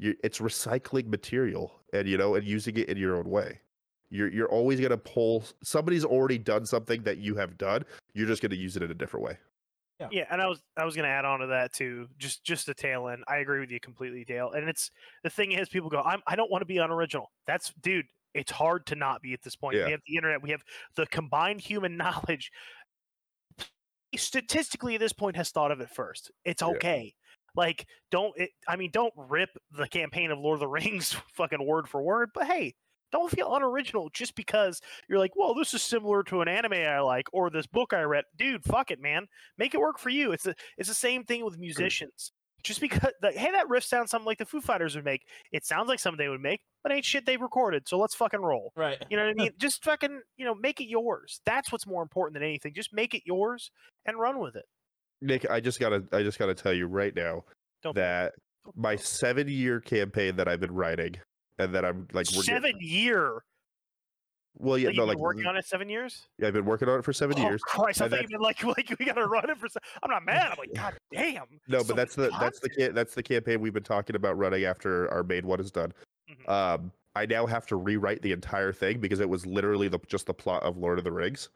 you, 0.00 0.14
it's 0.24 0.38
recycling 0.38 1.06
material 1.08 1.72
and 1.92 2.08
you 2.08 2.16
know 2.18 2.34
and 2.34 2.44
using 2.46 2.76
it 2.76 2.88
in 2.88 2.96
your 2.96 3.16
own 3.16 3.28
way 3.28 3.60
you're, 4.12 4.32
you're 4.32 4.48
always 4.48 4.80
going 4.80 4.90
to 4.90 4.96
pull 4.96 5.44
somebody's 5.62 6.04
already 6.04 6.38
done 6.38 6.66
something 6.66 7.02
that 7.04 7.18
you 7.18 7.36
have 7.36 7.56
done 7.58 7.84
you're 8.14 8.26
just 8.26 8.42
going 8.42 8.50
to 8.50 8.56
use 8.56 8.76
it 8.76 8.82
in 8.82 8.90
a 8.90 8.94
different 8.94 9.24
way 9.24 9.38
Yeah, 10.00 10.08
yeah 10.10 10.24
and 10.30 10.40
I 10.40 10.46
was 10.46 10.62
I 10.76 10.84
was 10.84 10.96
gonna 10.96 11.08
add 11.08 11.26
on 11.26 11.40
to 11.40 11.46
that 11.48 11.74
too. 11.74 12.08
Just 12.18 12.42
just 12.42 12.64
the 12.66 12.74
tail 12.74 13.08
end. 13.08 13.22
I 13.28 13.36
agree 13.44 13.60
with 13.60 13.70
you 13.70 13.78
completely, 13.80 14.24
Dale. 14.24 14.50
And 14.52 14.66
it's 14.68 14.90
the 15.22 15.28
thing 15.30 15.52
is, 15.52 15.68
people 15.68 15.90
go, 15.90 16.00
I'm 16.00 16.22
I 16.26 16.36
don't 16.36 16.50
want 16.50 16.62
to 16.62 16.66
be 16.66 16.78
unoriginal. 16.78 17.30
That's 17.46 17.72
dude. 17.82 18.06
It's 18.32 18.50
hard 18.50 18.86
to 18.86 18.94
not 18.94 19.20
be 19.20 19.34
at 19.34 19.42
this 19.42 19.56
point. 19.56 19.76
Yeah. 19.76 19.84
We 19.86 19.90
have 19.92 20.00
the 20.06 20.16
internet. 20.16 20.40
We 20.42 20.50
have 20.52 20.62
the 20.96 21.04
combined 21.06 21.60
human 21.60 21.96
knowledge. 22.02 22.50
Statistically, 24.16 24.94
at 24.94 25.00
this 25.00 25.12
point, 25.12 25.36
has 25.36 25.50
thought 25.50 25.70
of 25.70 25.80
it 25.80 25.90
first. 25.90 26.30
It's 26.44 26.62
Yeah. 26.62 26.68
okay. 26.68 27.14
Like, 27.56 27.86
don't. 28.10 28.32
It, 28.36 28.50
I 28.68 28.76
mean, 28.76 28.90
don't 28.92 29.12
rip 29.16 29.50
the 29.70 29.88
campaign 29.88 30.30
of 30.30 30.38
Lord 30.38 30.56
of 30.56 30.60
the 30.60 30.68
Rings 30.68 31.16
fucking 31.34 31.64
word 31.64 31.88
for 31.88 32.02
word. 32.02 32.30
But 32.34 32.46
hey, 32.46 32.74
don't 33.12 33.30
feel 33.30 33.54
unoriginal 33.54 34.10
just 34.12 34.34
because 34.34 34.80
you're 35.08 35.18
like, 35.18 35.34
well, 35.36 35.54
this 35.54 35.74
is 35.74 35.82
similar 35.82 36.22
to 36.24 36.40
an 36.40 36.48
anime 36.48 36.74
I 36.74 37.00
like 37.00 37.26
or 37.32 37.50
this 37.50 37.66
book 37.66 37.92
I 37.92 38.02
read. 38.02 38.24
Dude, 38.36 38.64
fuck 38.64 38.90
it, 38.90 39.00
man. 39.00 39.26
Make 39.58 39.74
it 39.74 39.80
work 39.80 39.98
for 39.98 40.10
you. 40.10 40.32
It's 40.32 40.44
the 40.44 40.54
it's 40.78 40.88
the 40.88 40.94
same 40.94 41.24
thing 41.24 41.44
with 41.44 41.58
musicians. 41.58 42.32
Just 42.62 42.80
because, 42.80 43.12
like, 43.22 43.36
hey, 43.36 43.50
that 43.52 43.70
riff 43.70 43.84
sounds 43.84 44.10
something 44.10 44.26
like 44.26 44.36
the 44.36 44.44
Foo 44.44 44.60
Fighters 44.60 44.94
would 44.94 45.04
make. 45.04 45.22
It 45.50 45.64
sounds 45.64 45.88
like 45.88 45.98
something 45.98 46.18
they 46.18 46.28
would 46.28 46.42
make, 46.42 46.60
but 46.82 46.92
ain't 46.92 47.06
shit 47.06 47.24
they 47.24 47.38
recorded. 47.38 47.88
So 47.88 47.98
let's 47.98 48.14
fucking 48.14 48.42
roll. 48.42 48.72
Right. 48.76 49.02
You 49.08 49.16
know 49.16 49.24
what 49.24 49.30
I 49.30 49.34
mean? 49.44 49.52
Just 49.58 49.82
fucking, 49.82 50.20
you 50.36 50.44
know, 50.44 50.54
make 50.54 50.78
it 50.80 50.88
yours. 50.88 51.40
That's 51.46 51.72
what's 51.72 51.86
more 51.86 52.02
important 52.02 52.34
than 52.34 52.42
anything. 52.42 52.74
Just 52.74 52.92
make 52.92 53.14
it 53.14 53.22
yours 53.24 53.70
and 54.04 54.18
run 54.18 54.40
with 54.40 54.56
it. 54.56 54.66
Nick 55.22 55.48
i 55.50 55.60
just 55.60 55.78
gotta 55.80 56.02
i 56.12 56.22
just 56.22 56.38
gotta 56.38 56.54
tell 56.54 56.72
you 56.72 56.86
right 56.86 57.14
now 57.14 57.44
Don't 57.82 57.94
that 57.96 58.32
my 58.74 58.96
seven 58.96 59.48
year 59.48 59.80
campaign 59.80 60.36
that 60.36 60.48
i've 60.48 60.60
been 60.60 60.72
writing 60.72 61.16
and 61.58 61.74
that 61.74 61.84
i'm 61.84 62.06
like 62.12 62.26
we're 62.34 62.42
seven 62.42 62.72
getting, 62.72 62.88
year. 62.88 63.42
well 64.58 64.76
yeah 64.78 64.88
Like, 64.88 64.96
no 64.96 65.02
you've 65.02 65.08
like 65.08 65.16
been 65.16 65.22
working 65.22 65.46
on 65.46 65.56
it 65.56 65.64
seven 65.66 65.88
years. 65.88 66.26
yeah, 66.38 66.48
i've 66.48 66.54
been 66.54 66.64
working 66.64 66.88
on 66.88 66.98
it 66.98 67.04
for 67.04 67.12
seven 67.12 67.38
oh, 67.38 67.42
years 67.42 67.60
Christ, 67.62 68.02
I 68.02 68.08
thought 68.08 68.22
you've 68.22 68.30
been 68.30 68.40
like, 68.40 68.62
like 68.76 68.94
we 68.98 69.06
gotta 69.06 69.26
run 69.26 69.48
it 69.50 69.58
for. 69.58 69.68
se- 69.68 69.80
I'm 70.02 70.10
not 70.10 70.24
mad. 70.24 70.52
I'm 70.52 70.58
like, 70.58 70.72
God 70.74 70.94
damn. 71.12 71.44
No, 71.68 71.78
so 71.80 71.88
but 71.88 71.96
that's 71.96 72.16
much 72.16 72.30
the 72.30 72.38
that's 72.38 72.60
the 72.60 72.88
that's 72.94 73.14
the 73.14 73.22
campaign 73.22 73.60
we've 73.60 73.72
been 73.74 73.82
talking 73.82 74.16
about 74.16 74.36
running 74.38 74.64
after 74.64 75.10
our 75.12 75.22
main 75.22 75.46
one 75.46 75.60
is 75.60 75.70
done. 75.70 75.92
Mhm. 76.30 76.48
Um, 76.50 76.92
I 77.16 77.26
now 77.26 77.44
have 77.46 77.66
to 77.66 77.76
rewrite 77.76 78.22
the 78.22 78.30
entire 78.32 78.72
thing 78.72 79.00
because 79.00 79.18
it 79.20 79.28
was 79.28 79.44
literally 79.46 79.88
the 79.88 79.98
just 80.06 80.26
the 80.26 80.34
plot 80.34 80.62
of 80.62 80.76
Lord 80.76 80.98
of 80.98 81.04
the 81.04 81.10
Rings. 81.12 81.48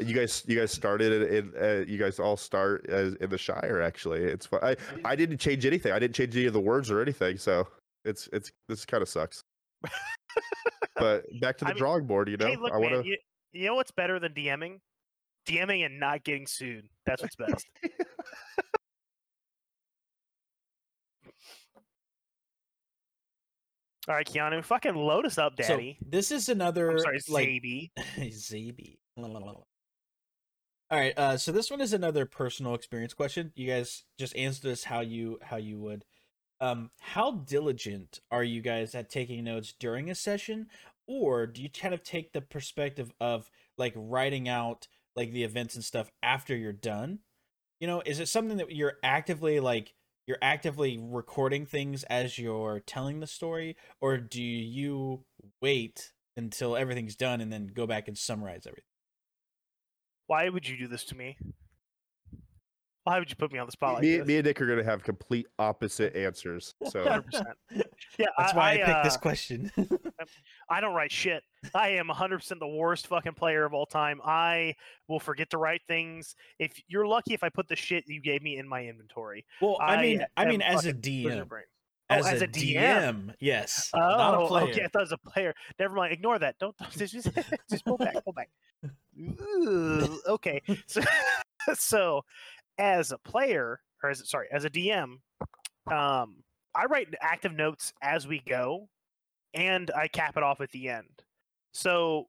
You 0.00 0.14
guys, 0.14 0.42
you 0.46 0.58
guys 0.58 0.72
started 0.72 1.12
it 1.22 1.32
in. 1.32 1.52
Uh, 1.60 1.84
you 1.86 1.96
guys 1.98 2.18
all 2.18 2.36
start 2.36 2.86
as 2.88 3.14
in 3.14 3.30
the 3.30 3.38
Shire. 3.38 3.80
Actually, 3.80 4.24
it's 4.24 4.46
fun. 4.46 4.60
I 4.62 4.76
I 5.04 5.14
didn't 5.16 5.38
change 5.38 5.64
anything. 5.64 5.92
I 5.92 5.98
didn't 5.98 6.14
change 6.16 6.36
any 6.36 6.46
of 6.46 6.52
the 6.52 6.60
words 6.60 6.90
or 6.90 7.00
anything. 7.00 7.36
So 7.38 7.68
it's 8.04 8.28
it's 8.32 8.50
this 8.68 8.84
kind 8.84 9.02
of 9.02 9.08
sucks. 9.08 9.42
but 10.96 11.24
back 11.40 11.56
to 11.58 11.64
the 11.66 11.70
I 11.70 11.74
mean, 11.74 11.78
drawing 11.78 12.06
board. 12.06 12.28
You 12.28 12.36
know, 12.36 12.46
hey, 12.46 12.56
look, 12.56 12.72
I 12.72 12.78
want 12.78 12.94
to. 12.94 13.08
you, 13.08 13.16
you 13.52 13.66
know 13.66 13.74
what's 13.76 13.92
better 13.92 14.18
than 14.18 14.32
DMing? 14.32 14.80
DMing 15.46 15.86
and 15.86 16.00
not 16.00 16.24
getting 16.24 16.46
sued. 16.46 16.88
That's 17.04 17.22
what's 17.22 17.36
best. 17.36 17.66
All 24.08 24.14
right, 24.14 24.26
Keanu, 24.26 24.64
fucking 24.64 24.94
load 24.94 25.26
us 25.26 25.36
up, 25.36 25.54
So 25.60 25.68
Daddy. 25.76 25.98
this 26.00 26.30
is 26.30 26.48
another 26.48 26.90
I'm 26.92 26.98
sorry, 27.00 27.20
like 27.28 27.48
Zaby. 27.48 27.90
All 30.90 30.98
right, 30.98 31.18
uh, 31.18 31.36
so 31.36 31.50
this 31.50 31.70
one 31.70 31.80
is 31.80 31.92
another 31.92 32.26
personal 32.26 32.74
experience 32.74 33.12
question. 33.12 33.52
You 33.56 33.66
guys 33.66 34.04
just 34.18 34.36
answer 34.36 34.68
this 34.68 34.84
how 34.84 35.00
you 35.00 35.38
how 35.42 35.56
you 35.56 35.78
would. 35.78 36.04
Um, 36.60 36.90
how 37.00 37.32
diligent 37.32 38.20
are 38.30 38.44
you 38.44 38.62
guys 38.62 38.94
at 38.94 39.10
taking 39.10 39.44
notes 39.44 39.74
during 39.78 40.10
a 40.10 40.14
session, 40.14 40.68
or 41.08 41.46
do 41.46 41.62
you 41.62 41.70
kind 41.70 41.92
of 41.92 42.04
take 42.04 42.32
the 42.32 42.40
perspective 42.40 43.12
of 43.20 43.50
like 43.76 43.94
writing 43.96 44.48
out 44.48 44.86
like 45.16 45.32
the 45.32 45.44
events 45.44 45.74
and 45.74 45.84
stuff 45.84 46.10
after 46.22 46.56
you're 46.56 46.72
done? 46.72 47.20
You 47.80 47.88
know, 47.88 48.02
is 48.06 48.20
it 48.20 48.28
something 48.28 48.58
that 48.58 48.72
you're 48.74 48.98
actively 49.02 49.60
like 49.60 49.94
you're 50.26 50.38
actively 50.42 50.98
recording 51.00 51.66
things 51.66 52.04
as 52.04 52.38
you're 52.38 52.80
telling 52.86 53.20
the 53.20 53.26
story, 53.26 53.76
or 54.00 54.18
do 54.18 54.42
you 54.42 55.24
wait 55.62 56.12
until 56.36 56.76
everything's 56.76 57.16
done 57.16 57.40
and 57.40 57.52
then 57.52 57.68
go 57.68 57.86
back 57.88 58.08
and 58.08 58.18
summarize 58.18 58.66
everything? 58.66 58.95
Why 60.26 60.48
would 60.48 60.68
you 60.68 60.76
do 60.76 60.88
this 60.88 61.04
to 61.06 61.16
me? 61.16 61.36
Why 63.04 63.20
would 63.20 63.30
you 63.30 63.36
put 63.36 63.52
me 63.52 63.60
on 63.60 63.66
the 63.66 63.72
spot 63.72 63.94
like 63.94 64.02
me, 64.02 64.16
this? 64.16 64.26
me 64.26 64.38
and 64.38 64.44
Nick 64.44 64.60
are 64.60 64.66
gonna 64.66 64.82
have 64.82 65.04
complete 65.04 65.46
opposite 65.60 66.16
answers. 66.16 66.74
So 66.90 67.04
100%. 67.04 67.44
Yeah, 68.18 68.26
That's 68.38 68.54
why 68.54 68.72
I, 68.72 68.76
picked 68.78 69.04
this 69.04 69.14
uh, 69.14 69.18
question. 69.18 69.70
I 70.70 70.80
don't 70.80 70.94
write 70.94 71.12
shit. 71.12 71.42
I 71.74 71.90
am 71.90 72.08
100% 72.08 72.58
the 72.58 72.66
worst 72.66 73.06
fucking 73.06 73.34
player 73.34 73.64
of 73.64 73.74
all 73.74 73.84
time. 73.86 74.20
I 74.24 74.74
will 75.06 75.20
forget 75.20 75.50
to 75.50 75.58
write 75.58 75.82
things. 75.86 76.34
If 76.58 76.80
you're 76.88 77.06
lucky, 77.06 77.34
if 77.34 77.44
I 77.44 77.50
put 77.50 77.68
the 77.68 77.76
shit 77.76 78.04
you 78.08 78.20
gave 78.22 78.42
me 78.42 78.56
in 78.56 78.66
my 78.66 78.86
inventory. 78.86 79.44
well, 79.60 79.76
I 79.80 80.00
mean, 80.00 80.24
I, 80.36 80.42
am 80.44 80.48
mean, 80.48 80.62
as 80.62 80.86
a 80.86 80.94
fucking 80.94 81.02
DM, 81.02 81.48
Oh, 82.08 82.14
as, 82.14 82.26
as 82.26 82.42
a, 82.42 82.44
a 82.44 82.48
DM, 82.48 82.76
DM. 82.76 83.34
yes, 83.40 83.90
Oh, 83.92 83.98
not 83.98 84.34
a 84.42 84.46
player. 84.46 84.64
okay. 84.70 84.84
I 84.84 84.88
thought 84.88 85.00
it 85.00 85.10
was 85.10 85.12
a 85.12 85.18
player. 85.30 85.54
Never 85.78 85.94
mind. 85.94 86.12
Ignore 86.12 86.38
that. 86.38 86.56
Don't 86.60 86.76
just 86.96 87.12
just, 87.12 87.28
just 87.68 87.84
pull 87.84 87.96
back. 87.96 88.14
Pull 88.24 88.32
back. 88.32 88.48
Ooh, 89.20 90.20
okay. 90.28 90.62
So, 90.86 91.00
so 91.74 92.22
as 92.78 93.10
a 93.10 93.18
player, 93.18 93.80
or 94.02 94.10
as 94.10 94.28
sorry, 94.28 94.46
as 94.52 94.64
a 94.64 94.70
DM, 94.70 95.16
um, 95.90 96.36
I 96.74 96.84
write 96.88 97.08
active 97.20 97.54
notes 97.54 97.92
as 98.02 98.28
we 98.28 98.40
go, 98.46 98.88
and 99.54 99.90
I 99.90 100.06
cap 100.06 100.36
it 100.36 100.42
off 100.44 100.60
at 100.60 100.70
the 100.70 100.88
end. 100.88 101.08
So, 101.72 102.28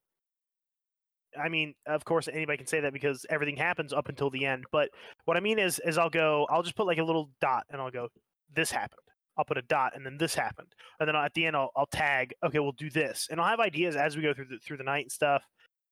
I 1.40 1.49
mean, 1.49 1.76
of 1.86 2.04
course, 2.04 2.28
anybody 2.28 2.58
can 2.58 2.68
say 2.68 2.80
that 2.80 2.94
because 2.94 3.26
everything 3.30 3.58
happens 3.58 3.94
up 3.94 4.10
until 4.10 4.30
the 4.32 4.45
end. 4.45 4.64
But 4.72 4.90
what 5.26 5.38
I 5.38 5.40
mean 5.40 5.60
is, 5.60 5.80
is 5.86 5.98
I'll 5.99 6.10
go, 6.10 6.48
I'll 6.49 6.64
just 6.64 6.76
put 6.76 6.88
like 6.88 6.98
a 6.98 7.04
little 7.04 7.30
dot, 7.41 7.66
and 7.70 7.80
I'll 7.80 7.91
go, 7.91 8.08
this 8.56 8.72
happened. 8.72 9.02
I'll 9.38 9.45
put 9.45 9.57
a 9.57 9.61
dot, 9.64 9.93
and 9.95 10.05
then 10.05 10.18
this 10.18 10.34
happened, 10.34 10.73
and 10.99 11.07
then 11.07 11.15
at 11.15 11.34
the 11.34 11.45
end 11.45 11.55
I'll, 11.55 11.72
I'll 11.76 11.85
tag. 11.88 12.34
Okay, 12.43 12.59
we'll 12.59 12.72
do 12.72 12.89
this, 12.89 13.27
and 13.30 13.39
I'll 13.39 13.47
have 13.47 13.59
ideas 13.59 13.95
as 13.95 14.15
we 14.15 14.23
go 14.23 14.34
through 14.34 14.47
the 14.49 14.57
through 14.59 14.77
the 14.77 14.84
night 14.84 15.05
and 15.05 15.11
stuff. 15.11 15.43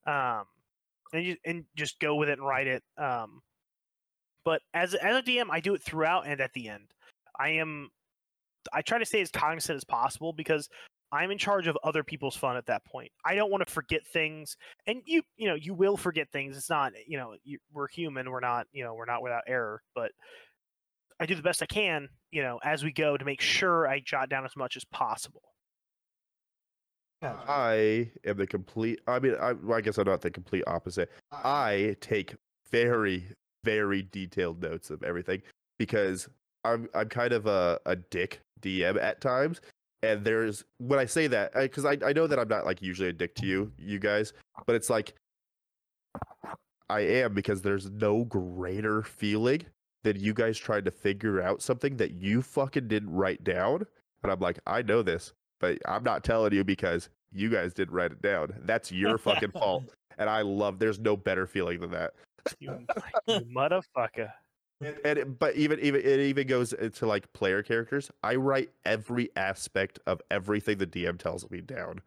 Um, 0.08 0.44
and 1.14 1.26
you, 1.26 1.36
and 1.46 1.66
just 1.76 2.00
go 2.00 2.16
with 2.16 2.30
it 2.30 2.38
and 2.40 2.48
write 2.48 2.68
it. 2.68 2.84
Um, 2.98 3.42
but 4.44 4.62
as 4.74 4.94
as 4.94 5.18
a 5.18 5.22
DM, 5.22 5.48
I 5.50 5.60
do 5.60 5.74
it 5.74 5.82
throughout 5.82 6.28
and 6.28 6.42
at 6.42 6.54
the 6.54 6.70
end. 6.70 6.88
I 7.40 7.50
am, 7.50 7.90
I 8.72 8.82
try 8.82 8.98
to 8.98 9.06
stay 9.06 9.22
as 9.22 9.32
cognizant 9.32 9.76
as 9.76 9.84
possible 9.84 10.32
because 10.32 10.70
I'm 11.12 11.32
in 11.32 11.38
charge 11.38 11.68
of 11.68 11.78
other 11.84 12.04
people's 12.04 12.36
fun 12.36 12.58
at 12.58 12.66
that 12.68 12.86
point. 12.86 13.12
I 13.26 13.36
don't 13.36 13.52
want 13.52 13.66
to 13.66 13.74
forget 13.74 14.06
things, 14.06 14.58
and 14.88 15.02
you 15.06 15.22
you 15.38 15.48
know 15.48 15.56
you 15.56 15.74
will 15.74 15.98
forget 15.98 16.28
things. 16.32 16.58
It's 16.58 16.70
not 16.70 16.94
you 17.08 17.18
know 17.18 17.36
you, 17.44 17.58
we're 17.74 17.88
human. 17.88 18.30
We're 18.30 18.40
not 18.40 18.68
you 18.72 18.84
know 18.84 18.94
we're 18.94 19.06
not 19.06 19.24
without 19.24 19.44
error, 19.48 19.82
but 19.96 20.12
I 21.20 21.26
do 21.26 21.36
the 21.36 21.42
best 21.42 21.62
I 21.62 21.66
can 21.66 22.10
you 22.32 22.42
know 22.42 22.60
as 22.64 22.84
we 22.84 22.92
go 22.92 23.18
to 23.18 23.26
make 23.26 23.42
sure 23.42 23.88
I 23.88 24.00
jot 24.00 24.30
down 24.30 24.46
as 24.46 24.56
much 24.56 24.78
as 24.78 24.86
possible. 24.86 25.42
I 27.22 28.12
am 28.26 28.38
the 28.38 28.48
complete. 28.48 29.02
I 29.08 29.20
mean, 29.20 29.36
I, 29.40 29.54
well, 29.54 29.78
I 29.78 29.82
guess 29.82 29.98
I'm 29.98 30.06
not 30.06 30.22
the 30.22 30.30
complete 30.30 30.64
opposite. 30.68 31.10
I 31.32 31.96
take 32.02 32.36
very, 32.72 33.26
very 33.64 34.08
detailed 34.12 34.62
notes 34.62 34.90
of 34.90 35.04
everything 35.04 35.42
because 35.80 36.30
I'm 36.64 36.88
I'm 36.94 37.10
kind 37.10 37.34
of 37.34 37.48
a, 37.48 37.80
a 37.86 37.96
dick 37.96 38.42
DM 38.62 39.02
at 39.02 39.22
times. 39.22 39.62
And 40.04 40.24
there's 40.24 40.66
when 40.78 41.00
I 41.00 41.06
say 41.06 41.28
that 41.28 41.54
because 41.54 41.86
I, 41.86 41.98
I 42.06 42.14
know 42.14 42.28
that 42.28 42.38
I'm 42.38 42.48
not 42.48 42.66
like 42.66 42.82
usually 42.82 43.10
a 43.10 43.14
dick 43.14 43.34
to 43.36 43.46
you 43.46 43.72
you 43.78 43.98
guys, 44.00 44.34
but 44.66 44.76
it's 44.76 44.90
like 44.90 45.14
I 46.90 47.00
am 47.00 47.34
because 47.34 47.62
there's 47.62 47.90
no 47.90 48.26
greater 48.26 49.02
feeling 49.02 49.66
than 50.06 50.20
you 50.20 50.34
guys 50.34 50.58
trying 50.58 50.84
to 50.86 50.92
figure 50.92 51.42
out 51.42 51.64
something 51.64 51.98
that 51.98 52.12
you 52.12 52.44
fucking 52.44 52.88
didn't 52.88 53.12
write 53.12 53.44
down. 53.44 53.86
And 54.22 54.32
I'm 54.32 54.40
like, 54.40 54.60
I 54.68 54.84
know 54.84 55.02
this, 55.02 55.34
but 55.60 55.80
I'm 55.88 56.04
not 56.04 56.24
telling 56.24 56.54
you 56.54 56.64
because 56.64 57.10
you 57.34 57.50
guys 57.50 57.74
didn't 57.74 57.94
write 57.94 58.12
it 58.12 58.22
down. 58.22 58.54
That's 58.66 58.92
your 58.92 59.18
fucking 59.18 59.52
fault. 59.60 59.84
And 60.20 60.30
I 60.30 60.44
love. 60.44 60.78
There's 60.78 61.00
no 61.00 61.18
better 61.18 61.48
feeling 61.48 61.80
than 61.80 61.90
that. 61.92 62.14
You, 62.60 62.86
you 63.28 63.40
motherfucker. 63.56 64.32
And, 64.80 64.96
and 65.04 65.18
it- 65.20 65.40
but 65.40 65.56
even 65.56 65.80
even 65.80 66.02
it 66.02 66.20
even 66.20 66.46
goes 66.48 66.72
into 66.74 67.08
like 67.08 67.32
player 67.34 67.64
characters. 67.64 68.12
I 68.22 68.36
write 68.36 68.70
every 68.86 69.30
aspect 69.36 69.98
of 70.06 70.22
everything 70.30 70.78
the 70.78 70.86
DM 70.88 71.18
tells 71.18 71.50
me 71.50 71.62
down. 71.62 72.02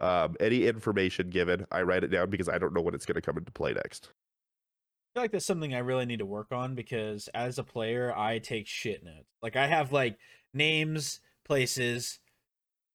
Um, 0.00 0.36
any 0.40 0.66
information 0.66 1.30
given, 1.30 1.66
I 1.70 1.82
write 1.82 2.02
it 2.04 2.08
down 2.08 2.30
because 2.30 2.48
I 2.48 2.58
don't 2.58 2.72
know 2.74 2.80
when 2.80 2.94
it's 2.94 3.06
going 3.06 3.14
to 3.16 3.20
come 3.22 3.36
into 3.38 3.52
play 3.52 3.74
next. 3.74 4.10
Feel 5.18 5.24
like 5.24 5.32
that's 5.32 5.46
something 5.46 5.74
I 5.74 5.78
really 5.78 6.06
need 6.06 6.20
to 6.20 6.26
work 6.26 6.52
on 6.52 6.76
because 6.76 7.26
as 7.34 7.58
a 7.58 7.64
player, 7.64 8.16
I 8.16 8.38
take 8.38 8.68
shit 8.68 9.04
notes. 9.04 9.26
Like 9.42 9.56
I 9.56 9.66
have 9.66 9.90
like 9.90 10.16
names, 10.54 11.18
places, 11.44 12.20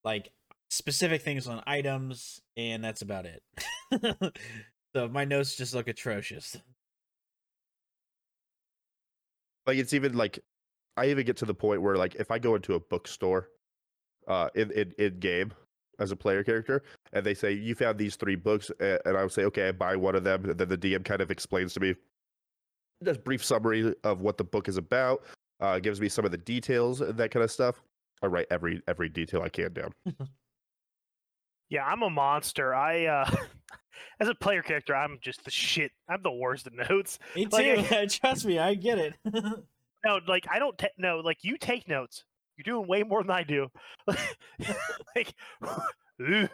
like 0.06 0.32
specific 0.70 1.22
things 1.22 1.48
on 1.48 1.62
items, 1.68 2.40
and 2.56 2.82
that's 2.82 3.02
about 3.02 3.26
it. 3.26 3.44
so 4.96 5.10
my 5.10 5.26
notes 5.26 5.58
just 5.58 5.76
look 5.76 5.90
atrocious. 5.90 6.56
Like 9.68 9.78
it's 9.78 9.92
even 9.92 10.16
like 10.16 10.40
I 10.96 11.08
even 11.08 11.26
get 11.26 11.36
to 11.38 11.46
the 11.46 11.54
point 11.54 11.82
where 11.82 11.98
like 11.98 12.16
if 12.16 12.32
I 12.32 12.40
go 12.40 12.56
into 12.56 12.76
a 12.76 12.80
bookstore, 12.80 13.50
uh, 14.30 14.48
in 14.56 14.72
in, 14.72 14.94
in 14.98 15.20
game 15.20 15.52
as 16.00 16.14
a 16.14 16.16
player 16.16 16.42
character, 16.42 16.84
and 17.12 17.26
they 17.26 17.34
say 17.34 17.52
you 17.52 17.76
found 17.76 17.98
these 17.98 18.16
three 18.16 18.36
books, 18.38 18.72
and 18.80 19.02
I 19.06 19.24
would 19.24 19.34
say 19.34 19.44
okay, 19.44 19.68
I 19.68 19.72
buy 19.74 19.98
one 19.98 20.16
of 20.16 20.24
them, 20.24 20.50
and 20.50 20.58
then 20.58 20.70
the 20.70 20.78
DM 20.78 21.04
kind 21.04 21.20
of 21.20 21.30
explains 21.30 21.74
to 21.74 21.82
me 21.82 21.96
just 23.04 23.24
brief 23.24 23.44
summary 23.44 23.94
of 24.04 24.22
what 24.22 24.38
the 24.38 24.44
book 24.44 24.68
is 24.68 24.78
about, 24.78 25.24
uh, 25.60 25.80
gives 25.80 26.00
me 26.02 26.10
some 26.10 26.26
of 26.26 26.32
the 26.32 26.38
details 26.38 27.02
and 27.02 27.18
that 27.18 27.32
kind 27.32 27.44
of 27.44 27.52
stuff. 27.52 27.82
I 28.22 28.28
write 28.28 28.48
every 28.52 28.82
every 28.88 29.10
detail 29.10 29.42
I 29.42 29.50
can 29.50 29.74
down. 29.74 29.94
Yeah, 31.70 31.86
I'm 31.86 32.04
a 32.04 32.10
monster. 32.10 32.76
I 32.76 33.06
uh 33.06 33.36
as 34.20 34.28
a 34.28 34.36
player 34.36 34.62
character, 34.62 34.96
I'm 34.96 35.18
just 35.24 35.44
the 35.44 35.50
shit. 35.50 35.92
I'm 36.08 36.22
the 36.22 36.32
worst 36.32 36.68
at 36.68 36.74
notes. 36.90 37.18
Me 37.36 37.46
too. 37.46 37.84
Like, 37.90 38.10
Trust 38.12 38.46
me, 38.46 38.60
I 38.60 38.76
get 38.76 39.00
it. 39.00 39.16
No, 40.06 40.20
like 40.28 40.46
I 40.52 40.60
don't 40.60 40.78
ta- 40.78 40.90
no, 41.00 41.20
like 41.20 41.40
you 41.42 41.58
take 41.58 41.88
notes. 41.88 42.26
You're 42.58 42.76
doing 42.76 42.88
way 42.88 43.02
more 43.02 43.24
than 43.24 43.32
I 43.32 43.42
do. 43.42 43.70
like 45.16 45.34
ooh. 46.22 46.48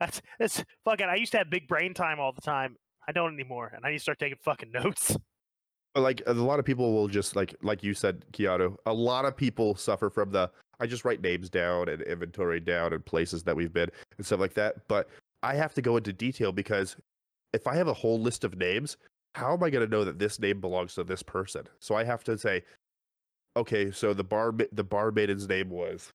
that's 0.00 0.22
that's 0.38 0.64
fucking 0.86 1.06
I 1.06 1.16
used 1.16 1.32
to 1.32 1.38
have 1.38 1.50
big 1.50 1.68
brain 1.68 1.92
time 1.92 2.18
all 2.18 2.32
the 2.32 2.40
time. 2.40 2.76
I 3.08 3.12
don't 3.12 3.34
anymore, 3.34 3.72
and 3.74 3.84
I 3.84 3.90
need 3.90 3.96
to 3.98 4.02
start 4.02 4.18
taking 4.18 4.38
fucking 4.42 4.72
notes. 4.74 5.16
But 5.94 6.00
like 6.02 6.22
a 6.26 6.34
lot 6.34 6.58
of 6.58 6.64
people 6.64 6.92
will 6.92 7.08
just 7.08 7.36
like 7.36 7.54
like 7.62 7.82
you 7.82 7.94
said, 7.94 8.24
Keanu. 8.32 8.76
A 8.86 8.92
lot 8.92 9.24
of 9.24 9.36
people 9.36 9.74
suffer 9.74 10.10
from 10.10 10.30
the 10.30 10.50
I 10.78 10.86
just 10.86 11.04
write 11.06 11.22
names 11.22 11.48
down 11.48 11.88
and 11.88 12.02
inventory 12.02 12.60
down 12.60 12.92
and 12.92 13.04
places 13.04 13.42
that 13.44 13.56
we've 13.56 13.72
been 13.72 13.88
and 14.18 14.26
stuff 14.26 14.40
like 14.40 14.54
that. 14.54 14.86
But 14.88 15.08
I 15.42 15.54
have 15.54 15.72
to 15.74 15.82
go 15.82 15.96
into 15.96 16.12
detail 16.12 16.52
because 16.52 16.96
if 17.54 17.66
I 17.66 17.76
have 17.76 17.88
a 17.88 17.94
whole 17.94 18.20
list 18.20 18.44
of 18.44 18.58
names, 18.58 18.98
how 19.34 19.54
am 19.54 19.62
I 19.62 19.70
going 19.70 19.84
to 19.86 19.90
know 19.90 20.04
that 20.04 20.18
this 20.18 20.38
name 20.38 20.60
belongs 20.60 20.94
to 20.96 21.04
this 21.04 21.22
person? 21.22 21.64
So 21.78 21.94
I 21.94 22.04
have 22.04 22.24
to 22.24 22.36
say, 22.36 22.62
okay, 23.56 23.90
so 23.90 24.12
the 24.12 24.24
bar 24.24 24.52
the 24.72 24.84
bar 24.84 25.10
maiden's 25.12 25.48
name 25.48 25.70
was 25.70 26.10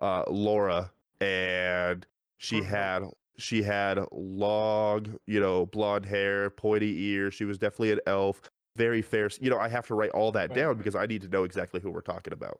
uh, 0.00 0.24
Laura, 0.28 0.90
and 1.20 2.06
she 2.38 2.60
Mhm. 2.60 2.64
had 2.64 3.02
she 3.38 3.62
had 3.62 3.98
long, 4.12 5.18
you 5.26 5.40
know, 5.40 5.66
blonde 5.66 6.06
hair, 6.06 6.50
pointy 6.50 7.04
ears. 7.04 7.34
She 7.34 7.44
was 7.44 7.58
definitely 7.58 7.92
an 7.92 8.00
elf 8.06 8.40
very 8.76 9.02
fair. 9.02 9.28
You 9.40 9.50
know, 9.50 9.58
I 9.58 9.68
have 9.68 9.86
to 9.88 9.94
write 9.94 10.10
all 10.10 10.32
that 10.32 10.50
Right. 10.50 10.56
down 10.56 10.76
because 10.76 10.94
I 10.94 11.06
need 11.06 11.22
to 11.22 11.28
know 11.28 11.44
exactly 11.44 11.80
who 11.80 11.90
we're 11.90 12.00
talking 12.00 12.32
about. 12.32 12.58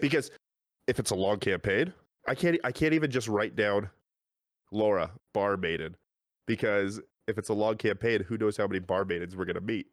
Because 0.00 0.30
if 0.86 0.98
it's 0.98 1.10
a 1.10 1.14
long 1.14 1.38
campaign, 1.38 1.92
I 2.26 2.34
can't 2.34 2.58
I 2.64 2.72
can't 2.72 2.94
even 2.94 3.10
just 3.10 3.28
write 3.28 3.54
down 3.54 3.90
Laura 4.72 5.10
bar 5.32 5.56
maiden 5.56 5.96
because 6.46 7.00
if 7.28 7.38
it's 7.38 7.48
a 7.48 7.54
long 7.54 7.76
campaign, 7.76 8.22
who 8.22 8.36
knows 8.36 8.56
how 8.56 8.66
many 8.66 8.80
bar 8.80 9.04
maidens 9.04 9.36
we're 9.36 9.44
gonna 9.44 9.60
meet? 9.60 9.86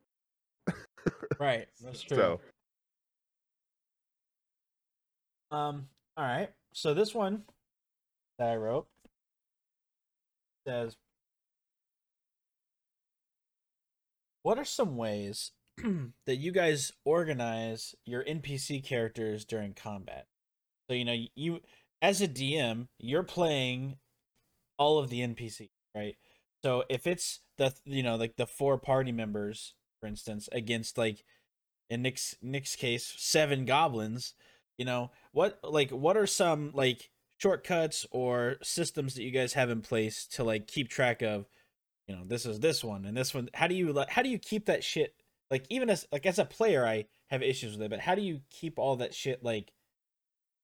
right, 1.40 1.68
that's 1.82 2.02
true. 2.02 2.18
So 2.18 2.41
Um, 5.52 5.88
all 6.15 6.23
right. 6.26 6.49
So 6.73 6.94
this 6.94 7.14
one 7.14 7.44
that 8.40 8.49
I 8.49 8.56
wrote 8.56 8.88
says 10.67 10.95
What 14.43 14.57
are 14.57 14.65
some 14.65 14.97
ways 14.97 15.51
that 15.77 16.38
you 16.38 16.51
guys 16.51 16.91
organize 17.05 17.95
your 18.05 18.23
NPC 18.23 18.83
characters 18.83 19.45
during 19.45 19.73
combat? 19.73 20.25
So 20.89 20.95
you 20.95 21.05
know, 21.05 21.17
you 21.35 21.59
as 22.01 22.21
a 22.21 22.27
DM, 22.27 22.88
you're 22.97 23.23
playing 23.23 23.97
all 24.77 24.97
of 24.97 25.09
the 25.09 25.19
NPC, 25.19 25.69
right? 25.95 26.15
So 26.63 26.83
if 26.89 27.05
it's 27.05 27.41
the 27.57 27.73
you 27.85 28.03
know, 28.03 28.15
like 28.15 28.38
the 28.38 28.47
four 28.47 28.77
party 28.77 29.11
members, 29.11 29.75
for 29.99 30.07
instance, 30.07 30.49
against 30.51 30.97
like 30.97 31.23
in 31.89 32.01
Nick's 32.01 32.35
Nick's 32.41 32.75
case, 32.75 33.13
seven 33.17 33.65
goblins, 33.65 34.33
you 34.77 34.85
know 34.85 35.11
what 35.33 35.59
like 35.63 35.91
what 35.91 36.17
are 36.17 36.27
some 36.27 36.71
like 36.73 37.11
shortcuts 37.41 38.05
or 38.11 38.57
systems 38.61 39.15
that 39.15 39.23
you 39.23 39.31
guys 39.31 39.53
have 39.53 39.69
in 39.69 39.81
place 39.81 40.27
to 40.27 40.43
like 40.43 40.68
keep 40.68 40.89
track 40.89 41.22
of 41.22 41.45
you 42.07 42.15
know 42.15 42.22
this 42.26 42.45
is 42.45 42.59
this 42.59 42.84
one 42.84 43.05
and 43.05 43.18
this 43.18 43.34
one 43.34 43.49
how 43.53 43.68
do 43.68 43.73
you 43.73 43.91
like 43.91 44.09
how 44.09 44.22
do 44.22 44.30
you 44.30 44.38
keep 44.38 44.65
that 44.68 44.84
shit 44.84 45.15
like 45.49 45.65
even 45.69 45.89
as 45.89 46.07
like 46.11 46.26
as 46.26 46.38
a 46.38 46.45
player 46.45 46.85
i 46.85 47.03
have 47.30 47.41
issues 47.41 47.73
with 47.73 47.81
it 47.81 47.89
but 47.89 47.99
how 47.99 48.13
do 48.13 48.22
you 48.22 48.41
keep 48.51 48.77
all 48.77 48.95
that 48.97 49.13
shit 49.13 49.43
like 49.43 49.72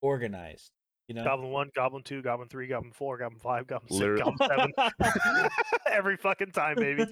organized 0.02 0.72
you 1.08 1.16
know 1.16 1.24
Goblin 1.24 1.52
one, 1.52 1.70
Goblin 1.74 2.04
two, 2.04 2.22
Goblin 2.22 2.50
three, 2.50 2.68
Goblin 2.68 2.92
four, 2.92 3.18
Goblin 3.18 3.40
five, 3.40 3.66
Goblin 3.66 3.90
six, 3.90 4.00
Literally- 4.02 4.34
Goblin 4.38 4.74
seven. 5.00 5.50
Every 5.90 6.18
fucking 6.18 6.52
time, 6.52 6.76
baby. 6.76 7.06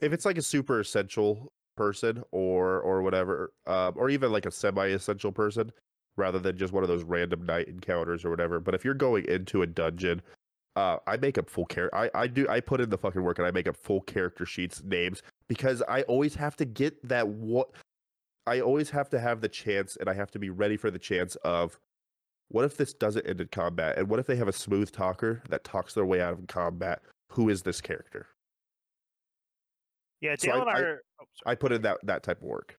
if 0.00 0.12
it's 0.12 0.24
like 0.24 0.38
a 0.38 0.42
super 0.42 0.80
essential 0.80 1.52
person 1.76 2.24
or 2.32 2.80
or 2.80 3.02
whatever, 3.02 3.52
um, 3.68 3.94
or 3.96 4.10
even 4.10 4.32
like 4.32 4.44
a 4.44 4.50
semi-essential 4.50 5.30
person, 5.30 5.70
rather 6.16 6.38
than 6.38 6.56
just 6.56 6.72
one 6.72 6.82
of 6.82 6.88
those 6.88 7.02
random 7.04 7.44
night 7.46 7.68
encounters 7.68 8.24
or 8.24 8.30
whatever. 8.30 8.60
But 8.60 8.74
if 8.74 8.84
you're 8.84 8.94
going 8.94 9.24
into 9.26 9.62
a 9.62 9.66
dungeon, 9.66 10.22
uh, 10.76 10.98
I 11.06 11.16
make 11.16 11.38
up 11.38 11.48
full 11.50 11.66
character. 11.66 11.96
I 11.96 12.10
I 12.14 12.26
do 12.26 12.46
I 12.48 12.60
put 12.60 12.80
in 12.80 12.90
the 12.90 12.98
fucking 12.98 13.22
work 13.22 13.38
and 13.38 13.46
I 13.46 13.50
make 13.50 13.68
up 13.68 13.76
full 13.76 14.00
character 14.02 14.44
sheets, 14.46 14.82
names 14.84 15.22
because 15.48 15.82
I 15.88 16.02
always 16.02 16.34
have 16.34 16.56
to 16.56 16.64
get 16.64 17.06
that 17.08 17.28
what. 17.28 17.70
I 18.46 18.60
always 18.60 18.90
have 18.90 19.08
to 19.10 19.18
have 19.20 19.40
the 19.40 19.48
chance, 19.48 19.96
and 19.96 20.08
I 20.08 20.12
have 20.14 20.30
to 20.32 20.38
be 20.38 20.50
ready 20.50 20.76
for 20.76 20.90
the 20.90 20.98
chance 20.98 21.34
of 21.36 21.78
what 22.48 22.64
if 22.66 22.76
this 22.76 22.92
doesn't 22.92 23.26
end 23.26 23.40
in 23.40 23.48
combat? 23.48 23.96
And 23.96 24.08
what 24.08 24.20
if 24.20 24.26
they 24.26 24.36
have 24.36 24.48
a 24.48 24.52
smooth 24.52 24.92
talker 24.92 25.42
that 25.48 25.64
talks 25.64 25.94
their 25.94 26.04
way 26.04 26.20
out 26.20 26.34
of 26.34 26.46
combat? 26.46 27.00
Who 27.30 27.48
is 27.48 27.62
this 27.62 27.80
character? 27.80 28.26
Yeah, 30.20 30.34
So 30.38 30.50
I- 30.52 30.60
and 30.60 30.68
I, 30.70 30.72
I- 30.72 30.82
oh. 31.20 31.24
I 31.46 31.54
put 31.54 31.72
in 31.72 31.82
that 31.82 31.98
that 32.02 32.22
type 32.22 32.38
of 32.38 32.44
work. 32.48 32.76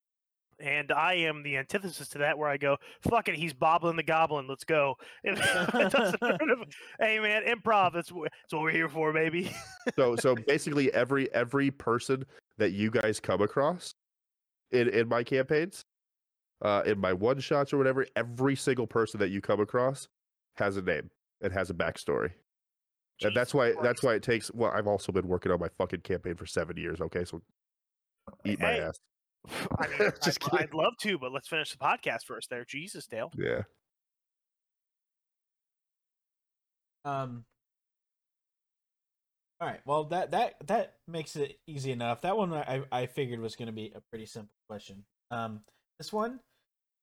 And 0.59 0.91
I 0.91 1.13
am 1.15 1.43
the 1.43 1.57
antithesis 1.57 2.07
to 2.09 2.17
that, 2.19 2.37
where 2.37 2.49
I 2.49 2.57
go, 2.57 2.77
"Fuck 3.09 3.27
it, 3.27 3.35
he's 3.35 3.53
bobbling 3.53 3.95
the 3.95 4.03
goblin. 4.03 4.47
Let's 4.47 4.63
go." 4.63 4.95
It 5.23 5.35
doesn't 5.91 6.21
matter 6.21 6.51
if- 6.61 6.75
hey 6.99 7.19
man, 7.19 7.43
improv. 7.45 7.93
That's 7.93 8.09
that's 8.09 8.53
what 8.53 8.61
we're 8.61 8.71
here 8.71 8.89
for, 8.89 9.11
baby. 9.13 9.51
So 9.95 10.15
so 10.19 10.35
basically 10.47 10.93
every 10.93 11.33
every 11.33 11.71
person 11.71 12.25
that 12.57 12.71
you 12.71 12.89
guys 12.91 13.19
come 13.19 13.41
across 13.41 13.93
in 14.71 14.87
in 14.89 15.07
my 15.09 15.23
campaigns, 15.23 15.83
uh, 16.61 16.83
in 16.85 16.99
my 16.99 17.13
one 17.13 17.39
shots 17.39 17.73
or 17.73 17.77
whatever, 17.77 18.05
every 18.15 18.55
single 18.55 18.87
person 18.87 19.19
that 19.19 19.29
you 19.29 19.41
come 19.41 19.59
across 19.59 20.07
has 20.55 20.77
a 20.77 20.81
name 20.81 21.09
and 21.41 21.51
has 21.51 21.69
a 21.69 21.73
backstory. 21.73 22.31
And 23.21 23.35
that's 23.35 23.51
Jesus 23.51 23.53
why 23.53 23.73
that's 23.81 24.03
why 24.03 24.13
it 24.15 24.23
takes. 24.23 24.51
Well, 24.53 24.71
I've 24.71 24.87
also 24.87 25.11
been 25.11 25.27
working 25.27 25.51
on 25.51 25.59
my 25.59 25.69
fucking 25.77 26.01
campaign 26.01 26.35
for 26.35 26.45
seven 26.45 26.77
years. 26.77 26.99
Okay, 27.01 27.23
so 27.25 27.41
eat 28.45 28.59
my 28.59 28.73
Hey. 28.73 28.79
ass. 28.81 28.99
I 29.79 29.87
mean, 29.87 30.11
Just 30.23 30.39
I'd. 30.53 30.61
I'd 30.61 30.73
love 30.73 30.93
to, 31.01 31.17
but 31.17 31.31
let's 31.31 31.47
finish 31.47 31.71
the 31.71 31.77
podcast 31.77 32.23
first. 32.25 32.49
There, 32.49 32.65
Jesus, 32.65 33.07
Dale. 33.07 33.31
Yeah. 33.37 33.61
Um. 37.03 37.45
All 39.61 39.67
right. 39.67 39.79
Well, 39.85 40.05
that 40.05 40.31
that 40.31 40.55
that 40.67 40.95
makes 41.07 41.35
it 41.35 41.59
easy 41.67 41.91
enough. 41.91 42.21
That 42.21 42.37
one 42.37 42.53
I 42.53 42.83
I 42.91 43.05
figured 43.05 43.39
was 43.39 43.55
going 43.55 43.67
to 43.67 43.73
be 43.73 43.91
a 43.95 44.01
pretty 44.09 44.25
simple 44.25 44.53
question. 44.67 45.05
Um, 45.31 45.61
this 45.99 46.11
one 46.11 46.39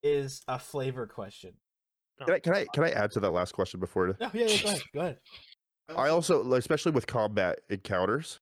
is 0.02 0.42
a 0.48 0.58
flavor 0.58 1.06
question. 1.06 1.54
Can 2.20 2.34
I 2.34 2.38
can 2.38 2.54
I 2.54 2.66
can 2.72 2.84
I 2.84 2.90
add 2.90 3.10
to 3.12 3.20
that 3.20 3.30
last 3.30 3.52
question 3.52 3.80
before? 3.80 4.16
Oh 4.20 4.30
yeah, 4.34 4.46
yeah 4.46 4.62
go 4.62 4.68
ahead. 4.68 4.82
Go 4.94 5.00
ahead. 5.00 5.18
I 5.96 6.08
also, 6.08 6.52
especially 6.54 6.92
with 6.92 7.06
combat 7.06 7.60
encounters, 7.68 8.40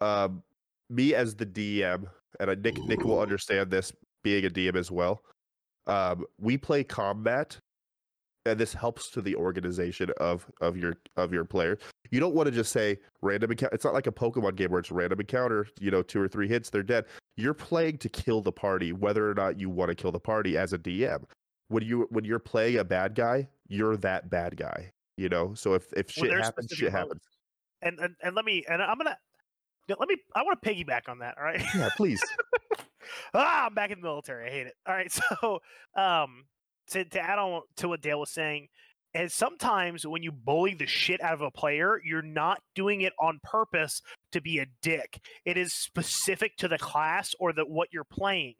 um, 0.00 0.42
me 0.88 1.14
as 1.14 1.34
the 1.36 1.46
DM, 1.46 2.06
and 2.38 2.50
I, 2.50 2.54
Nick 2.54 2.78
Nick 2.84 3.04
will 3.04 3.20
understand 3.20 3.70
this 3.70 3.92
being 4.22 4.44
a 4.44 4.50
DM 4.50 4.76
as 4.76 4.90
well. 4.90 5.22
Um, 5.86 6.24
we 6.38 6.56
play 6.56 6.84
combat, 6.84 7.58
and 8.46 8.58
this 8.58 8.72
helps 8.72 9.10
to 9.10 9.22
the 9.22 9.34
organization 9.36 10.10
of 10.18 10.46
of 10.60 10.76
your 10.76 10.94
of 11.16 11.32
your 11.32 11.44
player. 11.44 11.78
You 12.10 12.20
don't 12.20 12.34
want 12.34 12.46
to 12.46 12.52
just 12.52 12.72
say 12.72 12.98
random 13.22 13.52
encounter. 13.52 13.74
It's 13.74 13.84
not 13.84 13.94
like 13.94 14.06
a 14.06 14.12
Pokemon 14.12 14.56
game 14.56 14.70
where 14.70 14.80
it's 14.80 14.90
random 14.90 15.20
encounter. 15.20 15.66
You 15.80 15.90
know, 15.90 16.02
two 16.02 16.20
or 16.20 16.28
three 16.28 16.48
hits, 16.48 16.70
they're 16.70 16.82
dead. 16.82 17.06
You're 17.36 17.54
playing 17.54 17.98
to 17.98 18.08
kill 18.08 18.40
the 18.40 18.52
party, 18.52 18.92
whether 18.92 19.28
or 19.30 19.34
not 19.34 19.58
you 19.58 19.70
want 19.70 19.88
to 19.88 19.94
kill 19.94 20.12
the 20.12 20.20
party 20.20 20.58
as 20.58 20.72
a 20.72 20.78
DM. 20.78 21.24
When 21.68 21.84
you 21.84 22.06
when 22.10 22.24
you're 22.24 22.38
playing 22.38 22.78
a 22.78 22.84
bad 22.84 23.14
guy, 23.14 23.48
you're 23.68 23.96
that 23.98 24.28
bad 24.30 24.56
guy. 24.56 24.90
You 25.16 25.28
know, 25.28 25.54
so 25.54 25.74
if 25.74 25.92
if 25.94 26.10
shit 26.10 26.30
there's 26.30 26.46
happens, 26.46 26.70
shit 26.72 26.92
happens. 26.92 27.20
And, 27.82 27.98
and 27.98 28.14
and 28.22 28.34
let 28.34 28.44
me 28.44 28.64
and 28.68 28.82
I'm 28.82 28.98
gonna 28.98 29.16
let 29.98 30.08
me. 30.08 30.16
I 30.34 30.42
want 30.42 30.62
to 30.62 30.68
piggyback 30.68 31.08
on 31.08 31.18
that. 31.20 31.36
All 31.38 31.44
right. 31.44 31.62
Yeah, 31.74 31.88
please. 31.96 32.20
ah, 33.34 33.66
I'm 33.66 33.74
back 33.74 33.90
in 33.90 34.00
the 34.00 34.04
military. 34.04 34.46
I 34.46 34.50
hate 34.50 34.66
it. 34.66 34.74
All 34.86 34.94
right, 34.94 35.12
so 35.40 35.60
um, 35.96 36.44
to 36.90 37.04
to 37.04 37.20
add 37.20 37.38
on 37.38 37.62
to 37.78 37.88
what 37.88 38.02
Dale 38.02 38.20
was 38.20 38.32
saying, 38.32 38.68
and 39.14 39.30
sometimes 39.30 40.06
when 40.06 40.22
you 40.22 40.32
bully 40.32 40.74
the 40.74 40.86
shit 40.86 41.22
out 41.22 41.34
of 41.34 41.40
a 41.40 41.50
player, 41.50 42.00
you're 42.04 42.22
not 42.22 42.60
doing 42.74 43.00
it 43.00 43.12
on 43.20 43.40
purpose 43.42 44.02
to 44.32 44.40
be 44.40 44.58
a 44.58 44.66
dick. 44.82 45.20
It 45.44 45.56
is 45.56 45.74
specific 45.74 46.56
to 46.58 46.68
the 46.68 46.78
class 46.78 47.32
or 47.40 47.52
the 47.52 47.62
what 47.62 47.88
you're 47.92 48.04
playing. 48.04 48.54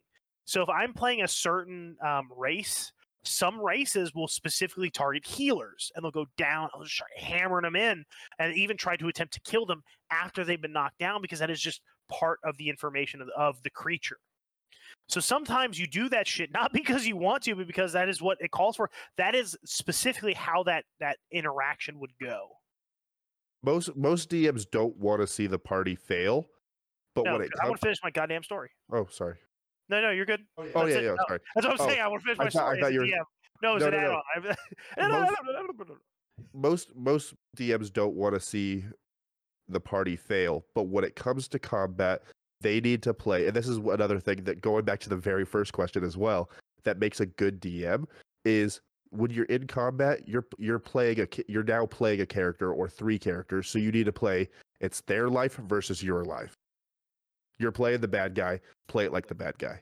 So 0.45 0.61
if 0.61 0.69
I'm 0.69 0.93
playing 0.93 1.21
a 1.21 1.27
certain 1.27 1.95
um, 2.05 2.27
race, 2.35 2.91
some 3.23 3.59
races 3.59 4.13
will 4.15 4.27
specifically 4.27 4.89
target 4.89 5.25
healers 5.25 5.91
and 5.95 6.03
they'll 6.03 6.11
go 6.11 6.25
down, 6.37 6.69
they'll 6.73 6.83
just 6.83 6.95
start 6.95 7.11
hammering 7.17 7.63
them 7.63 7.75
in, 7.75 8.03
and 8.39 8.55
even 8.55 8.77
try 8.77 8.95
to 8.95 9.07
attempt 9.07 9.33
to 9.33 9.39
kill 9.41 9.65
them 9.65 9.83
after 10.11 10.43
they've 10.43 10.61
been 10.61 10.73
knocked 10.73 10.97
down 10.99 11.21
because 11.21 11.39
that 11.39 11.49
is 11.49 11.61
just 11.61 11.81
part 12.09 12.39
of 12.43 12.57
the 12.57 12.69
information 12.69 13.21
of, 13.21 13.29
of 13.37 13.61
the 13.63 13.69
creature. 13.69 14.17
So 15.07 15.19
sometimes 15.19 15.79
you 15.79 15.87
do 15.87 16.09
that 16.09 16.27
shit 16.27 16.51
not 16.53 16.73
because 16.73 17.05
you 17.05 17.15
want 17.15 17.43
to, 17.43 17.55
but 17.55 17.67
because 17.67 17.93
that 17.93 18.09
is 18.09 18.21
what 18.21 18.37
it 18.41 18.51
calls 18.51 18.75
for. 18.75 18.89
That 19.17 19.35
is 19.35 19.57
specifically 19.65 20.33
how 20.33 20.63
that 20.63 20.85
that 20.99 21.17
interaction 21.31 21.99
would 21.99 22.11
go. 22.21 22.49
most 23.63 23.95
most 23.95 24.29
DMs 24.29 24.65
don't 24.69 24.95
want 24.97 25.21
to 25.21 25.27
see 25.27 25.47
the 25.47 25.59
party 25.59 25.95
fail, 25.95 26.47
but 27.15 27.25
No, 27.25 27.33
when 27.33 27.43
it 27.43 27.51
I 27.61 27.67
want 27.67 27.79
to 27.79 27.85
finish 27.85 27.99
my 28.03 28.09
goddamn 28.11 28.43
story. 28.43 28.69
oh 28.91 29.07
sorry, 29.11 29.37
No, 29.91 30.01
no, 30.01 30.09
you're 30.11 30.25
good. 30.25 30.41
oh, 30.57 30.65
oh 30.73 30.85
yeah, 30.85 30.95
it. 30.95 31.03
yeah, 31.03 31.09
No, 31.11 31.15
sorry. 31.27 31.39
That's 31.53 31.67
what 31.67 31.79
I'm 31.79 31.85
Oh, 31.85 31.89
saying. 31.89 32.01
I 32.01 32.07
want 32.07 32.21
to 32.21 32.25
finish 32.25 32.39
I 32.39 32.43
my 32.45 32.49
thought- 32.49 32.61
I 32.63 32.65
story. 32.77 32.81
thought 32.81 32.93
you 32.93 32.99
were- 33.01 33.05
DM. 33.05 33.23
No, 33.61 33.75
it's 33.75 33.81
No, 33.81 33.87
an 33.89 33.93
no, 33.93 34.21
no. 34.37 34.55
add-on. 34.97 35.97
Most 36.53 36.95
most 36.95 37.35
DMs 37.55 37.93
don't 37.93 38.15
want 38.15 38.33
to 38.33 38.39
see 38.39 38.83
the 39.69 39.79
party 39.79 40.15
fail, 40.15 40.65
but 40.73 40.83
when 40.83 41.03
it 41.03 41.15
comes 41.15 41.47
to 41.49 41.59
combat, 41.59 42.23
they 42.61 42.81
need 42.81 43.03
to 43.03 43.13
play. 43.13 43.45
And 43.47 43.55
this 43.55 43.67
is 43.67 43.77
another 43.77 44.19
thing 44.19 44.43
that 44.45 44.59
going 44.61 44.83
back 44.83 44.99
to 45.01 45.09
the 45.09 45.15
very 45.15 45.45
first 45.45 45.71
question 45.73 46.03
as 46.03 46.17
well, 46.17 46.49
that 46.83 46.97
makes 46.99 47.19
a 47.19 47.25
good 47.27 47.61
DM 47.61 48.05
is 48.43 48.81
when 49.11 49.29
you're 49.29 49.45
in 49.45 49.67
combat, 49.67 50.27
you're 50.27 50.45
you're 50.57 50.79
playing 50.79 51.19
a 51.21 51.27
you're 51.47 51.63
now 51.63 51.85
playing 51.85 52.21
a 52.21 52.25
character 52.25 52.73
or 52.73 52.89
three 52.89 53.19
characters, 53.19 53.69
so 53.69 53.77
you 53.77 53.91
need 53.91 54.05
to 54.05 54.13
play 54.13 54.49
it's 54.79 55.01
their 55.01 55.29
life 55.29 55.57
versus 55.67 56.01
your 56.01 56.23
life. 56.25 56.53
You're 57.61 57.71
playing 57.71 58.01
the 58.01 58.07
bad 58.07 58.33
guy, 58.33 58.59
play 58.87 59.05
it 59.05 59.13
like 59.13 59.27
the 59.27 59.35
bad 59.35 59.57
guy. 59.59 59.81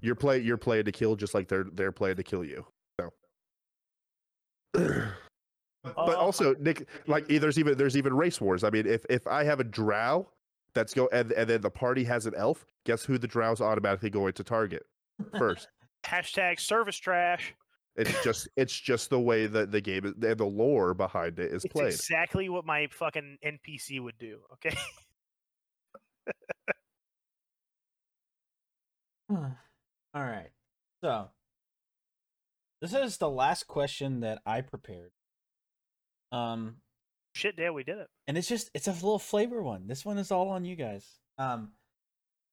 You're 0.00 0.14
play 0.14 0.38
you're 0.38 0.56
playing 0.56 0.84
to 0.84 0.92
kill 0.92 1.16
just 1.16 1.34
like 1.34 1.48
they're 1.48 1.66
they're 1.72 1.90
playing 1.92 2.16
to 2.16 2.22
kill 2.22 2.44
you. 2.44 2.64
So 3.00 3.10
but 4.74 5.96
Oh, 5.96 6.14
also 6.16 6.54
Nick, 6.60 6.88
like 7.06 7.26
there's 7.28 7.58
even 7.58 7.76
there's 7.78 7.96
even 7.96 8.14
race 8.14 8.40
wars. 8.40 8.62
I 8.64 8.70
mean, 8.70 8.86
if 8.86 9.04
if 9.10 9.26
I 9.26 9.44
have 9.44 9.58
a 9.60 9.64
drow 9.64 10.28
that's 10.74 10.94
go 10.94 11.08
and 11.12 11.32
and 11.32 11.48
then 11.50 11.60
the 11.60 11.70
party 11.70 12.04
has 12.04 12.26
an 12.26 12.34
elf, 12.36 12.64
guess 12.84 13.04
who 13.04 13.18
the 13.18 13.26
drow's 13.26 13.60
automatically 13.60 14.10
going 14.10 14.34
to 14.34 14.44
target 14.44 14.84
first? 15.36 15.68
Hashtag 16.04 16.60
service 16.60 16.96
trash. 16.96 17.52
it's 17.96 18.22
just 18.22 18.48
it's 18.56 18.78
just 18.78 19.10
the 19.10 19.18
way 19.18 19.46
that 19.46 19.72
the 19.72 19.80
game 19.80 20.04
is 20.04 20.12
and 20.22 20.38
the 20.38 20.44
lore 20.44 20.92
behind 20.94 21.38
it 21.40 21.52
is 21.52 21.64
It's 21.64 21.72
played. 21.72 21.86
exactly 21.88 22.48
what 22.48 22.64
my 22.66 22.86
fucking 22.90 23.38
NPC 23.44 24.00
would 24.00 24.18
do. 24.18 24.38
Okay. 24.52 24.76
All 29.28 29.50
right. 30.14 30.50
So 31.02 31.28
this 32.80 32.92
is 32.94 33.16
the 33.18 33.28
last 33.30 33.66
question 33.66 34.20
that 34.20 34.40
I 34.46 34.60
prepared. 34.60 35.10
Um 36.32 36.76
Shit, 37.34 37.56
Dale, 37.56 37.72
we 37.74 37.84
did 37.84 37.98
it. 37.98 38.08
and 38.26 38.38
it's 38.38 38.48
just 38.48 38.70
it's 38.74 38.88
a 38.88 38.92
little 38.92 39.18
flavor 39.18 39.62
one. 39.62 39.86
This 39.88 40.04
one 40.04 40.18
is 40.18 40.30
all 40.30 40.48
on 40.48 40.64
you 40.64 40.76
guys. 40.76 41.06
Um 41.38 41.72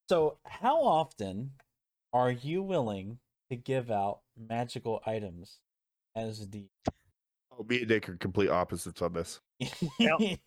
so 0.09 0.37
how 0.45 0.81
often 0.83 1.51
are 2.11 2.31
you 2.31 2.61
willing 2.61 3.19
to 3.49 3.55
give 3.55 3.89
out 3.89 4.19
magical 4.37 5.01
items 5.05 5.59
as 6.15 6.49
the 6.49 6.67
Oh, 7.55 7.63
me 7.69 7.79
and 7.81 7.89
Nick 7.89 8.09
are 8.09 8.17
complete 8.17 8.49
opposites 8.49 9.01
on 9.01 9.13
this. 9.13 9.39
Yep. 9.99 10.39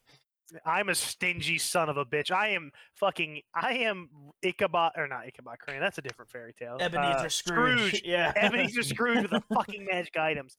I'm 0.64 0.88
a 0.88 0.94
stingy 0.94 1.58
son 1.58 1.88
of 1.88 1.96
a 1.96 2.04
bitch. 2.04 2.30
I 2.30 2.50
am 2.50 2.70
fucking. 2.94 3.40
I 3.54 3.74
am 3.78 4.08
Ichabod 4.42 4.92
or 4.96 5.08
not 5.08 5.26
Ichabod 5.26 5.58
Crane. 5.58 5.80
That's 5.80 5.98
a 5.98 6.02
different 6.02 6.30
fairy 6.30 6.54
tale. 6.58 6.76
Ebenezer 6.80 7.26
Uh, 7.26 7.28
Scrooge. 7.28 8.02
Yeah. 8.04 8.32
Ebenezer 8.36 8.82
Scrooge 8.82 9.22
with 9.22 9.30
the 9.30 9.42
fucking 9.52 9.84
magic 9.90 10.16
items. 10.16 10.56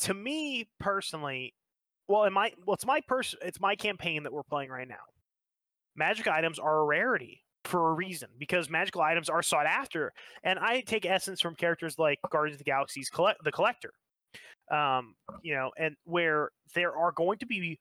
To 0.00 0.14
me 0.14 0.68
personally, 0.80 1.54
well, 2.08 2.24
in 2.24 2.32
my 2.32 2.52
well, 2.66 2.74
it's 2.74 2.86
my 2.86 3.00
person. 3.06 3.38
It's 3.42 3.60
my 3.60 3.76
campaign 3.76 4.22
that 4.22 4.32
we're 4.32 4.42
playing 4.42 4.70
right 4.70 4.88
now. 4.88 4.96
Magic 5.96 6.26
items 6.26 6.58
are 6.58 6.80
a 6.80 6.84
rarity 6.84 7.42
for 7.64 7.90
a 7.90 7.92
reason 7.94 8.28
because 8.38 8.68
magical 8.68 9.00
items 9.00 9.28
are 9.28 9.42
sought 9.42 9.66
after, 9.66 10.12
and 10.42 10.58
I 10.58 10.80
take 10.80 11.06
essence 11.06 11.40
from 11.40 11.54
characters 11.54 11.98
like 11.98 12.18
Guardians 12.30 12.56
of 12.56 12.64
the 12.64 12.70
Galaxy's 12.70 13.08
collect 13.08 13.42
the 13.44 13.52
Collector. 13.52 13.92
Um, 14.70 15.14
you 15.42 15.54
know, 15.54 15.70
and 15.78 15.94
where 16.04 16.50
there 16.74 16.96
are 16.96 17.12
going 17.12 17.38
to 17.38 17.46
be. 17.46 17.78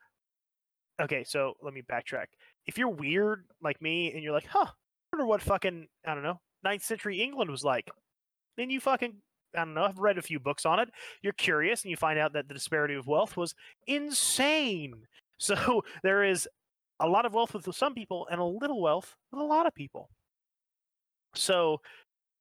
Okay, 1.02 1.24
so 1.24 1.54
let 1.62 1.74
me 1.74 1.82
backtrack. 1.82 2.28
If 2.66 2.78
you're 2.78 2.90
weird 2.90 3.46
like 3.62 3.82
me 3.82 4.14
and 4.14 4.24
you're 4.24 4.34
like, 4.34 4.48
huh, 4.48 4.68
I 4.68 5.16
wonder 5.16 5.26
what 5.26 5.42
fucking 5.42 5.88
I 6.06 6.14
don't 6.14 6.24
know, 6.24 6.40
ninth 6.64 6.84
century 6.84 7.22
England 7.22 7.50
was 7.50 7.64
like, 7.64 7.90
then 8.58 8.70
you 8.70 8.80
fucking 8.80 9.16
I 9.56 9.60
don't 9.60 9.74
know. 9.74 9.84
I've 9.84 10.00
read 10.00 10.18
a 10.18 10.22
few 10.22 10.40
books 10.40 10.66
on 10.66 10.80
it. 10.80 10.90
You're 11.22 11.34
curious, 11.34 11.84
and 11.84 11.92
you 11.92 11.98
find 11.98 12.18
out 12.18 12.34
that 12.34 12.48
the 12.48 12.54
disparity 12.56 12.96
of 12.96 13.08
wealth 13.08 13.38
was 13.38 13.56
insane. 13.88 14.94
So 15.40 15.84
there 16.04 16.24
is 16.24 16.48
a 17.02 17.10
lot 17.10 17.26
of 17.26 17.34
wealth 17.34 17.54
with 17.54 17.76
some 17.76 17.94
people 17.94 18.28
and 18.32 18.40
a 18.40 18.46
little 18.46 18.82
wealth 18.82 19.16
with 19.30 19.42
a 19.42 19.44
lot 19.44 19.66
of 19.68 19.76
people. 19.76 20.10
So 21.36 21.82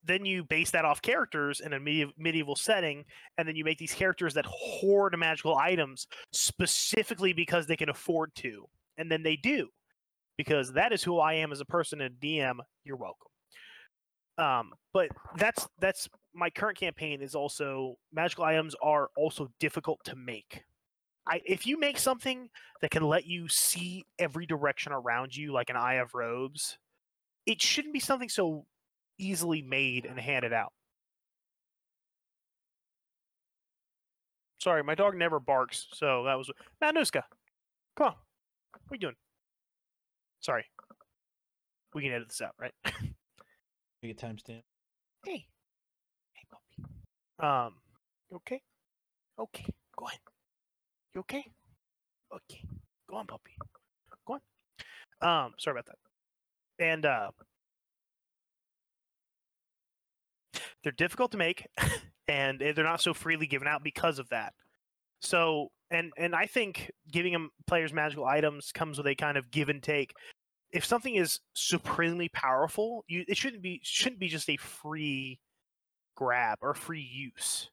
then 0.05 0.25
you 0.25 0.45
base 0.45 0.71
that 0.71 0.85
off 0.85 1.03
characters 1.03 1.61
in 1.61 1.73
a 1.73 1.81
medieval, 2.19 2.57
setting, 2.57 3.05
and 3.39 3.47
then 3.47 3.57
you 3.57 3.65
make 3.65 3.79
these 3.79 3.95
characters 3.95 4.35
that 4.35 4.47
hoard 4.47 5.17
magical 5.19 5.57
items 5.57 6.07
specifically 6.33 7.33
because 7.33 7.67
they 7.67 7.77
can 7.77 7.89
afford 7.89 8.35
to, 8.37 8.67
and 8.99 9.11
then 9.11 9.23
they 9.23 9.37
do, 9.37 9.69
because 10.37 10.73
that 10.73 10.93
is 10.93 11.03
who 11.03 11.19
I 11.19 11.35
am 11.35 11.53
as 11.53 11.61
a 11.61 11.67
person 11.67 12.01
and 12.01 12.17
DM. 12.17 12.59
You're 12.85 12.97
welcome. 12.97 13.29
Um, 14.39 14.73
but 14.93 15.09
that's 15.37 15.69
that's 15.79 16.09
my 16.35 16.51
current 16.51 16.79
campaign 16.79 17.21
is 17.21 17.35
also 17.35 17.97
magical 18.13 18.45
items 18.45 18.75
are 18.83 19.09
also 19.17 19.49
difficult 19.61 20.01
to 20.05 20.17
make. 20.17 20.65
I 21.29 21.41
if 21.45 21.67
you 21.67 21.79
make 21.79 21.99
something 21.99 22.49
that 22.81 22.91
can 22.91 23.05
let 23.05 23.27
you 23.27 23.49
see 23.49 24.05
every 24.19 24.47
direction 24.47 24.93
around 24.93 25.37
you 25.37 25.53
like 25.53 25.71
an 25.71 25.77
eye 25.77 25.95
of 25.95 26.15
robes, 26.15 26.79
it 27.47 27.61
shouldn't 27.61 27.95
be 27.95 28.01
something 28.01 28.29
so 28.29 28.65
easily 29.23 29.63
made 29.63 30.05
and 30.05 30.19
handed 30.19 30.53
out. 30.53 30.73
Sorry, 34.59 34.83
my 34.85 34.95
dog 34.95 35.17
never 35.17 35.41
barks, 35.41 35.87
so 35.93 36.25
that 36.25 36.39
was 36.39 36.51
Manuska. 36.83 37.23
Come 37.97 38.07
on. 38.09 38.15
What 38.73 38.93
are 38.93 38.95
you 38.95 38.99
doing? 38.99 39.15
Sorry. 40.41 40.65
We 41.95 42.03
can 42.03 42.13
edit 42.13 42.29
this 42.29 42.41
out, 42.41 42.55
right? 42.59 42.73
We 44.03 44.09
get 44.09 44.19
timestamp. 44.19 44.63
hey. 45.25 45.47
Hey 46.33 46.47
puppy. 46.51 46.91
Um 47.39 47.75
you 48.31 48.37
okay? 48.39 48.61
Okay. 49.39 49.65
Go 49.97 50.07
on. 50.07 50.13
You 51.15 51.21
okay? 51.21 51.45
Okay. 52.35 52.65
Go 53.09 53.17
on, 53.17 53.27
puppy. 53.29 53.53
Go 54.27 54.39
on. 55.23 55.45
Um, 55.45 55.53
sorry 55.59 55.79
about 55.79 55.87
that. 55.87 56.85
And 56.85 57.07
uh 57.07 57.31
they're 60.83 60.93
difficult 60.93 61.33
to 61.33 61.39
make 61.39 61.67
and 62.29 62.61
they're 62.61 62.85
not 62.85 63.01
so 63.01 63.15
freely 63.15 63.47
given 63.47 63.69
out 63.69 63.83
because 63.83 64.19
of 64.19 64.29
that. 64.31 64.55
So 65.21 65.69
and 65.91 66.13
and 66.17 66.35
I 66.35 66.47
think 66.47 66.91
giving 67.11 67.33
them 67.33 67.51
players 67.67 67.93
magical 67.93 68.25
items 68.25 68.73
comes 68.73 68.99
with 68.99 69.07
a 69.07 69.15
kind 69.15 69.37
of 69.37 69.51
give 69.51 69.69
and 69.69 69.83
take. 69.83 70.13
If 70.73 70.85
something 70.85 71.17
is 71.17 71.41
supremely 71.55 72.29
powerful, 72.31 73.05
you 73.07 73.25
it 73.29 73.37
shouldn't 73.37 73.63
be 73.63 73.81
shouldn't 73.83 74.21
be 74.21 74.29
just 74.29 74.49
a 74.49 74.57
free 74.57 75.39
grab 76.15 76.59
or 76.63 76.75
free 76.75 77.01
use. 77.01 77.71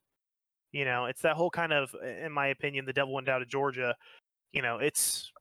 You 0.72 0.86
know, 0.86 1.06
it's 1.06 1.22
that 1.22 1.36
whole 1.36 1.50
kind 1.50 1.74
of, 1.74 1.96
in 2.24 2.32
my 2.32 2.48
opinion, 2.48 2.86
the 2.86 2.94
devil 2.94 3.14
went 3.14 3.26
down 3.26 3.40
to 3.40 3.46
Georgia. 3.46 3.96
You 4.52 4.62
know, 4.62 4.78
it's 4.78 5.32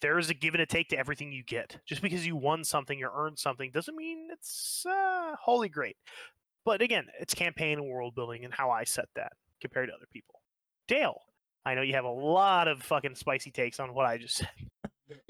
there 0.00 0.18
is 0.18 0.30
a 0.30 0.34
give 0.34 0.54
and 0.54 0.62
a 0.62 0.66
take 0.66 0.88
to 0.88 0.98
everything 0.98 1.32
you 1.32 1.44
get. 1.44 1.78
Just 1.86 2.02
because 2.02 2.26
you 2.26 2.36
won 2.36 2.64
something 2.64 3.02
or 3.02 3.10
earned 3.14 3.38
something 3.38 3.70
doesn't 3.70 3.96
mean 3.96 4.28
it's 4.32 4.84
uh, 4.86 5.34
wholly 5.40 5.68
great. 5.68 5.96
But 6.66 6.82
again, 6.82 7.06
it's 7.20 7.32
campaign 7.32 7.78
and 7.78 7.88
world 7.88 8.16
building 8.16 8.44
and 8.44 8.52
how 8.52 8.70
I 8.70 8.82
set 8.82 9.06
that 9.14 9.32
compared 9.60 9.88
to 9.88 9.94
other 9.94 10.08
people. 10.12 10.40
Dale, 10.88 11.22
I 11.64 11.74
know 11.74 11.82
you 11.82 11.94
have 11.94 12.04
a 12.04 12.10
lot 12.10 12.66
of 12.66 12.82
fucking 12.82 13.14
spicy 13.14 13.52
takes 13.52 13.78
on 13.78 13.94
what 13.94 14.04
I 14.04 14.18
just 14.18 14.34
said. 14.38 14.48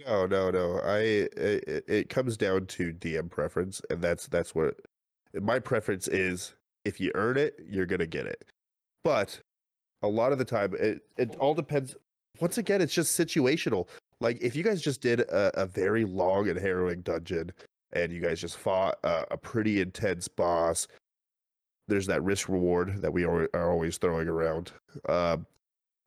No, 0.06 0.26
no, 0.26 0.50
no. 0.50 0.80
I 0.82 0.98
it, 0.98 1.84
it 1.86 2.08
comes 2.08 2.38
down 2.38 2.64
to 2.66 2.94
DM 2.94 3.30
preference, 3.30 3.82
and 3.90 4.00
that's 4.00 4.26
that's 4.26 4.54
what 4.54 4.76
my 5.34 5.58
preference 5.58 6.08
is. 6.08 6.54
If 6.86 7.00
you 7.00 7.12
earn 7.14 7.36
it, 7.36 7.54
you're 7.68 7.84
gonna 7.84 8.06
get 8.06 8.24
it. 8.24 8.42
But 9.04 9.38
a 10.02 10.08
lot 10.08 10.32
of 10.32 10.38
the 10.38 10.44
time, 10.46 10.74
it 10.78 11.02
it 11.18 11.36
all 11.36 11.54
depends. 11.54 11.94
Once 12.40 12.56
again, 12.56 12.80
it's 12.80 12.94
just 12.94 13.18
situational. 13.18 13.88
Like 14.20 14.38
if 14.40 14.56
you 14.56 14.62
guys 14.62 14.80
just 14.80 15.02
did 15.02 15.20
a, 15.20 15.60
a 15.60 15.66
very 15.66 16.06
long 16.06 16.48
and 16.48 16.58
harrowing 16.58 17.02
dungeon, 17.02 17.52
and 17.92 18.10
you 18.10 18.22
guys 18.22 18.40
just 18.40 18.56
fought 18.56 18.98
a, 19.04 19.24
a 19.32 19.36
pretty 19.36 19.82
intense 19.82 20.28
boss, 20.28 20.86
there's 21.88 22.06
that 22.06 22.22
risk 22.22 22.48
reward 22.48 23.00
that 23.02 23.12
we 23.12 23.24
are, 23.24 23.48
are 23.54 23.70
always 23.70 23.98
throwing 23.98 24.28
around. 24.28 24.72
Um, 25.08 25.46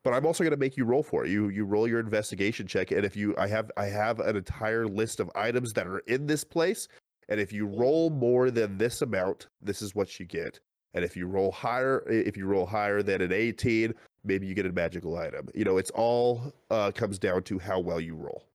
but 0.04 0.14
I'm 0.14 0.26
also 0.26 0.44
going 0.44 0.52
to 0.52 0.58
make 0.58 0.78
you 0.78 0.86
roll 0.86 1.04
for 1.04 1.26
it. 1.26 1.30
You 1.30 1.50
you 1.50 1.66
roll 1.66 1.88
your 1.88 2.00
investigation 2.00 2.68
check, 2.68 2.92
and 2.92 3.06
if 3.06 3.16
you 3.16 3.36
I 3.38 3.48
have 3.48 3.70
I 3.76 3.86
have 3.86 4.20
an 4.20 4.38
entire 4.38 4.88
list 4.88 5.20
of 5.20 5.30
items 5.36 5.74
that 5.74 5.88
are 5.88 6.00
in 6.00 6.26
this 6.26 6.44
place, 6.44 6.88
and 7.28 7.40
if 7.40 7.52
you 7.52 7.68
roll 7.68 8.10
more 8.10 8.50
than 8.50 8.78
this 8.78 9.02
amount, 9.02 9.48
this 9.62 9.82
is 9.82 9.96
what 9.96 10.20
you 10.20 10.26
get. 10.26 10.60
And 10.94 11.06
if 11.06 11.16
you 11.16 11.28
roll 11.28 11.52
higher, 11.52 12.04
if 12.10 12.36
you 12.38 12.46
roll 12.46 12.66
higher 12.66 13.04
than 13.04 13.22
an 13.22 13.32
18, 13.32 13.94
maybe 14.24 14.48
you 14.48 14.56
get 14.56 14.66
a 14.66 14.72
magical 14.72 15.18
item. 15.18 15.48
You 15.54 15.66
know, 15.66 15.78
it's 15.78 15.92
all 15.92 16.54
uh, 16.72 16.92
comes 16.92 17.20
down 17.20 17.44
to 17.44 17.60
how 17.60 17.80
well 17.80 18.00
you 18.00 18.16
roll. 18.16 18.46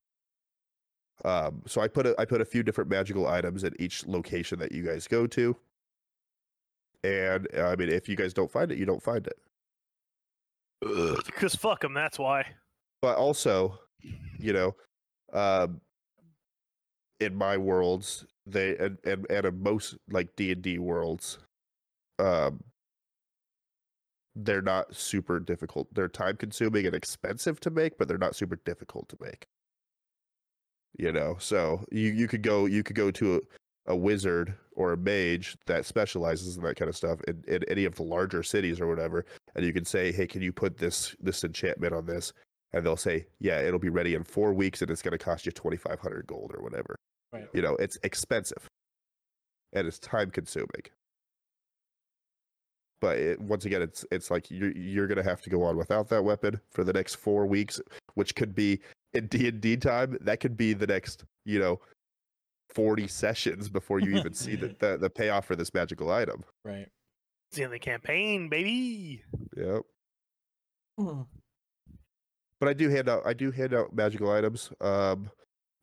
Um, 1.23 1.61
so 1.65 1.79
I 1.79 1.87
put 1.87 2.05
a 2.05 2.15
I 2.19 2.25
put 2.25 2.41
a 2.41 2.45
few 2.45 2.63
different 2.63 2.89
magical 2.89 3.27
items 3.27 3.63
at 3.63 3.73
each 3.79 4.05
location 4.05 4.59
that 4.59 4.71
you 4.71 4.83
guys 4.83 5.07
go 5.07 5.27
to. 5.27 5.55
And 7.05 7.47
I 7.57 7.75
mean, 7.75 7.89
if 7.89 8.09
you 8.09 8.15
guys 8.15 8.33
don't 8.33 8.51
find 8.51 8.71
it, 8.71 8.77
you 8.77 8.85
don't 8.85 9.03
find 9.03 9.27
it. 9.27 9.37
Because 11.25 11.55
fuck 11.55 11.81
them, 11.81 11.93
that's 11.93 12.17
why. 12.19 12.45
but 13.01 13.17
also, 13.17 13.79
you 14.39 14.53
know, 14.53 14.75
um, 15.33 15.81
in 17.19 17.35
my 17.35 17.57
worlds, 17.57 18.25
they 18.45 18.75
and 18.77 18.97
and, 19.03 19.25
and 19.29 19.45
in 19.45 19.61
most 19.61 19.95
like 20.09 20.35
D 20.35 20.51
and 20.51 20.61
D 20.61 20.79
worlds, 20.79 21.37
um, 22.19 22.63
they're 24.35 24.61
not 24.61 24.95
super 24.95 25.39
difficult. 25.39 25.87
They're 25.93 26.07
time 26.09 26.37
consuming 26.37 26.85
and 26.85 26.95
expensive 26.95 27.59
to 27.61 27.69
make, 27.69 27.97
but 27.97 28.07
they're 28.07 28.17
not 28.17 28.35
super 28.35 28.57
difficult 28.65 29.07
to 29.09 29.17
make. 29.21 29.45
You 30.97 31.11
know, 31.11 31.37
so 31.39 31.85
you 31.91 32.11
you 32.11 32.27
could 32.27 32.41
go 32.41 32.65
you 32.65 32.83
could 32.83 32.95
go 32.95 33.11
to 33.11 33.35
a, 33.35 33.93
a 33.93 33.95
wizard 33.95 34.55
or 34.75 34.93
a 34.93 34.97
mage 34.97 35.57
that 35.65 35.85
specializes 35.85 36.57
in 36.57 36.63
that 36.63 36.75
kind 36.75 36.89
of 36.89 36.95
stuff 36.95 37.19
in, 37.27 37.43
in 37.47 37.63
any 37.67 37.85
of 37.85 37.95
the 37.95 38.03
larger 38.03 38.43
cities 38.43 38.79
or 38.79 38.87
whatever, 38.87 39.25
and 39.55 39.65
you 39.65 39.73
can 39.73 39.85
say, 39.85 40.11
"Hey, 40.11 40.27
can 40.27 40.41
you 40.41 40.51
put 40.51 40.77
this 40.77 41.15
this 41.19 41.43
enchantment 41.43 41.93
on 41.93 42.05
this?" 42.05 42.33
And 42.73 42.85
they'll 42.85 42.97
say, 42.97 43.27
"Yeah, 43.39 43.59
it'll 43.61 43.79
be 43.79 43.89
ready 43.89 44.15
in 44.15 44.23
four 44.23 44.53
weeks, 44.53 44.81
and 44.81 44.91
it's 44.91 45.01
going 45.01 45.17
to 45.17 45.23
cost 45.23 45.45
you 45.45 45.51
twenty 45.51 45.77
five 45.77 45.99
hundred 45.99 46.27
gold 46.27 46.51
or 46.55 46.61
whatever." 46.61 46.95
Right. 47.31 47.47
You 47.53 47.61
know, 47.61 47.75
it's 47.77 47.97
expensive, 48.03 48.67
and 49.73 49.87
it's 49.87 49.99
time 49.99 50.29
consuming. 50.29 50.83
But 53.01 53.17
it, 53.17 53.41
once 53.41 53.65
again, 53.65 53.81
it's 53.81 54.05
it's 54.11 54.31
like 54.31 54.49
you're 54.49 54.71
you're 54.71 55.07
going 55.07 55.17
to 55.17 55.23
have 55.23 55.41
to 55.41 55.49
go 55.49 55.63
on 55.63 55.77
without 55.77 56.09
that 56.09 56.23
weapon 56.23 56.59
for 56.71 56.83
the 56.83 56.93
next 56.93 57.15
four 57.15 57.45
weeks, 57.45 57.81
which 58.15 58.35
could 58.35 58.55
be 58.55 58.79
in 59.13 59.27
D 59.27 59.47
and 59.47 59.61
D 59.61 59.77
time. 59.77 60.17
That 60.21 60.39
could 60.39 60.57
be 60.57 60.73
the 60.73 60.87
next, 60.87 61.23
you 61.45 61.59
know, 61.59 61.79
forty 62.75 63.07
sessions 63.07 63.69
before 63.69 63.99
you 63.99 64.17
even 64.17 64.33
see 64.33 64.55
the, 64.55 64.67
the 64.79 64.97
the 64.97 65.09
payoff 65.09 65.45
for 65.45 65.55
this 65.55 65.73
magical 65.73 66.11
item. 66.11 66.43
Right. 66.63 66.87
It's 67.49 67.57
in 67.57 67.71
the 67.71 67.79
campaign, 67.79 68.49
baby. 68.49 69.23
Yep. 69.55 69.81
but 72.59 72.69
I 72.69 72.73
do 72.73 72.89
hand 72.89 73.09
out 73.09 73.23
I 73.25 73.33
do 73.33 73.49
hand 73.49 73.73
out 73.73 73.95
magical 73.95 74.31
items. 74.31 74.71
Um, 74.81 75.29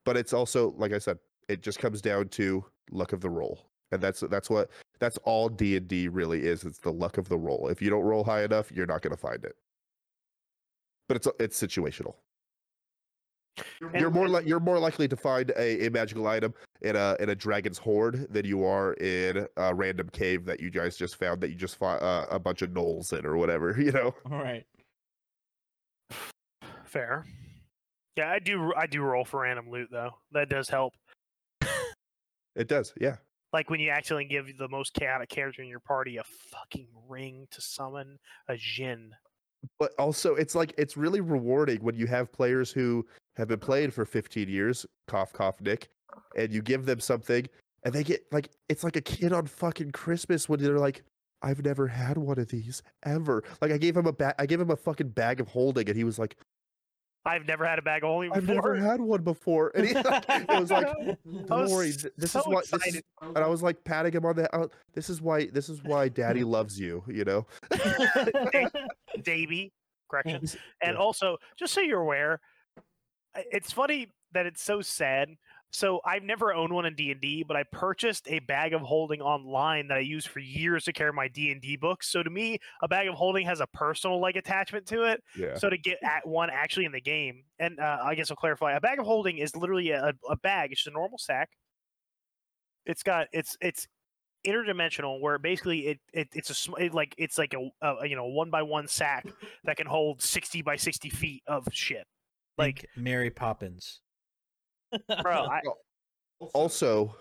but 0.05 0.17
it's 0.17 0.33
also 0.33 0.75
like 0.77 0.93
I 0.93 0.99
said, 0.99 1.19
it 1.49 1.63
just 1.63 1.79
comes 1.79 2.01
down 2.01 2.29
to 2.31 2.65
luck 2.91 3.13
of 3.13 3.21
the 3.21 3.31
roll, 3.31 3.67
and 3.91 4.01
that's 4.03 4.21
that's 4.21 4.51
what 4.51 4.71
that's 5.01 5.19
all 5.25 5.49
D 5.49 5.77
and 5.77 5.89
D 5.89 6.09
really 6.09 6.45
is. 6.45 6.65
It's 6.65 6.79
the 6.79 6.93
luck 6.93 7.19
of 7.19 7.29
the 7.29 7.39
roll. 7.39 7.69
If 7.69 7.81
you 7.81 7.91
don't 7.91 8.05
roll 8.05 8.25
high 8.25 8.45
enough, 8.45 8.71
you're 8.71 8.87
not 8.87 9.03
going 9.03 9.15
to 9.15 9.21
find 9.21 9.45
it. 9.45 9.55
But 11.09 11.17
it's 11.17 11.29
it's 11.41 11.61
situational. 11.61 12.15
You're 13.81 13.91
And- 14.07 14.15
more 14.15 14.29
like 14.29 14.47
you're 14.47 14.61
more 14.61 14.79
likely 14.79 15.07
to 15.09 15.17
find 15.17 15.51
a, 15.51 15.87
a 15.87 15.91
magical 15.91 16.27
item 16.27 16.55
in 16.81 16.97
a 16.97 17.17
in 17.21 17.29
a 17.29 17.35
dragon's 17.35 17.79
hoard 17.79 18.27
than 18.31 18.45
you 18.47 18.65
are 18.65 18.95
in 18.95 19.47
a 19.57 19.75
random 19.75 20.09
cave 20.11 20.45
that 20.47 20.61
you 20.61 20.71
guys 20.71 20.97
just 20.97 21.17
found 21.17 21.41
that 21.43 21.51
you 21.51 21.55
just 21.57 21.77
fought 21.77 22.01
uh, 22.03 22.27
a 22.31 22.39
bunch 22.39 22.63
of 22.63 22.71
gnolls 22.71 23.13
in 23.13 23.27
or 23.27 23.37
whatever. 23.37 23.77
You 23.81 23.93
know. 23.93 24.15
All 24.31 24.39
right. 24.39 24.65
Fair. 26.85 27.27
Yeah, 28.17 28.31
I 28.31 28.39
do. 28.39 28.73
I 28.77 28.87
do 28.87 29.01
roll 29.03 29.25
for 29.25 29.41
random 29.41 29.71
loot 29.71 29.89
though. 29.91 30.11
That 30.33 30.49
does 30.49 30.69
help. 30.69 30.93
It 32.55 32.69
does, 32.69 32.93
yeah. 33.01 33.17
Like 33.55 33.71
when 33.71 33.81
you 33.81 33.89
actually 33.89 34.27
give 34.27 34.59
the 34.59 34.69
most 34.69 34.93
chaotic 34.93 35.31
character 35.31 35.63
in 35.63 35.69
your 35.69 35.81
party 35.81 36.19
a 36.19 36.23
fucking 36.51 36.89
ring 37.09 37.47
to 37.51 37.61
summon 37.63 38.19
a 38.49 38.57
djinn. 38.59 39.13
But 39.79 39.93
also 39.99 40.35
it's 40.35 40.55
like 40.55 40.75
it's 40.79 40.97
really 40.97 41.21
rewarding 41.21 41.83
when 41.83 41.95
you 41.95 42.07
have 42.07 42.33
players 42.33 42.71
who 42.71 43.07
have 43.37 43.49
been 43.49 43.59
playing 43.59 43.91
for 43.91 44.05
15 44.05 44.49
years 44.49 44.87
cough 45.07 45.33
cough 45.33 45.61
nick 45.61 45.89
and 46.37 46.53
you 46.53 46.63
give 46.63 46.87
them 46.87 47.01
something 47.01 47.47
and 47.85 47.95
they 47.95 48.05
get 48.05 48.25
like 48.33 48.51
it's 48.69 48.85
like 48.85 48.97
a 48.97 49.01
kid 49.01 49.33
on 49.33 49.47
fucking 49.47 49.91
christmas 49.93 50.49
when 50.49 50.61
they're 50.63 50.79
like 50.79 51.03
i've 51.43 51.65
never 51.65 51.87
had 51.87 52.17
one 52.17 52.39
of 52.39 52.49
these 52.49 52.83
ever. 53.05 53.43
Like 53.61 53.73
i 53.73 53.79
gave 53.79 53.97
him 53.97 54.07
a 54.07 54.13
bag 54.13 54.35
i 54.39 54.47
gave 54.47 54.61
him 54.61 54.71
a 54.71 54.77
fucking 54.77 55.11
bag 55.11 55.41
of 55.41 55.49
holding 55.49 55.89
and 55.89 55.97
he 55.97 56.05
was 56.05 56.19
like 56.19 56.37
I've 57.25 57.47
never 57.47 57.65
had 57.65 57.79
a 57.79 57.83
bag 57.83 58.03
of 58.03 58.09
holding 58.09 58.33
i've 58.33 58.47
before. 58.47 58.75
never 58.75 58.75
had 58.77 59.01
one 59.01 59.23
before 59.23 59.71
and 59.75 59.87
he 59.87 59.95
like, 59.95 60.25
it 60.29 60.61
was 60.61 60.71
like 60.71 60.87
don't 61.47 61.51
was 61.51 61.71
worry 61.71 61.93
this 62.17 62.33
so 62.33 62.41
is 62.41 62.47
what 62.47 62.69
this 62.71 62.87
is, 62.95 63.03
and 63.23 63.39
i 63.39 63.47
was 63.47 63.63
like 63.63 63.83
patting 63.85 64.13
him 64.13 64.25
on 64.25 64.35
the 64.37 64.55
oh, 64.57 64.69
this 64.95 65.09
is 65.09 65.23
why 65.23 65.47
this 65.47 65.69
is 65.69 65.83
why 65.85 66.09
daddy 66.09 66.43
loves 66.57 66.79
you 66.81 67.03
you 67.07 67.25
know 67.25 67.47
Davy. 69.23 69.73
Correction. 70.11 70.41
And 70.83 70.93
Yeah. 70.95 70.95
also, 70.95 71.39
just 71.57 71.73
so 71.73 71.81
you're 71.81 72.01
aware, 72.01 72.41
it's 73.35 73.73
funny 73.73 74.09
that 74.33 74.47
it's 74.47 74.63
so 74.63 74.83
sad. 74.83 75.37
So 75.73 76.01
I've 76.05 76.23
never 76.23 76.53
owned 76.53 76.73
one 76.73 76.85
in 76.85 76.95
D 76.95 77.11
and 77.11 77.21
D, 77.21 77.45
but 77.47 77.57
I 77.57 77.65
purchased 77.73 78.29
a 78.29 78.41
bag 78.41 78.75
of 78.75 78.83
holding 78.83 79.23
online 79.23 79.89
that 79.89 79.97
I 79.97 80.01
used 80.01 80.29
for 80.29 80.39
years 80.39 80.85
to 80.85 80.93
carry 80.93 81.13
my 81.15 81.29
D 81.29 81.51
and 81.51 81.63
D 81.63 81.77
books. 81.77 82.11
So 82.11 82.23
to 82.23 82.29
me, 82.29 82.59
a 82.83 82.89
bag 82.89 83.09
of 83.09 83.15
holding 83.15 83.47
has 83.47 83.61
a 83.61 83.67
personal 83.69 84.21
like 84.21 84.37
attachment 84.37 84.87
to 84.89 85.05
it. 85.05 85.23
Yeah. 85.37 85.57
So 85.57 85.71
to 85.71 85.79
get 85.79 85.99
at 86.03 86.27
one 86.27 86.51
actually 86.51 86.85
in 86.85 86.93
the 86.93 87.01
game, 87.01 87.45
and 87.59 87.81
uh, 87.81 87.99
I 88.05 88.15
guess 88.15 88.31
I'll 88.31 88.37
clarify: 88.37 88.75
a 88.75 88.81
bag 88.81 89.01
of 89.01 89.07
holding 89.07 89.39
is 89.39 89.57
literally 89.57 89.91
a, 89.93 90.13
a 90.29 90.37
bag. 90.37 90.73
It's 90.73 90.85
just 90.85 90.95
a 90.95 90.99
normal 90.99 91.17
sack. 91.17 91.49
It's 92.85 93.03
got 93.03 93.29
it's 93.33 93.57
it's 93.63 93.89
interdimensional 94.47 95.21
where 95.21 95.39
basically 95.39 95.87
it, 95.87 96.01
it 96.13 96.29
it's 96.35 96.51
a 96.51 96.55
sm- 96.55 96.75
it, 96.79 96.93
like 96.93 97.15
it's 97.17 97.39
like 97.39 97.55
a, 97.55 97.87
a 97.87 98.07
you 98.07 98.17
know 98.17 98.27
one 98.27 98.51
by 98.51 98.63
one 98.63 98.89
sack 98.89 99.27
that 99.65 99.79
can 99.79 99.87
hold 99.87 100.21
sixty 100.21 100.61
by 100.61 100.77
sixty 100.77 101.09
feet 101.09 101.43
of 101.47 101.67
shit. 101.73 102.07
Like 102.59 102.81
Think 102.81 102.89
Mary 102.97 103.31
Poppins. 103.31 104.01
Bro, 105.23 105.47
I, 105.51 105.61
Also, 106.55 107.15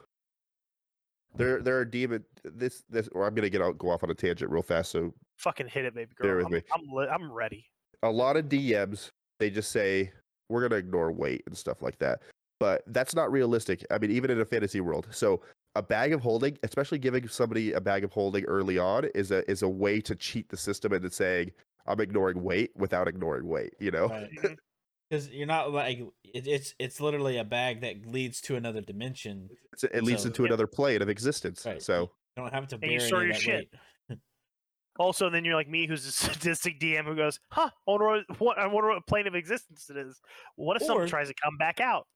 there 1.36 1.62
there 1.62 1.78
are 1.78 1.86
demon 1.86 2.24
this 2.44 2.84
this 2.90 3.08
or 3.14 3.26
I'm 3.26 3.34
gonna 3.34 3.50
get 3.50 3.62
out 3.62 3.78
go 3.78 3.90
off 3.90 4.04
on 4.04 4.10
a 4.10 4.14
tangent 4.16 4.52
real 4.52 4.62
fast. 4.64 4.92
So 4.92 5.14
fucking 5.38 5.68
hit 5.68 5.86
it, 5.86 5.96
baby 5.96 6.12
Bear 6.20 6.42
girl. 6.42 6.50
with 6.50 6.64
I'm, 6.76 6.82
me. 6.82 6.90
I'm, 6.92 6.96
li- 6.96 7.08
I'm 7.12 7.32
ready. 7.32 7.66
a 8.04 8.10
lot 8.12 8.36
of 8.38 8.46
DMs 8.46 9.08
they 9.40 9.50
just 9.50 9.72
say 9.72 10.12
we're 10.50 10.62
gonna 10.68 10.76
ignore 10.80 11.12
weight 11.12 11.44
and 11.46 11.58
stuff 11.58 11.82
like 11.82 11.98
that, 12.00 12.22
but 12.60 12.84
that's 12.88 13.16
not 13.16 13.32
realistic. 13.32 13.86
I 13.90 13.98
mean, 13.98 14.12
even 14.12 14.30
in 14.30 14.42
a 14.42 14.46
fantasy 14.46 14.82
world. 14.82 15.08
So 15.12 15.42
a 15.76 15.82
bag 15.82 16.12
of 16.12 16.20
holding, 16.22 16.58
especially 16.64 16.98
giving 17.00 17.28
somebody 17.30 17.72
a 17.74 17.80
bag 17.80 18.04
of 18.04 18.12
holding 18.12 18.44
early 18.46 18.78
on, 18.78 19.06
is 19.16 19.32
a 19.32 19.50
is 19.50 19.62
a 19.62 19.70
way 19.70 20.02
to 20.02 20.16
cheat 20.16 20.50
the 20.50 20.58
system 20.58 20.92
into 20.94 21.10
saying 21.10 21.52
I'm 21.88 22.02
ignoring 22.02 22.44
weight 22.44 22.72
without 22.76 23.08
ignoring 23.08 23.48
weight. 23.48 23.74
You 23.80 23.92
know. 23.92 24.10
Mhm. 24.44 24.58
Because 25.12 25.30
you're 25.30 25.46
not 25.46 25.72
like 25.74 26.00
it, 26.24 26.48
it's 26.48 26.74
it's 26.80 27.02
literally 27.02 27.38
a 27.38 27.44
bag 27.44 27.82
that 27.82 28.06
leads 28.06 28.40
to 28.42 28.56
another 28.56 28.80
dimension. 28.80 29.50
It's- 29.74 29.84
It 29.94 30.04
leads 30.06 30.22
So- 30.24 30.28
into 30.30 30.46
another 30.46 30.68
plane 30.68 31.02
of 31.02 31.10
existence. 31.10 31.66
Right. 31.66 31.82
So 31.82 32.12
You 32.38 32.44
don't 32.44 32.54
have 32.54 32.68
to 32.70 32.76
you 32.78 32.80
bury 32.80 33.00
store 33.02 33.20
any 33.20 33.26
your 33.28 33.34
that 33.34 33.42
shit. 33.42 33.74
Also, 35.00 35.30
then 35.30 35.46
you're 35.46 35.56
like 35.56 35.70
me, 35.70 35.88
who's 35.88 36.06
a 36.06 36.12
sadistic 36.12 36.80
DM 36.80 37.06
who 37.06 37.16
goes, 37.16 37.40
"Huh? 37.50 37.70
I 37.88 37.92
wonder 37.92 38.06
what, 38.08 38.40
what 38.40 38.58
I 38.60 38.68
wonder 38.68 38.90
what 38.90 39.06
plane 39.08 39.26
of 39.28 39.36
existence 39.36 39.90
it 39.90 39.98
is. 39.98 40.22
What 40.56 40.78
if 40.78 40.84
someone 40.86 41.06
Or- 41.06 41.10
tries 41.10 41.28
to 41.30 41.34
come 41.44 41.58
back 41.58 41.80
out? 41.80 42.08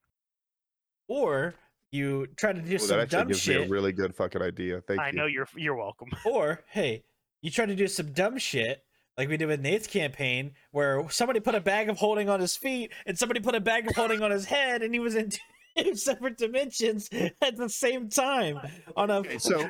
Or 1.07 1.55
you 1.91 2.27
try 2.37 2.53
to 2.53 2.61
do 2.61 2.75
Ooh, 2.75 2.79
some 2.79 2.97
that 2.97 3.03
actually 3.03 3.17
dumb 3.19 3.27
gives 3.29 3.47
me 3.47 3.53
shit. 3.55 3.67
a 3.67 3.69
really 3.69 3.91
good 3.91 4.15
fucking 4.15 4.41
idea. 4.41 4.81
Thank 4.81 4.99
I 4.99 5.05
you. 5.05 5.09
I 5.09 5.11
know 5.11 5.25
you're 5.25 5.47
you're 5.55 5.75
welcome. 5.75 6.09
Or 6.25 6.61
hey, 6.69 7.03
you 7.41 7.51
try 7.51 7.65
to 7.65 7.75
do 7.75 7.87
some 7.87 8.11
dumb 8.11 8.37
shit 8.37 8.84
like 9.17 9.29
we 9.29 9.37
did 9.37 9.47
with 9.47 9.61
Nate's 9.61 9.87
campaign, 9.87 10.51
where 10.71 11.07
somebody 11.09 11.39
put 11.39 11.55
a 11.55 11.61
bag 11.61 11.89
of 11.89 11.97
holding 11.97 12.29
on 12.29 12.39
his 12.39 12.55
feet 12.55 12.91
and 13.05 13.17
somebody 13.17 13.39
put 13.39 13.55
a 13.55 13.61
bag 13.61 13.87
of 13.87 13.95
holding 13.95 14.21
on 14.21 14.31
his 14.31 14.45
head, 14.45 14.81
and 14.81 14.93
he 14.93 14.99
was 14.99 15.15
in 15.15 15.31
two 15.77 15.95
separate 15.95 16.37
dimensions 16.37 17.09
at 17.41 17.55
the 17.57 17.69
same 17.69 18.09
time 18.09 18.59
on 18.95 19.09
a. 19.09 19.15
Okay, 19.19 19.37
so 19.37 19.69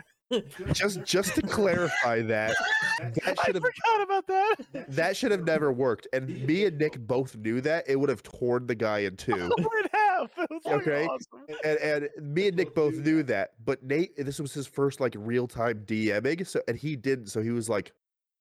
just 0.73 1.03
just 1.03 1.35
to 1.35 1.41
clarify 1.43 2.21
that 2.23 2.55
that 2.99 3.39
I 3.39 3.45
should 3.45 3.55
have 3.55 3.63
forgot 3.63 4.01
about 4.03 4.27
that. 4.27 4.55
that 4.89 5.15
should 5.15 5.31
have 5.31 5.43
never 5.45 5.71
worked. 5.71 6.07
And 6.13 6.27
me 6.47 6.65
and 6.65 6.79
Nick 6.79 6.97
both 6.99 7.35
knew 7.37 7.61
that 7.61 7.87
it 7.87 7.95
would 7.99 8.09
have 8.09 8.23
torn 8.23 8.65
the 8.65 8.73
guy 8.75 8.99
in 8.99 9.15
two. 9.17 9.33
it 9.57 9.91
have. 9.93 10.29
Was 10.49 10.61
Okay. 10.65 11.05
awesome. 11.05 11.45
and, 11.63 11.77
and 11.79 12.33
me 12.33 12.47
and 12.47 12.57
Nick 12.57 12.73
both 12.73 12.95
knew 12.95 13.21
that, 13.23 13.51
but 13.63 13.83
Nate, 13.83 14.15
this 14.17 14.39
was 14.39 14.53
his 14.53 14.65
first 14.65 14.99
like 14.99 15.13
real 15.15 15.47
time 15.47 15.83
DMing, 15.85 16.47
so 16.47 16.59
and 16.67 16.75
he 16.77 16.95
didn't, 16.95 17.27
so 17.27 17.41
he 17.43 17.51
was 17.51 17.69
like, 17.69 17.91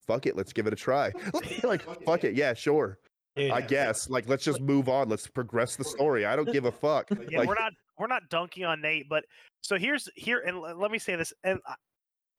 "Fuck 0.06 0.26
it, 0.26 0.36
let's 0.36 0.52
give 0.52 0.66
it 0.66 0.72
a 0.72 0.76
try." 0.76 1.12
like, 1.62 1.82
fuck 2.04 2.24
it, 2.24 2.34
yeah, 2.34 2.54
sure, 2.54 2.98
Dude, 3.36 3.50
I 3.50 3.60
guess. 3.60 4.08
Like, 4.08 4.28
let's 4.28 4.44
just 4.44 4.60
move 4.60 4.88
on. 4.88 5.08
Let's 5.08 5.26
progress 5.26 5.76
the 5.76 5.84
story. 5.84 6.24
I 6.24 6.36
don't 6.36 6.50
give 6.52 6.64
a 6.66 6.72
fuck. 6.72 7.08
Yeah, 7.28 7.40
like, 7.40 7.48
we're 7.48 7.54
not 7.54 7.72
we're 7.98 8.06
not 8.06 8.28
dunking 8.28 8.64
on 8.64 8.80
Nate, 8.80 9.08
but 9.08 9.24
so 9.62 9.76
here's 9.76 10.08
here 10.14 10.40
and 10.40 10.56
l- 10.56 10.76
let 10.78 10.90
me 10.90 10.98
say 10.98 11.16
this 11.16 11.32
and 11.42 11.58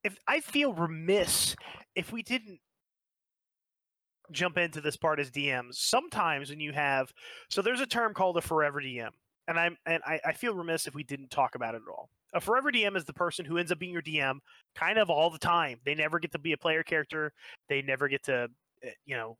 if 0.04 0.18
I 0.28 0.40
feel 0.40 0.74
remiss 0.74 1.56
if 1.96 2.12
we 2.12 2.22
didn't 2.22 2.60
jump 4.32 4.58
into 4.58 4.82
this 4.82 4.98
part 4.98 5.20
as 5.20 5.32
DMs. 5.32 5.76
Sometimes 5.76 6.50
when 6.50 6.60
you 6.60 6.72
have 6.74 7.12
so 7.50 7.62
there's 7.62 7.82
a 7.82 7.86
term 7.86 8.14
called 8.14 8.38
a 8.38 8.42
forever 8.42 8.82
DM, 8.82 9.10
and 9.48 9.60
I'm 9.60 9.78
and 9.86 10.02
I, 10.06 10.20
I 10.26 10.34
feel 10.34 10.54
remiss 10.54 10.88
if 10.88 10.96
we 10.96 11.04
didn't 11.04 11.32
talk 11.32 11.56
about 11.56 11.76
it 11.76 11.82
at 11.88 11.92
all. 11.92 12.10
A 12.36 12.41
forever 12.41 12.72
DM 12.72 12.95
is 12.95 13.06
the 13.06 13.14
person 13.14 13.45
who 13.45 13.57
ends 13.57 13.72
up 13.72 13.80
being 13.80 13.94
your 13.94 14.02
DM 14.02 14.40
kind 14.76 14.98
of 14.98 15.10
all 15.10 15.30
the 15.30 15.40
time. 15.40 15.80
They 15.86 15.95
never 15.95 16.20
get 16.20 16.32
to 16.34 16.40
be 16.40 16.53
a 16.53 16.57
player 16.57 16.84
character. 16.84 17.32
They 17.70 17.82
never 17.82 18.07
get 18.07 18.24
to 18.24 18.49
eh, 18.84 18.91
you 19.06 19.16
know 19.16 19.38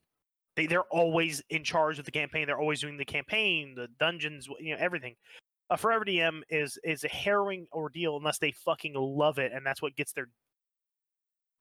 they 0.56 0.66
they're 0.66 0.82
always 0.84 1.42
in 1.50 1.62
charge 1.62 1.98
of 1.98 2.04
the 2.04 2.10
campaign. 2.10 2.46
They're 2.46 2.58
always 2.58 2.80
doing 2.80 2.96
the 2.96 3.04
campaign, 3.04 3.74
the 3.76 3.88
dungeons, 3.98 4.48
you 4.58 4.74
know 4.74 4.80
everything 4.80 5.14
a 5.70 5.76
forever 5.76 6.04
DM 6.04 6.42
is 6.48 6.78
is 6.84 7.04
a 7.04 7.08
harrowing 7.08 7.66
ordeal 7.72 8.16
unless 8.16 8.38
they 8.38 8.52
fucking 8.52 8.94
love 8.94 9.38
it, 9.38 9.52
and 9.52 9.64
that's 9.66 9.82
what 9.82 9.96
gets 9.96 10.12
their 10.12 10.28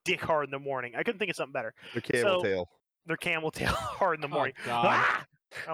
dick 0.04 0.22
hard 0.22 0.46
in 0.46 0.52
the 0.52 0.60
morning. 0.60 0.94
I 0.96 1.04
couldn't 1.04 1.20
think 1.20 1.32
of 1.32 1.36
something 1.36 1.54
better. 1.54 1.74
Their 1.94 2.02
camel 2.02 2.40
so- 2.40 2.44
tail. 2.44 2.70
Their 3.08 3.18
camel 3.18 3.52
tail 3.52 3.68
hard 3.74 4.18
in 4.18 4.22
the 4.22 4.28
oh, 4.28 4.32
morning. 4.32 4.56
God. 4.66 4.86
Ah! 4.88 5.26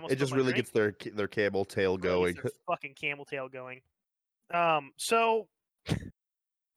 It 0.10 0.18
just 0.18 0.34
really 0.34 0.52
drink. 0.52 0.58
gets 0.58 0.72
their 0.72 0.94
their 1.14 1.30
camel 1.30 1.66
tail 1.66 1.98
going. 1.98 2.34
gets 2.34 2.44
their 2.44 2.52
fucking 2.68 2.94
camel 2.94 3.26
tail 3.26 3.48
going. 3.48 3.82
Um, 4.54 4.92
so 4.98 5.48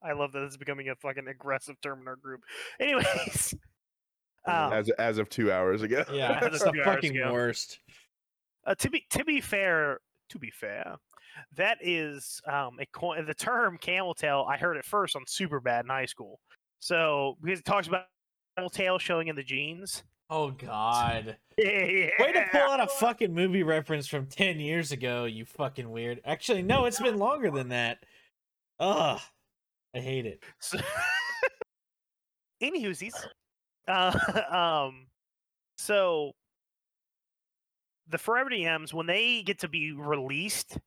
I 0.03 0.13
love 0.13 0.33
that 0.33 0.43
it's 0.43 0.57
becoming 0.57 0.89
a 0.89 0.95
fucking 0.97 1.29
aggressive 1.29 1.81
term 1.81 2.03
in 2.03 2.09
our 2.09 2.17
group. 2.17 2.43
Anyways, 2.81 3.55
um, 4.47 4.73
as 4.73 4.91
as 4.91 5.19
of 5.19 5.29
two 5.29 5.51
hours 5.51 5.83
ago. 5.83 6.05
Yeah, 6.13 6.39
that's 6.43 6.63
the 6.63 6.73
fucking 6.85 7.17
ago. 7.17 7.33
worst. 7.33 7.81
uh, 8.67 8.75
to 8.77 8.91
be 8.91 9.05
to 9.11 9.25
be 9.25 9.41
fair, 9.41 10.01
to 10.29 10.39
be 10.39 10.51
fair, 10.51 10.97
that 11.57 11.79
is 11.81 12.41
um 12.47 12.79
a 12.81 12.87
co- 12.87 13.21
the 13.23 13.35
term 13.35 13.79
camel 13.79 14.15
tail. 14.15 14.47
I 14.49 14.57
heard 14.57 14.77
it 14.77 14.85
first 14.85 15.17
on 15.17 15.25
Superbad 15.25 15.85
in 15.85 15.89
high 15.89 16.07
school. 16.07 16.41
So 16.81 17.39
because 17.43 17.61
it 17.61 17.65
talks 17.65 17.89
about 17.89 18.05
camel 18.57 18.71
tail 18.71 18.99
showing 18.99 19.29
in 19.29 19.37
the 19.37 19.43
jeans. 19.43 20.05
Oh 20.31 20.51
God. 20.51 21.37
Way 21.59 22.11
to 22.19 22.47
pull 22.51 22.61
out 22.61 22.81
a 22.81 22.87
fucking 22.87 23.33
movie 23.33 23.63
reference 23.63 24.07
from 24.07 24.27
ten 24.27 24.59
years 24.59 24.93
ago, 24.93 25.25
you 25.25 25.45
fucking 25.45 25.91
weird. 25.91 26.21
Actually, 26.25 26.63
no, 26.63 26.87
it's 26.87 27.01
been 27.01 27.19
longer 27.19 27.51
than 27.51 27.69
that. 27.69 27.99
Ugh. 28.81 29.21
I 29.95 30.01
hate 30.01 30.27
it. 30.27 30.43
So, 30.61 30.79
Anywhoosies. 32.63 33.15
Uh, 33.87 34.19
um, 34.89 35.07
so 35.77 36.33
the 38.09 38.19
Forever 38.19 38.51
DMs, 38.51 38.93
when 38.93 39.07
they 39.07 39.43
get 39.43 39.59
to 39.61 39.69
be 39.69 39.93
released 39.93 40.79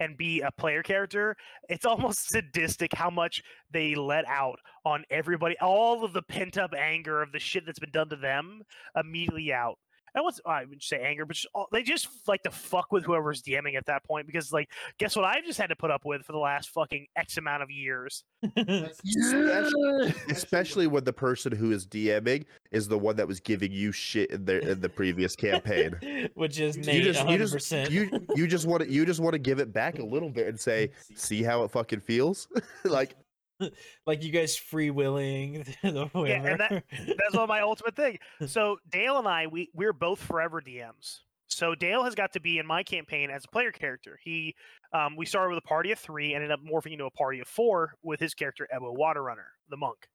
and 0.00 0.16
be 0.16 0.40
a 0.40 0.50
player 0.50 0.82
character, 0.82 1.36
it's 1.68 1.84
almost 1.84 2.28
sadistic 2.28 2.94
how 2.94 3.10
much 3.10 3.42
they 3.70 3.94
let 3.94 4.26
out 4.26 4.58
on 4.84 5.04
everybody. 5.10 5.56
All 5.60 6.04
of 6.04 6.12
the 6.12 6.22
pent 6.22 6.58
up 6.58 6.74
anger 6.74 7.22
of 7.22 7.32
the 7.32 7.38
shit 7.38 7.66
that's 7.66 7.78
been 7.78 7.90
done 7.90 8.08
to 8.10 8.16
them 8.16 8.62
immediately 8.96 9.52
out. 9.52 9.78
And 10.14 10.24
what's 10.24 10.40
I 10.46 10.64
would 10.64 10.82
say 10.82 11.00
anger, 11.00 11.26
but 11.26 11.34
just 11.34 11.48
all, 11.54 11.66
they 11.72 11.82
just 11.82 12.08
like 12.28 12.42
to 12.44 12.50
fuck 12.50 12.92
with 12.92 13.04
whoever's 13.04 13.42
DMing 13.42 13.76
at 13.76 13.86
that 13.86 14.04
point 14.04 14.26
because, 14.26 14.52
like, 14.52 14.68
guess 14.98 15.16
what 15.16 15.24
I've 15.24 15.44
just 15.44 15.58
had 15.58 15.68
to 15.68 15.76
put 15.76 15.90
up 15.90 16.04
with 16.04 16.22
for 16.22 16.32
the 16.32 16.38
last 16.38 16.70
fucking 16.70 17.06
X 17.16 17.36
amount 17.36 17.62
of 17.62 17.70
years. 17.70 18.24
Especially, 18.56 20.14
especially 20.30 20.86
when 20.86 21.04
the 21.04 21.12
person 21.12 21.50
who 21.52 21.72
is 21.72 21.86
DMing 21.86 22.44
is 22.70 22.86
the 22.88 22.98
one 22.98 23.16
that 23.16 23.26
was 23.26 23.40
giving 23.40 23.72
you 23.72 23.90
shit 23.92 24.30
in 24.30 24.44
the 24.44 24.60
in 24.70 24.80
the 24.80 24.88
previous 24.88 25.34
campaign. 25.36 25.94
Which 26.34 26.60
is 26.60 26.76
you 26.76 27.02
just 27.02 27.20
100%. 27.20 27.38
just 27.38 27.90
you 27.90 28.26
you 28.36 28.46
just 28.46 28.66
want 28.66 28.82
to 28.82 28.90
you 28.90 29.04
just 29.06 29.20
want 29.20 29.32
to 29.32 29.38
give 29.38 29.58
it 29.58 29.72
back 29.72 29.98
a 29.98 30.04
little 30.04 30.30
bit 30.30 30.46
and 30.48 30.58
say, 30.58 30.90
see 31.14 31.42
how 31.42 31.64
it 31.64 31.70
fucking 31.70 32.00
feels. 32.00 32.48
like 32.84 33.16
like 34.06 34.22
you 34.22 34.30
guys 34.32 34.56
free 34.56 34.90
willing. 34.90 35.64
Yeah, 35.82 36.00
and 36.44 36.60
that- 36.60 36.84
that's 36.90 37.34
what 37.34 37.48
my 37.48 37.60
ultimate 37.60 37.96
thing. 37.96 38.18
So 38.46 38.78
Dale 38.90 39.18
and 39.18 39.28
I, 39.28 39.46
we 39.46 39.70
we're 39.74 39.92
both 39.92 40.20
forever 40.20 40.60
DMs. 40.60 41.20
So 41.46 41.74
Dale 41.74 42.02
has 42.04 42.14
got 42.14 42.32
to 42.32 42.40
be 42.40 42.58
in 42.58 42.66
my 42.66 42.82
campaign 42.82 43.30
as 43.30 43.44
a 43.44 43.48
player 43.48 43.70
character. 43.70 44.18
He, 44.24 44.54
um, 44.92 45.14
we 45.14 45.26
started 45.26 45.50
with 45.54 45.62
a 45.62 45.68
party 45.68 45.92
of 45.92 45.98
three, 45.98 46.34
ended 46.34 46.50
up 46.50 46.60
morphing 46.60 46.92
into 46.92 47.04
a 47.04 47.10
party 47.10 47.38
of 47.40 47.46
four 47.46 47.94
with 48.02 48.18
his 48.18 48.34
character 48.34 48.66
Ebo 48.74 48.94
Waterrunner, 48.96 49.46
the 49.68 49.76
monk. 49.76 50.08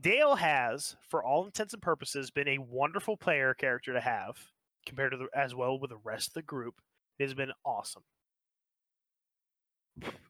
Dale 0.00 0.36
has, 0.36 0.96
for 1.08 1.24
all 1.24 1.44
intents 1.46 1.72
and 1.72 1.82
purposes, 1.82 2.30
been 2.30 2.46
a 2.46 2.58
wonderful 2.58 3.16
player 3.16 3.52
character 3.54 3.92
to 3.94 4.00
have 4.00 4.36
compared 4.86 5.10
to 5.12 5.18
the, 5.18 5.26
as 5.34 5.54
well 5.54 5.78
with 5.80 5.90
the 5.90 5.96
rest 6.04 6.28
of 6.28 6.34
the 6.34 6.42
group. 6.42 6.74
It 7.18 7.24
has 7.24 7.34
been 7.34 7.50
awesome. 7.64 8.04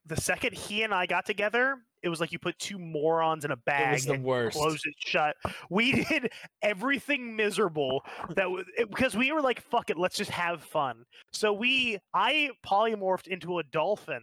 The 0.07 0.21
second 0.21 0.55
he 0.55 0.83
and 0.83 0.95
I 0.95 1.07
got 1.07 1.27
together, 1.27 1.77
it 2.03 2.09
was 2.09 2.21
like 2.21 2.33
you 2.33 2.39
put 2.39 2.59
two 2.59 2.79
morons 2.79 3.45
in 3.45 3.51
a 3.51 3.55
it 3.55 3.65
bag 3.65 3.93
was 3.95 4.05
the 4.07 4.15
and 4.15 4.25
worst. 4.25 4.57
close 4.57 4.81
it 4.87 4.95
shut. 4.99 5.37
We 5.71 6.05
did 6.09 6.31
everything 6.63 7.37
miserable 7.37 8.05
that 8.35 8.51
was 8.51 8.65
it, 8.77 8.89
because 8.89 9.17
we 9.17 9.33
were 9.33 9.43
like, 9.43 9.61
"Fuck 9.61 9.91
it, 9.91 9.99
let's 9.99 10.17
just 10.17 10.31
have 10.31 10.63
fun." 10.63 11.05
So 11.33 11.53
we, 11.53 11.99
I 12.15 12.51
polymorphed 12.67 13.27
into 13.27 13.59
a 13.59 13.63
dolphin. 13.65 14.23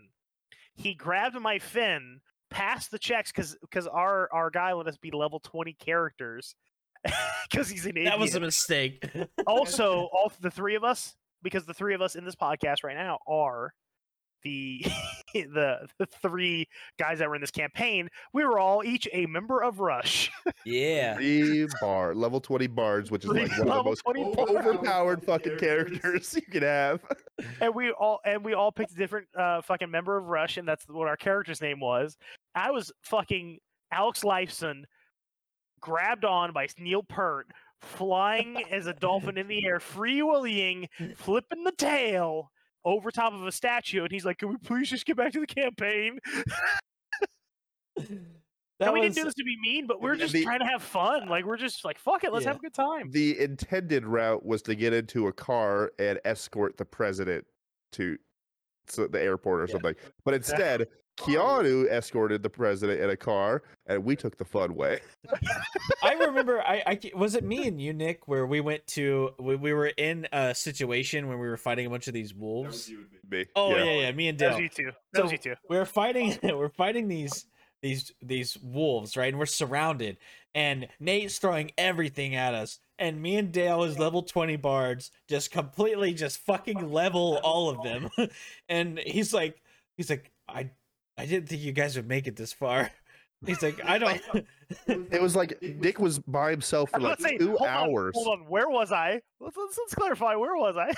He 0.74 0.94
grabbed 0.94 1.40
my 1.40 1.60
fin, 1.60 2.22
passed 2.50 2.92
the 2.92 3.00
checks 3.00 3.32
because 3.32 3.56
because 3.62 3.88
our 3.88 4.30
our 4.34 4.50
guy 4.50 4.74
let 4.74 4.88
us 4.88 4.98
be 4.98 5.12
level 5.12 5.40
twenty 5.40 5.74
characters 5.74 6.56
because 7.50 7.70
he's 7.70 7.86
an 7.86 7.92
idiot. 7.92 8.06
That 8.06 8.20
was 8.20 8.36
a 8.36 8.40
mistake. 8.40 9.08
also 9.48 10.10
all 10.14 10.32
the 10.42 10.52
three 10.52 10.76
of 10.76 10.84
us 10.84 11.16
because 11.44 11.66
the 11.66 11.74
three 11.74 11.94
of 11.94 12.02
us 12.02 12.16
in 12.16 12.26
this 12.26 12.36
podcast 12.36 12.84
right 12.84 12.96
now 12.96 13.20
are 13.28 13.74
the 14.44 14.86
the 15.34 15.88
the 15.98 16.06
three 16.22 16.68
guys 16.98 17.20
that 17.20 17.30
were 17.30 17.36
in 17.36 17.42
this 17.42 17.52
campaign. 17.52 18.10
We 18.34 18.46
were 18.46 18.60
all 18.60 18.84
each 18.84 19.08
a 19.14 19.26
member 19.26 19.62
of 19.62 19.80
Rush. 19.80 20.32
Yeah. 20.66 21.16
Three 21.16 21.68
bar 21.82 22.16
level 22.16 22.40
twenty 22.40 22.68
bards, 22.68 23.12
which 23.12 23.24
is 23.26 23.32
Three 23.32 23.44
like 23.44 23.58
one 23.60 23.70
of 23.70 23.78
the 23.78 23.84
most 23.84 24.02
20 24.02 24.36
overpowered 24.38 25.24
fucking 25.24 25.58
characters 25.58 26.34
you 26.36 26.42
can 26.42 26.64
have. 26.64 27.02
and 27.62 27.74
we 27.74 27.92
all 27.92 28.20
and 28.26 28.44
we 28.44 28.54
all 28.54 28.72
picked 28.72 28.92
a 28.92 28.96
different 28.96 29.28
uh, 29.38 29.62
fucking 29.62 29.92
member 29.92 30.18
of 30.18 30.26
Rush, 30.26 30.58
and 30.58 30.68
that's 30.68 30.86
what 30.88 31.08
our 31.08 31.18
character's 31.18 31.62
name 31.62 31.80
was. 31.80 32.18
I 32.54 32.72
was 32.72 32.92
fucking 33.02 33.60
Alex 33.92 34.24
Lifeson, 34.24 34.84
grabbed 35.82 36.26
on 36.26 36.54
by 36.54 36.68
Neil 36.78 37.04
Peart, 37.04 37.48
flying 37.82 38.64
as 38.72 38.88
a 38.88 38.94
dolphin 38.94 39.38
in 39.38 39.48
the 39.48 39.66
air, 39.66 39.80
freewheeling, 39.80 40.88
flipping 41.16 41.64
the 41.64 41.72
tail 41.72 42.52
over 42.86 43.12
top 43.12 43.34
of 43.34 43.46
a 43.46 43.52
statue, 43.52 44.04
and 44.04 44.12
he's 44.12 44.24
like, 44.26 44.38
"Can 44.38 44.50
we 44.50 44.58
please 44.58 44.90
just 44.90 45.06
get 45.06 45.18
back 45.18 45.34
to 45.34 45.40
the 45.42 45.48
campaign?" 45.48 46.20
That 48.78 48.88
and 48.90 48.94
we 48.94 49.00
didn't 49.04 49.16
do 49.16 49.24
this 49.24 49.34
to 49.36 49.44
be 49.46 49.56
mean, 49.62 49.88
but 49.88 50.02
we're 50.02 50.18
just 50.18 50.34
the- 50.34 50.44
trying 50.44 50.60
to 50.60 50.66
have 50.66 50.84
fun. 50.84 51.30
Like 51.30 51.46
we're 51.46 51.56
just 51.56 51.86
like, 51.86 51.98
"Fuck 51.98 52.26
it, 52.26 52.34
let's 52.34 52.44
Yeah. 52.44 52.50
have 52.52 52.58
a 52.58 52.62
good 52.62 52.74
time." 52.74 53.10
The 53.10 53.40
intended 53.40 54.06
route 54.06 54.46
was 54.46 54.62
to 54.64 54.76
get 54.76 54.92
into 54.92 55.28
a 55.28 55.32
car 55.32 55.94
and 55.98 56.20
escort 56.26 56.76
the 56.76 56.84
president 56.84 57.46
to 57.94 58.18
the 58.88 59.22
airport 59.22 59.62
or 59.62 59.66
Yeah. 59.68 59.72
something. 59.72 59.96
But 60.26 60.34
instead, 60.34 60.90
Keanu 61.18 61.90
escorted 61.90 62.44
the 62.44 62.50
president 62.50 63.00
in 63.02 63.10
a 63.10 63.16
car, 63.18 63.64
and 63.88 64.04
we 64.04 64.16
took 64.16 64.38
the 64.38 64.46
fun 64.46 64.76
way. 64.76 65.00
I 66.04 66.14
remember 66.14 66.62
I, 66.62 66.84
I 66.86 67.00
was 67.16 67.36
it 67.36 67.44
me 67.44 67.68
and 67.68 67.80
you 67.82 67.94
Nick 67.94 68.28
where 68.28 68.46
we 68.46 68.62
went 68.62 68.86
to 68.88 69.32
we, 69.40 69.56
we 69.56 69.74
were 69.74 69.88
in 69.88 70.28
a 70.34 70.54
situation 70.54 71.28
when 71.28 71.40
we 71.40 71.48
were 71.48 71.58
fighting 71.58 71.86
a 71.86 71.90
bunch 71.90 72.08
of 72.08 72.14
these 72.14 72.34
wolves. 72.34 72.92
Me. 73.30 73.46
Oh 73.56 73.76
yeah, 73.76 73.84
yeah. 73.84 73.92
yeah, 74.02 74.12
me 74.12 74.28
and 74.28 74.38
That 74.40 74.48
was 74.50 74.56
Dale. 74.58 74.64
you 74.64 74.70
two. 74.70 74.92
That 75.14 75.22
was 75.24 75.30
So- 75.30 75.34
you 75.34 75.38
two. 75.38 75.56
we're 75.70 75.86
fighting 75.86 76.38
we're 76.44 76.70
fighting 76.70 77.08
these 77.08 77.46
these 77.82 78.12
these 78.22 78.58
wolves 78.64 79.16
right 79.18 79.28
and 79.30 79.38
we're 79.38 79.46
surrounded 79.46 80.18
and 80.56 80.88
nate's 81.00 81.38
throwing 81.38 81.72
everything 81.78 82.34
at 82.34 82.54
us 82.56 82.80
and 82.98 83.22
me 83.22 83.36
and 83.36 83.52
dale 83.52 83.84
as 83.84 84.00
level 84.00 84.24
20 84.24 84.56
bards 84.56 85.12
just 85.28 85.52
completely 85.52 86.14
just 86.14 86.38
fucking 86.40 86.92
level 86.92 87.40
all 87.44 87.70
of 87.70 87.84
them 87.84 88.10
and 88.70 88.98
he's 89.00 89.34
like 89.34 89.62
he's 89.98 90.10
like 90.10 90.32
i 90.48 90.68
i 91.18 91.26
didn't 91.26 91.48
think 91.50 91.62
you 91.62 91.72
guys 91.72 91.96
would 91.96 92.08
make 92.08 92.28
it 92.28 92.36
this 92.36 92.54
far 92.54 92.92
he's 93.46 93.62
like 93.62 93.80
i 93.86 93.98
don't 93.98 94.22
It 94.88 95.22
was 95.22 95.36
like 95.36 95.60
Dick 95.80 96.00
was 96.00 96.20
by 96.20 96.52
himself 96.52 96.90
for 96.90 97.00
like 97.00 97.20
say, 97.20 97.38
two 97.38 97.50
hold 97.50 97.62
on, 97.62 97.68
hours. 97.68 98.14
hold 98.16 98.40
on, 98.40 98.46
where 98.48 98.70
was 98.70 98.92
I? 98.92 99.22
Let's, 99.40 99.56
let's, 99.56 99.78
let's 99.78 99.94
clarify. 99.94 100.36
Where 100.36 100.56
was 100.56 100.76
I? 100.76 100.92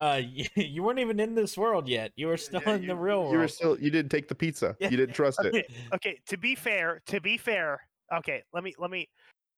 uh 0.00 0.20
you, 0.20 0.46
you 0.56 0.82
weren't 0.82 0.98
even 0.98 1.20
in 1.20 1.36
this 1.36 1.56
world 1.56 1.86
yet 1.86 2.10
you 2.16 2.26
were 2.26 2.36
still 2.36 2.60
in 2.62 2.84
the 2.84 2.96
real 2.96 3.20
world 3.20 3.32
You 3.32 3.38
were 3.38 3.48
still 3.48 3.78
you 3.78 3.90
didn't 3.90 4.10
take 4.10 4.26
the 4.26 4.34
pizza. 4.34 4.76
Yeah. 4.80 4.88
You 4.90 4.96
didn't 4.96 5.14
trust 5.14 5.38
it. 5.44 5.54
Okay, 5.54 5.66
okay. 5.94 6.20
To 6.26 6.36
be 6.36 6.54
fair, 6.56 7.00
to 7.06 7.20
be 7.20 7.36
fair. 7.36 7.80
Okay, 8.12 8.42
let 8.52 8.64
me 8.64 8.74
let 8.78 8.90
me. 8.90 9.08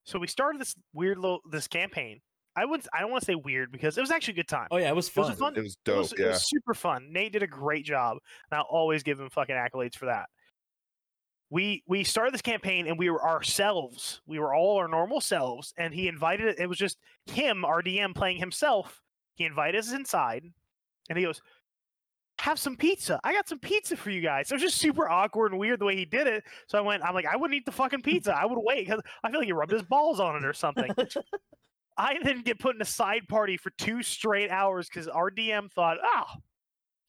So 0.05 0.19
we 0.19 0.27
started 0.27 0.61
this 0.61 0.75
weird 0.93 1.19
little 1.19 1.41
this 1.51 1.67
campaign. 1.67 2.21
I 2.57 2.65
would 2.65 2.87
I 2.93 3.01
don't 3.01 3.11
want 3.11 3.23
to 3.23 3.27
say 3.27 3.35
weird 3.35 3.71
because 3.71 3.99
it 3.99 4.01
was 4.01 4.11
actually 4.11 4.33
a 4.33 4.37
good 4.37 4.49
time. 4.49 4.69
oh 4.71 4.79
yeah 4.79 4.89
it 4.89 4.97
was 4.97 5.09
It 5.09 5.17
was 5.17 5.31
fun. 5.39 5.55
It 5.57 5.63
was 5.63 5.73
It 5.75 5.79
dope. 5.85 5.99
was, 5.99 6.13
it 6.13 6.19
yeah. 6.21 6.29
was 6.29 6.49
super 6.49 6.75
fun. 6.75 7.09
Nate 7.13 7.33
did 7.33 7.43
a 7.43 7.47
great 7.47 7.85
job, 7.85 8.19
and 8.51 8.59
I'll 8.59 8.67
always 8.71 9.03
give 9.03 9.21
him 9.21 9.29
fucking 9.31 9.55
accolades 9.55 9.95
for 9.97 10.07
that. 10.07 10.27
We 11.51 11.85
we 11.87 12.03
started 12.03 12.35
this 12.35 12.43
campaign 12.43 12.89
and 12.89 12.99
we 12.99 13.09
were 13.11 13.23
ourselves. 13.25 14.21
We 14.27 14.39
were 14.41 14.53
all 14.55 14.79
our 14.79 14.89
normal 14.89 15.21
selves, 15.21 15.73
and 15.79 15.95
he 15.95 16.09
invited. 16.09 16.59
It 16.59 16.67
was 16.69 16.79
just 16.79 16.99
him, 17.27 17.65
our 17.65 17.83
DM, 17.83 18.15
playing 18.15 18.39
himself. 18.39 19.01
He 19.37 19.45
invited 19.45 19.79
us 19.79 19.93
inside, 19.93 20.43
and 21.09 21.17
he 21.19 21.25
goes, 21.25 21.41
"Have 22.41 22.59
some 22.59 22.77
pizza. 22.77 23.21
I 23.23 23.33
got 23.33 23.49
some 23.49 23.61
pizza 23.61 23.97
for 23.97 24.11
you 24.11 24.23
guys." 24.23 24.51
It 24.51 24.55
was 24.55 24.63
just 24.63 24.79
super 24.79 25.09
awkward 25.09 25.53
and 25.53 25.61
weird 25.61 25.79
the 25.79 25.85
way 25.85 25.95
he 25.95 26.05
did 26.05 26.27
it. 26.27 26.43
So 26.67 26.79
I 26.79 26.81
went, 26.81 27.05
"I'm 27.05 27.15
like, 27.15 27.27
I 27.27 27.37
wouldn't 27.37 27.57
eat 27.57 27.65
the 27.67 27.71
fucking 27.71 28.03
pizza. 28.03 28.37
I 28.37 28.45
would 28.45 28.59
wait 28.59 28.87
because 28.87 29.03
I 29.23 29.31
feel 29.31 29.39
like 29.39 29.47
he 29.47 29.53
rubbed 29.53 29.73
his 29.73 29.83
balls 29.83 30.19
on 30.19 30.35
it 30.37 30.45
or 30.45 30.53
something." 30.53 30.91
I 31.97 32.17
then 32.23 32.43
get 32.43 32.59
put 32.59 32.75
in 32.75 32.83
a 32.83 32.87
side 32.87 33.29
party 33.29 33.57
for 33.57 33.71
two 33.79 34.03
straight 34.03 34.51
hours 34.51 34.89
because 34.89 35.09
our 35.09 35.31
DM 35.31 35.71
thought, 35.73 35.99
oh, 36.03 36.25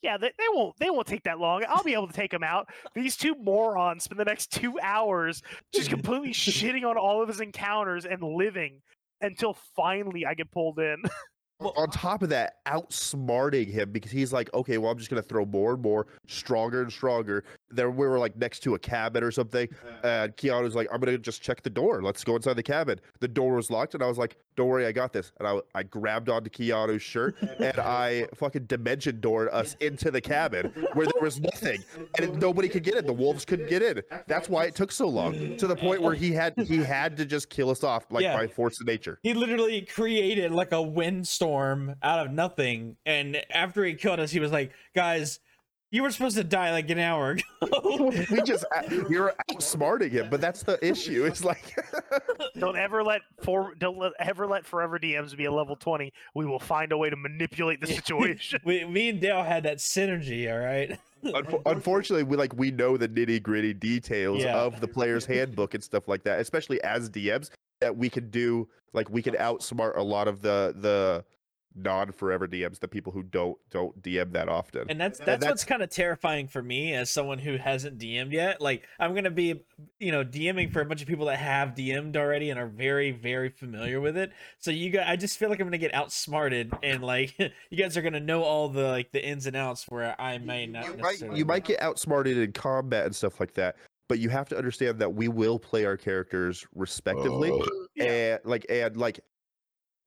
yeah, 0.01 0.17
they, 0.17 0.31
they 0.37 0.45
won't 0.53 0.75
they 0.79 0.89
won't 0.89 1.07
take 1.07 1.23
that 1.23 1.39
long. 1.39 1.63
I'll 1.67 1.83
be 1.83 1.93
able 1.93 2.07
to 2.07 2.13
take 2.13 2.31
them 2.31 2.43
out. 2.43 2.69
These 2.93 3.17
two 3.17 3.35
morons 3.35 4.03
spend 4.03 4.19
the 4.19 4.25
next 4.25 4.51
two 4.51 4.79
hours 4.81 5.41
just 5.73 5.89
completely 5.89 6.29
shitting 6.33 6.85
on 6.85 6.97
all 6.97 7.21
of 7.21 7.27
his 7.27 7.41
encounters 7.41 8.05
and 8.05 8.21
living 8.21 8.81
until 9.21 9.57
finally 9.75 10.25
I 10.25 10.33
get 10.35 10.51
pulled 10.51 10.79
in. 10.79 11.03
on 11.59 11.89
top 11.89 12.21
of 12.21 12.29
that, 12.29 12.63
outsmarting 12.65 13.67
him 13.67 13.91
because 13.91 14.11
he's 14.11 14.31
like, 14.31 14.53
okay, 14.53 14.77
well, 14.77 14.91
I'm 14.91 14.97
just 14.97 15.09
gonna 15.09 15.21
throw 15.21 15.45
more 15.45 15.73
and 15.73 15.81
more, 15.81 16.07
stronger 16.27 16.81
and 16.81 16.91
stronger. 16.91 17.43
There, 17.71 17.89
we 17.89 18.07
were 18.07 18.19
like 18.19 18.35
next 18.37 18.59
to 18.61 18.75
a 18.75 18.79
cabin 18.79 19.23
or 19.23 19.31
something, 19.31 19.67
and 20.03 20.35
Keanu's 20.37 20.75
like, 20.75 20.87
I'm 20.91 20.99
gonna 20.99 21.17
just 21.17 21.41
check 21.41 21.63
the 21.63 21.69
door. 21.69 22.01
Let's 22.03 22.23
go 22.23 22.35
inside 22.35 22.53
the 22.55 22.63
cabin. 22.63 22.99
The 23.19 23.27
door 23.27 23.55
was 23.55 23.71
locked, 23.71 23.93
and 23.95 24.03
I 24.03 24.07
was 24.07 24.17
like, 24.17 24.37
don't 24.55 24.67
worry, 24.67 24.85
I 24.85 24.91
got 24.91 25.13
this. 25.13 25.31
And 25.39 25.47
I, 25.47 25.59
I 25.75 25.83
grabbed 25.83 26.29
onto 26.29 26.49
Keanu's 26.49 27.01
shirt 27.01 27.35
and 27.59 27.79
I 27.79 28.27
fucking 28.35 28.65
dimension 28.65 29.19
doored 29.19 29.49
us 29.49 29.75
into 29.81 30.11
the 30.11 30.21
cabin 30.21 30.67
where 30.93 31.07
there 31.07 31.21
was 31.21 31.39
nothing, 31.39 31.83
and 32.19 32.39
nobody 32.39 32.69
could 32.69 32.83
get 32.83 32.95
in. 32.95 33.05
The 33.05 33.13
wolves 33.13 33.45
couldn't 33.45 33.69
get 33.69 33.81
in. 33.81 34.01
That's 34.27 34.47
why 34.47 34.65
it 34.65 34.75
took 34.75 34.91
so 34.91 35.07
long. 35.07 35.57
To 35.57 35.67
the 35.67 35.75
point 35.75 36.01
where 36.01 36.13
he 36.13 36.31
had 36.33 36.53
he 36.57 36.77
had 36.77 37.17
to 37.17 37.25
just 37.25 37.49
kill 37.49 37.69
us 37.71 37.83
off 37.83 38.05
like 38.11 38.23
Yeah. 38.23 38.35
by 38.37 38.47
force 38.47 38.79
of 38.79 38.87
nature. 38.87 39.19
He 39.23 39.33
literally 39.33 39.81
created 39.81 40.51
like 40.51 40.71
a 40.71 40.81
windstorm 40.81 41.46
out 41.55 42.25
of 42.25 42.31
nothing. 42.31 42.97
And 43.05 43.41
after 43.51 43.83
he 43.83 43.93
killed 43.93 44.19
us, 44.19 44.31
he 44.31 44.39
was 44.39 44.51
like, 44.51 44.71
guys, 44.95 45.39
you 45.89 46.03
were 46.03 46.11
supposed 46.11 46.35
to 46.35 46.43
die 46.43 46.71
like 46.71 46.89
an 46.89 46.99
hour 46.99 47.31
ago. 47.61 48.11
we 48.31 48.41
just 48.41 48.65
uh, 48.75 48.81
we 49.09 49.17
were 49.17 49.33
outsmarting 49.49 50.11
him, 50.11 50.27
but 50.29 50.41
that's 50.41 50.63
the 50.63 50.77
issue. 50.85 51.25
It's 51.25 51.45
like 51.45 51.73
don't 52.59 52.75
ever 52.75 53.03
let 53.03 53.21
for 53.41 53.73
don't 53.79 53.97
let, 53.97 54.11
ever 54.19 54.45
let 54.47 54.65
forever 54.65 54.99
DMs 54.99 55.35
be 55.37 55.45
a 55.45 55.51
level 55.51 55.77
twenty. 55.77 56.11
We 56.35 56.45
will 56.45 56.59
find 56.59 56.91
a 56.91 56.97
way 56.97 57.09
to 57.09 57.15
manipulate 57.15 57.79
the 57.79 57.87
situation. 58.01 58.59
we, 58.65 58.83
me 58.83 59.09
and 59.09 59.21
Dale 59.21 59.43
had 59.43 59.63
that 59.63 59.77
synergy, 59.77 60.51
all 60.51 60.59
right? 60.59 60.99
unfo- 61.23 61.61
unfortunately 61.65 62.23
we 62.23 62.35
like 62.35 62.53
we 62.57 62.69
know 62.69 62.97
the 62.97 63.07
nitty 63.07 63.41
gritty 63.41 63.73
details 63.73 64.43
Yeah. 64.43 64.57
of 64.57 64.81
the 64.81 64.87
player's 64.89 65.25
handbook 65.25 65.73
and 65.73 65.81
stuff 65.83 66.09
like 66.09 66.23
that, 66.23 66.41
especially 66.41 66.81
as 66.83 67.09
DMs 67.09 67.49
that 67.79 67.95
we 67.95 68.09
can 68.09 68.29
do 68.29 68.67
like 68.93 69.09
we 69.09 69.21
can 69.21 69.35
outsmart 69.35 69.95
a 69.95 70.03
lot 70.03 70.27
of 70.27 70.41
the 70.41 70.75
the 70.79 71.23
non 71.77 72.11
forever 72.11 72.47
DMs, 72.47 72.79
the 72.79 72.87
people 72.87 73.11
who 73.13 73.23
don't 73.23 73.57
don't 73.69 74.01
DM 74.01 74.31
that 74.33 74.49
often. 74.49 74.85
And 74.89 74.99
that's 74.99 75.19
And 75.19 75.27
that's, 75.27 75.45
what's 75.45 75.63
kind 75.63 75.81
of 75.81 75.89
terrifying 75.89 76.47
for 76.47 76.61
me 76.61 76.93
as 76.93 77.09
someone 77.09 77.39
who 77.39 77.57
hasn't 77.57 77.99
DM'd 77.99 78.33
yet. 78.33 78.61
Like 78.61 78.87
I'm 78.99 79.13
gonna 79.13 79.31
be, 79.31 79.61
you 79.99 80.11
know, 80.11 80.23
DMing 80.23 80.71
for 80.71 80.81
a 80.81 80.85
bunch 80.85 81.01
of 81.01 81.07
people 81.07 81.27
that 81.27 81.37
have 81.37 81.69
DM'd 81.69 82.17
already 82.17 82.49
and 82.49 82.59
are 82.59 82.67
very, 82.67 83.11
very 83.11 83.49
familiar 83.49 84.01
with 84.01 84.17
it. 84.17 84.31
So 84.59 84.71
you 84.71 84.89
guys, 84.89 85.05
I 85.07 85.15
just 85.15 85.37
feel 85.37 85.49
like 85.49 85.59
I'm 85.59 85.67
gonna 85.67 85.77
get 85.77 85.93
outsmarted, 85.93 86.73
and 86.83 87.03
like 87.03 87.37
you 87.69 87.77
guys 87.77 87.95
are 87.95 88.01
gonna 88.01 88.19
know 88.19 88.43
all 88.43 88.69
the 88.69 88.83
like 88.83 89.11
the 89.11 89.25
ins 89.25 89.45
and 89.45 89.55
outs 89.55 89.85
where 89.89 90.19
I 90.19 90.37
may 90.39 90.65
not. 90.65 90.85
you 90.85 90.91
might 90.91 91.01
necessarily 91.01 91.39
you 91.39 91.45
might 91.45 91.65
get 91.65 91.81
outsmarted 91.81 92.37
in 92.37 92.51
combat 92.51 93.05
and 93.05 93.15
stuff 93.15 93.39
like 93.39 93.53
that, 93.53 93.75
but 94.07 94.19
you 94.19 94.29
have 94.29 94.49
to 94.49 94.57
understand 94.57 94.99
that 94.99 95.13
we 95.13 95.27
will 95.27 95.59
play 95.59 95.85
our 95.85 95.97
characters 95.97 96.65
respectively. 96.75 97.51
Oh. 97.51 97.87
Yeah. 97.95 98.05
and 98.05 98.39
like 98.45 98.65
and 98.69 98.95
like 98.97 99.19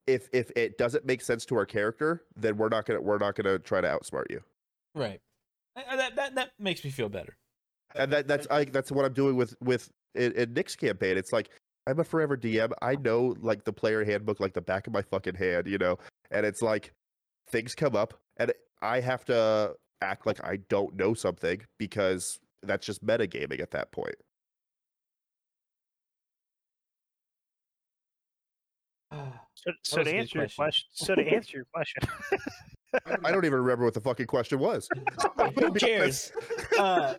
if 0.07 0.27
if 0.33 0.51
it 0.55 0.77
doesn't 0.77 1.05
make 1.05 1.21
sense 1.21 1.45
to 1.45 1.55
our 1.55 1.65
character 1.65 2.23
then 2.35 2.57
we're 2.57 2.69
not 2.69 2.85
gonna 2.85 3.01
we're 3.01 3.17
not 3.17 3.35
gonna 3.35 3.59
try 3.59 3.81
to 3.81 3.87
outsmart 3.87 4.25
you 4.29 4.41
right. 4.95 5.21
Uh, 5.75 5.95
That, 5.95 6.15
that 6.15 6.35
that 6.35 6.51
makes 6.59 6.83
me 6.83 6.89
feel 6.89 7.07
better. 7.09 7.37
and 7.95 8.11
that 8.11 8.27
that's 8.27 8.47
I 8.49 8.65
that's 8.65 8.91
what 8.91 9.05
I'm 9.05 9.13
doing 9.13 9.35
with 9.35 9.55
with 9.61 9.89
in, 10.15 10.33
in 10.33 10.53
Nick's 10.53 10.75
campaign. 10.75 11.17
It's 11.17 11.31
like 11.31 11.49
I'm 11.87 11.99
a 11.99 12.03
forever 12.03 12.37
DM. 12.37 12.71
I 12.81 12.95
know 12.95 13.35
like 13.39 13.63
the 13.63 13.73
player 13.73 14.03
handbook 14.03 14.39
like 14.39 14.53
the 14.53 14.61
back 14.61 14.87
of 14.87 14.93
my 14.93 15.01
fucking 15.01 15.35
hand, 15.35 15.67
you 15.67 15.77
know. 15.77 15.97
And 16.29 16.45
it's 16.45 16.61
like 16.61 16.93
things 17.49 17.73
come 17.75 17.95
up, 17.95 18.13
and 18.37 18.51
I 18.81 18.99
have 18.99 19.25
to 19.25 19.75
act 20.01 20.25
like 20.25 20.43
I 20.43 20.57
don't 20.69 20.95
know 20.95 21.13
something 21.13 21.61
because 21.77 22.39
that's 22.63 22.85
just 22.85 23.05
metagaming 23.05 23.61
at 23.61 23.71
that 23.71 23.91
point. 23.91 24.15
So, 29.63 29.71
so 29.83 29.95
to 29.97 30.01
a 30.01 30.03
good 30.05 30.19
answer 30.19 30.37
your 30.39 30.45
question. 30.45 30.63
question, 30.63 30.89
so 30.91 31.15
to 31.15 31.27
answer 31.27 31.57
your 31.57 31.65
question, 31.73 32.03
I 33.25 33.31
don't 33.31 33.45
even 33.45 33.59
remember 33.59 33.85
what 33.85 33.93
the 33.93 34.01
fucking 34.01 34.27
question 34.27 34.59
was. 34.59 34.89
Who 35.59 35.73
cares? 35.79 36.31
Uh, 36.77 37.15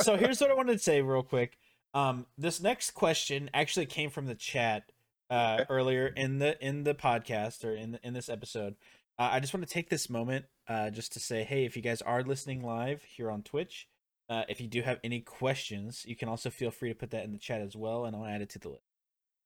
so 0.00 0.16
here's 0.16 0.40
what 0.40 0.50
I 0.50 0.54
wanted 0.54 0.72
to 0.74 0.78
say 0.78 1.02
real 1.02 1.22
quick. 1.22 1.58
Um, 1.94 2.26
this 2.38 2.60
next 2.60 2.92
question 2.92 3.50
actually 3.52 3.86
came 3.86 4.10
from 4.10 4.26
the 4.26 4.34
chat 4.34 4.92
uh, 5.30 5.58
Okay. 5.60 5.64
earlier 5.70 6.06
in 6.06 6.38
the 6.38 6.56
in 6.64 6.84
the 6.84 6.94
podcast 6.94 7.64
or 7.64 7.74
in 7.74 7.92
the, 7.92 8.00
in 8.06 8.14
this 8.14 8.28
episode. 8.28 8.76
Uh, 9.18 9.30
I 9.32 9.40
just 9.40 9.52
want 9.54 9.66
to 9.66 9.72
take 9.72 9.88
this 9.90 10.08
moment 10.08 10.44
uh, 10.68 10.90
just 10.90 11.12
to 11.14 11.20
say, 11.20 11.42
hey, 11.42 11.64
if 11.64 11.74
you 11.74 11.82
guys 11.82 12.02
are 12.02 12.22
listening 12.22 12.62
live 12.62 13.02
here 13.02 13.30
on 13.30 13.42
Twitch, 13.42 13.88
uh, 14.28 14.42
if 14.48 14.60
you 14.60 14.68
do 14.68 14.82
have 14.82 15.00
any 15.02 15.20
questions, 15.20 16.04
you 16.06 16.14
can 16.16 16.28
also 16.28 16.50
feel 16.50 16.70
free 16.70 16.90
to 16.90 16.94
put 16.94 17.10
that 17.10 17.24
in 17.24 17.32
the 17.32 17.38
chat 17.38 17.60
as 17.60 17.74
well, 17.74 18.04
and 18.04 18.14
I'll 18.14 18.26
add 18.26 18.42
it 18.42 18.50
to 18.50 18.58
the 18.58 18.68
list. 18.68 18.82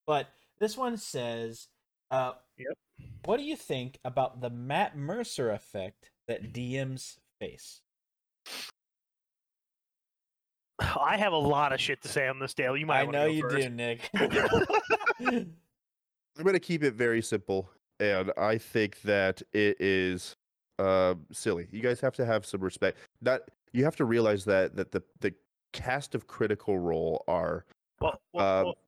But 0.07 0.27
this 0.59 0.77
one 0.77 0.97
says, 0.97 1.69
uh, 2.11 2.33
Yep. 2.59 2.77
What 3.25 3.37
do 3.39 3.43
you 3.45 3.57
think 3.57 3.99
about 4.05 4.41
the 4.41 4.51
Matt 4.51 4.97
Mercer 4.97 5.51
effect 5.51 6.11
that 6.29 6.53
DMs 6.53 7.17
face? 7.41 7.81
I 10.79 11.17
have 11.19 11.33
a 11.33 11.39
lot 11.39 11.73
of 11.73 11.81
shit 11.81 12.01
to 12.03 12.09
say 12.09 12.27
on 12.29 12.39
this, 12.39 12.55
Dale. 12.55 12.77
You 12.77 12.87
might. 12.87 13.01
I 13.01 13.05
know 13.05 13.27
go 13.27 13.33
you 13.33 13.43
first. 13.43 13.57
do, 13.59 13.69
Nick. 13.71 14.09
I'm 14.15 15.55
going 16.43 16.55
to 16.55 16.61
keep 16.61 16.83
it 16.83 16.95
very 16.95 17.21
simple, 17.21 17.71
and 17.99 18.33
I 18.39 18.57
think 18.57 19.01
that 19.03 19.43
it 19.53 19.77
is 19.79 20.37
uh, 20.79 21.15
silly. 21.33 21.69
You 21.71 21.83
guys 21.83 22.01
have 22.01 22.15
to 22.15 22.25
have 22.25 22.47
some 22.47 22.61
respect. 22.63 22.99
Not 23.21 23.43
you 23.73 23.85
have 23.85 23.97
to 23.97 24.05
realize 24.07 24.45
that 24.47 24.75
that 24.77 24.91
the 24.91 25.03
the 25.21 25.35
cast 25.73 26.15
of 26.15 26.27
Critical 26.27 26.79
Role 26.79 27.25
are 27.29 27.65
Well, 28.01 28.21
well, 28.33 28.45
um, 28.45 28.65
well 28.65 28.67
what- 28.67 28.79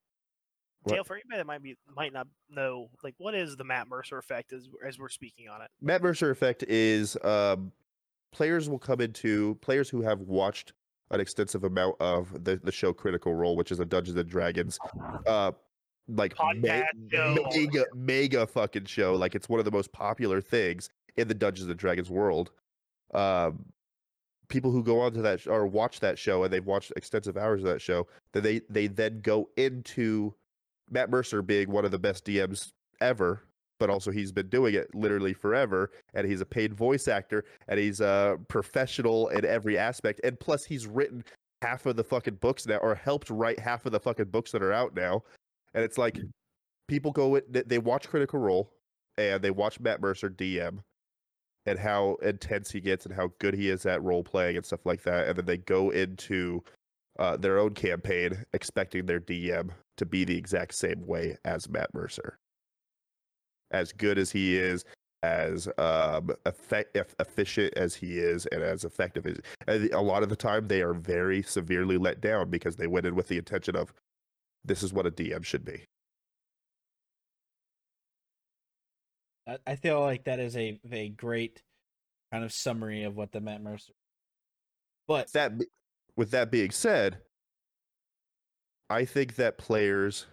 Dale, 0.86 1.04
for 1.04 1.14
anybody 1.14 1.38
that 1.38 1.46
might 1.46 1.62
be 1.62 1.76
might 1.94 2.12
not 2.12 2.26
know, 2.50 2.88
like, 3.04 3.14
what 3.18 3.34
is 3.34 3.56
the 3.56 3.64
Matt 3.64 3.88
Mercer 3.88 4.18
effect 4.18 4.52
as 4.52 4.68
as 4.86 4.98
we're 4.98 5.08
speaking 5.08 5.48
on 5.48 5.62
it? 5.62 5.68
Matt 5.80 6.02
Mercer 6.02 6.30
effect 6.30 6.64
is 6.64 7.16
um, 7.22 7.72
players 8.32 8.68
will 8.68 8.78
come 8.78 9.00
into 9.00 9.56
players 9.60 9.88
who 9.88 10.02
have 10.02 10.20
watched 10.20 10.72
an 11.10 11.20
extensive 11.20 11.64
amount 11.64 11.94
of 12.00 12.44
the, 12.44 12.56
the 12.56 12.72
show 12.72 12.92
Critical 12.92 13.34
Role, 13.34 13.54
which 13.54 13.70
is 13.70 13.80
a 13.80 13.84
Dungeons 13.84 14.16
and 14.16 14.28
Dragons, 14.28 14.78
uh, 15.26 15.52
like 16.08 16.34
show. 16.36 17.36
mega 17.54 17.84
mega 17.94 18.46
fucking 18.46 18.86
show. 18.86 19.14
Like 19.14 19.34
it's 19.34 19.48
one 19.48 19.58
of 19.58 19.64
the 19.64 19.70
most 19.70 19.92
popular 19.92 20.40
things 20.40 20.88
in 21.16 21.28
the 21.28 21.34
Dungeons 21.34 21.68
and 21.68 21.78
Dragons 21.78 22.10
world. 22.10 22.50
Um, 23.14 23.66
people 24.48 24.70
who 24.70 24.82
go 24.82 25.00
on 25.00 25.12
to 25.14 25.22
that 25.22 25.40
sh- 25.40 25.46
or 25.46 25.66
watch 25.66 26.00
that 26.00 26.18
show 26.18 26.44
and 26.44 26.52
they've 26.52 26.64
watched 26.64 26.92
extensive 26.96 27.36
hours 27.36 27.62
of 27.62 27.68
that 27.68 27.80
show, 27.80 28.06
that 28.32 28.42
they 28.42 28.62
they 28.68 28.86
then 28.86 29.20
go 29.20 29.48
into 29.56 30.34
Matt 30.90 31.10
Mercer 31.10 31.42
being 31.42 31.70
one 31.70 31.84
of 31.84 31.90
the 31.90 31.98
best 31.98 32.24
DMs 32.24 32.70
ever 33.00 33.42
but 33.82 33.90
also 33.90 34.12
he's 34.12 34.30
been 34.30 34.48
doing 34.48 34.74
it 34.74 34.86
literally 34.94 35.32
forever 35.32 35.90
and 36.14 36.24
he's 36.24 36.40
a 36.40 36.46
paid 36.46 36.72
voice 36.72 37.08
actor 37.08 37.44
and 37.66 37.80
he's 37.80 38.00
a 38.00 38.38
professional 38.46 39.26
in 39.30 39.44
every 39.44 39.76
aspect 39.76 40.20
and 40.22 40.38
plus 40.38 40.64
he's 40.64 40.86
written 40.86 41.24
half 41.62 41.84
of 41.86 41.96
the 41.96 42.04
fucking 42.04 42.36
books 42.36 42.64
now 42.64 42.76
or 42.76 42.94
helped 42.94 43.28
write 43.28 43.58
half 43.58 43.84
of 43.84 43.90
the 43.90 43.98
fucking 43.98 44.26
books 44.26 44.52
that 44.52 44.62
are 44.62 44.72
out 44.72 44.94
now 44.94 45.20
and 45.74 45.82
it's 45.82 45.98
like 45.98 46.16
people 46.86 47.10
go 47.10 47.40
they- 47.50 47.62
they 47.62 47.78
watch 47.78 48.08
critical 48.08 48.38
role 48.38 48.70
and 49.18 49.42
they 49.42 49.50
watch 49.50 49.80
matt 49.80 50.00
mercer 50.00 50.30
dm 50.30 50.78
and 51.66 51.76
how 51.76 52.14
intense 52.22 52.70
he 52.70 52.80
gets 52.80 53.04
and 53.04 53.14
how 53.14 53.30
good 53.40 53.54
he 53.54 53.68
is 53.68 53.84
at 53.84 54.00
role 54.02 54.22
playing 54.22 54.56
and 54.56 54.64
stuff 54.64 54.86
like 54.86 55.02
that 55.02 55.26
and 55.26 55.36
then 55.36 55.44
they 55.44 55.56
go 55.58 55.90
into 55.90 56.62
uh, 57.18 57.36
their 57.36 57.58
own 57.58 57.74
campaign 57.74 58.44
expecting 58.52 59.06
their 59.06 59.20
dm 59.20 59.70
to 59.96 60.06
be 60.06 60.24
the 60.24 60.36
exact 60.36 60.74
same 60.74 61.06
way 61.06 61.36
as 61.44 61.68
matt 61.68 61.92
mercer 61.94 62.38
as 63.72 63.92
good 63.92 64.18
as 64.18 64.30
he 64.30 64.56
is, 64.56 64.84
as 65.22 65.68
um, 65.78 66.30
effect- 66.46 66.96
eff- 66.96 67.14
efficient 67.18 67.74
as 67.76 67.94
he 67.94 68.18
is, 68.18 68.46
and 68.46 68.62
as 68.62 68.84
effective 68.84 69.26
as 69.26 69.40
and 69.66 69.90
a 69.92 70.00
lot 70.00 70.22
of 70.22 70.28
the 70.28 70.36
time 70.36 70.68
they 70.68 70.82
are 70.82 70.94
very 70.94 71.42
severely 71.42 71.96
let 71.96 72.20
down 72.20 72.50
because 72.50 72.76
they 72.76 72.86
went 72.86 73.06
in 73.06 73.14
with 73.14 73.28
the 73.28 73.38
intention 73.38 73.76
of 73.76 73.92
this 74.64 74.82
is 74.82 74.92
what 74.92 75.06
a 75.06 75.10
DM 75.10 75.44
should 75.44 75.64
be. 75.64 75.84
I, 79.66 79.74
feel 79.74 80.00
like 80.00 80.24
that 80.24 80.38
is 80.38 80.56
a, 80.56 80.78
a 80.92 81.08
great 81.08 81.62
kind 82.30 82.44
of 82.44 82.52
summary 82.52 83.02
of 83.02 83.16
what 83.16 83.32
the 83.32 83.40
Matt 83.40 83.60
Mercer. 83.60 83.92
But 85.08 85.32
That 85.32 85.52
with 86.16 86.30
that 86.30 86.50
being 86.50 86.70
said, 86.70 87.18
I 88.90 89.04
think 89.04 89.36
that 89.36 89.58
players 89.58 90.26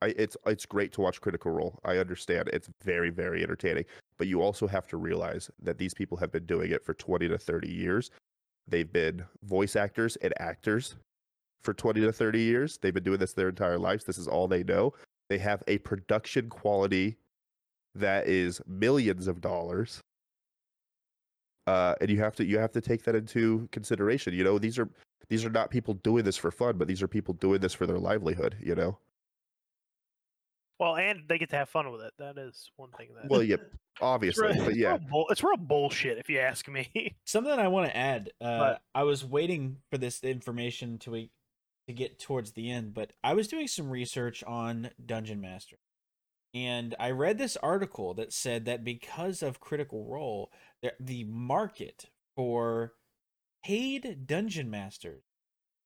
I, 0.00 0.14
it's 0.16 0.36
it's 0.46 0.66
great 0.66 0.92
to 0.92 1.00
watch 1.00 1.20
Critical 1.20 1.50
Role. 1.50 1.78
I 1.84 1.96
understand 1.98 2.48
it's 2.52 2.70
very 2.84 3.10
very 3.10 3.42
entertaining, 3.42 3.84
but 4.16 4.28
you 4.28 4.42
also 4.42 4.66
have 4.66 4.86
to 4.88 4.96
realize 4.96 5.50
that 5.62 5.78
these 5.78 5.94
people 5.94 6.16
have 6.18 6.30
been 6.30 6.46
doing 6.46 6.70
it 6.70 6.84
for 6.84 6.94
20 6.94 7.28
to 7.28 7.38
30 7.38 7.68
years. 7.68 8.10
They've 8.68 8.90
been 8.90 9.24
voice 9.42 9.76
actors 9.76 10.16
and 10.16 10.32
actors 10.38 10.94
for 11.62 11.74
20 11.74 12.00
to 12.02 12.12
30 12.12 12.40
years. 12.40 12.78
They've 12.80 12.94
been 12.94 13.02
doing 13.02 13.18
this 13.18 13.32
their 13.32 13.48
entire 13.48 13.78
lives. 13.78 14.04
This 14.04 14.18
is 14.18 14.28
all 14.28 14.46
they 14.46 14.62
know. 14.62 14.92
They 15.28 15.38
have 15.38 15.62
a 15.66 15.78
production 15.78 16.48
quality 16.48 17.16
that 17.94 18.28
is 18.28 18.60
millions 18.66 19.26
of 19.26 19.40
dollars. 19.40 20.00
Uh, 21.68 21.94
and 22.00 22.08
you 22.08 22.18
have 22.18 22.34
to 22.34 22.46
you 22.46 22.58
have 22.58 22.72
to 22.72 22.80
take 22.80 23.02
that 23.02 23.14
into 23.14 23.68
consideration. 23.72 24.32
You 24.32 24.42
know, 24.42 24.58
these 24.58 24.78
are 24.78 24.88
these 25.28 25.44
are 25.44 25.50
not 25.50 25.68
people 25.70 25.92
doing 25.94 26.24
this 26.24 26.38
for 26.38 26.50
fun, 26.50 26.78
but 26.78 26.88
these 26.88 27.02
are 27.02 27.08
people 27.08 27.34
doing 27.34 27.60
this 27.60 27.74
for 27.74 27.86
their 27.86 27.98
livelihood, 27.98 28.56
you 28.58 28.74
know? 28.74 28.96
Well, 30.80 30.96
and 30.96 31.24
they 31.28 31.36
get 31.36 31.50
to 31.50 31.56
have 31.56 31.68
fun 31.68 31.90
with 31.92 32.00
it. 32.00 32.14
That 32.18 32.38
is 32.38 32.70
one 32.76 32.90
thing 32.96 33.08
that. 33.16 33.28
Well, 33.28 33.42
yeah, 33.42 33.56
it's 33.60 34.00
obviously, 34.00 34.46
real- 34.46 34.56
but 34.56 34.68
it's 34.68 34.76
yeah. 34.78 34.88
real 34.90 34.98
bull- 35.10 35.26
it's 35.28 35.42
real 35.44 35.56
bullshit 35.58 36.16
if 36.16 36.30
you 36.30 36.38
ask 36.38 36.66
me. 36.68 37.16
something 37.26 37.52
I 37.52 37.68
want 37.68 37.90
to 37.90 37.94
add. 37.96 38.30
Uh, 38.40 38.58
But- 38.58 38.82
I 38.94 39.02
was 39.02 39.22
waiting 39.24 39.76
for 39.90 39.98
this 39.98 40.22
information 40.24 40.98
to 41.00 41.10
we- 41.10 41.30
to 41.88 41.92
get 41.92 42.18
towards 42.18 42.52
the 42.52 42.70
end, 42.70 42.94
but 42.94 43.12
I 43.22 43.34
was 43.34 43.46
doing 43.48 43.66
some 43.68 43.90
research 43.90 44.42
on 44.44 44.90
Dungeon 45.04 45.40
Master, 45.42 45.76
and 46.66 46.96
I 46.98 47.12
read 47.12 47.38
this 47.38 47.56
article 47.58 48.14
that 48.14 48.32
said 48.32 48.64
that 48.64 48.82
because 48.82 49.42
of 49.42 49.60
Critical 49.60 50.04
Role, 50.04 50.50
the, 50.98 51.22
market 51.24 52.06
for 52.34 52.94
paid 53.64 54.26
dungeon 54.26 54.68
masters 54.68 55.22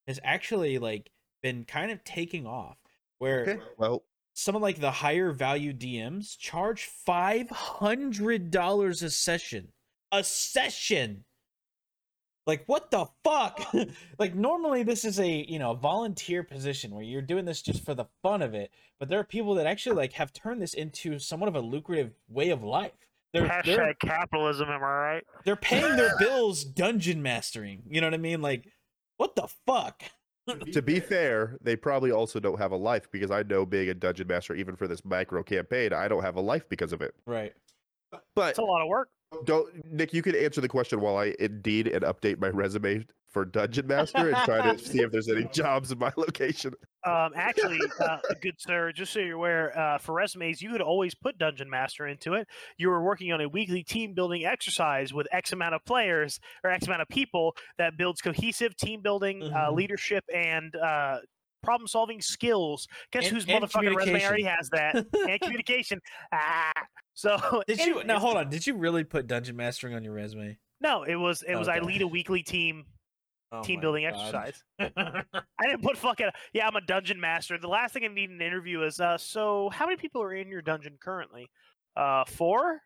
has 0.06 0.18
actually 0.24 0.78
like 0.78 1.10
been 1.42 1.64
kind 1.64 1.90
of 1.90 2.04
taking 2.04 2.46
off. 2.46 2.78
Where 3.18 3.42
Okay. 3.42 3.60
Well, 3.76 4.04
some 4.32 4.56
of 4.56 4.62
like 4.62 4.80
the 4.80 4.90
higher 4.90 5.32
value 5.32 5.74
DMs 5.74 6.38
charge 6.38 6.84
five 6.84 7.50
hundred 7.50 8.50
dollars 8.50 9.02
a 9.02 9.10
session. 9.10 9.68
A 10.10 10.24
session. 10.24 11.24
Like 12.46 12.64
what 12.66 12.90
the 12.90 13.06
fuck? 13.22 13.60
like 14.18 14.34
normally 14.34 14.82
this 14.82 15.04
is 15.04 15.20
a 15.20 15.28
you 15.48 15.58
know 15.58 15.74
volunteer 15.74 16.42
position 16.42 16.92
where 16.92 17.04
you're 17.04 17.22
doing 17.22 17.44
this 17.44 17.62
just 17.62 17.84
for 17.84 17.94
the 17.94 18.06
fun 18.22 18.42
of 18.42 18.54
it, 18.54 18.70
but 18.98 19.08
there 19.08 19.20
are 19.20 19.24
people 19.24 19.54
that 19.56 19.66
actually 19.66 19.96
like 19.96 20.12
have 20.14 20.32
turned 20.32 20.60
this 20.60 20.74
into 20.74 21.18
somewhat 21.18 21.48
of 21.48 21.56
a 21.56 21.60
lucrative 21.60 22.12
way 22.28 22.50
of 22.50 22.62
life. 22.62 22.92
They're 23.32 23.42
they're, 23.64 23.78
Hashtag 23.78 23.98
capitalism. 24.00 24.68
Am 24.68 24.82
I 24.82 24.86
right? 24.86 25.22
they're 25.44 25.56
paying 25.56 25.96
their 25.96 26.16
bills 26.18 26.64
dungeon 26.64 27.22
mastering. 27.22 27.82
You 27.88 28.00
know 28.00 28.08
what 28.08 28.14
I 28.14 28.18
mean? 28.18 28.42
Like 28.42 28.66
what 29.16 29.36
the 29.36 29.48
fuck? 29.66 30.02
to 30.72 30.82
be 30.82 30.98
fair, 30.98 31.56
they 31.62 31.76
probably 31.76 32.10
also 32.10 32.40
don't 32.40 32.58
have 32.58 32.72
a 32.72 32.76
life 32.76 33.08
because 33.12 33.30
I 33.30 33.44
know 33.44 33.64
being 33.64 33.88
a 33.88 33.94
dungeon 33.94 34.26
master, 34.26 34.56
even 34.56 34.74
for 34.74 34.88
this 34.88 35.04
micro 35.04 35.44
campaign, 35.44 35.92
I 35.92 36.08
don't 36.08 36.22
have 36.22 36.34
a 36.34 36.40
life 36.40 36.68
because 36.68 36.92
of 36.92 37.00
it. 37.00 37.14
Right. 37.26 37.52
But 38.34 38.50
It's 38.50 38.58
a 38.58 38.62
lot 38.62 38.82
of 38.82 38.88
work. 38.88 39.08
Don't 39.44 39.68
Nick, 39.92 40.12
you 40.12 40.22
can 40.22 40.34
answer 40.36 40.60
the 40.60 40.68
question 40.68 41.00
while 41.00 41.16
I 41.16 41.34
indeed 41.38 41.88
and 41.88 42.04
update 42.04 42.38
my 42.40 42.48
resume 42.48 43.06
for 43.30 43.46
dungeon 43.46 43.86
master 43.86 44.28
and 44.28 44.36
try 44.44 44.60
to 44.60 44.78
see 44.84 45.00
if 45.00 45.10
there's 45.10 45.28
any 45.28 45.44
jobs 45.54 45.90
in 45.90 45.98
my 45.98 46.12
location. 46.18 46.74
Um, 47.04 47.32
actually, 47.34 47.80
uh, 48.00 48.18
good 48.42 48.56
sir, 48.58 48.92
just 48.92 49.12
so 49.12 49.20
you're 49.20 49.36
aware, 49.36 49.76
uh, 49.76 49.98
for 49.98 50.12
resumes, 50.12 50.60
you 50.60 50.70
could 50.70 50.82
always 50.82 51.14
put 51.14 51.38
Dungeon 51.38 51.68
Master 51.70 52.06
into 52.06 52.34
it. 52.34 52.46
You 52.76 52.90
were 52.90 53.02
working 53.02 53.32
on 53.32 53.40
a 53.40 53.48
weekly 53.48 53.82
team 53.82 54.12
building 54.12 54.44
exercise 54.44 55.14
with 55.14 55.26
X 55.32 55.52
amount 55.52 55.74
of 55.74 55.84
players 55.86 56.38
or 56.62 56.70
X 56.70 56.86
amount 56.86 57.00
of 57.02 57.08
people 57.08 57.56
that 57.78 57.96
builds 57.96 58.20
cohesive 58.20 58.76
team 58.76 59.00
building, 59.00 59.42
uh, 59.42 59.70
Mhm. 59.70 59.76
leadership, 59.76 60.24
and 60.32 60.76
uh, 60.76 61.18
problem 61.62 61.86
solving 61.88 62.20
skills. 62.20 62.86
Guess 63.12 63.24
And- 63.26 63.34
whose 63.34 63.46
and 63.48 63.64
motherfucking 63.64 63.94
resume 63.96 64.24
already 64.24 64.42
has 64.44 64.68
that? 64.70 64.94
and 64.96 65.40
communication. 65.42 66.00
Ah. 66.32 66.72
So 67.14 67.62
Did 67.68 67.78
you 67.80 68.02
now 68.04 68.18
hold 68.18 68.36
on? 68.36 68.48
Did 68.48 68.66
you 68.66 68.74
really 68.76 69.04
put 69.04 69.26
dungeon 69.26 69.56
mastering 69.56 69.94
on 69.94 70.02
your 70.04 70.14
resume? 70.14 70.58
No, 70.80 71.02
it 71.04 71.16
was 71.16 71.42
it 71.42 71.54
was 71.56 71.68
I 71.68 71.78
lead 71.80 72.02
a 72.02 72.06
weekly 72.08 72.42
team 72.42 72.84
Oh 73.54 73.62
team 73.62 73.80
building 73.80 74.04
God. 74.10 74.14
exercise. 74.18 74.62
I 74.80 75.66
didn't 75.66 75.82
put 75.82 75.98
fucking. 75.98 76.30
Yeah, 76.54 76.66
I'm 76.66 76.74
a 76.76 76.80
dungeon 76.80 77.20
master. 77.20 77.58
The 77.58 77.68
last 77.68 77.92
thing 77.92 78.02
I 78.04 78.08
need 78.08 78.30
in 78.30 78.36
an 78.36 78.42
interview 78.42 78.82
is, 78.82 78.98
uh, 78.98 79.18
so 79.18 79.68
how 79.74 79.84
many 79.84 79.96
people 79.96 80.22
are 80.22 80.32
in 80.32 80.48
your 80.48 80.62
dungeon 80.62 80.96
currently? 80.98 81.50
Uh, 81.94 82.24
four. 82.24 82.80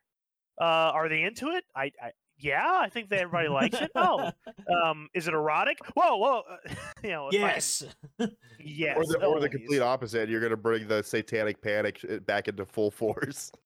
Uh, 0.61 0.65
are 0.65 1.09
they 1.09 1.23
into 1.23 1.51
it? 1.51 1.63
I, 1.77 1.93
I 2.03 2.11
yeah, 2.39 2.79
I 2.81 2.89
think 2.89 3.09
that 3.11 3.21
everybody 3.21 3.49
likes 3.49 3.81
it. 3.81 3.91
Oh, 3.95 4.31
um, 4.85 5.09
is 5.15 5.29
it 5.29 5.35
erotic? 5.35 5.79
Whoa, 5.95 6.17
whoa. 6.17 6.43
Uh, 6.51 6.75
you 7.03 7.11
know, 7.11 7.29
if 7.29 7.35
I- 7.35 7.39
yes. 7.39 7.85
yes. 8.59 8.97
or 8.97 9.05
the, 9.07 9.25
or 9.25 9.41
the 9.41 9.49
complete 9.49 9.81
opposite. 9.81 10.29
You're 10.29 10.41
going 10.41 10.51
to 10.51 10.57
bring 10.57 10.87
the 10.87 11.03
satanic 11.03 11.61
panic 11.63 12.05
back 12.27 12.49
into 12.49 12.65
full 12.67 12.91
force. 12.91 13.51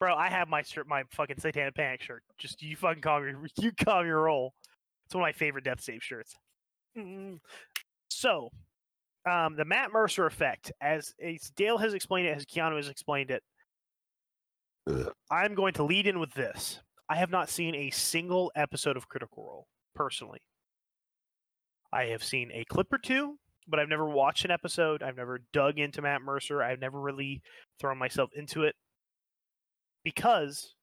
Bro, 0.00 0.16
I 0.16 0.28
have 0.28 0.48
my 0.48 0.62
shirt, 0.62 0.88
my 0.88 1.04
fucking 1.12 1.38
satanic 1.38 1.74
panic 1.74 2.02
shirt. 2.02 2.22
Just 2.38 2.60
you 2.62 2.76
fucking 2.76 3.02
call 3.02 3.20
me, 3.20 3.32
you 3.58 3.72
call 3.72 4.04
your 4.04 4.22
roll. 4.22 4.52
It's 5.06 5.14
one 5.14 5.22
of 5.22 5.26
my 5.26 5.32
favorite 5.32 5.64
death 5.64 5.80
save 5.80 6.02
shirts. 6.02 6.34
Mm. 6.98 7.38
So, 8.10 8.50
um, 9.30 9.54
the 9.56 9.64
Matt 9.64 9.92
Mercer 9.92 10.26
effect, 10.26 10.72
as, 10.80 11.14
as 11.22 11.50
Dale 11.56 11.78
has 11.78 11.94
explained 11.94 12.26
it, 12.26 12.36
as 12.36 12.44
Keanu 12.44 12.76
has 12.76 12.88
explained 12.88 13.30
it, 13.30 13.42
Ugh. 14.88 15.12
I'm 15.30 15.54
going 15.54 15.74
to 15.74 15.84
lead 15.84 16.06
in 16.06 16.18
with 16.18 16.32
this. 16.34 16.80
I 17.08 17.16
have 17.16 17.30
not 17.30 17.48
seen 17.48 17.74
a 17.74 17.90
single 17.90 18.50
episode 18.56 18.96
of 18.96 19.08
Critical 19.08 19.44
Role 19.44 19.66
personally. 19.94 20.40
I 21.92 22.04
have 22.06 22.24
seen 22.24 22.50
a 22.52 22.64
clip 22.64 22.92
or 22.92 22.98
two, 22.98 23.38
but 23.68 23.78
I've 23.78 23.88
never 23.88 24.08
watched 24.08 24.44
an 24.44 24.50
episode. 24.50 25.02
I've 25.02 25.16
never 25.16 25.40
dug 25.52 25.78
into 25.78 26.02
Matt 26.02 26.22
Mercer. 26.22 26.62
I've 26.62 26.80
never 26.80 27.00
really 27.00 27.42
thrown 27.78 27.96
myself 27.98 28.30
into 28.34 28.64
it. 28.64 28.74
because 30.04 30.74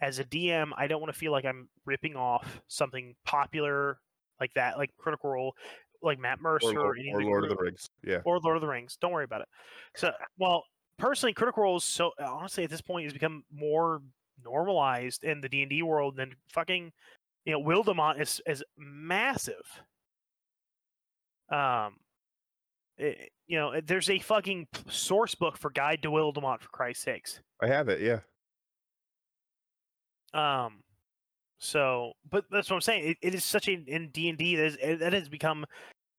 as 0.00 0.18
a 0.18 0.24
DM, 0.24 0.70
I 0.76 0.86
don't 0.86 1.00
want 1.00 1.12
to 1.12 1.18
feel 1.18 1.32
like 1.32 1.44
I'm 1.44 1.68
ripping 1.84 2.14
off 2.14 2.60
something 2.68 3.14
popular 3.24 3.98
like 4.40 4.52
that, 4.54 4.78
like 4.78 4.90
Critical 4.98 5.30
Role, 5.30 5.54
like 6.02 6.18
Matt 6.20 6.40
Mercer, 6.40 6.68
or, 6.68 6.74
Lord, 6.74 6.98
anything 7.00 7.26
or 7.26 7.30
Lord 7.30 7.44
of 7.44 7.50
the 7.50 7.56
Rings. 7.56 7.90
Yeah. 8.04 8.20
or 8.24 8.38
Lord 8.38 8.56
of 8.56 8.60
the 8.60 8.68
Rings. 8.68 8.96
Don't 9.00 9.12
worry 9.12 9.24
about 9.24 9.40
it. 9.40 9.48
So, 9.96 10.12
well, 10.38 10.64
personally, 10.98 11.32
Critical 11.32 11.64
Role 11.64 11.78
is 11.78 11.84
so 11.84 12.12
honestly 12.24 12.64
at 12.64 12.70
this 12.70 12.80
point 12.80 13.04
has 13.04 13.12
become 13.12 13.42
more 13.52 14.00
normalized 14.44 15.24
in 15.24 15.40
the 15.40 15.48
D 15.48 15.62
and 15.62 15.70
D 15.70 15.82
world 15.82 16.16
than 16.16 16.34
fucking, 16.52 16.92
you 17.44 17.52
know, 17.52 17.60
Wildemount 17.62 18.20
is 18.20 18.40
is 18.46 18.62
massive. 18.76 19.64
Um, 21.50 21.96
it- 22.96 23.32
you 23.46 23.56
know, 23.58 23.80
there's 23.80 24.10
a 24.10 24.18
fucking 24.18 24.68
source 24.88 25.34
book 25.34 25.56
for 25.56 25.70
Guide 25.70 26.02
to 26.02 26.10
Wildemount 26.10 26.60
for 26.60 26.68
Christ's 26.68 27.04
sakes. 27.04 27.40
I 27.62 27.66
have 27.66 27.88
it. 27.88 28.00
Yeah. 28.02 28.20
Um, 30.34 30.82
so, 31.58 32.12
but 32.30 32.44
that's 32.50 32.68
what 32.70 32.76
I'm 32.76 32.82
saying. 32.82 33.08
It, 33.10 33.16
it 33.22 33.34
is 33.34 33.44
such 33.44 33.68
a 33.68 33.72
in 33.72 34.10
D 34.10 34.28
and 34.28 34.36
D 34.38 34.56
that 34.56 34.98
that 35.00 35.12
has 35.12 35.28
become 35.28 35.64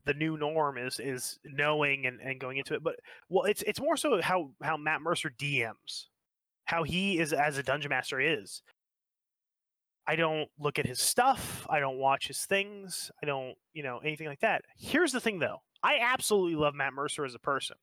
the 0.06 0.14
new 0.16 0.38
norm 0.38 0.78
is 0.78 1.00
is 1.00 1.38
knowing 1.46 2.08
and, 2.08 2.20
and 2.20 2.40
going 2.40 2.58
into 2.58 2.74
it. 2.74 2.84
But 2.84 2.96
well, 3.30 3.46
it's 3.46 3.62
it's 3.64 3.80
more 3.80 3.96
so 3.96 4.22
how 4.22 4.52
how 4.64 4.76
Matt 4.78 5.02
Mercer 5.02 5.30
DMs, 5.38 6.06
how 6.70 6.84
he 6.84 7.18
is 7.18 7.34
as 7.34 7.58
a 7.58 7.64
dungeon 7.64 7.90
master 7.90 8.20
is. 8.22 8.62
I 10.06 10.16
don't 10.16 10.48
look 10.60 10.78
at 10.78 10.86
his 10.86 11.00
stuff. 11.00 11.66
I 11.68 11.80
don't 11.80 11.98
watch 11.98 12.28
his 12.28 12.46
things. 12.46 13.10
I 13.24 13.26
don't, 13.26 13.56
you 13.74 13.82
know, 13.82 13.98
anything 14.00 14.28
like 14.28 14.42
that. 14.42 14.62
Here's 14.78 15.12
the 15.12 15.20
thing, 15.20 15.40
though. 15.40 15.64
I 15.82 15.98
absolutely 16.00 16.56
love 16.56 16.76
Matt 16.76 16.94
Mercer 16.94 17.26
as 17.26 17.34
a 17.34 17.40
person. 17.40 17.78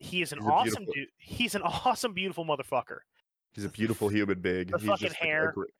He 0.00 0.22
is 0.22 0.32
an 0.32 0.40
He's 0.40 0.48
awesome 0.48 0.86
dude. 0.92 1.08
He's 1.18 1.54
an 1.54 1.62
awesome, 1.84 2.14
beautiful 2.14 2.44
motherfucker. 2.44 2.98
He's 3.52 3.64
a 3.64 3.68
beautiful 3.68 4.08
human 4.08 4.40
being. 4.40 4.66
the 4.66 4.78
He's 4.78 4.88
fucking 4.88 5.08
like 5.10 5.20
a 5.20 5.24
hair. 5.24 5.52
great- 5.54 5.70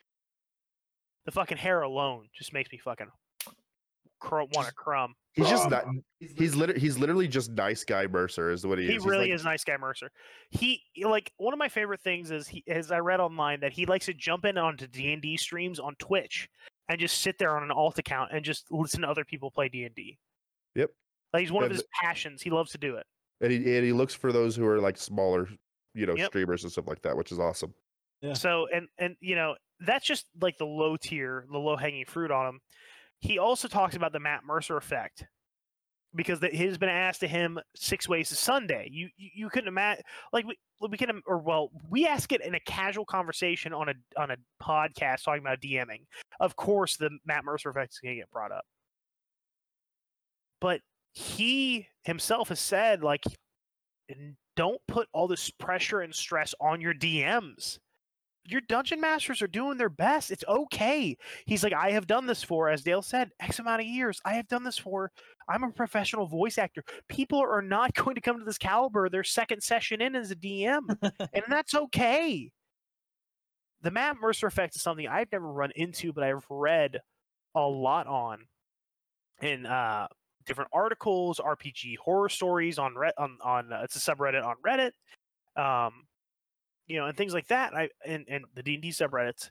The 1.24 1.32
fucking 1.32 1.58
hair 1.58 1.82
alone 1.82 2.28
just 2.32 2.52
makes 2.52 2.70
me 2.70 2.78
fucking 2.78 3.08
cr- 4.20 4.42
want 4.54 4.68
a 4.68 4.72
crumb. 4.72 5.14
He's 5.34 5.48
just 5.50 5.68
not. 5.68 5.84
He's 6.18 6.54
literally 6.54 6.80
he's 6.80 6.98
literally 6.98 7.28
just 7.28 7.50
nice 7.52 7.84
guy 7.84 8.06
Mercer 8.06 8.50
is 8.50 8.66
what 8.66 8.78
he, 8.78 8.86
He 8.86 8.94
is. 8.96 9.04
He 9.04 9.08
really 9.10 9.24
like- 9.26 9.34
is 9.34 9.44
nice 9.44 9.64
guy, 9.64 9.76
Mercer. 9.76 10.10
He 10.50 10.80
like 11.02 11.30
one 11.36 11.52
of 11.52 11.58
my 11.58 11.68
favorite 11.68 12.00
things 12.00 12.30
is 12.30 12.48
he 12.48 12.64
as 12.68 12.90
I 12.90 12.98
read 13.00 13.20
online 13.20 13.60
that 13.60 13.72
he 13.72 13.84
likes 13.86 14.06
to 14.06 14.14
jump 14.14 14.44
in 14.46 14.56
onto 14.56 14.86
D 14.86 15.12
and 15.12 15.20
D 15.20 15.36
streams 15.36 15.78
on 15.78 15.94
Twitch 15.98 16.48
and 16.88 16.98
just 16.98 17.20
sit 17.20 17.36
there 17.38 17.54
on 17.56 17.62
an 17.62 17.70
alt 17.70 17.98
account 17.98 18.30
and 18.32 18.44
just 18.44 18.64
listen 18.70 19.02
to 19.02 19.08
other 19.08 19.24
people 19.24 19.50
play 19.50 19.68
D 19.68 19.84
and 19.84 19.94
D. 19.94 20.16
Yep. 20.74 20.90
Like 21.34 21.40
he's 21.42 21.52
one 21.52 21.64
of 21.64 21.70
his 21.70 21.84
passions. 22.02 22.40
He 22.40 22.48
loves 22.50 22.70
to 22.72 22.78
do 22.78 22.96
it. 22.96 23.04
and 23.42 23.52
he 23.52 23.58
and 23.76 23.84
he 23.84 23.92
looks 23.92 24.14
for 24.14 24.32
those 24.32 24.56
who 24.56 24.66
are 24.66 24.80
like 24.80 24.96
smaller, 24.96 25.48
you 25.94 26.06
know, 26.06 26.14
Yep. 26.16 26.28
streamers 26.28 26.62
and 26.62 26.72
stuff 26.72 26.86
like 26.86 27.02
that, 27.02 27.14
which 27.14 27.30
is 27.30 27.38
awesome. 27.38 27.74
Yeah. 28.22 28.32
So 28.32 28.68
and 28.74 28.88
and 28.96 29.16
you 29.20 29.34
know 29.34 29.56
that's 29.80 30.06
just 30.06 30.24
like 30.40 30.56
the 30.56 30.64
low 30.64 30.96
tier, 30.96 31.44
the 31.52 31.58
low 31.58 31.76
hanging 31.76 32.06
fruit 32.06 32.30
on 32.30 32.46
him. 32.54 32.60
He 33.20 33.38
also 33.38 33.68
talks 33.68 33.96
about 33.96 34.12
the 34.12 34.20
Matt 34.20 34.44
Mercer 34.44 34.76
effect 34.76 35.26
because 36.14 36.40
that 36.40 36.54
has 36.54 36.78
been 36.78 36.88
asked 36.88 37.20
to 37.20 37.28
him 37.28 37.58
six 37.74 38.08
ways 38.08 38.28
to 38.30 38.34
Sunday. 38.34 38.88
You 38.90 39.08
you, 39.16 39.30
you 39.34 39.50
couldn't 39.50 39.68
imagine 39.68 40.02
like 40.32 40.46
we 40.46 40.56
we 40.88 40.96
can 40.96 41.20
or 41.26 41.38
well 41.38 41.70
we 41.90 42.06
ask 42.06 42.32
it 42.32 42.40
in 42.40 42.54
a 42.54 42.60
casual 42.60 43.04
conversation 43.04 43.72
on 43.72 43.88
a 43.90 43.94
on 44.20 44.30
a 44.30 44.36
podcast 44.62 45.24
talking 45.24 45.42
about 45.42 45.60
DMing. 45.60 46.04
Of 46.40 46.56
course, 46.56 46.96
the 46.96 47.10
Matt 47.24 47.44
Mercer 47.44 47.70
effect 47.70 47.92
is 47.92 48.00
going 48.00 48.14
to 48.16 48.20
get 48.20 48.30
brought 48.30 48.52
up, 48.52 48.64
but 50.60 50.80
he 51.12 51.86
himself 52.04 52.48
has 52.48 52.60
said 52.60 53.02
like 53.02 53.24
don't 54.56 54.80
put 54.88 55.08
all 55.12 55.28
this 55.28 55.50
pressure 55.50 56.00
and 56.00 56.14
stress 56.14 56.54
on 56.60 56.80
your 56.80 56.94
DMs 56.94 57.78
your 58.48 58.60
dungeon 58.62 59.00
masters 59.00 59.42
are 59.42 59.46
doing 59.46 59.78
their 59.78 59.88
best. 59.88 60.30
It's 60.30 60.44
okay. 60.48 61.16
He's 61.46 61.62
like, 61.62 61.72
I 61.72 61.90
have 61.90 62.06
done 62.06 62.26
this 62.26 62.42
for, 62.42 62.68
as 62.68 62.82
Dale 62.82 63.02
said, 63.02 63.30
X 63.40 63.58
amount 63.58 63.82
of 63.82 63.86
years. 63.86 64.20
I 64.24 64.34
have 64.34 64.48
done 64.48 64.64
this 64.64 64.78
for. 64.78 65.10
I'm 65.48 65.64
a 65.64 65.70
professional 65.70 66.26
voice 66.26 66.58
actor. 66.58 66.82
People 67.08 67.40
are 67.40 67.62
not 67.62 67.94
going 67.94 68.14
to 68.14 68.20
come 68.20 68.38
to 68.38 68.44
this 68.44 68.58
caliber 68.58 69.08
their 69.08 69.24
second 69.24 69.62
session 69.62 70.00
in 70.00 70.14
as 70.14 70.30
a 70.30 70.36
DM, 70.36 70.82
and 71.02 71.44
that's 71.48 71.74
okay. 71.74 72.50
The 73.82 73.90
Matt 73.90 74.16
Mercer 74.20 74.46
effect 74.46 74.74
is 74.74 74.82
something 74.82 75.06
I've 75.06 75.30
never 75.30 75.52
run 75.52 75.70
into, 75.76 76.12
but 76.12 76.24
I've 76.24 76.44
read 76.50 77.00
a 77.54 77.60
lot 77.60 78.06
on 78.06 78.46
in 79.42 79.66
uh, 79.66 80.08
different 80.46 80.70
articles, 80.72 81.38
RPG 81.38 81.98
horror 81.98 82.28
stories 82.28 82.78
on 82.78 82.94
Re- 82.94 83.12
on 83.18 83.38
on 83.44 83.72
uh, 83.72 83.80
it's 83.84 83.96
a 83.96 83.98
subreddit 83.98 84.44
on 84.44 84.56
Reddit. 84.66 84.92
Um, 85.56 86.05
you 86.86 86.96
know, 86.96 87.06
and 87.06 87.16
things 87.16 87.34
like 87.34 87.48
that. 87.48 87.74
I 87.74 87.88
and 88.04 88.24
and 88.28 88.44
the 88.54 88.62
D 88.62 88.74
and 88.74 88.82
D 88.82 88.90
subreddits. 88.90 89.50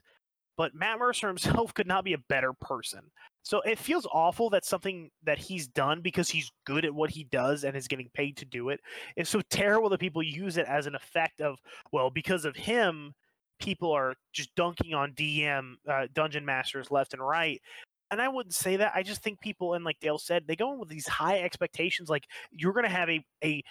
But 0.56 0.74
Matt 0.74 0.98
Mercer 0.98 1.26
himself 1.28 1.74
could 1.74 1.86
not 1.86 2.04
be 2.04 2.14
a 2.14 2.18
better 2.28 2.52
person. 2.52 3.00
So 3.42 3.60
it 3.60 3.78
feels 3.78 4.08
awful 4.12 4.50
that 4.50 4.64
something 4.64 5.10
that 5.22 5.38
he's 5.38 5.68
done 5.68 6.00
because 6.00 6.28
he's 6.28 6.50
good 6.64 6.84
at 6.84 6.94
what 6.94 7.10
he 7.10 7.24
does 7.24 7.62
and 7.62 7.76
is 7.76 7.86
getting 7.86 8.10
paid 8.12 8.36
to 8.38 8.44
do 8.44 8.70
it. 8.70 8.80
It's 9.16 9.30
so 9.30 9.40
terrible 9.50 9.88
that 9.90 10.00
people 10.00 10.22
use 10.22 10.56
it 10.56 10.66
as 10.66 10.86
an 10.86 10.96
effect 10.96 11.40
of 11.40 11.58
well, 11.92 12.10
because 12.10 12.44
of 12.44 12.56
him, 12.56 13.14
people 13.60 13.92
are 13.92 14.14
just 14.32 14.54
dunking 14.56 14.94
on 14.94 15.12
DM 15.12 15.74
uh, 15.88 16.06
dungeon 16.12 16.44
masters 16.44 16.90
left 16.90 17.12
and 17.12 17.22
right. 17.22 17.60
And 18.10 18.20
I 18.20 18.28
wouldn't 18.28 18.54
say 18.54 18.76
that. 18.76 18.92
I 18.94 19.02
just 19.02 19.22
think 19.22 19.40
people, 19.40 19.74
and 19.74 19.84
like 19.84 19.98
Dale 19.98 20.18
said, 20.18 20.44
they 20.46 20.54
go 20.54 20.72
in 20.72 20.78
with 20.78 20.88
these 20.88 21.08
high 21.08 21.40
expectations. 21.40 22.08
Like 22.08 22.24
you're 22.50 22.72
going 22.72 22.84
to 22.84 22.90
have 22.90 23.10
a 23.10 23.24
a 23.44 23.62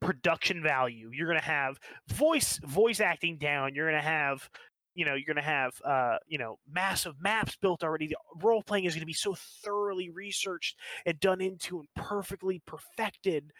production 0.00 0.62
value. 0.62 1.10
You're 1.12 1.26
going 1.26 1.38
to 1.38 1.44
have 1.44 1.78
voice 2.08 2.58
voice 2.64 3.00
acting 3.00 3.38
down. 3.38 3.74
You're 3.74 3.90
going 3.90 4.00
to 4.00 4.08
have 4.08 4.48
you 4.94 5.04
know 5.04 5.14
you're 5.14 5.26
going 5.32 5.36
to 5.36 5.42
have 5.42 5.72
uh 5.84 6.16
you 6.26 6.38
know 6.38 6.58
massive 6.70 7.14
maps 7.20 7.56
built 7.60 7.84
already. 7.84 8.08
The 8.08 8.16
role 8.42 8.62
playing 8.62 8.84
is 8.84 8.94
going 8.94 9.00
to 9.00 9.06
be 9.06 9.12
so 9.12 9.34
thoroughly 9.64 10.10
researched 10.10 10.76
and 11.06 11.18
done 11.20 11.40
into 11.40 11.80
and 11.80 11.88
perfectly 11.94 12.62
perfected. 12.66 13.52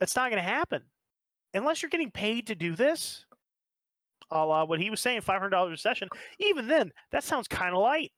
It's 0.00 0.16
not 0.16 0.30
going 0.30 0.42
to 0.42 0.48
happen 0.48 0.82
unless 1.54 1.82
you're 1.82 1.90
getting 1.90 2.10
paid 2.10 2.46
to 2.48 2.54
do 2.54 2.74
this. 2.74 3.24
A 4.30 4.44
la 4.44 4.64
what 4.64 4.80
he 4.80 4.90
was 4.90 5.00
saying, 5.00 5.22
five 5.22 5.38
hundred 5.38 5.50
dollars 5.50 5.80
a 5.80 5.82
session. 5.82 6.08
Even 6.38 6.68
then, 6.68 6.92
that 7.10 7.24
sounds 7.24 7.48
kind 7.48 7.74
of 7.74 7.82
light. 7.82 8.12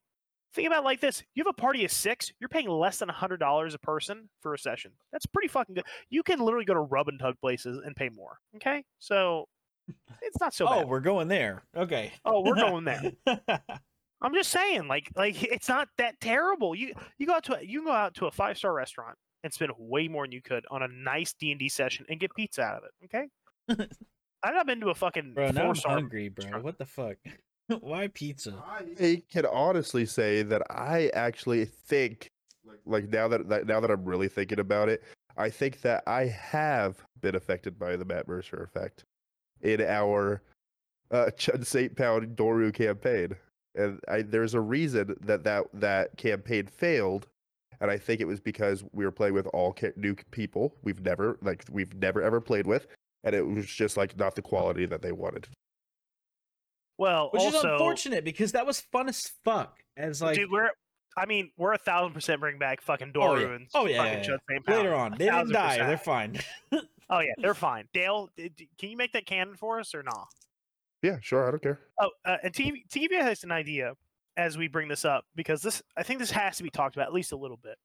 Think 0.54 0.66
about 0.66 0.80
it 0.80 0.84
like 0.84 1.00
this: 1.00 1.22
you 1.34 1.44
have 1.44 1.54
a 1.58 1.60
party 1.60 1.84
of 1.84 1.90
six, 1.90 2.30
you're 2.40 2.48
paying 2.48 2.68
less 2.68 2.98
than 2.98 3.08
hundred 3.08 3.38
dollars 3.38 3.74
a 3.74 3.78
person 3.78 4.28
for 4.40 4.54
a 4.54 4.58
session. 4.58 4.92
That's 5.10 5.26
pretty 5.26 5.48
fucking 5.48 5.74
good. 5.74 5.84
You 6.10 6.22
can 6.22 6.40
literally 6.40 6.66
go 6.66 6.74
to 6.74 6.80
rub 6.80 7.08
and 7.08 7.18
tug 7.18 7.36
places 7.40 7.80
and 7.84 7.96
pay 7.96 8.10
more. 8.10 8.38
Okay, 8.56 8.84
so 8.98 9.46
it's 10.20 10.40
not 10.40 10.54
so 10.54 10.66
oh, 10.66 10.70
bad. 10.70 10.84
oh, 10.84 10.86
we're 10.86 11.00
going 11.00 11.28
there. 11.28 11.64
Okay. 11.76 12.12
Oh, 12.24 12.42
we're 12.42 12.54
going 12.56 12.84
there. 12.84 13.12
I'm 14.22 14.34
just 14.34 14.50
saying, 14.50 14.86
like, 14.86 15.10
like 15.16 15.42
it's 15.42 15.68
not 15.68 15.88
that 15.98 16.20
terrible. 16.20 16.74
You 16.74 16.94
you 17.18 17.26
go 17.26 17.34
out 17.34 17.44
to 17.44 17.58
a, 17.58 17.62
you 17.62 17.80
can 17.80 17.86
go 17.86 17.92
out 17.92 18.14
to 18.14 18.26
a 18.26 18.30
five 18.30 18.56
star 18.56 18.72
restaurant 18.72 19.16
and 19.42 19.52
spend 19.52 19.72
way 19.76 20.06
more 20.06 20.24
than 20.24 20.32
you 20.32 20.42
could 20.42 20.64
on 20.70 20.82
a 20.82 20.88
nice 20.88 21.34
D 21.34 21.50
and 21.50 21.58
D 21.58 21.68
session 21.68 22.06
and 22.08 22.20
get 22.20 22.34
pizza 22.34 22.62
out 22.62 22.76
of 22.76 22.84
it. 22.84 23.04
Okay, 23.06 23.26
I've 24.42 24.54
not 24.54 24.66
been 24.66 24.80
to 24.80 24.90
a 24.90 24.94
fucking 24.94 25.34
bro, 25.34 25.50
now 25.50 25.70
I'm 25.70 25.74
star. 25.74 25.94
hungry, 25.94 26.28
bro. 26.28 26.60
What 26.60 26.78
the 26.78 26.86
fuck? 26.86 27.16
Why 27.80 28.08
pizza? 28.08 28.54
I 28.68 29.22
can 29.30 29.46
honestly 29.46 30.06
say 30.06 30.42
that 30.42 30.62
I 30.70 31.10
actually 31.14 31.64
think, 31.64 32.28
like 32.86 33.08
now 33.08 33.28
that, 33.28 33.48
that 33.48 33.66
now 33.66 33.80
that 33.80 33.90
I'm 33.90 34.04
really 34.04 34.28
thinking 34.28 34.60
about 34.60 34.88
it, 34.88 35.02
I 35.36 35.50
think 35.50 35.80
that 35.82 36.02
I 36.06 36.26
have 36.26 36.96
been 37.20 37.34
affected 37.34 37.78
by 37.78 37.96
the 37.96 38.04
Matt 38.04 38.28
Mercer 38.28 38.62
effect 38.62 39.04
in 39.62 39.80
our 39.80 40.42
uh, 41.10 41.30
Chud 41.36 41.66
St. 41.66 41.96
Pound 41.96 42.36
Doru 42.36 42.72
campaign, 42.72 43.34
and 43.74 44.00
I, 44.08 44.22
there's 44.22 44.54
a 44.54 44.60
reason 44.60 45.16
that 45.20 45.44
that 45.44 45.66
that 45.74 46.16
campaign 46.16 46.66
failed, 46.66 47.26
and 47.80 47.90
I 47.90 47.98
think 47.98 48.20
it 48.20 48.26
was 48.26 48.40
because 48.40 48.84
we 48.92 49.04
were 49.04 49.12
playing 49.12 49.34
with 49.34 49.46
all 49.48 49.72
ca- 49.72 49.92
new 49.96 50.14
people 50.30 50.74
we've 50.82 51.00
never 51.00 51.38
like 51.42 51.64
we've 51.70 51.94
never 51.94 52.22
ever 52.22 52.40
played 52.40 52.66
with, 52.66 52.86
and 53.24 53.34
it 53.34 53.46
was 53.46 53.66
just 53.66 53.96
like 53.96 54.16
not 54.18 54.34
the 54.34 54.42
quality 54.42 54.86
that 54.86 55.02
they 55.02 55.12
wanted. 55.12 55.48
Well, 57.02 57.30
Which 57.32 57.42
also, 57.42 57.58
is 57.58 57.64
unfortunate 57.64 58.24
because 58.24 58.52
that 58.52 58.64
was 58.64 58.80
fun 58.80 59.08
as 59.08 59.26
fuck. 59.44 59.78
As 59.96 60.22
like 60.22 60.36
dude, 60.36 60.52
we're 60.52 60.70
I 61.16 61.26
mean, 61.26 61.50
we're 61.58 61.72
a 61.72 61.78
thousand 61.78 62.12
percent 62.14 62.40
bring 62.40 62.58
back 62.58 62.80
fucking 62.80 63.12
Oh, 63.16 63.34
yeah. 63.34 63.42
Doru 63.44 63.56
and 63.56 63.66
Oh, 63.74 63.86
yeah, 63.86 63.96
fucking 63.96 64.12
yeah, 64.24 64.36
yeah. 64.50 64.58
Chud 64.58 64.68
later 64.68 64.94
on, 64.94 65.10
they 65.12 65.24
didn't 65.24 65.32
thousand 65.32 65.52
die. 65.52 65.76
They're 65.78 65.98
fine. 65.98 66.38
Oh 67.10 67.18
yeah, 67.18 67.32
they're 67.38 67.52
fine. 67.54 67.88
Dale, 67.92 68.30
d- 68.38 68.50
d- 68.56 68.68
can 68.78 68.88
you 68.88 68.96
make 68.96 69.12
that 69.12 69.26
canon 69.26 69.54
for 69.54 69.78
us 69.78 69.94
or 69.94 70.02
not? 70.02 70.28
Yeah, 71.02 71.16
sure, 71.20 71.46
I 71.46 71.50
don't 71.50 71.62
care. 71.62 71.80
Oh, 72.00 72.10
uh, 72.24 72.36
and 72.42 72.54
TV, 72.54 72.66
give- 72.76 72.88
to 72.90 72.98
give 73.00 73.12
you 73.12 73.18
guys 73.20 73.44
an 73.44 73.52
idea 73.52 73.92
as 74.38 74.56
we 74.56 74.66
bring 74.66 74.88
this 74.88 75.04
up, 75.04 75.24
because 75.34 75.60
this, 75.60 75.82
I 75.94 76.04
think 76.04 76.20
this 76.20 76.30
has 76.30 76.56
to 76.56 76.62
be 76.62 76.70
talked 76.70 76.96
about 76.96 77.08
at 77.08 77.12
least 77.12 77.32
a 77.32 77.36
little 77.36 77.58
bit. 77.58 77.76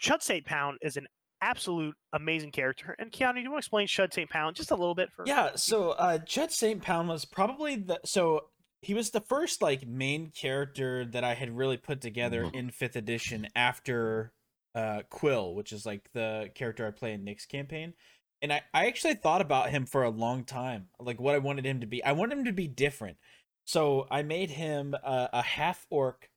Chud 0.00 0.22
St. 0.22 0.44
Pound 0.44 0.78
is 0.80 0.96
an 0.96 1.08
absolute 1.40 1.94
amazing 2.12 2.50
character. 2.52 2.94
And 2.98 3.10
Keanu, 3.12 3.34
do 3.34 3.40
you 3.40 3.50
want 3.50 3.62
to 3.62 3.66
explain 3.66 3.86
Chud 3.86 4.12
St. 4.12 4.28
Pound 4.30 4.56
just 4.56 4.70
a 4.70 4.76
little 4.76 4.94
bit 4.94 5.10
for? 5.14 5.24
Yeah, 5.26 5.50
so 5.56 5.90
uh 5.90 6.18
Jet 6.18 6.52
St. 6.52 6.82
Pound 6.82 7.08
was 7.08 7.24
probably 7.24 7.76
the 7.76 8.00
so 8.04 8.46
he 8.82 8.94
was 8.94 9.10
the 9.10 9.20
first 9.20 9.62
like 9.62 9.86
main 9.86 10.30
character 10.30 11.04
that 11.04 11.24
I 11.24 11.34
had 11.34 11.56
really 11.56 11.76
put 11.76 12.00
together 12.00 12.48
in 12.52 12.70
fifth 12.70 12.96
edition 12.96 13.48
after 13.56 14.32
uh 14.74 15.02
Quill, 15.10 15.54
which 15.54 15.72
is 15.72 15.84
like 15.86 16.10
the 16.12 16.50
character 16.54 16.86
I 16.86 16.90
play 16.90 17.12
in 17.12 17.24
Nick's 17.24 17.46
campaign. 17.46 17.94
and 18.42 18.52
I, 18.52 18.62
I 18.74 18.86
actually 18.86 19.14
thought 19.14 19.40
about 19.40 19.70
him 19.70 19.86
for 19.86 20.02
a 20.04 20.10
long 20.10 20.44
time, 20.44 20.88
like 21.00 21.18
what 21.20 21.34
I 21.34 21.38
wanted 21.38 21.64
him 21.66 21.80
to 21.80 21.86
be. 21.86 22.04
I 22.04 22.12
wanted 22.12 22.38
him 22.38 22.44
to 22.44 22.52
be 22.52 22.68
different, 22.68 23.16
so 23.64 24.06
I 24.10 24.22
made 24.22 24.50
him 24.50 24.94
a, 24.94 25.30
a 25.32 25.42
half 25.42 25.86
orc 25.90 26.28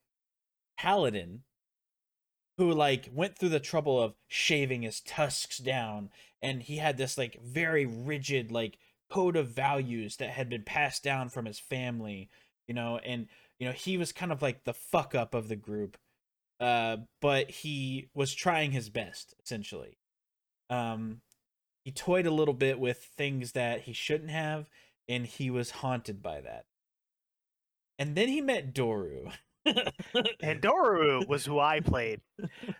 paladin 0.77 1.43
who 2.59 2.73
like 2.73 3.09
went 3.13 3.37
through 3.37 3.47
the 3.47 3.59
trouble 3.61 4.01
of 4.03 4.15
shaving 4.27 4.81
his 4.81 4.99
tusks 4.99 5.59
down, 5.59 6.09
and 6.41 6.61
he 6.61 6.75
had 6.75 6.97
this 6.97 7.17
like 7.17 7.41
very 7.41 7.85
rigid 7.85 8.51
like 8.51 8.77
code 9.09 9.37
of 9.37 9.47
values 9.47 10.17
that 10.17 10.31
had 10.31 10.49
been 10.49 10.63
passed 10.63 11.01
down 11.01 11.29
from 11.29 11.45
his 11.45 11.57
family, 11.57 12.29
you 12.67 12.73
know, 12.73 12.97
and 12.97 13.27
you 13.59 13.65
know 13.65 13.71
he 13.71 13.97
was 13.97 14.11
kind 14.11 14.33
of 14.33 14.41
like 14.41 14.65
the 14.65 14.73
fuck 14.73 15.15
up 15.15 15.33
of 15.33 15.47
the 15.47 15.55
group 15.55 15.97
uh 16.59 16.97
but 17.21 17.49
he 17.49 18.09
was 18.13 18.33
trying 18.33 18.71
his 18.71 18.89
best 18.89 19.33
essentially. 19.41 19.97
Um 20.69 21.21
he 21.85 21.91
toyed 21.93 22.25
a 22.25 22.31
little 22.31 22.53
bit 22.53 22.77
with 22.77 22.97
things 22.97 23.53
that 23.53 23.83
he 23.83 23.93
shouldn't 23.93 24.31
have 24.31 24.69
and 25.07 25.25
he 25.25 25.49
was 25.49 25.71
haunted 25.71 26.21
by 26.21 26.41
that. 26.41 26.65
And 27.97 28.15
then 28.15 28.27
he 28.27 28.41
met 28.41 28.73
doru 28.73 29.31
and 30.41 30.61
doru 30.61 31.27
was 31.27 31.45
who 31.45 31.59
i 31.59 31.79
played. 31.79 32.21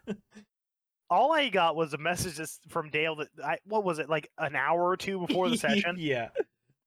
All 1.10 1.32
i 1.32 1.50
got 1.50 1.76
was 1.76 1.94
a 1.94 1.98
message 1.98 2.40
from 2.68 2.90
dale 2.90 3.16
that 3.16 3.30
i 3.44 3.58
what 3.66 3.84
was 3.84 4.00
it 4.00 4.10
like 4.10 4.30
an 4.38 4.56
hour 4.56 4.88
or 4.88 4.98
two 4.98 5.26
before 5.26 5.50
the 5.50 5.58
session 5.68 5.96
yeah. 5.98 6.30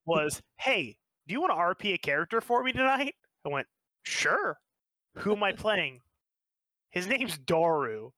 was 0.06 0.40
hey 0.58 0.96
do 1.26 1.32
you 1.32 1.40
want 1.40 1.52
to 1.52 1.86
rp 1.86 1.94
a 1.94 1.98
character 1.98 2.40
for 2.40 2.62
me 2.62 2.72
tonight? 2.72 3.14
I 3.44 3.48
went 3.48 3.66
sure. 4.04 4.58
Who 5.18 5.32
am 5.32 5.42
i 5.42 5.52
playing? 5.56 6.00
His 6.90 7.06
name's 7.06 7.38
doru. 7.38 8.10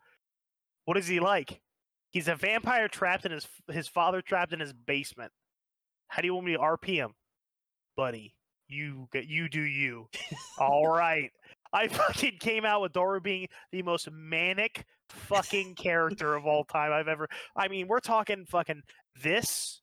What 0.85 0.97
is 0.97 1.07
he 1.07 1.21
like? 1.21 1.61
He's 2.11 2.29
a 2.29 2.35
vampire 2.35 2.89
trapped 2.89 3.25
in 3.25 3.33
his 3.33 3.49
his 3.71 3.89
father 3.89 4.21
trapped 4.21 4.53
in 4.53 4.61
his 4.61 4.73
basement. 4.73 5.33
How 6.09 6.21
do 6.23 6.27
you 6.27 6.35
want 6.35 6.47
me 6.47 6.53
to 6.53 6.59
rp 6.59 6.87
him? 6.87 7.15
Buddy 7.97 8.35
you 8.69 9.09
get 9.13 9.27
you 9.27 9.49
do 9.49 9.61
you. 9.61 10.09
All 10.59 10.87
right 10.87 11.31
i 11.75 11.89
fucking 11.89 12.39
came 12.41 12.65
out 12.65 12.81
with 12.81 12.93
doru 12.93 13.23
being 13.23 13.47
the 13.73 13.83
most 13.83 14.09
manic 14.11 14.85
fucking 15.11 15.75
character 15.77 16.35
of 16.35 16.47
all 16.47 16.65
time 16.65 16.93
i've 16.93 17.09
ever 17.09 17.29
i 17.55 17.69
mean 17.69 17.87
we're 17.87 18.01
talking 18.01 18.47
fucking 18.47 18.81
this 19.23 19.83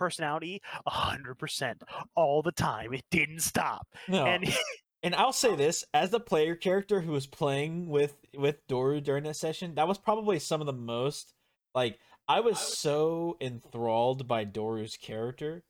personality 0.00 0.62
100% 0.88 1.74
all 2.16 2.42
the 2.42 2.52
time. 2.52 2.92
It 2.94 3.04
didn't 3.10 3.40
stop. 3.40 3.86
No. 4.08 4.24
And 4.24 4.52
and 5.02 5.14
I'll 5.14 5.32
say 5.32 5.54
this 5.54 5.84
as 5.94 6.10
the 6.10 6.18
player 6.18 6.56
character 6.56 7.02
who 7.02 7.12
was 7.12 7.26
playing 7.26 7.86
with 7.86 8.16
with 8.34 8.66
Doru 8.66 9.02
during 9.02 9.24
that 9.24 9.36
session, 9.36 9.74
that 9.76 9.86
was 9.86 9.98
probably 9.98 10.40
some 10.40 10.60
of 10.60 10.66
the 10.66 10.72
most 10.72 11.34
like 11.74 11.98
I 12.26 12.40
was 12.40 12.58
so 12.58 13.36
enthralled 13.40 14.26
by 14.26 14.44
Doru's 14.44 14.96
character 14.96 15.62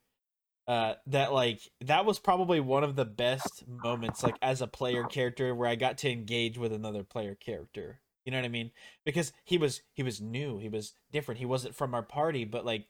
uh 0.70 0.94
that 1.04 1.32
like 1.32 1.60
that 1.80 2.04
was 2.04 2.20
probably 2.20 2.60
one 2.60 2.84
of 2.84 2.94
the 2.94 3.04
best 3.04 3.64
moments 3.66 4.22
like 4.22 4.36
as 4.40 4.60
a 4.60 4.68
player 4.68 5.02
character 5.02 5.52
where 5.52 5.68
I 5.68 5.74
got 5.74 5.98
to 5.98 6.10
engage 6.10 6.58
with 6.58 6.72
another 6.72 7.02
player 7.02 7.34
character. 7.34 8.00
You 8.24 8.30
know 8.30 8.38
what 8.38 8.44
I 8.44 8.50
mean? 8.50 8.70
Because 9.04 9.32
he 9.44 9.58
was 9.58 9.82
he 9.94 10.04
was 10.04 10.20
new, 10.20 10.58
he 10.60 10.68
was 10.68 10.94
different. 11.10 11.40
He 11.40 11.44
wasn't 11.44 11.74
from 11.74 11.92
our 11.92 12.04
party, 12.04 12.44
but 12.44 12.64
like 12.64 12.86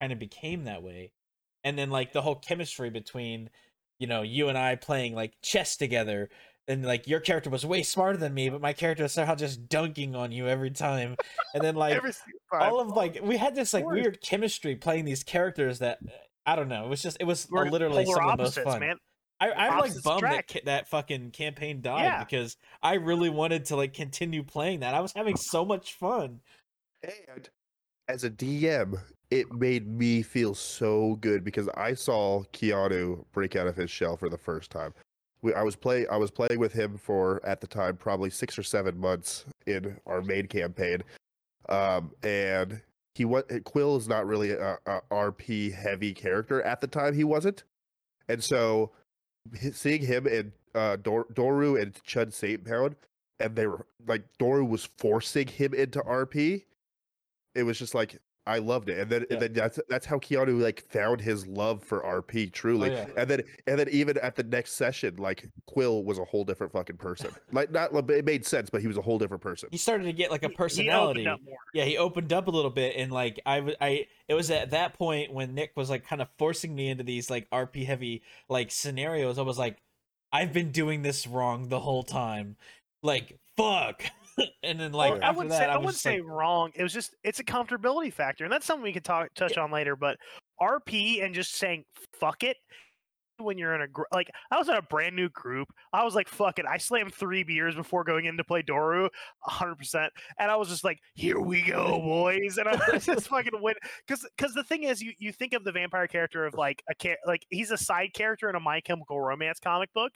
kind 0.00 0.12
of 0.12 0.20
became 0.20 0.62
that 0.64 0.84
way. 0.84 1.10
And 1.64 1.76
then 1.76 1.90
like 1.90 2.12
the 2.12 2.22
whole 2.22 2.36
chemistry 2.36 2.88
between 2.88 3.50
you 3.98 4.06
know, 4.06 4.22
you 4.22 4.48
and 4.48 4.56
I 4.56 4.76
playing 4.76 5.16
like 5.16 5.34
chess 5.42 5.76
together, 5.76 6.28
and 6.68 6.84
like 6.84 7.08
your 7.08 7.18
character 7.18 7.50
was 7.50 7.66
way 7.66 7.82
smarter 7.82 8.18
than 8.18 8.32
me, 8.32 8.48
but 8.48 8.60
my 8.60 8.74
character 8.74 9.02
was 9.02 9.12
somehow 9.12 9.34
just 9.34 9.68
dunking 9.68 10.14
on 10.14 10.30
you 10.30 10.46
every 10.46 10.70
time. 10.70 11.16
And 11.52 11.64
then 11.64 11.74
like 11.74 11.94
every 11.96 12.12
single 12.12 12.40
time, 12.52 12.62
all 12.62 12.80
of 12.80 12.88
like 12.90 13.18
we 13.22 13.38
had 13.38 13.56
this 13.56 13.74
like 13.74 13.86
weird 13.86 14.20
chemistry 14.20 14.76
playing 14.76 15.04
these 15.04 15.24
characters 15.24 15.80
that 15.80 15.98
I 16.46 16.56
don't 16.56 16.68
know. 16.68 16.84
It 16.84 16.88
was 16.88 17.02
just 17.02 17.16
it 17.20 17.24
was 17.24 17.48
we're 17.50 17.68
literally 17.68 18.04
polar 18.04 18.16
some 18.16 18.30
of 18.30 18.36
the 18.38 18.42
most 18.44 18.58
fun. 18.60 18.80
man 18.80 18.96
I, 19.42 19.50
I'm 19.50 19.70
like 19.72 19.78
Opposites 19.80 20.02
bummed 20.04 20.22
that 20.22 20.64
that 20.66 20.88
fucking 20.88 21.32
campaign 21.32 21.80
died 21.80 22.04
Yeah. 22.04 22.22
because 22.22 22.56
I 22.80 22.94
really 22.94 23.28
wanted 23.28 23.64
to 23.66 23.76
like 23.76 23.92
continue 23.92 24.44
playing 24.44 24.80
that. 24.80 24.94
I 24.94 25.00
was 25.00 25.12
having 25.12 25.36
so 25.36 25.64
much 25.64 25.94
fun. 25.94 26.40
And 27.02 27.48
as 28.06 28.22
a 28.22 28.30
DM, 28.30 29.00
it 29.32 29.52
made 29.52 29.88
me 29.88 30.22
feel 30.22 30.54
so 30.54 31.16
good 31.16 31.42
because 31.42 31.68
I 31.76 31.94
saw 31.94 32.44
Keanu 32.52 33.24
break 33.32 33.56
out 33.56 33.66
of 33.66 33.74
his 33.74 33.90
shell 33.90 34.16
for 34.16 34.28
the 34.28 34.38
first 34.38 34.70
time. 34.70 34.94
We, 35.40 35.52
I 35.54 35.62
was 35.62 35.74
play 35.74 36.06
I 36.06 36.16
was 36.16 36.30
playing 36.30 36.60
with 36.60 36.72
him 36.72 36.96
for 36.96 37.44
at 37.44 37.60
the 37.60 37.66
time 37.66 37.96
probably 37.96 38.30
six 38.30 38.56
or 38.56 38.62
seven 38.62 38.96
months 38.96 39.44
in 39.66 39.98
our 40.06 40.22
main 40.22 40.46
campaign, 40.46 41.02
um, 41.68 42.12
and 42.22 42.80
he 43.14 43.24
was 43.24 43.44
Quill 43.64 43.96
is 43.96 44.08
not 44.08 44.26
really 44.26 44.52
a, 44.52 44.78
a 44.86 45.00
RP 45.10 45.72
heavy 45.72 46.12
character 46.14 46.62
at 46.62 46.80
the 46.80 46.86
time. 46.86 47.14
He 47.14 47.24
wasn't, 47.24 47.64
and 48.28 48.42
so 48.42 48.90
seeing 49.72 50.02
him 50.02 50.26
and 50.26 50.52
uh, 50.74 50.96
Dor- 50.96 51.26
Doru 51.32 51.80
and 51.80 51.92
Chud 52.06 52.32
Saint 52.32 52.64
Pound, 52.64 52.96
and 53.38 53.54
they 53.54 53.66
were 53.66 53.86
like 54.06 54.24
Doru 54.38 54.66
was 54.68 54.88
forcing 54.98 55.46
him 55.46 55.74
into 55.74 56.00
RP. 56.00 56.64
It 57.54 57.64
was 57.64 57.78
just 57.78 57.94
like 57.94 58.18
I 58.44 58.58
loved 58.58 58.88
it, 58.88 58.98
and 58.98 59.08
then 59.08 59.20
Yeah. 59.22 59.34
and 59.34 59.42
then 59.42 59.52
that's 59.52 59.78
that's 59.88 60.04
how 60.04 60.18
Keanu 60.18 60.60
like 60.60 60.82
found 60.90 61.20
his 61.20 61.46
love 61.46 61.82
for 61.82 62.00
RP 62.00 62.52
truly, 62.52 62.90
Oh, 62.90 62.94
yeah. 62.94 63.06
and 63.16 63.30
then 63.30 63.42
and 63.68 63.78
then 63.78 63.88
even 63.90 64.18
at 64.18 64.34
the 64.34 64.42
next 64.42 64.72
session, 64.72 65.14
like 65.16 65.46
Quill 65.66 66.02
was 66.02 66.18
a 66.18 66.24
whole 66.24 66.44
different 66.44 66.72
fucking 66.72 66.96
person. 66.96 67.30
like 67.52 67.70
not 67.70 67.92
it 68.10 68.24
made 68.24 68.44
sense, 68.44 68.68
but 68.68 68.80
he 68.80 68.88
was 68.88 68.96
a 68.98 69.00
whole 69.02 69.18
different 69.18 69.42
person. 69.42 69.68
He 69.70 69.78
started 69.78 70.04
to 70.04 70.12
get 70.12 70.30
like 70.32 70.42
a 70.42 70.46
He- 70.48 70.50
he 70.50 70.54
opened 70.54 70.56
personality. 70.58 71.26
up 71.28 71.40
more. 71.44 71.56
yeah 71.72 71.84
he 71.84 71.96
opened 71.96 72.32
up 72.32 72.48
a 72.48 72.50
little 72.50 72.70
bit 72.70 72.96
and 72.96 73.12
like 73.12 73.38
i 73.46 73.60
was 73.60 73.74
i 73.80 74.06
it 74.28 74.34
was 74.34 74.50
at 74.50 74.70
that 74.70 74.94
point 74.94 75.32
when 75.32 75.54
nick 75.54 75.72
was 75.76 75.88
like 75.88 76.04
kind 76.04 76.20
of 76.20 76.28
forcing 76.38 76.74
me 76.74 76.88
into 76.88 77.04
these 77.04 77.30
like 77.30 77.48
rp 77.50 77.84
heavy 77.86 78.22
like 78.48 78.70
scenarios 78.70 79.38
i 79.38 79.42
was 79.42 79.58
like 79.58 79.78
i've 80.32 80.52
been 80.52 80.70
doing 80.72 81.02
this 81.02 81.26
wrong 81.26 81.68
the 81.68 81.80
whole 81.80 82.02
time 82.02 82.56
like 83.02 83.38
fuck 83.56 84.02
and 84.62 84.80
then 84.80 84.92
like 84.92 85.12
Well, 85.12 85.20
I 85.22 85.30
wouldn't 85.30 85.50
that 85.50 85.58
say 85.58 85.66
i, 85.66 85.74
I 85.74 85.78
wouldn't 85.78 85.96
say 85.96 86.20
like, 86.20 86.28
wrong. 86.28 86.70
It 86.74 86.82
was 86.82 86.92
just 86.92 87.14
it's 87.24 87.40
a 87.40 87.44
comfortability 87.44 88.12
factor, 88.12 88.44
and 88.44 88.52
that's 88.52 88.66
something 88.66 88.82
we 88.82 88.92
could 88.92 89.04
talk 89.04 89.32
touch 89.34 89.56
on 89.56 89.70
later. 89.70 89.96
But 89.96 90.16
RP 90.60 91.24
and 91.24 91.34
just 91.34 91.54
saying 91.56 91.84
fuck 92.18 92.42
it 92.42 92.56
when 93.38 93.58
you're 93.58 93.74
in 93.74 93.82
a 93.82 93.88
gr- 93.88 94.02
like 94.12 94.30
I 94.50 94.58
was 94.58 94.68
in 94.68 94.74
a 94.74 94.82
brand 94.82 95.16
new 95.16 95.28
group. 95.30 95.68
I 95.92 96.04
was 96.04 96.14
like 96.14 96.28
fuck 96.28 96.58
it. 96.58 96.66
I 96.68 96.78
slammed 96.78 97.14
three 97.14 97.42
beers 97.42 97.74
before 97.74 98.04
going 98.04 98.26
in 98.26 98.36
to 98.36 98.44
play 98.44 98.62
Doru, 98.62 99.08
hundred 99.40 99.76
percent, 99.76 100.12
and 100.38 100.50
I 100.50 100.56
was 100.56 100.68
just 100.68 100.84
like, 100.84 100.98
here 101.14 101.40
we 101.40 101.62
go, 101.62 102.00
boys, 102.04 102.58
and 102.58 102.68
I 102.68 102.98
just 102.98 103.28
fucking 103.28 103.60
win 103.60 103.74
because 104.06 104.26
because 104.36 104.54
the 104.54 104.64
thing 104.64 104.84
is, 104.84 105.02
you 105.02 105.12
you 105.18 105.32
think 105.32 105.52
of 105.52 105.64
the 105.64 105.72
vampire 105.72 106.06
character 106.06 106.46
of 106.46 106.54
like 106.54 106.82
a 106.88 106.94
char- 106.94 107.18
like 107.26 107.44
he's 107.50 107.70
a 107.70 107.78
side 107.78 108.10
character 108.14 108.48
in 108.48 108.56
a 108.56 108.60
My 108.60 108.80
Chemical 108.80 109.20
Romance 109.20 109.58
comic 109.60 109.92
book. 109.92 110.12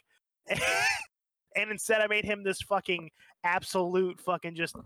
And 1.57 1.71
instead, 1.71 2.01
I 2.01 2.07
made 2.07 2.25
him 2.25 2.45
this 2.45 2.61
fucking 2.63 3.11
absolute 3.45 4.21
fucking 4.21 4.55
just 4.55 4.77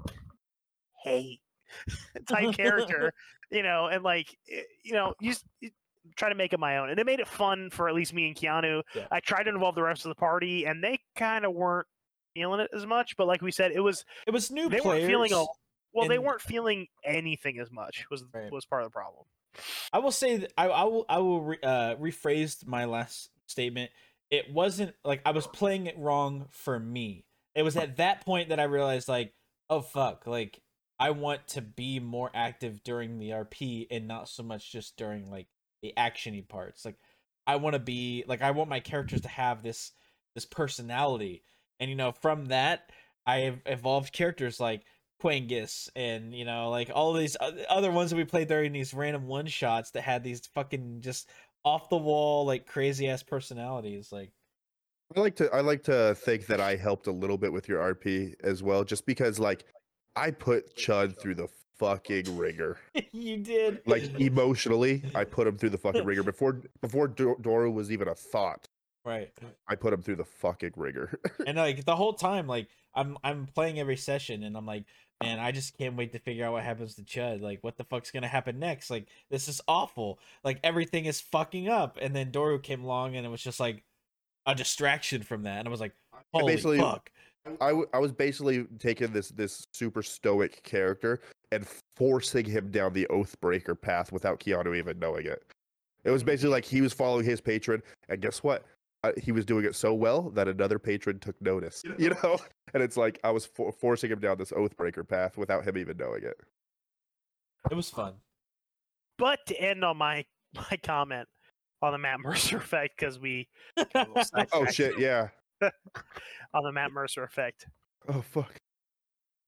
hate 1.02 1.40
type 2.28 2.52
character, 2.56 3.12
you 3.50 3.62
know, 3.62 3.86
and 3.86 4.02
like, 4.02 4.36
you 4.82 4.92
know, 4.92 5.14
you, 5.20 5.34
you 5.60 5.70
try 6.16 6.28
to 6.28 6.34
make 6.34 6.52
it 6.52 6.60
my 6.60 6.78
own, 6.78 6.90
and 6.90 6.98
it 6.98 7.06
made 7.06 7.20
it 7.20 7.28
fun 7.28 7.70
for 7.70 7.88
at 7.88 7.94
least 7.94 8.14
me 8.14 8.28
and 8.28 8.36
Keanu. 8.36 8.82
Yeah. 8.94 9.06
I 9.10 9.20
tried 9.20 9.44
to 9.44 9.50
involve 9.50 9.74
the 9.74 9.82
rest 9.82 10.04
of 10.04 10.10
the 10.10 10.14
party, 10.14 10.64
and 10.64 10.82
they 10.82 10.98
kind 11.16 11.44
of 11.44 11.52
weren't 11.52 11.86
feeling 12.34 12.60
it 12.60 12.70
as 12.74 12.86
much. 12.86 13.16
But 13.16 13.26
like 13.26 13.42
we 13.42 13.50
said, 13.50 13.72
it 13.72 13.80
was 13.80 14.04
it 14.26 14.30
was 14.30 14.50
new 14.50 14.68
they 14.68 14.80
weren't 14.80 15.06
feeling 15.06 15.32
a 15.32 15.44
well, 15.92 16.08
they 16.08 16.18
weren't 16.18 16.40
feeling 16.40 16.86
anything 17.04 17.58
as 17.58 17.70
much 17.70 18.04
was 18.10 18.24
Right. 18.32 18.50
was 18.52 18.64
part 18.64 18.82
of 18.82 18.86
the 18.86 18.92
problem. 18.92 19.26
I 19.92 19.98
will 19.98 20.12
say 20.12 20.36
that 20.36 20.52
I, 20.56 20.68
I 20.68 20.84
will 20.84 21.04
I 21.08 21.18
will 21.18 21.42
re, 21.42 21.58
uh, 21.62 21.96
rephrase 21.96 22.64
my 22.66 22.84
last 22.84 23.30
statement. 23.46 23.90
It 24.30 24.52
wasn't 24.52 24.94
like 25.04 25.22
I 25.26 25.32
was 25.32 25.46
playing 25.46 25.86
it 25.86 25.98
wrong 25.98 26.46
for 26.50 26.78
me. 26.78 27.24
It 27.54 27.62
was 27.62 27.76
at 27.76 27.96
that 27.96 28.24
point 28.24 28.50
that 28.50 28.60
I 28.60 28.64
realized 28.64 29.08
like, 29.08 29.32
oh 29.68 29.80
fuck, 29.80 30.26
like 30.26 30.60
I 30.98 31.10
want 31.10 31.48
to 31.48 31.62
be 31.62 31.98
more 31.98 32.30
active 32.34 32.82
during 32.84 33.18
the 33.18 33.30
RP 33.30 33.86
and 33.90 34.06
not 34.06 34.28
so 34.28 34.42
much 34.42 34.70
just 34.70 34.96
during 34.96 35.30
like 35.30 35.48
the 35.82 35.92
actiony 35.96 36.46
parts. 36.46 36.84
Like 36.84 36.96
I 37.46 37.56
want 37.56 37.74
to 37.74 37.80
be 37.80 38.24
like 38.28 38.42
I 38.42 38.52
want 38.52 38.70
my 38.70 38.80
characters 38.80 39.22
to 39.22 39.28
have 39.28 39.62
this 39.62 39.92
this 40.34 40.44
personality. 40.44 41.42
And 41.80 41.90
you 41.90 41.96
know, 41.96 42.12
from 42.12 42.46
that 42.46 42.90
I 43.26 43.38
have 43.40 43.60
evolved 43.66 44.12
characters 44.12 44.60
like 44.60 44.82
Quangus 45.22 45.88
and 45.94 46.34
you 46.34 46.44
know 46.44 46.70
like 46.70 46.90
all 46.94 47.12
these 47.12 47.36
other 47.68 47.90
ones 47.90 48.10
that 48.10 48.16
we 48.16 48.24
played 48.24 48.48
during 48.48 48.72
these 48.72 48.94
random 48.94 49.26
one 49.26 49.46
shots 49.46 49.90
that 49.92 50.02
had 50.02 50.22
these 50.22 50.46
fucking 50.54 51.00
just 51.00 51.28
off 51.64 51.88
the 51.88 51.96
wall 51.96 52.44
like 52.46 52.66
crazy 52.66 53.08
ass 53.08 53.22
personalities 53.22 54.10
like 54.12 54.30
I 55.16 55.20
like 55.20 55.34
to 55.36 55.52
I 55.52 55.60
like 55.60 55.82
to 55.84 56.14
think 56.14 56.46
that 56.46 56.60
I 56.60 56.76
helped 56.76 57.06
a 57.08 57.12
little 57.12 57.36
bit 57.36 57.52
with 57.52 57.68
your 57.68 57.80
RP 57.94 58.34
as 58.44 58.62
well, 58.62 58.84
just 58.84 59.06
because 59.06 59.40
like 59.40 59.64
I 60.14 60.30
put 60.30 60.76
Chud 60.76 61.18
through 61.20 61.34
the 61.34 61.48
fucking 61.80 62.36
wringer. 62.36 62.78
you 63.12 63.38
did 63.38 63.80
Like 63.86 64.04
emotionally, 64.20 65.02
I 65.14 65.24
put 65.24 65.48
him 65.48 65.58
through 65.58 65.70
the 65.70 65.78
fucking 65.78 66.04
wringer 66.04 66.22
before 66.32 66.60
before 66.80 67.08
Dor- 67.08 67.38
Doru 67.38 67.72
was 67.74 67.90
even 67.90 68.06
a 68.06 68.14
thought. 68.14 68.68
right 69.04 69.32
I 69.68 69.74
put 69.74 69.92
him 69.92 70.00
through 70.00 70.16
the 70.16 70.24
fucking 70.24 70.74
wringer. 70.76 71.18
and 71.44 71.56
like 71.56 71.84
the 71.84 71.96
whole 71.96 72.12
time 72.12 72.46
like 72.46 72.68
i'm 72.94 73.16
i'm 73.24 73.46
playing 73.54 73.80
every 73.80 73.96
session 73.96 74.44
and 74.44 74.56
i'm 74.56 74.66
like 74.66 74.84
and 75.20 75.40
I 75.40 75.52
just 75.52 75.76
can't 75.76 75.96
wait 75.96 76.12
to 76.12 76.18
figure 76.18 76.44
out 76.46 76.52
what 76.52 76.64
happens 76.64 76.94
to 76.94 77.02
Chud. 77.02 77.40
Like, 77.40 77.58
what 77.62 77.76
the 77.76 77.84
fuck's 77.84 78.10
gonna 78.10 78.28
happen 78.28 78.58
next? 78.58 78.90
Like, 78.90 79.06
this 79.30 79.48
is 79.48 79.60
awful. 79.68 80.18
Like, 80.44 80.58
everything 80.64 81.04
is 81.06 81.20
fucking 81.20 81.68
up. 81.68 81.98
And 82.00 82.14
then 82.14 82.30
Doru 82.32 82.62
came 82.62 82.82
along, 82.84 83.16
and 83.16 83.26
it 83.26 83.28
was 83.28 83.42
just 83.42 83.60
like 83.60 83.82
a 84.46 84.54
distraction 84.54 85.22
from 85.22 85.42
that. 85.42 85.58
And 85.58 85.68
I 85.68 85.70
was 85.70 85.80
like, 85.80 85.94
holy 86.32 86.54
basically- 86.54 86.78
fuck. 86.78 87.10
I, 87.62 87.68
w- 87.68 87.88
I 87.94 87.98
was 87.98 88.12
basically 88.12 88.66
taking 88.78 89.12
this 89.12 89.30
this 89.30 89.66
super 89.72 90.02
stoic 90.02 90.62
character 90.62 91.20
and 91.52 91.66
forcing 91.96 92.44
him 92.44 92.70
down 92.70 92.92
the 92.92 93.06
Oathbreaker 93.10 93.80
path 93.80 94.12
without 94.12 94.40
Keanu 94.40 94.76
even 94.76 94.98
knowing 94.98 95.24
it. 95.24 95.42
It 96.04 96.10
was 96.10 96.22
basically 96.22 96.50
like 96.50 96.66
he 96.66 96.82
was 96.82 96.92
following 96.92 97.24
his 97.24 97.40
patron, 97.40 97.82
and 98.10 98.20
guess 98.20 98.42
what? 98.42 98.66
Uh, 99.02 99.12
he 99.16 99.32
was 99.32 99.46
doing 99.46 99.64
it 99.64 99.74
so 99.74 99.94
well 99.94 100.28
that 100.30 100.46
another 100.46 100.78
patron 100.78 101.18
took 101.18 101.40
notice. 101.40 101.82
You 101.98 102.10
know, 102.10 102.38
and 102.74 102.82
it's 102.82 102.96
like 102.96 103.18
I 103.24 103.30
was 103.30 103.46
for- 103.46 103.72
forcing 103.72 104.10
him 104.10 104.20
down 104.20 104.36
this 104.36 104.52
Oathbreaker 104.52 105.08
path 105.08 105.38
without 105.38 105.64
him 105.66 105.78
even 105.78 105.96
knowing 105.96 106.22
it. 106.22 106.36
It 107.70 107.74
was 107.74 107.88
fun. 107.88 108.14
But 109.18 109.38
to 109.46 109.60
end 109.60 109.84
on 109.84 109.96
my 109.96 110.24
my 110.54 110.76
comment 110.82 111.28
on 111.82 111.92
the 111.92 111.98
Matt 111.98 112.20
Mercer 112.20 112.58
effect, 112.58 112.98
because 112.98 113.18
we 113.18 113.48
got 113.94 114.08
a 114.08 114.12
little 114.12 114.46
Oh 114.52 114.66
shit! 114.66 114.98
Yeah. 114.98 115.28
on 115.62 116.64
the 116.64 116.72
Matt 116.72 116.92
Mercer 116.92 117.24
effect. 117.24 117.66
Oh 118.08 118.20
fuck. 118.20 118.54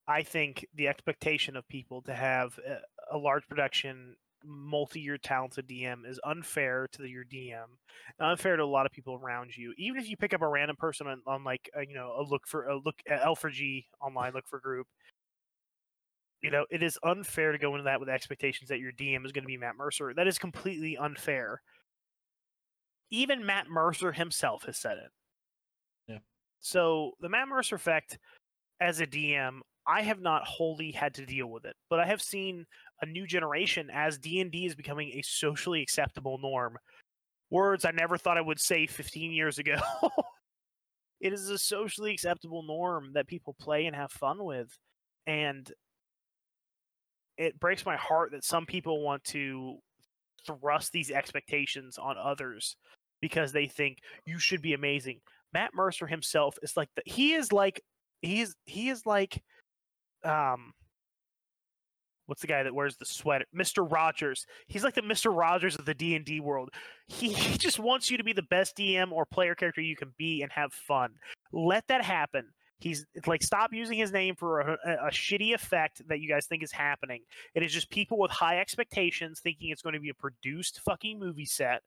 I 0.07 0.21
think 0.23 0.65
the 0.75 0.87
expectation 0.89 1.55
of 1.55 1.67
people 1.67 2.01
to 2.03 2.13
have 2.13 2.59
a, 2.67 3.15
a 3.15 3.17
large 3.17 3.47
production, 3.47 4.15
multi-year 4.45 5.17
talented 5.17 5.67
DM 5.67 6.07
is 6.07 6.19
unfair 6.23 6.87
to 6.93 7.05
your 7.05 7.23
DM, 7.23 7.65
unfair 8.19 8.57
to 8.57 8.63
a 8.63 8.65
lot 8.65 8.85
of 8.85 8.91
people 8.91 9.15
around 9.15 9.55
you. 9.55 9.73
Even 9.77 10.01
if 10.01 10.09
you 10.09 10.17
pick 10.17 10.33
up 10.33 10.41
a 10.41 10.47
random 10.47 10.75
person 10.75 11.07
on, 11.07 11.21
on 11.25 11.43
like 11.43 11.69
uh, 11.75 11.81
you 11.81 11.95
know 11.95 12.13
a 12.19 12.23
look 12.23 12.47
for 12.47 12.67
a 12.67 12.77
look 12.77 12.95
at 13.09 13.21
L4G 13.21 13.85
online 14.01 14.33
look 14.33 14.47
for 14.47 14.59
group. 14.59 14.87
You 16.41 16.51
know, 16.51 16.65
it 16.69 16.83
is 16.83 16.99
unfair 17.03 17.53
to 17.53 17.57
go 17.57 17.71
into 17.73 17.85
that 17.85 18.01
with 18.01 18.09
expectations 18.09 18.69
that 18.69 18.79
your 18.79 18.91
DM 18.91 19.25
is 19.25 19.31
going 19.31 19.43
to 19.43 19.47
be 19.47 19.57
Matt 19.57 19.77
Mercer. 19.77 20.13
That 20.13 20.27
is 20.27 20.37
completely 20.37 20.97
unfair. 20.97 21.61
Even 23.11 23.45
Matt 23.45 23.69
Mercer 23.69 24.11
himself 24.11 24.63
has 24.65 24.77
said 24.77 24.97
it. 24.97 25.11
Yeah. 26.07 26.17
So 26.59 27.11
the 27.21 27.29
Matt 27.29 27.47
Mercer 27.47 27.75
effect, 27.75 28.17
as 28.81 28.99
a 28.99 29.07
DM, 29.07 29.59
I 29.87 30.01
have 30.01 30.21
not 30.21 30.45
wholly 30.45 30.91
had 30.91 31.13
to 31.15 31.25
deal 31.25 31.47
with 31.47 31.65
it, 31.65 31.75
but 31.89 31.99
I 31.99 32.05
have 32.05 32.21
seen 32.21 32.65
a 33.01 33.05
new 33.05 33.27
generation 33.27 33.89
as 33.91 34.17
D 34.17 34.39
and 34.39 34.51
D 34.51 34.65
is 34.65 34.75
becoming 34.75 35.11
a 35.13 35.21
socially 35.21 35.81
acceptable 35.81 36.37
norm. 36.37 36.77
Words 37.49 37.85
I 37.85 37.91
never 37.91 38.17
thought 38.17 38.37
I 38.37 38.41
would 38.41 38.59
say 38.59 38.87
15 38.87 39.31
years 39.31 39.59
ago. 39.59 39.77
it 41.21 41.33
is 41.33 41.49
a 41.49 41.57
socially 41.57 42.11
acceptable 42.11 42.63
norm 42.63 43.11
that 43.13 43.27
people 43.27 43.55
play 43.59 43.85
and 43.85 43.95
have 43.95 44.11
fun 44.11 44.43
with, 44.43 44.75
and 45.27 45.71
it 47.37 47.59
breaks 47.59 47.85
my 47.85 47.95
heart 47.95 48.31
that 48.31 48.43
some 48.43 48.65
people 48.65 49.01
want 49.01 49.23
to 49.25 49.77
thrust 50.45 50.91
these 50.91 51.11
expectations 51.11 51.97
on 51.97 52.15
others 52.17 52.75
because 53.21 53.51
they 53.51 53.67
think 53.67 53.99
you 54.25 54.37
should 54.37 54.61
be 54.61 54.73
amazing. 54.73 55.19
Matt 55.53 55.71
Mercer 55.73 56.07
himself 56.07 56.57
is 56.61 56.75
like 56.75 56.89
the, 56.95 57.03
he 57.05 57.33
is 57.33 57.51
like 57.51 57.81
he 58.21 58.41
is 58.41 58.55
he 58.65 58.89
is 58.89 59.05
like 59.05 59.41
um 60.23 60.73
what's 62.25 62.41
the 62.41 62.47
guy 62.47 62.63
that 62.63 62.73
wears 62.73 62.97
the 62.97 63.05
sweater? 63.05 63.45
Mr 63.55 63.89
rogers. 63.89 64.45
He's 64.67 64.83
like 64.83 64.95
the 64.95 65.01
mr 65.01 65.35
rogers 65.35 65.75
of 65.75 65.85
the 65.85 65.93
d&d 65.93 66.39
world. 66.39 66.69
He, 67.07 67.33
he 67.33 67.57
just 67.57 67.79
wants 67.79 68.09
you 68.09 68.17
to 68.17 68.23
be 68.23 68.33
the 68.33 68.43
best 68.43 68.77
dm 68.77 69.11
or 69.11 69.25
player 69.25 69.55
character 69.55 69.81
you 69.81 69.95
can 69.95 70.13
be 70.17 70.41
and 70.41 70.51
have 70.51 70.73
fun. 70.73 71.11
Let 71.51 71.87
that 71.87 72.03
happen. 72.03 72.45
He's 72.79 73.05
like 73.25 73.41
stop 73.41 73.71
using 73.71 73.97
his 73.97 74.11
name 74.11 74.35
for 74.35 74.59
a, 74.59 74.77
a, 75.07 75.09
shitty 75.09 75.53
effect 75.53 76.01
that 76.09 76.19
you 76.19 76.27
guys 76.27 76.47
think 76.47 76.63
is 76.63 76.71
happening. 76.71 77.21
It 77.55 77.63
is 77.63 77.71
just 77.71 77.89
people 77.89 78.19
with 78.19 78.31
high 78.31 78.59
expectations 78.59 79.39
thinking 79.39 79.69
it's 79.69 79.81
going 79.81 79.93
to 79.93 80.01
be 80.01 80.09
a 80.09 80.13
produced 80.13 80.81
fucking 80.83 81.17
movie 81.17 81.45
set 81.45 81.81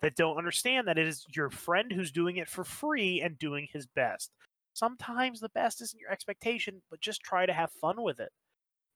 that 0.00 0.16
don't 0.16 0.38
understand 0.38 0.88
that 0.88 0.98
it 0.98 1.06
is 1.06 1.24
your 1.36 1.50
friend 1.50 1.92
who's 1.92 2.10
doing 2.10 2.38
it 2.38 2.48
for 2.48 2.64
free 2.64 3.20
and 3.20 3.38
doing 3.38 3.68
his 3.72 3.86
best. 3.86 4.32
Sometimes 4.72 5.40
the 5.40 5.50
best 5.50 5.80
isn't 5.82 6.00
your 6.00 6.10
expectation, 6.10 6.82
but 6.90 7.00
just 7.00 7.22
try 7.22 7.46
to 7.46 7.52
have 7.52 7.70
fun 7.70 8.02
with 8.02 8.18
it. 8.18 8.32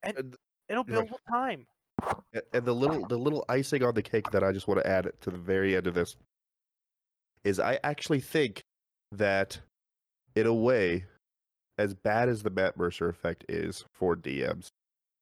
And- 0.03 0.37
it'll 0.69 0.85
build 0.85 1.11
with 1.11 1.25
time. 1.29 1.67
And 2.53 2.65
the 2.65 2.75
little 2.75 3.07
the 3.07 3.19
little 3.19 3.45
icing 3.49 3.83
on 3.83 3.95
the 3.95 4.03
cake 4.03 4.31
that 4.33 4.43
I 4.43 4.53
just 4.53 4.69
want 4.69 4.81
to 4.81 4.87
add 4.87 5.11
to 5.21 5.31
the 5.31 5.39
very 5.39 5.77
end 5.77 5.87
of 5.87 5.95
this 5.95 6.17
is 7.45 7.61
I 7.61 7.79
actually 7.85 8.21
think 8.21 8.65
that 9.13 9.61
in 10.35 10.47
a 10.47 10.55
way, 10.55 11.05
as 11.79 11.95
bad 11.95 12.29
as 12.29 12.43
the 12.43 12.51
Matt 12.51 12.77
Mercer 12.77 13.09
effect 13.09 13.45
is 13.49 13.85
for 13.93 14.17
DMs, 14.17 14.71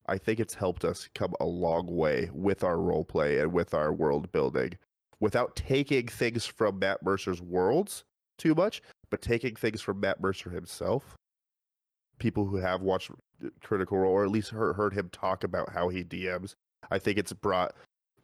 I 0.07 0.19
think 0.19 0.41
it's 0.41 0.55
helped 0.55 0.85
us 0.85 1.09
come 1.15 1.35
a 1.41 1.45
long 1.45 1.87
way 1.87 2.31
with 2.33 2.65
our 2.65 2.79
role 2.79 3.05
play 3.05 3.39
and 3.39 3.53
with 3.53 3.75
our 3.75 3.93
world 3.93 4.33
building 4.33 4.79
without 5.21 5.55
taking 5.55 6.09
things 6.09 6.47
from 6.47 6.79
Matt 6.81 7.03
Mercer's 7.03 7.41
worlds 7.41 8.05
too 8.39 8.55
much, 8.55 8.83
but 9.11 9.23
taking 9.23 9.55
things 9.55 9.81
from 9.81 10.01
Matt 10.01 10.21
Mercer 10.21 10.51
himself. 10.51 11.17
People 12.19 12.47
who 12.47 12.57
have 12.57 12.83
watched 12.83 13.11
Critical 13.63 13.99
Role 13.99 14.13
or 14.13 14.25
at 14.25 14.31
least 14.31 14.51
heard, 14.51 14.75
heard 14.75 14.95
him 14.95 15.09
talk 15.11 15.45
about 15.45 15.73
how 15.73 15.89
he 15.89 16.05
DMs, 16.05 16.55
I 16.91 16.99
think 16.99 17.19
it's 17.19 17.33
brought 17.33 17.75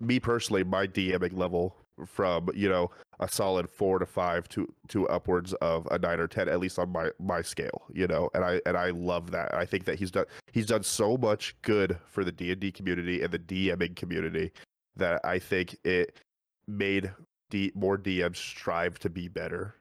me 0.01 0.21
personally 0.21 0.65
my 0.65 0.87
DMing 0.87 1.37
level 1.37 1.77
from 2.07 2.49
you 2.55 2.69
know 2.69 2.91
a 3.21 3.29
solid 3.29 3.69
four 3.69 3.99
to 3.99 4.07
five 4.07 4.49
to 4.49 4.73
to 4.89 5.09
upwards 5.09 5.53
of 5.55 5.87
a 5.91 5.99
nine 5.99 6.21
or 6.21 6.29
ten 6.29 6.49
at 6.49 6.61
least 6.61 6.79
on 6.79 6.91
my 6.91 7.11
my 7.19 7.43
scale 7.43 7.83
you 7.93 8.07
know 8.07 8.31
and 8.35 8.45
I 8.45 8.61
and 8.67 8.77
I 8.77 8.91
love 8.91 9.31
that. 9.33 9.53
I 9.55 9.65
think 9.67 9.85
that 9.87 9.99
he's 9.99 10.11
done 10.11 10.27
he's 10.53 10.67
done 10.67 10.83
so 10.83 11.17
much 11.17 11.57
good 11.63 11.99
for 12.07 12.25
the 12.25 12.33
D 12.33 12.53
and 12.53 12.61
D 12.61 12.71
community 12.71 13.23
and 13.23 13.33
the 13.33 13.39
DMing 13.39 13.97
community 13.97 14.53
that 14.97 15.21
I 15.25 15.39
think 15.39 15.77
it 15.85 16.19
made 16.67 17.11
D, 17.51 17.73
more 17.75 17.99
DMs 17.99 18.37
strive 18.37 18.99
to 19.01 19.11
be 19.11 19.29
better 19.29 19.75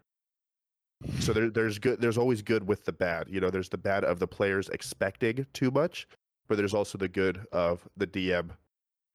so 1.19 1.33
there, 1.33 1.49
there's 1.49 1.77
good 1.79 2.01
there's 2.01 2.17
always 2.17 2.41
good 2.41 2.67
with 2.67 2.83
the 2.85 2.91
bad 2.91 3.27
you 3.29 3.39
know 3.39 3.49
there's 3.49 3.69
the 3.69 3.77
bad 3.77 4.03
of 4.03 4.19
the 4.19 4.27
players 4.27 4.69
expecting 4.69 5.45
too 5.53 5.69
much 5.71 6.07
but 6.47 6.57
there's 6.57 6.73
also 6.73 6.97
the 6.97 7.07
good 7.07 7.45
of 7.51 7.87
the 7.97 8.07
dm 8.07 8.49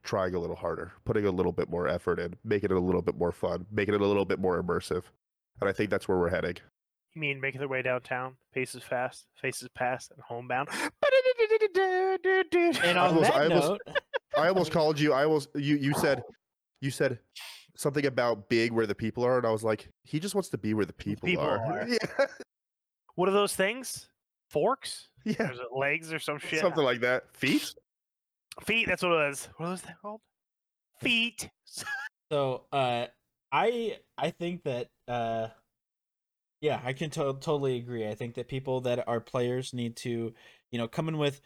trying 0.05 0.35
a 0.35 0.39
little 0.39 0.57
harder 0.57 0.93
putting 1.05 1.27
a 1.27 1.31
little 1.31 1.53
bit 1.53 1.69
more 1.69 1.89
effort 1.89 2.19
in 2.21 2.35
making 2.45 2.71
it 2.71 2.77
a 2.77 2.81
little 2.81 3.03
bit 3.03 3.17
more 3.17 3.33
fun 3.33 3.67
making 3.71 3.95
it 3.95 4.01
a 4.01 4.07
little 4.07 4.25
bit 4.25 4.39
more 4.39 4.63
immersive 4.63 5.03
and 5.61 5.69
i 5.69 5.73
think 5.73 5.91
that's 5.91 6.07
where 6.09 6.19
we're 6.19 6.31
heading 6.31 6.55
You 7.15 7.21
mean 7.21 7.41
making 7.41 7.59
their 7.59 7.69
way 7.69 7.83
downtown, 7.83 8.37
paces 8.55 8.83
fast, 8.83 9.27
faces 9.41 9.69
past, 9.75 10.13
and 10.13 10.21
homebound. 10.23 10.69
And 12.85 12.99
I 12.99 13.07
on 13.07 13.09
almost- 13.09 13.31
that 13.31 13.37
I 13.37 13.45
almost- 13.45 13.69
note, 13.69 13.81
i 14.37 14.49
almost 14.49 14.73
called 14.77 14.99
you 14.99 15.13
i 15.13 15.25
almost 15.25 15.49
you 15.55 15.77
you 15.77 15.93
said 15.95 16.23
you 16.81 16.91
said 16.91 17.19
something 17.74 18.05
about 18.07 18.49
big 18.49 18.73
where 18.73 18.86
the 18.86 18.94
people 18.94 19.24
are 19.24 19.39
and 19.39 19.47
i 19.47 19.51
was 19.51 19.65
like 19.65 19.89
he 20.05 20.20
just 20.20 20.35
wants 20.35 20.49
to 20.51 20.59
be 20.59 20.74
where 20.74 20.85
the 20.85 20.93
people, 20.93 21.27
People 21.27 21.44
are, 21.44 21.59
are. 21.59 21.89
yeah 21.89 22.27
what 23.15 23.28
are 23.28 23.32
those 23.32 23.55
things? 23.55 24.09
Forks? 24.49 25.09
yeah 25.24 25.49
Or 25.49 25.53
is 25.53 25.59
it 25.59 25.66
legs 25.77 26.12
or 26.12 26.19
some 26.19 26.39
shit? 26.39 26.61
something 26.61 26.85
like 26.85 27.01
that 27.01 27.35
feet 27.36 27.74
Feet. 28.65 28.86
That's 28.86 29.03
what 29.03 29.12
it 29.12 29.28
was. 29.28 29.49
What 29.57 29.66
are 29.66 29.69
those 29.70 29.81
things 29.81 29.97
called? 30.03 30.20
Feet. 31.01 31.49
So 32.31 32.65
uh 32.70 33.07
I 33.51 33.99
I 34.19 34.31
think 34.31 34.65
that 34.65 34.89
uh 35.09 35.49
yeah, 36.61 36.81
I 36.85 36.93
can 36.93 37.11
to- 37.11 37.36
totally 37.40 37.77
agree. 37.78 38.07
I 38.07 38.15
think 38.15 38.35
that 38.35 38.49
people 38.49 38.82
that 38.82 39.09
are 39.09 39.20
players 39.20 39.73
need 39.73 39.97
to, 39.97 40.32
you 40.70 40.78
know, 40.78 40.86
come 40.86 41.09
in 41.09 41.19
with 41.19 41.40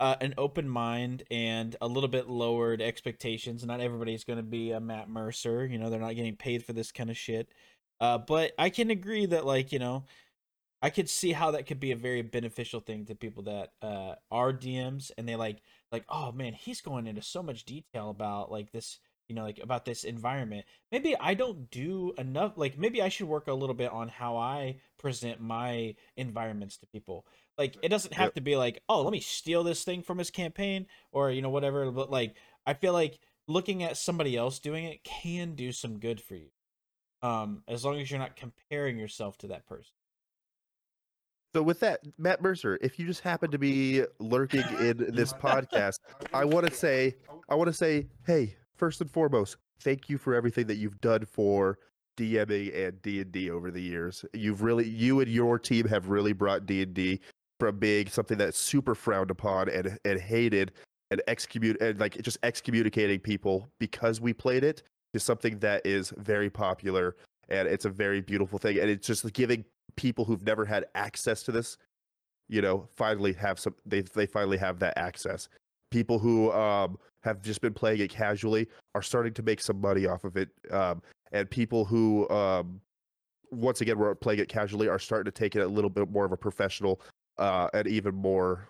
uh, 0.00 0.16
an 0.20 0.34
open 0.38 0.68
mind 0.68 1.22
and 1.30 1.76
a 1.80 1.86
little 1.88 2.08
bit 2.08 2.28
lowered 2.28 2.82
expectations. 2.82 3.64
Not 3.64 3.80
everybody's 3.80 4.24
going 4.24 4.38
to 4.38 4.42
be 4.42 4.72
a 4.72 4.80
Matt 4.80 5.08
Mercer, 5.08 5.64
you 5.66 5.78
know, 5.78 5.90
they're 5.90 6.00
not 6.00 6.16
getting 6.16 6.36
paid 6.36 6.64
for 6.64 6.72
this 6.72 6.92
kind 6.92 7.10
of 7.10 7.16
shit. 7.16 7.48
Uh 8.00 8.18
but 8.18 8.52
I 8.58 8.68
can 8.70 8.90
agree 8.90 9.26
that 9.26 9.46
like, 9.46 9.72
you 9.72 9.78
know, 9.78 10.04
I 10.82 10.90
could 10.90 11.08
see 11.08 11.32
how 11.32 11.52
that 11.52 11.66
could 11.66 11.80
be 11.80 11.92
a 11.92 11.96
very 11.96 12.22
beneficial 12.22 12.80
thing 12.80 13.06
to 13.06 13.14
people 13.14 13.44
that 13.44 13.72
uh 13.82 14.16
are 14.30 14.52
DMs 14.52 15.10
and 15.16 15.28
they 15.28 15.36
like 15.36 15.62
like 15.92 16.04
oh 16.08 16.32
man, 16.32 16.52
he's 16.52 16.80
going 16.80 17.06
into 17.06 17.22
so 17.22 17.42
much 17.42 17.64
detail 17.64 18.10
about 18.10 18.50
like 18.52 18.72
this 18.72 18.98
you 19.28 19.34
know 19.34 19.42
like 19.42 19.58
about 19.62 19.84
this 19.84 20.04
environment. 20.04 20.64
Maybe 20.92 21.16
i 21.16 21.34
don't 21.34 21.70
do 21.70 22.12
enough 22.18 22.52
like 22.56 22.78
maybe 22.78 23.02
i 23.02 23.08
should 23.08 23.26
work 23.28 23.48
a 23.48 23.52
little 23.54 23.74
bit 23.74 23.90
on 23.92 24.08
how 24.08 24.36
i 24.36 24.76
present 24.98 25.40
my 25.40 25.94
environments 26.16 26.76
to 26.78 26.86
people. 26.86 27.26
Like 27.58 27.76
it 27.82 27.88
doesn't 27.88 28.14
have 28.14 28.26
Yep. 28.26 28.34
to 28.34 28.40
be 28.40 28.56
like 28.56 28.82
oh 28.88 29.02
let 29.02 29.12
me 29.12 29.20
steal 29.20 29.64
this 29.64 29.82
thing 29.84 30.02
from 30.02 30.18
his 30.18 30.30
campaign 30.30 30.86
or 31.12 31.30
you 31.30 31.42
know 31.42 31.50
whatever 31.50 31.90
but 31.90 32.10
like 32.10 32.34
i 32.66 32.74
feel 32.74 32.92
like 32.92 33.18
looking 33.48 33.82
at 33.82 33.96
somebody 33.96 34.36
else 34.36 34.58
doing 34.58 34.84
it 34.84 35.02
can 35.04 35.54
do 35.54 35.72
some 35.72 35.98
good 35.98 36.20
for 36.20 36.34
you 36.34 36.48
um 37.22 37.62
as 37.66 37.84
long 37.84 37.98
as 38.00 38.10
you're 38.10 38.20
not 38.20 38.36
comparing 38.36 38.98
yourself 38.98 39.38
to 39.38 39.46
that 39.48 39.66
person. 39.66 39.92
So 41.54 41.62
with 41.62 41.80
that, 41.80 42.00
Matt 42.18 42.42
Mercer, 42.42 42.78
if 42.82 42.98
you 42.98 43.06
just 43.06 43.22
happen 43.22 43.50
to 43.50 43.56
be 43.58 44.02
lurking 44.18 44.64
in 44.78 45.14
this 45.14 45.32
podcast, 45.46 46.00
I 46.34 46.44
want 46.44 46.66
to 46.66 46.74
say, 46.74 47.16
I 47.48 47.54
want 47.54 47.68
to 47.68 47.72
say, 47.72 48.08
hey, 48.26 48.56
first 48.76 49.00
and 49.00 49.10
foremost, 49.10 49.56
thank 49.80 50.08
you 50.08 50.18
for 50.18 50.34
everything 50.34 50.66
that 50.66 50.76
you've 50.76 51.00
done 51.00 51.24
for 51.24 51.78
DMing 52.16 52.74
and 52.74 53.00
D 53.02 53.20
and 53.20 53.32
D 53.32 53.50
over 53.50 53.70
the 53.70 53.82
years. 53.82 54.24
You've 54.32 54.62
really, 54.62 54.88
you 54.88 55.20
and 55.20 55.30
your 55.30 55.58
team 55.58 55.86
have 55.88 56.08
really 56.08 56.32
brought 56.32 56.66
D 56.66 56.82
and 56.82 56.94
D 56.94 57.20
from 57.58 57.78
being 57.78 58.08
something 58.08 58.38
that's 58.38 58.58
super 58.58 58.94
frowned 58.94 59.30
upon 59.30 59.68
and 59.68 59.98
and 60.04 60.20
hated 60.20 60.72
and 61.10 61.22
excommun 61.28 61.80
and 61.80 61.98
like 61.98 62.20
just 62.22 62.38
excommunicating 62.42 63.18
people 63.18 63.68
because 63.78 64.20
we 64.20 64.32
played 64.32 64.64
it 64.64 64.82
to 65.14 65.20
something 65.20 65.58
that 65.60 65.84
is 65.86 66.12
very 66.18 66.50
popular 66.50 67.16
and 67.48 67.68
it's 67.68 67.84
a 67.84 67.90
very 67.90 68.20
beautiful 68.20 68.58
thing 68.58 68.78
and 68.78 68.90
it's 68.90 69.06
just 69.06 69.30
giving 69.32 69.64
people 69.96 70.24
who've 70.24 70.44
never 70.44 70.64
had 70.64 70.84
access 70.94 71.42
to 71.42 71.52
this 71.52 71.78
you 72.48 72.60
know 72.60 72.88
finally 72.96 73.32
have 73.32 73.58
some 73.58 73.74
they 73.86 74.02
they 74.02 74.26
finally 74.26 74.58
have 74.58 74.78
that 74.78 74.96
access 74.98 75.48
people 75.90 76.18
who 76.18 76.52
um 76.52 76.98
have 77.22 77.42
just 77.42 77.60
been 77.60 77.74
playing 77.74 78.00
it 78.00 78.10
casually 78.10 78.66
are 78.94 79.02
starting 79.02 79.32
to 79.34 79.42
make 79.42 79.60
some 79.60 79.80
money 79.80 80.06
off 80.06 80.24
of 80.24 80.36
it 80.36 80.48
um 80.70 81.02
and 81.32 81.50
people 81.50 81.84
who 81.84 82.28
um 82.30 82.80
once 83.50 83.80
again 83.80 83.98
were 83.98 84.14
playing 84.14 84.40
it 84.40 84.48
casually 84.48 84.88
are 84.88 84.98
starting 84.98 85.24
to 85.24 85.36
take 85.36 85.56
it 85.56 85.60
a 85.60 85.66
little 85.66 85.90
bit 85.90 86.10
more 86.10 86.24
of 86.24 86.32
a 86.32 86.36
professional 86.36 87.00
uh 87.38 87.68
and 87.74 87.86
even 87.86 88.14
more 88.14 88.68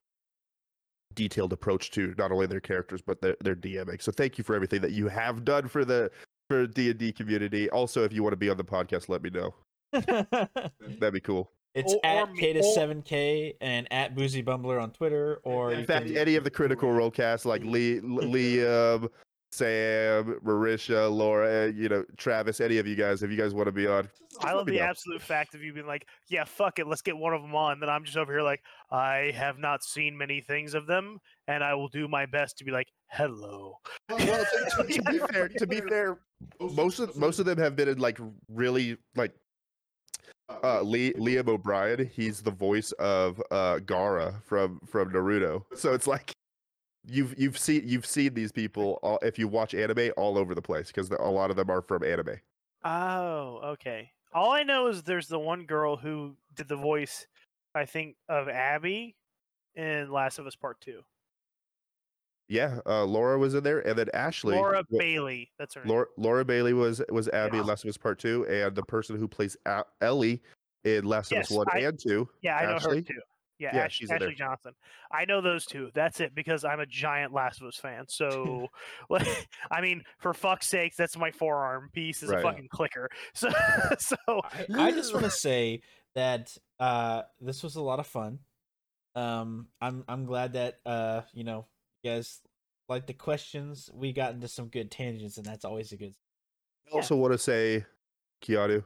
detailed 1.16 1.52
approach 1.52 1.90
to 1.90 2.14
not 2.16 2.30
only 2.30 2.46
their 2.46 2.60
characters 2.60 3.02
but 3.02 3.20
their, 3.20 3.36
their 3.40 3.56
DMing. 3.56 4.00
So 4.00 4.12
thank 4.12 4.38
you 4.38 4.44
for 4.44 4.54
everything 4.54 4.82
that 4.82 4.92
you 4.92 5.08
have 5.08 5.44
done 5.44 5.66
for 5.66 5.84
the 5.84 6.10
for 6.48 6.68
D 6.68 6.90
and 6.90 6.98
D 6.98 7.10
community. 7.10 7.68
Also, 7.70 8.04
if 8.04 8.12
you 8.12 8.22
want 8.22 8.34
to 8.34 8.36
be 8.36 8.48
on 8.48 8.56
the 8.56 8.64
podcast, 8.64 9.08
let 9.08 9.22
me 9.22 9.30
know. 9.30 9.54
That'd 9.92 11.12
be 11.12 11.20
cool. 11.20 11.50
It's 11.76 11.92
Or- 11.92 12.00
or 12.02 12.06
at 12.06 12.32
me- 12.32 12.40
K 12.40 12.52
to 12.54 12.60
or- 12.60 12.74
seven 12.74 13.02
K 13.02 13.54
and 13.60 13.86
at 13.92 14.14
Boozy 14.14 14.42
Bumbler 14.42 14.82
on 14.82 14.90
Twitter, 14.90 15.40
or 15.44 15.72
In 15.72 15.84
fact, 15.86 16.06
can- 16.06 16.16
any 16.16 16.34
of 16.36 16.44
the 16.44 16.50
critical 16.50 16.90
role 16.90 17.10
casts 17.10 17.46
like 17.46 17.62
Lee, 17.62 18.00
Liam, 18.00 19.08
Sam, 19.52 20.38
Marisha, 20.44 21.10
Laura, 21.10 21.70
you 21.70 21.88
know, 21.88 22.04
Travis, 22.16 22.60
any 22.60 22.78
of 22.78 22.86
you 22.86 22.94
guys, 22.94 23.22
if 23.22 23.30
you 23.30 23.36
guys 23.36 23.54
want 23.54 23.66
to 23.66 23.72
be 23.72 23.86
on, 23.86 24.08
I 24.40 24.52
love 24.52 24.66
the 24.66 24.76
know. 24.78 24.82
absolute 24.82 25.22
fact 25.22 25.54
of 25.54 25.62
you 25.62 25.72
being 25.72 25.86
like, 25.86 26.06
yeah, 26.28 26.44
fuck 26.44 26.78
it, 26.78 26.86
let's 26.86 27.00
get 27.00 27.16
one 27.16 27.32
of 27.32 27.40
them 27.40 27.54
on. 27.54 27.80
Then 27.80 27.88
I'm 27.88 28.04
just 28.04 28.16
over 28.18 28.32
here 28.32 28.42
like, 28.42 28.60
I 28.90 29.32
have 29.34 29.58
not 29.58 29.82
seen 29.82 30.16
many 30.18 30.40
things 30.42 30.74
of 30.74 30.86
them, 30.86 31.18
and 31.48 31.64
I 31.64 31.74
will 31.74 31.88
do 31.88 32.06
my 32.08 32.26
best 32.26 32.58
to 32.58 32.64
be 32.64 32.70
like, 32.70 32.88
hello. 33.08 33.78
Well, 34.10 34.18
well, 34.18 34.44
to, 34.44 34.82
to- 34.84 34.92
to 34.92 35.02
be 35.10 35.18
fair, 35.32 35.48
to 35.48 35.66
be 35.66 35.80
fair, 35.80 36.18
most 36.60 36.98
of 36.98 37.16
most 37.16 37.38
of 37.38 37.46
them 37.46 37.56
have 37.58 37.76
been 37.76 37.88
in 37.88 37.98
like 37.98 38.18
really 38.48 38.98
like 39.14 39.32
uh 40.48 40.82
Lee, 40.82 41.12
Liam 41.14 41.48
O'Brien. 41.48 42.10
He's 42.12 42.40
the 42.42 42.50
voice 42.50 42.92
of 42.92 43.40
uh 43.50 43.78
Gaara 43.84 44.42
from 44.44 44.80
from 44.86 45.12
Naruto. 45.12 45.64
So 45.74 45.92
it's 45.92 46.06
like 46.06 46.32
you've 47.06 47.34
you've 47.38 47.58
seen 47.58 47.82
you've 47.84 48.06
seen 48.06 48.34
these 48.34 48.52
people 48.52 48.98
all, 49.02 49.18
if 49.22 49.38
you 49.38 49.48
watch 49.48 49.74
anime 49.74 50.10
all 50.16 50.38
over 50.38 50.54
the 50.54 50.62
place 50.62 50.88
because 50.88 51.10
a 51.10 51.30
lot 51.30 51.50
of 51.50 51.56
them 51.56 51.70
are 51.70 51.82
from 51.82 52.04
anime. 52.04 52.40
Oh, 52.84 53.60
okay. 53.64 54.10
All 54.32 54.52
I 54.52 54.62
know 54.62 54.88
is 54.88 55.02
there's 55.02 55.28
the 55.28 55.38
one 55.38 55.64
girl 55.64 55.96
who 55.96 56.36
did 56.54 56.68
the 56.68 56.76
voice, 56.76 57.26
I 57.74 57.84
think, 57.86 58.16
of 58.28 58.48
Abby 58.48 59.16
in 59.74 60.10
Last 60.10 60.38
of 60.38 60.46
Us 60.46 60.54
Part 60.54 60.80
Two. 60.80 61.02
Yeah, 62.48 62.78
uh, 62.86 63.04
Laura 63.04 63.38
was 63.38 63.54
in 63.54 63.64
there, 63.64 63.80
and 63.86 63.98
then 63.98 64.08
Ashley. 64.14 64.54
Laura 64.54 64.84
wa- 64.90 64.98
Bailey. 64.98 65.50
That's 65.58 65.74
her 65.74 65.80
name. 65.82 65.88
Laura, 65.90 66.06
Laura 66.16 66.44
Bailey 66.44 66.72
was 66.74 67.02
was 67.10 67.28
Abby 67.28 67.58
in 67.58 67.64
Yeah. 67.64 67.68
Last 67.70 67.84
of 67.84 67.88
Us 67.90 67.96
Part 67.96 68.18
Two, 68.20 68.46
and 68.46 68.74
the 68.74 68.84
person 68.84 69.18
who 69.18 69.26
plays 69.26 69.56
A- 69.66 69.84
Ellie 70.00 70.40
in 70.84 71.04
Last 71.04 71.32
Yes, 71.32 71.50
of 71.50 71.56
Us 71.56 71.56
One 71.58 71.66
I- 71.72 71.80
and 71.86 71.98
Two. 71.98 72.28
Yeah, 72.42 72.56
I 72.56 72.66
know 72.66 72.78
her 72.78 73.00
too. 73.00 73.14
Yeah, 73.58 73.74
Yeah, 73.74 73.84
Ash- 73.84 73.94
she's 73.94 74.10
in 74.10 74.18
there. 74.18 74.28
Ashley 74.28 74.34
Johnson. 74.36 74.72
I 75.10 75.24
know 75.24 75.40
those 75.40 75.64
two. 75.64 75.90
That's 75.94 76.20
it 76.20 76.34
because 76.34 76.62
I'm 76.64 76.78
a 76.78 76.84
giant 76.86 77.32
Last 77.32 77.62
of 77.62 77.66
Us 77.68 77.76
fan. 77.78 78.04
So, 78.06 78.68
like, 79.10 79.26
I 79.70 79.80
mean, 79.80 80.04
for 80.18 80.34
fuck's 80.34 80.66
sakes, 80.68 80.94
that's 80.94 81.16
my 81.16 81.30
forearm 81.30 81.88
piece 81.94 82.22
is 82.22 82.28
Right. 82.30 82.40
a 82.40 82.42
fucking 82.42 82.68
clicker. 82.68 83.08
So, 83.34 83.48
so 83.98 84.16
I, 84.28 84.66
I 84.88 84.90
just 84.92 85.12
want 85.14 85.24
to 85.24 85.30
say 85.30 85.80
that 86.14 86.56
uh, 86.78 87.22
this 87.40 87.62
was 87.62 87.76
a 87.76 87.82
lot 87.82 87.98
of 87.98 88.06
fun. 88.06 88.38
Um, 89.14 89.68
I'm 89.80 90.04
I'm 90.06 90.26
glad 90.26 90.52
that 90.52 90.78
uh, 90.84 91.22
you 91.32 91.42
know, 91.44 91.60
you 91.60 91.64
guys 92.06 92.40
like 92.88 93.06
the 93.06 93.12
questions. 93.12 93.90
We 93.92 94.12
got 94.12 94.34
into 94.34 94.48
some 94.48 94.68
good 94.68 94.90
tangents, 94.90 95.36
and 95.36 95.46
that's 95.46 95.64
always 95.64 95.92
a 95.92 95.96
good. 95.96 96.14
I 96.92 96.96
also 96.96 97.16
want 97.16 97.32
to 97.32 97.38
say, 97.38 97.84
Keanu, 98.42 98.84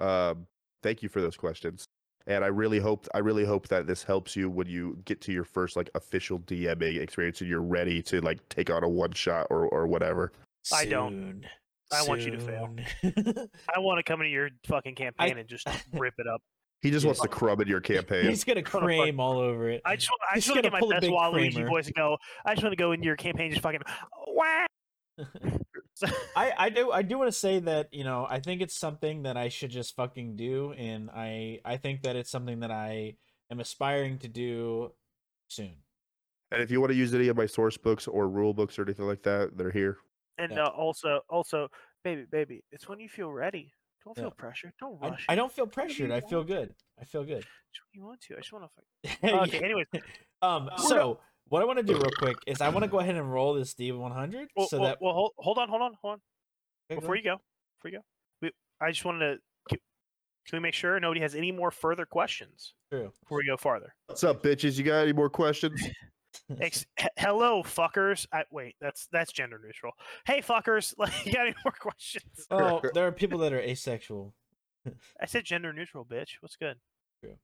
um, 0.00 0.46
thank 0.82 1.02
you 1.02 1.08
for 1.08 1.20
those 1.20 1.36
questions. 1.36 1.86
And 2.26 2.44
I 2.44 2.48
really 2.48 2.78
hope 2.78 3.08
I 3.14 3.18
really 3.18 3.44
hope 3.44 3.66
that 3.68 3.88
this 3.88 4.04
helps 4.04 4.36
you 4.36 4.48
when 4.48 4.68
you 4.68 4.96
get 5.04 5.20
to 5.22 5.32
your 5.32 5.44
first 5.44 5.74
like 5.74 5.90
official 5.96 6.38
DMing 6.40 7.00
experience 7.00 7.40
and 7.40 7.50
you're 7.50 7.62
ready 7.62 8.00
to 8.02 8.20
like 8.20 8.48
take 8.48 8.70
on 8.70 8.84
a 8.84 8.88
one 8.88 9.10
shot 9.12 9.48
or, 9.50 9.66
or 9.66 9.88
whatever. 9.88 10.32
I 10.72 10.84
don't. 10.84 11.10
Soon. 11.12 11.46
I 11.92 12.04
want 12.04 12.22
you 12.22 12.30
to 12.30 12.38
fail. 12.38 12.74
I 13.74 13.78
want 13.80 13.98
to 13.98 14.02
come 14.02 14.20
into 14.20 14.30
your 14.30 14.50
fucking 14.66 14.94
campaign 14.94 15.36
and 15.36 15.48
just 15.48 15.68
rip 15.92 16.14
it 16.18 16.26
up. 16.26 16.40
He 16.82 16.90
just 16.90 17.06
wants 17.06 17.20
to 17.20 17.28
crumb 17.28 17.60
in 17.60 17.68
your 17.68 17.80
campaign. 17.80 18.24
He's 18.28 18.42
gonna 18.44 18.62
Gonna 18.62 18.84
cream 18.86 19.20
all 19.20 19.38
over 19.38 19.68
it. 19.70 19.80
I 19.84 19.94
just, 19.96 20.10
want- 20.10 20.20
I 20.30 20.34
He's 20.34 20.44
just 20.44 20.54
want 20.56 20.64
to 20.64 20.70
get 20.70 20.80
my 20.80 20.88
best 20.90 21.00
big 21.02 21.10
Waluigi 21.10 21.54
Kramer. 21.54 21.68
voice 21.68 21.86
and 21.86 21.94
go. 21.94 22.18
I 22.44 22.54
just 22.54 22.64
want 22.64 22.72
to 22.72 22.76
go 22.76 22.90
into 22.92 23.06
your 23.06 23.16
campaign, 23.16 23.50
just 23.50 23.62
fucking 23.62 23.80
wah. 24.26 24.66
I, 26.36 26.52
I 26.58 26.68
do 26.70 26.90
I 26.90 27.02
do 27.02 27.18
want 27.18 27.28
to 27.28 27.38
say 27.38 27.60
that 27.60 27.88
you 27.92 28.02
know 28.02 28.26
I 28.28 28.40
think 28.40 28.60
it's 28.62 28.76
something 28.76 29.22
that 29.22 29.36
I 29.36 29.48
should 29.48 29.70
just 29.70 29.94
fucking 29.94 30.36
do, 30.36 30.72
and 30.72 31.10
I 31.10 31.60
I 31.64 31.76
think 31.76 32.02
that 32.02 32.16
it's 32.16 32.30
something 32.30 32.60
that 32.60 32.70
I 32.70 33.14
am 33.50 33.60
aspiring 33.60 34.18
to 34.20 34.28
do 34.28 34.92
soon. 35.48 35.74
and 36.50 36.62
if 36.62 36.70
you 36.70 36.80
want 36.80 36.90
to 36.90 36.96
use 36.98 37.14
any 37.14 37.28
of 37.28 37.36
my 37.36 37.46
source 37.46 37.76
books 37.76 38.08
or 38.08 38.28
rule 38.28 38.54
books 38.54 38.78
or 38.78 38.82
anything 38.82 39.06
like 39.06 39.22
that, 39.24 39.56
they're 39.56 39.70
here. 39.70 39.98
And 40.38 40.52
Yeah. 40.52 40.64
uh, 40.64 40.68
also, 40.70 41.20
also, 41.28 41.68
baby, 42.02 42.24
baby, 42.30 42.64
it's 42.72 42.88
when 42.88 42.98
you 42.98 43.08
feel 43.08 43.30
ready. 43.30 43.72
Don't 44.04 44.16
Yeah. 44.16 44.22
feel 44.24 44.30
pressure. 44.32 44.72
Don't 44.80 45.00
rush. 45.00 45.24
I 45.28 45.32
it. 45.32 45.36
don't 45.36 45.52
feel 45.52 45.66
do 45.66 45.70
pressured. 45.70 46.10
I 46.10 46.20
feel 46.20 46.38
want? 46.40 46.48
good. 46.48 46.74
I 47.00 47.04
feel 47.04 47.24
good. 47.24 47.44
You 47.92 48.04
want 48.04 48.20
to. 48.22 48.34
I 48.34 48.38
just 48.40 48.52
want 48.52 48.64
to. 48.64 49.10
Yeah. 49.22 49.40
Okay. 49.42 49.58
Anyways, 49.64 49.86
Um. 50.42 50.68
So 50.76 51.20
what 51.48 51.62
I 51.62 51.64
want 51.64 51.78
to 51.78 51.84
do 51.84 51.94
real 51.94 52.10
quick 52.18 52.36
is 52.46 52.60
I 52.60 52.68
want 52.68 52.84
to 52.84 52.90
go 52.90 52.98
ahead 52.98 53.14
and 53.14 53.32
roll 53.32 53.54
this 53.54 53.74
D 53.74 53.92
one 53.92 54.12
hundred 54.12 54.48
well, 54.56 54.66
so 54.68 54.78
well, 54.78 54.88
that 54.88 54.98
well, 55.00 55.12
hold, 55.14 55.32
hold 55.38 55.58
on, 55.58 55.68
hold 55.68 55.82
on, 55.82 55.92
hold 56.02 56.12
on. 56.14 56.20
Okay, 56.90 57.00
Before 57.00 57.14
ahead. 57.14 57.24
you 57.24 57.30
go, 57.30 57.40
before 57.78 57.90
you 57.90 57.98
go, 57.98 58.04
we, 58.42 58.50
I 58.80 58.90
just 58.90 59.04
wanted 59.04 59.20
to. 59.34 59.38
Can, 59.68 59.78
can 60.48 60.58
we 60.58 60.62
make 60.62 60.74
sure 60.74 60.98
nobody 60.98 61.20
has 61.20 61.34
any 61.34 61.52
more 61.52 61.70
further 61.70 62.04
questions 62.04 62.74
True. 62.90 63.12
before 63.22 63.38
we 63.38 63.46
go 63.46 63.56
farther? 63.56 63.94
What's 64.08 64.24
up, 64.24 64.42
bitches? 64.42 64.76
You 64.78 64.84
got 64.84 65.02
any 65.02 65.12
more 65.12 65.30
questions? 65.30 65.80
Ex- 66.60 66.86
hello, 67.18 67.62
fuckers. 67.62 68.26
I, 68.32 68.44
wait, 68.50 68.76
that's 68.80 69.06
that's 69.12 69.32
gender 69.32 69.60
neutral. 69.62 69.92
Hey, 70.26 70.40
fuckers. 70.40 70.94
Like, 70.98 71.26
you 71.26 71.32
got 71.32 71.46
any 71.46 71.56
more 71.64 71.72
questions? 71.72 72.46
Oh, 72.50 72.80
there 72.94 73.06
are 73.06 73.12
people 73.12 73.38
that 73.40 73.52
are 73.52 73.60
asexual. 73.60 74.34
I 75.20 75.26
said 75.26 75.44
gender 75.44 75.72
neutral, 75.72 76.04
bitch. 76.04 76.36
What's 76.40 76.56
good? 76.56 76.76
True. 77.20 77.36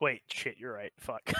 Wait, 0.00 0.22
shit, 0.30 0.56
you're 0.58 0.72
right. 0.72 0.92
Fuck. 1.00 1.32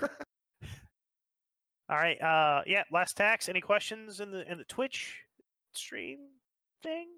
All 0.02 1.98
right. 1.98 2.20
Uh, 2.20 2.62
yeah. 2.66 2.84
Last 2.92 3.16
tax. 3.16 3.48
Any 3.48 3.60
questions 3.60 4.20
in 4.20 4.30
the 4.30 4.50
in 4.50 4.58
the 4.58 4.64
Twitch 4.64 5.16
stream 5.72 6.18
thing? 6.82 7.08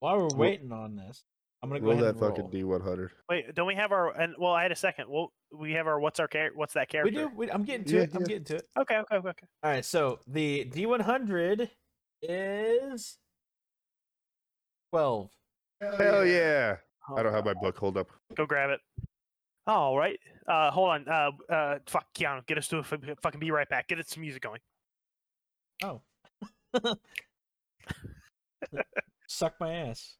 While 0.00 0.18
we're 0.18 0.36
waiting 0.36 0.72
on 0.72 0.96
this, 0.96 1.24
I'm 1.62 1.70
gonna 1.70 1.80
go 1.80 1.86
Roll 1.86 1.94
ahead 1.94 2.04
that 2.04 2.10
and 2.10 2.20
fucking. 2.20 2.50
D 2.50 2.64
one 2.64 2.80
hundred. 2.80 3.10
Wait, 3.28 3.54
don't 3.54 3.66
we 3.66 3.74
have 3.74 3.90
our? 3.90 4.10
And 4.18 4.34
well, 4.38 4.52
I 4.52 4.62
had 4.62 4.72
a 4.72 4.76
second. 4.76 5.06
Well, 5.08 5.32
we 5.52 5.72
have 5.72 5.86
our. 5.86 5.98
What's 5.98 6.20
our 6.20 6.28
character? 6.28 6.56
What's 6.58 6.74
that 6.74 6.88
character? 6.88 7.10
We 7.10 7.16
do. 7.16 7.30
We, 7.34 7.50
I'm 7.50 7.64
getting 7.64 7.84
to 7.86 7.96
Yeah, 7.96 8.02
it. 8.02 8.14
I'm 8.14 8.24
getting 8.24 8.44
to 8.44 8.56
it. 8.56 8.68
Okay. 8.78 8.98
Okay. 8.98 9.16
Okay. 9.16 9.28
okay. 9.28 9.46
All 9.62 9.70
right, 9.70 9.84
so 9.84 10.20
the 10.26 10.70
D100 10.72 11.70
is 12.22 13.18
12. 14.92 15.30
Hell 15.80 16.24
yeah! 16.26 16.76
I 17.16 17.22
don't 17.22 17.32
have 17.32 17.46
Oh, 17.46 17.54
my 17.54 17.60
book. 17.60 17.78
Hold 17.78 17.96
up. 17.96 18.08
Go 18.34 18.46
grab 18.46 18.70
it. 18.70 18.80
All 19.66 19.98
right. 19.98 20.18
Uh, 20.46 20.70
hold 20.70 20.90
on. 20.90 21.08
Uh, 21.08 21.30
uh, 21.52 21.78
fuck, 21.86 22.06
Keanu, 22.14 22.46
get 22.46 22.56
us 22.58 22.68
to 22.68 22.76
a 22.78 22.80
f- 22.80 22.94
fucking 23.22 23.40
be 23.40 23.50
right 23.50 23.68
back. 23.68 23.88
Get 23.88 23.98
it 23.98 24.08
some 24.08 24.20
music 24.22 24.42
going. 24.42 24.60
Oh. 25.82 26.00
Suck 29.28 29.54
my 29.60 29.74
ass. 29.74 30.16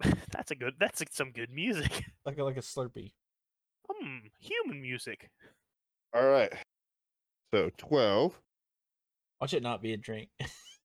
that's 0.32 0.50
a 0.50 0.54
good. 0.54 0.74
That's 0.78 1.02
some 1.12 1.32
good 1.32 1.50
music. 1.50 2.04
Like 2.26 2.36
a, 2.36 2.44
like 2.44 2.58
a 2.58 2.60
Slurpee. 2.60 3.12
Hmm. 3.90 4.18
Human 4.38 4.82
music. 4.82 5.30
All 6.14 6.28
right. 6.28 6.52
So 7.54 7.70
twelve. 7.78 8.38
Watch 9.40 9.54
it 9.54 9.62
not 9.62 9.80
be 9.80 9.94
a 9.94 9.96
drink. 9.96 10.28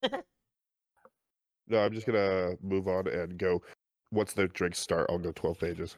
No, 1.68 1.80
I'm 1.80 1.94
just 1.94 2.06
gonna 2.06 2.56
move 2.62 2.88
on 2.88 3.08
and 3.08 3.38
go. 3.38 3.62
Once 4.12 4.34
the 4.34 4.48
drinks 4.48 4.80
start, 4.80 5.08
I'll 5.10 5.18
go 5.18 5.32
twelve 5.32 5.60
pages. 5.60 5.96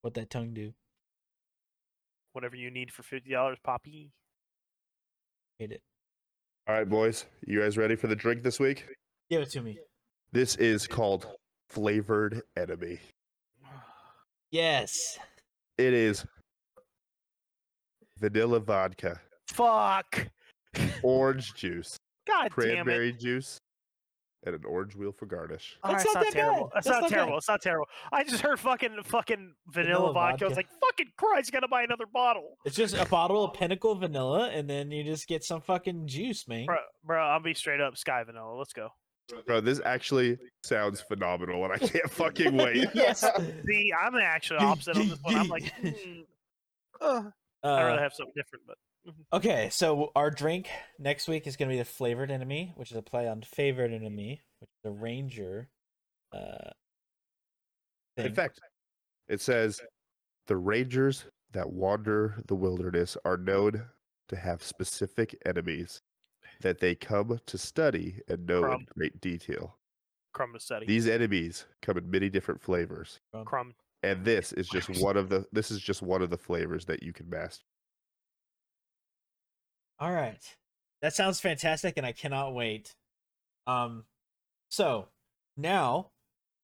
what 0.00 0.14
that 0.14 0.30
tongue 0.30 0.52
do? 0.52 0.74
Whatever 2.32 2.56
you 2.56 2.70
need 2.70 2.92
for 2.92 3.02
fifty 3.02 3.30
dollars, 3.30 3.58
Poppy. 3.62 4.10
Hate 5.58 5.72
it. 5.72 5.82
All 6.68 6.74
right, 6.74 6.88
boys. 6.88 7.26
You 7.46 7.60
guys 7.60 7.76
ready 7.76 7.96
for 7.96 8.06
the 8.06 8.16
drink 8.16 8.42
this 8.42 8.60
week? 8.60 8.86
Give 9.30 9.42
it 9.42 9.50
to 9.50 9.60
me. 9.62 9.78
This 10.32 10.54
is 10.56 10.86
called 10.86 11.26
flavored 11.68 12.42
enemy. 12.56 13.00
Yes. 14.50 15.18
It 15.78 15.92
is 15.94 16.24
vanilla 18.18 18.60
vodka, 18.60 19.20
Fuck. 19.48 20.28
orange 21.02 21.54
juice, 21.54 21.96
God 22.26 22.42
damn 22.42 22.46
it. 22.46 22.50
cranberry 22.52 23.12
juice, 23.14 23.58
and 24.44 24.54
an 24.54 24.64
orange 24.64 24.96
wheel 24.96 25.12
for 25.12 25.26
garnish. 25.26 25.78
All 25.82 25.92
That's 25.92 26.04
right, 26.04 26.14
not 26.14 26.24
it's 26.24 26.34
that 26.34 26.38
not 26.38 26.44
bad. 26.44 26.50
terrible. 26.50 26.66
It's 26.66 26.74
That's 26.74 26.86
not 26.88 27.00
not 27.02 27.10
bad. 27.10 27.16
terrible. 27.16 27.38
It's 27.38 27.48
not 27.48 27.62
terrible. 27.62 27.86
I 28.12 28.24
just 28.24 28.42
heard 28.42 28.60
fucking 28.60 28.96
fucking 29.04 29.54
vanilla, 29.68 29.94
Vanilla 29.98 30.12
vodka. 30.12 30.44
I 30.44 30.48
was 30.48 30.56
like, 30.56 30.68
fucking 30.80 31.12
Christ, 31.16 31.52
gotta 31.52 31.68
buy 31.68 31.82
another 31.82 32.06
bottle. 32.12 32.56
It's 32.64 32.76
just 32.76 32.96
a 32.96 33.06
bottle 33.06 33.44
of 33.44 33.54
Pinnacle 33.54 33.94
vanilla, 33.94 34.50
and 34.50 34.68
then 34.68 34.90
you 34.90 35.04
just 35.04 35.28
get 35.28 35.44
some 35.44 35.60
fucking 35.60 36.08
juice, 36.08 36.48
man. 36.48 36.66
Bro, 36.66 36.76
bro, 37.04 37.24
I'll 37.24 37.40
be 37.40 37.54
straight 37.54 37.80
up 37.80 37.94
Skyy 37.94 38.26
Vanilla. 38.26 38.56
Let's 38.56 38.72
go. 38.72 38.88
Bro, 39.46 39.60
this 39.62 39.80
actually 39.84 40.38
sounds 40.64 41.00
phenomenal, 41.00 41.64
and 41.64 41.72
I 41.72 41.78
can't 41.78 42.10
fucking 42.10 42.56
wait. 42.56 42.88
yes. 42.94 43.24
See, 43.66 43.92
I'm 43.92 44.16
actually 44.16 44.58
opposite 44.58 44.96
on 44.96 45.08
this 45.08 45.18
one. 45.22 45.36
I'm 45.36 45.48
like, 45.48 45.72
hmm, 45.80 46.20
uh, 47.00 47.22
I'd 47.62 47.84
rather 47.84 48.02
have 48.02 48.12
something 48.12 48.34
different, 48.36 48.64
but 48.66 48.76
Okay, 49.32 49.68
so 49.70 50.12
our 50.14 50.30
drink 50.30 50.68
next 50.98 51.26
week 51.26 51.46
is 51.46 51.56
going 51.56 51.68
to 51.68 51.74
be 51.74 51.78
the 51.78 51.84
flavored 51.84 52.30
enemy, 52.30 52.72
which 52.76 52.90
is 52.90 52.96
a 52.96 53.02
play 53.02 53.26
on 53.26 53.42
favored 53.42 53.92
enemy, 53.92 54.40
which 54.60 54.70
is 54.70 54.90
a 54.90 54.92
ranger. 54.92 55.68
Uh, 56.32 56.70
In 58.16 58.34
fact, 58.34 58.60
it 59.28 59.40
says 59.40 59.80
the 60.46 60.56
rangers 60.56 61.24
that 61.52 61.70
wander 61.70 62.36
the 62.46 62.54
wilderness 62.54 63.16
are 63.24 63.36
known 63.36 63.84
to 64.28 64.36
have 64.36 64.62
specific 64.62 65.36
enemies 65.44 66.00
that 66.60 66.78
they 66.78 66.94
come 66.94 67.40
to 67.46 67.58
study 67.58 68.20
and 68.28 68.46
know 68.46 68.70
in 68.72 68.86
great 68.96 69.20
detail. 69.20 69.76
crumb 70.32 70.52
to 70.52 70.60
study. 70.60 70.86
These 70.86 71.08
enemies 71.08 71.66
come 71.82 71.98
in 71.98 72.10
many 72.10 72.28
different 72.30 72.62
flavors, 72.62 73.20
crumb. 73.44 73.74
and 74.02 74.24
this 74.24 74.52
is 74.52 74.68
just 74.68 74.88
one 75.00 75.16
of 75.16 75.28
the 75.28 75.44
this 75.52 75.70
is 75.70 75.80
just 75.80 76.02
one 76.02 76.22
of 76.22 76.30
the 76.30 76.38
flavors 76.38 76.84
that 76.86 77.02
you 77.02 77.12
can 77.12 77.28
master. 77.28 77.64
All 80.02 80.10
right, 80.10 80.42
that 81.00 81.14
sounds 81.14 81.38
fantastic, 81.38 81.94
and 81.96 82.04
I 82.04 82.10
cannot 82.10 82.54
wait. 82.54 82.96
Um, 83.68 84.04
so 84.68 85.06
now 85.56 86.10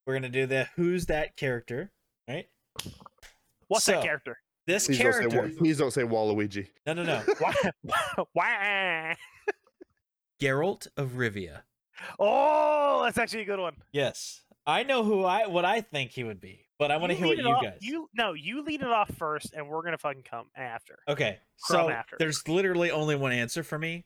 we're 0.05 0.15
gonna 0.15 0.29
do 0.29 0.45
the 0.47 0.67
who's 0.75 1.07
that 1.07 1.37
character, 1.37 1.93
right? 2.27 2.49
What's 3.69 3.85
So- 3.85 3.93
that 3.93 4.03
character? 4.03 4.39
This 4.67 4.87
Please 4.87 4.99
don't, 4.99 5.13
say, 5.13 5.29
character, 5.29 5.57
please 5.57 5.79
don't 5.79 5.91
say 5.93 6.03
Waluigi. 6.03 6.67
no, 6.85 6.95
no, 6.95 7.05
no, 7.05 7.23
Why? 7.39 7.55
Why? 8.33 9.17
Geralt 10.43 10.89
of 10.97 11.13
Rivia. 11.13 11.63
Oh, 12.19 13.03
that's 13.05 13.19
actually 13.19 13.43
a 13.43 13.47
good 13.47 13.61
one. 13.61 13.77
Yes, 13.93 14.43
I 14.67 14.83
know 14.83 15.05
who 15.05 15.25
I 15.25 15.47
what 15.47 15.65
I 15.65 15.81
think 15.81 16.11
he 16.11 16.25
would 16.25 16.41
be, 16.41 16.67
but 16.79 16.91
I 16.91 16.97
want 16.97 17.11
to 17.11 17.17
hear 17.17 17.27
what 17.27 17.39
you 17.39 17.47
off- 17.49 17.63
guys. 17.63 17.79
You 17.81 18.09
no, 18.15 18.33
you 18.33 18.63
lead 18.63 18.83
it 18.83 18.89
off 18.89 19.11
first, 19.17 19.53
and 19.55 19.69
we're 19.69 19.83
gonna 19.83 19.99
fucking 19.99 20.23
come 20.23 20.47
after. 20.57 20.99
Okay, 21.09 21.39
so 21.57 21.91
after. 21.91 22.17
there's 22.19 22.47
literally 22.49 22.91
only 22.91 23.17
one 23.17 23.33
answer 23.33 23.63
for 23.63 23.79
me, 23.79 24.05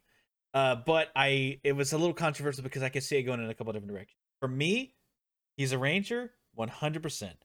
uh, 0.54 0.76
but 0.86 1.08
I 1.14 1.60
it 1.64 1.72
was 1.72 1.92
a 1.92 1.98
little 1.98 2.14
controversial 2.14 2.62
because 2.62 2.82
I 2.82 2.88
could 2.88 3.02
see 3.02 3.16
it 3.16 3.22
going 3.24 3.40
in 3.40 3.50
a 3.50 3.54
couple 3.54 3.72
different 3.72 3.92
directions. 3.92 4.18
For 4.40 4.48
me, 4.48 4.94
he's 5.56 5.72
a 5.72 5.78
ranger, 5.78 6.32
100, 6.54 7.02
percent 7.02 7.44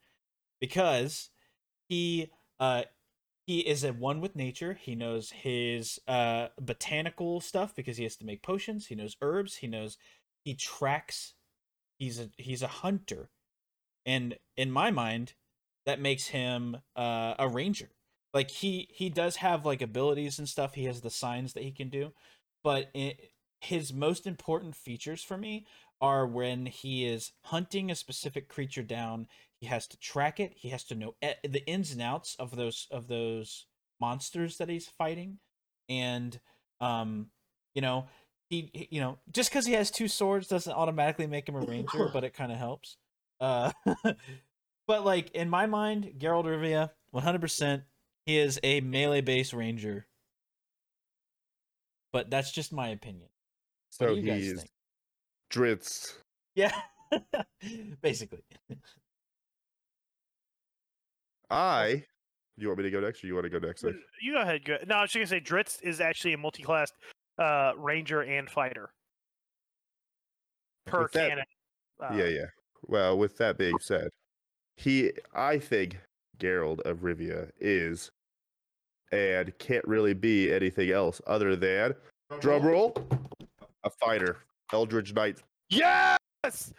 because 0.59 1.29
he 1.87 2.31
uh 2.59 2.83
he 3.45 3.59
is 3.59 3.83
at 3.85 3.97
one 3.97 4.19
with 4.19 4.35
nature. 4.35 4.73
He 4.73 4.95
knows 4.95 5.31
his 5.31 5.99
uh 6.07 6.47
botanical 6.59 7.39
stuff 7.41 7.75
because 7.75 7.97
he 7.97 8.03
has 8.03 8.15
to 8.17 8.25
make 8.25 8.43
potions. 8.43 8.87
He 8.87 8.95
knows 8.95 9.15
herbs. 9.21 9.57
He 9.57 9.67
knows 9.67 9.97
he 10.43 10.53
tracks. 10.55 11.33
He's 11.97 12.19
a 12.19 12.29
he's 12.37 12.61
a 12.61 12.67
hunter, 12.67 13.29
and 14.07 14.37
in 14.57 14.71
my 14.71 14.91
mind, 14.91 15.35
that 15.85 16.01
makes 16.01 16.29
him 16.29 16.77
uh, 16.95 17.35
a 17.39 17.47
ranger. 17.47 17.91
Like 18.33 18.49
he 18.51 18.89
he 18.91 19.09
does 19.09 19.37
have 19.37 19.65
like 19.65 19.81
abilities 19.83 20.39
and 20.39 20.49
stuff. 20.49 20.73
He 20.75 20.85
has 20.85 21.01
the 21.01 21.11
signs 21.11 21.53
that 21.53 21.63
he 21.63 21.71
can 21.71 21.89
do. 21.89 22.13
But 22.63 22.89
it, 22.95 23.31
his 23.61 23.93
most 23.93 24.27
important 24.27 24.75
features 24.75 25.23
for 25.23 25.37
me 25.37 25.67
are 26.01 26.27
when 26.27 26.67
he 26.67 27.05
is 27.05 27.33
hunting 27.45 27.91
a 27.91 27.95
specific 27.95 28.49
creature 28.49 28.83
down 28.83 29.27
he 29.59 29.65
has 29.67 29.87
to 29.87 29.97
track 29.97 30.39
it. 30.39 30.53
He 30.55 30.69
has 30.69 30.83
to 30.85 30.95
know 30.95 31.15
the 31.21 31.65
ins 31.67 31.91
and 31.91 32.01
outs 32.01 32.35
of 32.39 32.55
those 32.55 32.87
of 32.91 33.07
those 33.07 33.65
monsters 33.99 34.57
that 34.57 34.69
he's 34.69 34.87
fighting. 34.87 35.39
And 35.89 36.39
um 36.79 37.27
you 37.73 37.81
know 37.81 38.05
he, 38.49 38.69
he- 38.73 38.87
you 38.91 39.01
know 39.01 39.17
just 39.31 39.49
because 39.49 39.65
he 39.65 39.73
has 39.73 39.91
two 39.91 40.07
swords 40.07 40.47
doesn't 40.47 40.73
automatically 40.73 41.27
make 41.27 41.49
him 41.49 41.55
a 41.55 41.61
ranger 41.61 42.09
but 42.13 42.23
it 42.23 42.33
kind 42.33 42.51
of 42.51 42.57
helps 42.59 42.97
uh 43.39 43.71
but 44.87 45.05
like 45.05 45.31
in 45.31 45.49
my 45.49 45.65
mind 45.65 46.13
Geralt 46.17 46.41
of 46.41 46.45
Rivia 46.59 46.89
100% 47.13 47.83
he 48.25 48.37
is 48.37 48.59
a 48.61 48.81
melee 48.81 49.21
based 49.21 49.53
ranger. 49.53 50.05
But 52.11 52.29
that's 52.29 52.51
just 52.51 52.73
my 52.73 52.89
opinion. 52.89 53.29
What 53.97 54.09
So 54.09 54.15
do 54.15 54.21
you 54.21 54.27
guys 54.27 54.43
he's 54.43 54.57
think? 54.59 54.69
Drizzt. 55.51 56.13
Yeah. 56.55 56.73
Basically. 58.01 58.43
I. 61.49 62.03
You 62.57 62.67
want 62.67 62.79
me 62.79 62.83
to 62.85 62.91
go 62.91 62.99
next, 62.99 63.23
or 63.23 63.27
you 63.27 63.35
want 63.35 63.45
to 63.45 63.49
go 63.49 63.65
next? 63.65 63.83
Nick? 63.83 63.95
You 64.21 64.33
go 64.33 64.41
ahead. 64.41 64.65
Go. 64.65 64.77
No, 64.87 64.95
I 64.95 65.01
was 65.03 65.11
just 65.11 65.15
gonna 65.15 65.27
say 65.27 65.39
Drizzt 65.39 65.83
is 65.83 66.01
actually 66.01 66.33
a 66.33 66.37
multi-class 66.37 66.91
uh, 67.37 67.73
ranger 67.77 68.21
and 68.21 68.49
fighter 68.49 68.89
per 70.85 71.07
that- 71.13 71.29
canon. 71.29 71.45
Uh, 72.01 72.13
yeah, 72.15 72.25
yeah. 72.25 72.45
Well, 72.85 73.17
with 73.17 73.37
that 73.37 73.57
being 73.57 73.77
said, 73.81 74.09
he, 74.77 75.11
I 75.33 75.57
think 75.59 75.97
Geralt 76.39 76.79
of 76.81 76.99
Rivia 76.99 77.49
is, 77.59 78.09
and 79.11 79.57
can't 79.57 79.85
really 79.87 80.13
be 80.13 80.51
anything 80.53 80.91
else 80.91 81.21
other 81.27 81.55
than 81.55 81.95
drum 82.39 82.63
roll, 82.65 82.95
a 83.83 83.89
fighter, 83.89 84.37
Eldritch 84.73 85.13
Knight, 85.13 85.41
Yes, 85.69 86.17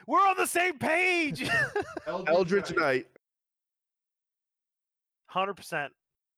we're 0.06 0.26
on 0.26 0.36
the 0.36 0.46
same 0.46 0.78
page. 0.78 1.48
Eldritch 2.06 2.74
Knight, 2.74 3.06
Hundred 5.26 5.54
percent, 5.54 5.92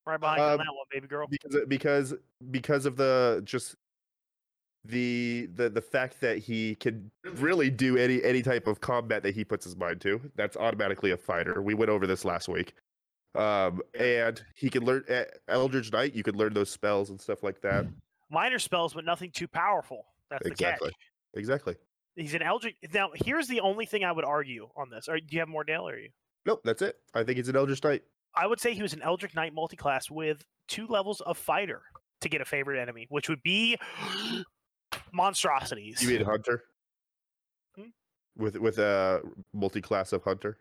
right 0.07 0.19
behind 0.19 0.39
you 0.39 0.45
on 0.45 0.53
Um, 0.53 0.59
that 0.59 0.67
one, 0.67 0.87
baby 0.91 1.07
girl. 1.07 1.27
because 1.29 1.57
because 1.69 2.15
because 2.51 2.87
of 2.87 2.97
the 2.97 3.41
just 3.45 3.77
the 4.85 5.49
the 5.55 5.69
the 5.69 5.81
fact 5.81 6.21
that 6.21 6.39
he 6.39 6.75
can 6.77 7.11
really 7.35 7.69
do 7.71 7.97
any 7.97 8.23
any 8.25 8.43
type 8.43 8.67
of 8.67 8.81
combat 8.81 9.23
that 9.23 9.35
he 9.35 9.45
puts 9.45 9.65
his 9.65 9.77
mind 9.77 10.01
to 10.01 10.21
that's 10.37 10.57
automatically 10.57 11.11
a 11.11 11.17
fighter 11.17 11.61
we 11.61 11.75
went 11.75 11.91
over 11.91 12.07
this 12.07 12.25
last 12.25 12.49
week 12.49 12.73
um 13.35 13.83
and 13.99 14.43
he 14.55 14.71
can 14.71 14.83
learn 14.85 15.05
uh, 15.11 15.25
eldritch 15.49 15.93
knight 15.93 16.15
you 16.15 16.23
could 16.23 16.35
learn 16.35 16.55
those 16.55 16.71
spells 16.71 17.11
and 17.11 17.21
stuff 17.21 17.43
like 17.43 17.61
that 17.61 17.85
Minor 18.33 18.61
spells, 18.61 18.95
but 18.95 19.05
nothing 19.05 19.33
too 19.33 19.49
powerful. 19.49 20.07
That's 20.31 20.47
Exactly. 20.47 20.91
the 20.91 20.93
catch. 20.93 21.41
exactly 21.41 21.75
He's 22.15 22.33
an 22.35 22.43
Eldritch. 22.43 22.77
Now, 22.95 23.11
here's 23.15 23.49
the 23.49 23.59
only 23.59 23.87
thing 23.87 24.05
I 24.05 24.13
would 24.13 24.25
argue 24.25 24.69
on 24.77 24.89
this. 24.89 25.09
Or 25.09 25.19
do 25.19 25.27
you 25.31 25.41
have 25.41 25.49
more, 25.49 25.65
Dale? 25.65 25.89
Or 25.89 25.95
are 25.95 25.99
you? 25.99 26.11
nope 26.47 26.61
that's 26.65 26.81
it 26.81 26.97
i 27.13 27.23
think 27.23 27.37
he's 27.37 27.49
an 27.49 27.57
eldritch 27.57 27.83
knight 27.85 28.03
I 28.35 28.47
would 28.47 28.61
say 28.61 28.73
he 28.75 28.83
was 28.83 28.93
an 28.93 29.03
Eldritch 29.03 29.35
Knight 29.35 29.53
multiclass 29.55 30.09
with 30.09 30.45
two 30.69 30.87
levels 30.87 31.21
of 31.21 31.37
fighter 31.37 31.83
to 32.21 32.29
get 32.29 32.41
a 32.41 32.45
favorite 32.45 32.81
enemy, 32.81 33.07
which 33.11 33.29
would 33.29 33.43
be 33.43 33.77
monstrosities. 35.13 36.03
you 36.03 36.09
mean 36.19 36.25
hunter 36.25 36.65
Hmm? 37.77 37.89
with 38.37 38.57
with 38.59 38.79
a 38.79 39.21
multi-class 39.53 40.13
of 40.13 40.23
hunter 40.23 40.59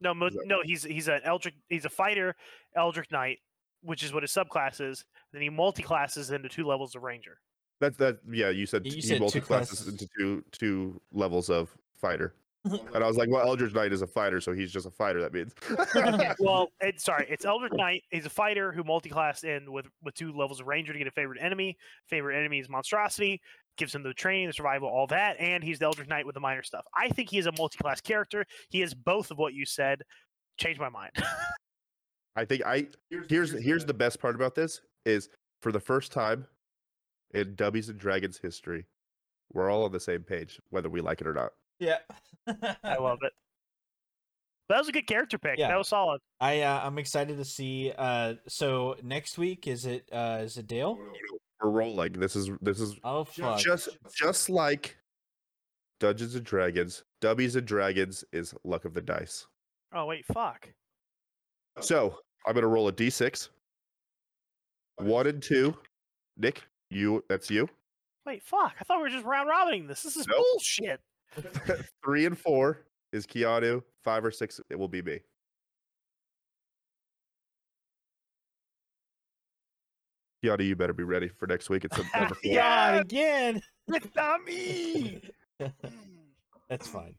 no, 0.00 0.12
mo- 0.12 0.28
that- 0.30 0.46
no, 0.46 0.60
he's 0.62 0.82
he's 0.84 1.08
an 1.08 1.20
Eldritch. 1.24 1.54
He's 1.68 1.84
a 1.84 1.88
fighter, 1.88 2.34
Eldritch 2.76 3.10
Knight, 3.10 3.38
which 3.82 4.02
is 4.02 4.12
what 4.12 4.22
his 4.22 4.32
subclass 4.32 4.80
is. 4.80 5.04
Then 5.32 5.40
he 5.40 5.48
multi 5.48 5.82
classes 5.82 6.30
into 6.30 6.48
two 6.48 6.66
levels 6.66 6.94
of 6.94 7.02
Ranger. 7.04 7.38
that's 7.80 7.96
that 7.98 8.18
yeah 8.30 8.50
you 8.50 8.66
said 8.66 8.84
You 8.84 8.92
he 8.92 9.00
said 9.00 9.20
multi-classes 9.20 9.88
into 9.88 10.06
two 10.18 10.44
two 10.52 11.00
levels 11.12 11.48
of 11.48 11.70
fighter 11.96 12.34
And 12.94 13.04
I 13.04 13.06
was 13.06 13.16
like, 13.18 13.28
well, 13.30 13.46
Eldritch 13.46 13.74
Knight 13.74 13.92
is 13.92 14.00
a 14.02 14.06
fighter, 14.06 14.40
so 14.40 14.52
he's 14.54 14.72
just 14.72 14.86
a 14.86 14.90
fighter. 14.90 15.20
That 15.20 15.34
means. 15.34 15.54
well, 16.38 16.70
it's 16.80 17.04
sorry, 17.04 17.26
it's 17.28 17.44
Eldritch 17.44 17.74
Knight. 17.74 18.02
He's 18.10 18.24
a 18.26 18.30
fighter 18.30 18.72
who 18.72 18.82
multiclassed 18.84 19.44
in 19.44 19.70
with 19.72 19.86
with 20.02 20.14
two 20.14 20.32
levels 20.32 20.60
of 20.60 20.66
Ranger 20.66 20.92
to 20.92 20.98
get 20.98 21.06
a 21.06 21.10
favorite 21.12 21.40
enemy. 21.42 21.76
Favorite 22.08 22.38
enemy 22.38 22.58
is 22.60 22.68
monstrosity. 22.68 23.40
Gives 23.76 23.94
him 23.94 24.02
the 24.02 24.14
training, 24.14 24.46
the 24.46 24.52
survival, 24.52 24.88
all 24.88 25.06
that, 25.08 25.38
and 25.40 25.62
he's 25.64 25.78
the 25.78 25.86
Eldritch 25.86 26.08
Knight 26.08 26.26
with 26.26 26.34
the 26.34 26.40
minor 26.40 26.62
stuff. 26.62 26.84
I 26.96 27.08
think 27.08 27.30
he 27.30 27.38
is 27.38 27.46
a 27.46 27.52
multi-class 27.58 28.00
character. 28.00 28.44
He 28.68 28.82
is 28.82 28.94
both 28.94 29.30
of 29.30 29.38
what 29.38 29.52
you 29.54 29.66
said. 29.66 30.02
Change 30.58 30.78
my 30.78 30.88
mind. 30.88 31.10
I 32.36 32.44
think 32.44 32.62
I 32.64 32.88
here's 33.28 33.52
here's 33.52 33.84
the 33.84 33.94
best 33.94 34.20
part 34.20 34.34
about 34.34 34.54
this 34.54 34.80
is 35.06 35.28
for 35.60 35.70
the 35.72 35.80
first 35.80 36.12
time 36.12 36.46
in 37.32 37.54
Dubbies 37.56 37.88
and 37.88 37.98
Dragons 37.98 38.38
history, 38.38 38.86
we're 39.52 39.70
all 39.70 39.84
on 39.84 39.92
the 39.92 40.00
same 40.00 40.22
page, 40.22 40.60
whether 40.70 40.88
we 40.88 41.00
like 41.00 41.20
it 41.20 41.26
or 41.26 41.34
not. 41.34 41.52
yeah. 41.78 41.98
I 42.84 42.96
love 42.96 43.18
it. 43.22 43.32
That 44.70 44.78
was 44.78 44.88
a 44.88 44.92
good 44.92 45.06
character 45.06 45.36
pick. 45.36 45.58
Yeah. 45.58 45.68
That 45.68 45.76
was 45.76 45.88
solid. 45.88 46.22
I 46.40 46.62
uh, 46.62 46.80
I'm 46.82 46.96
excited 46.96 47.36
to 47.36 47.44
see 47.44 47.92
uh 47.98 48.34
so 48.48 48.96
next 49.02 49.36
week 49.36 49.66
is 49.66 49.84
it 49.84 50.08
uh 50.10 50.38
is 50.42 50.56
it 50.56 50.66
Dale? 50.66 50.98
We're 51.64 51.70
rolling. 51.70 52.12
This 52.12 52.36
is 52.36 52.50
this 52.60 52.78
is 52.78 52.98
Oh 53.04 53.24
fuck. 53.24 53.58
just 53.58 53.88
just 54.14 54.50
like 54.50 54.96
Dungeons 55.98 56.34
and 56.34 56.44
Dragons. 56.44 57.04
Dubbies 57.22 57.56
and 57.56 57.66
Dragons 57.66 58.22
is 58.32 58.54
luck 58.64 58.84
of 58.84 58.92
the 58.92 59.00
dice. 59.00 59.46
Oh 59.94 60.04
wait, 60.06 60.26
fuck. 60.26 60.68
So 61.80 62.18
I'm 62.46 62.54
gonna 62.54 62.66
roll 62.66 62.88
a 62.88 62.92
d6. 62.92 63.48
One 64.98 65.26
and 65.26 65.42
two. 65.42 65.74
Nick, 66.36 66.62
you 66.90 67.24
that's 67.28 67.50
you. 67.50 67.68
Wait, 68.26 68.42
fuck. 68.42 68.74
I 68.78 68.84
thought 68.84 68.98
we 68.98 69.04
were 69.04 69.08
just 69.10 69.24
round 69.24 69.48
robbing 69.48 69.86
this. 69.86 70.02
This 70.02 70.16
is 70.16 70.26
Nope. 70.26 70.44
bullshit. 70.52 71.00
Three 72.04 72.26
and 72.26 72.38
four 72.38 72.84
is 73.12 73.26
Keanu. 73.26 73.82
Five 74.02 74.24
or 74.24 74.30
six, 74.30 74.60
it 74.68 74.78
will 74.78 74.88
be 74.88 75.00
me. 75.02 75.20
Keanu, 80.44 80.66
you 80.66 80.76
better 80.76 80.92
be 80.92 81.04
ready 81.04 81.28
for 81.28 81.46
next 81.46 81.70
week. 81.70 81.84
It's 81.84 81.96
September 81.96 82.34
4th. 82.34 82.42
God 82.42 82.94
Yeah. 82.94 83.00
again. 83.00 83.62
It's 83.88 84.14
not 84.14 84.44
me. 84.44 85.20
That's 86.68 86.86
fine. 86.86 87.14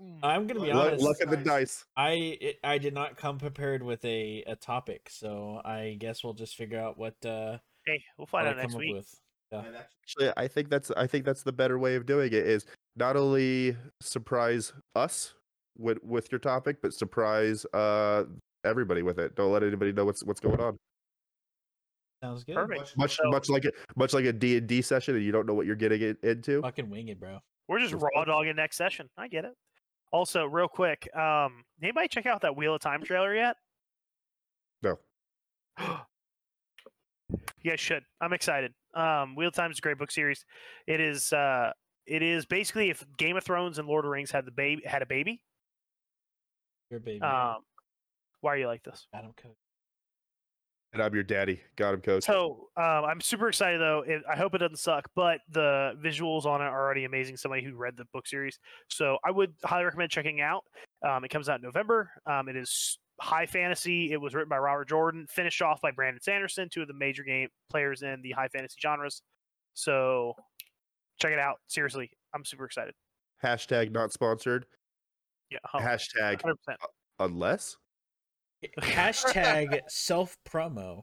Mm. 0.00 0.18
I'm 0.22 0.46
gonna 0.46 0.60
be 0.60 0.72
Luck, 0.72 0.88
honest. 0.88 1.04
luck 1.04 1.16
of 1.22 1.30
the 1.30 1.36
dice. 1.36 1.84
I 1.96 2.10
it, 2.40 2.56
I 2.64 2.78
did 2.78 2.94
not 2.94 3.16
come 3.16 3.38
prepared 3.38 3.82
with 3.82 4.04
a, 4.04 4.42
a 4.46 4.56
topic, 4.56 5.08
so 5.08 5.60
I 5.64 5.96
guess 5.98 6.24
we'll 6.24 6.34
just 6.34 6.56
figure 6.56 6.78
out 6.80 6.98
what 6.98 7.14
uh 7.24 7.58
Hey, 7.86 8.02
we'll 8.18 8.26
what 8.26 8.30
find 8.30 8.48
I 8.48 8.50
out 8.50 8.56
next 8.56 8.72
come 8.72 8.76
up 8.76 8.80
week. 8.80 8.94
with. 8.94 9.14
Actually, 9.52 10.32
I 10.36 10.48
think 10.48 10.68
that's 10.68 10.90
I 10.96 11.06
think 11.06 11.24
that's 11.24 11.42
the 11.44 11.52
better 11.52 11.78
way 11.78 11.94
of 11.94 12.06
doing 12.06 12.26
it. 12.32 12.34
Is 12.34 12.66
not 12.96 13.16
only 13.16 13.76
surprise 14.00 14.72
us 14.96 15.34
with 15.78 15.98
with 16.02 16.32
your 16.32 16.40
topic, 16.40 16.78
but 16.82 16.92
surprise 16.92 17.64
uh 17.72 18.24
everybody 18.64 19.02
with 19.02 19.18
it. 19.20 19.36
Don't 19.36 19.52
let 19.52 19.62
anybody 19.62 19.92
know 19.92 20.04
what's 20.04 20.24
what's 20.24 20.40
going 20.40 20.60
on. 20.60 20.76
Sounds 22.24 22.42
good. 22.42 22.54
Perfect. 22.54 22.96
Much 22.96 23.16
So- 23.16 23.28
much 23.30 23.50
like 23.50 23.66
it 23.66 23.74
much 23.96 24.14
like 24.14 24.24
a 24.24 24.32
D 24.32 24.56
and 24.56 24.66
D 24.66 24.80
session, 24.80 25.14
and 25.14 25.22
you 25.22 25.30
don't 25.30 25.44
know 25.44 25.52
what 25.52 25.66
you're 25.66 25.76
getting 25.76 26.00
it 26.00 26.16
into. 26.24 26.62
Fucking 26.62 26.88
wing 26.88 27.08
it, 27.08 27.20
bro. 27.20 27.38
We're 27.68 27.80
just 27.80 27.92
Just 27.92 28.02
raw 28.02 28.24
dogging 28.24 28.56
next 28.56 28.76
session. 28.76 29.10
I 29.18 29.28
get 29.28 29.44
it. 29.44 29.52
Also, 30.10 30.46
real 30.46 30.68
quick, 30.68 31.14
um, 31.14 31.64
anybody 31.82 32.08
check 32.08 32.24
out 32.24 32.40
that 32.40 32.56
Wheel 32.56 32.74
of 32.76 32.80
Time 32.80 33.02
trailer 33.02 33.34
yet? 33.34 33.56
No. 34.82 34.98
you 35.78 37.36
guys 37.62 37.80
should. 37.80 38.04
I'm 38.22 38.32
excited. 38.32 38.72
Um, 38.94 39.34
Wheel 39.36 39.48
of 39.48 39.54
Time 39.54 39.70
is 39.70 39.78
a 39.78 39.82
great 39.82 39.98
book 39.98 40.10
series. 40.10 40.46
It 40.86 41.00
is. 41.00 41.30
Uh, 41.30 41.72
it 42.06 42.22
is 42.22 42.46
basically 42.46 42.88
if 42.88 43.04
Game 43.18 43.36
of 43.36 43.44
Thrones 43.44 43.78
and 43.78 43.86
Lord 43.86 44.06
of 44.06 44.08
the 44.08 44.12
Rings 44.12 44.30
had 44.30 44.46
the 44.46 44.50
baby 44.50 44.82
had 44.86 45.02
a 45.02 45.06
baby. 45.06 45.42
Your 46.90 47.00
baby. 47.00 47.20
Um, 47.20 47.56
why 48.40 48.54
are 48.54 48.58
you 48.58 48.66
like 48.66 48.82
this? 48.82 49.08
Adam 49.12 49.32
Cook. 49.36 49.56
And 50.94 51.02
I'm 51.02 51.12
your 51.12 51.24
daddy. 51.24 51.60
Got 51.74 51.94
him, 51.94 52.00
coach. 52.00 52.22
So 52.22 52.68
um, 52.76 53.04
I'm 53.04 53.20
super 53.20 53.48
excited 53.48 53.80
though. 53.80 54.04
It, 54.06 54.22
I 54.30 54.36
hope 54.36 54.54
it 54.54 54.58
doesn't 54.58 54.78
suck, 54.78 55.10
but 55.16 55.40
the 55.50 55.98
visuals 56.00 56.44
on 56.44 56.60
it 56.60 56.66
are 56.66 56.84
already 56.84 57.04
amazing. 57.04 57.36
Somebody 57.36 57.64
who 57.64 57.74
read 57.74 57.96
the 57.96 58.04
book 58.12 58.28
series, 58.28 58.60
so 58.88 59.18
I 59.24 59.32
would 59.32 59.52
highly 59.64 59.84
recommend 59.84 60.12
checking 60.12 60.40
out. 60.40 60.62
Um, 61.06 61.24
it 61.24 61.30
comes 61.30 61.48
out 61.48 61.56
in 61.56 61.62
November. 61.62 62.10
Um, 62.26 62.48
it 62.48 62.54
is 62.54 63.00
high 63.20 63.44
fantasy. 63.46 64.12
It 64.12 64.20
was 64.20 64.34
written 64.34 64.48
by 64.48 64.58
Robert 64.58 64.88
Jordan, 64.88 65.26
finished 65.28 65.60
off 65.62 65.80
by 65.80 65.90
Brandon 65.90 66.22
Sanderson, 66.22 66.68
two 66.70 66.82
of 66.82 66.88
the 66.88 66.94
major 66.94 67.24
game 67.24 67.48
players 67.70 68.02
in 68.02 68.22
the 68.22 68.30
high 68.30 68.48
fantasy 68.48 68.76
genres. 68.80 69.20
So 69.74 70.34
check 71.20 71.32
it 71.32 71.40
out. 71.40 71.56
Seriously, 71.66 72.08
I'm 72.32 72.44
super 72.44 72.66
excited. 72.66 72.94
Hashtag 73.42 73.90
not 73.90 74.12
sponsored. 74.12 74.66
Yeah, 75.50 75.58
Hashtag 75.74 76.40
100%. 76.40 76.54
unless. 77.18 77.76
Hashtag 78.78 79.80
self 79.88 80.36
promo. 80.48 81.02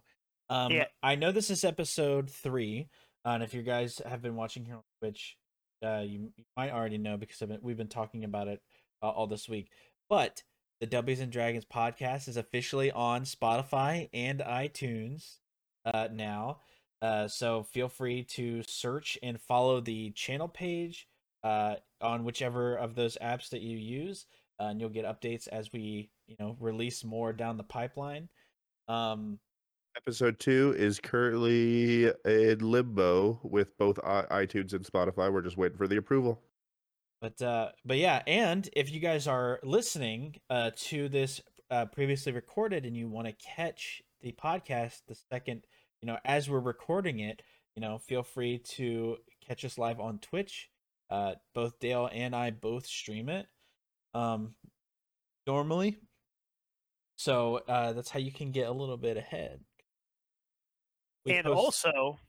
Um, 0.49 0.71
Yeah. 0.71 0.85
I 1.01 1.15
know 1.15 1.31
this 1.31 1.49
is 1.49 1.63
episode 1.63 2.29
three, 2.29 2.89
uh, 3.25 3.29
and 3.29 3.43
if 3.43 3.53
you 3.53 3.61
guys 3.61 4.01
have 4.05 4.21
been 4.21 4.35
watching 4.35 4.65
here 4.65 4.75
on 4.75 4.83
Twitch, 4.99 5.37
uh, 5.83 5.99
you, 6.05 6.31
you 6.35 6.43
might 6.57 6.71
already 6.71 6.97
know 6.97 7.17
because 7.17 7.41
I've 7.41 7.49
been, 7.49 7.59
we've 7.61 7.77
been 7.77 7.87
talking 7.87 8.23
about 8.23 8.47
it 8.47 8.61
uh, 9.01 9.09
all 9.09 9.27
this 9.27 9.47
week. 9.49 9.69
But 10.09 10.43
the 10.79 10.87
W's 10.87 11.19
and 11.19 11.31
Dragons 11.31 11.65
podcast 11.65 12.27
is 12.27 12.37
officially 12.37 12.91
on 12.91 13.23
Spotify 13.23 14.09
and 14.13 14.39
iTunes 14.39 15.37
uh, 15.85 16.07
now. 16.11 16.59
Uh, 17.01 17.27
so 17.27 17.63
feel 17.63 17.87
free 17.87 18.23
to 18.23 18.61
search 18.63 19.17
and 19.23 19.39
follow 19.41 19.79
the 19.79 20.11
channel 20.11 20.47
page 20.47 21.07
uh, 21.43 21.75
on 21.99 22.23
whichever 22.23 22.75
of 22.75 22.93
those 22.95 23.17
apps 23.21 23.49
that 23.49 23.61
you 23.61 23.77
use, 23.77 24.25
uh, 24.61 24.69
and 24.69 24.79
you'll 24.79 24.89
get 24.89 25.05
updates 25.05 25.47
as 25.47 25.71
we, 25.73 26.11
you 26.27 26.35
know, 26.39 26.55
release 26.59 27.03
more 27.03 27.33
down 27.33 27.57
the 27.57 27.63
pipeline. 27.63 28.29
Um, 28.87 29.39
Episode 29.97 30.39
two 30.39 30.73
is 30.77 30.99
currently 30.99 32.11
in 32.25 32.59
limbo 32.59 33.39
with 33.43 33.77
both 33.77 33.97
iTunes 33.97 34.73
and 34.73 34.85
Spotify. 34.85 35.33
We're 35.33 35.41
just 35.41 35.57
waiting 35.57 35.77
for 35.77 35.87
the 35.87 35.97
approval. 35.97 36.41
But 37.19 37.41
uh, 37.41 37.69
but 37.83 37.97
yeah, 37.97 38.21
and 38.25 38.69
if 38.73 38.91
you 38.91 38.99
guys 38.99 39.27
are 39.27 39.59
listening 39.63 40.35
uh, 40.49 40.71
to 40.75 41.09
this 41.09 41.41
uh, 41.69 41.85
previously 41.85 42.31
recorded 42.31 42.85
and 42.85 42.95
you 42.95 43.09
want 43.09 43.27
to 43.27 43.33
catch 43.33 44.01
the 44.21 44.31
podcast 44.31 45.01
the 45.07 45.15
second, 45.31 45.65
you 46.01 46.07
know, 46.07 46.17
as 46.23 46.49
we're 46.49 46.59
recording 46.59 47.19
it, 47.19 47.41
you 47.75 47.81
know, 47.81 47.97
feel 47.97 48.23
free 48.23 48.59
to 48.59 49.17
catch 49.45 49.65
us 49.65 49.77
live 49.77 49.99
on 49.99 50.19
Twitch. 50.19 50.69
Uh, 51.09 51.33
both 51.53 51.79
Dale 51.79 52.09
and 52.13 52.33
I 52.33 52.51
both 52.51 52.85
stream 52.85 53.27
it, 53.27 53.47
um, 54.13 54.53
normally. 55.47 55.99
So 57.17 57.61
uh, 57.67 57.93
that's 57.93 58.09
how 58.09 58.19
you 58.19 58.31
can 58.31 58.51
get 58.51 58.67
a 58.67 58.71
little 58.71 58.97
bit 58.97 59.17
ahead. 59.17 59.59
We 61.25 61.33
and 61.33 61.45
post- 61.45 61.85
also, 61.85 62.19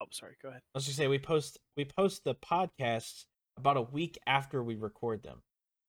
oh, 0.00 0.06
sorry, 0.10 0.36
go 0.42 0.48
ahead. 0.48 0.62
I 0.74 0.78
was 0.78 0.86
gonna 0.86 0.94
say 0.94 1.06
we 1.06 1.18
post 1.18 1.58
we 1.76 1.84
post 1.84 2.24
the 2.24 2.34
podcasts 2.34 3.24
about 3.58 3.76
a 3.76 3.82
week 3.82 4.18
after 4.26 4.62
we 4.62 4.76
record 4.76 5.22
them. 5.22 5.42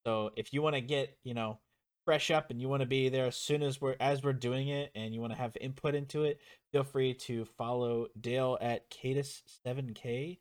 So 0.05 0.31
if 0.35 0.53
you 0.53 0.61
want 0.61 0.76
to 0.76 0.81
get 0.81 1.17
you 1.23 1.34
know 1.34 1.59
fresh 2.05 2.31
up 2.31 2.49
and 2.49 2.59
you 2.59 2.67
want 2.67 2.81
to 2.81 2.88
be 2.88 3.07
there 3.07 3.27
as 3.27 3.38
soon 3.38 3.61
as 3.61 3.80
we're 3.80 3.95
as 3.99 4.23
we're 4.23 4.34
doing 4.34 4.69
it 4.69 4.91
and 4.95 5.13
you 5.13 5.21
want 5.21 5.31
to 5.31 5.39
have 5.39 5.55
input 5.61 5.95
into 5.95 6.23
it, 6.23 6.39
feel 6.71 6.84
free 6.84 7.13
to 7.13 7.45
follow 7.57 8.07
Dale 8.19 8.57
at 8.59 8.89
Caedus 8.89 9.41
seven 9.63 9.93
K 9.93 10.39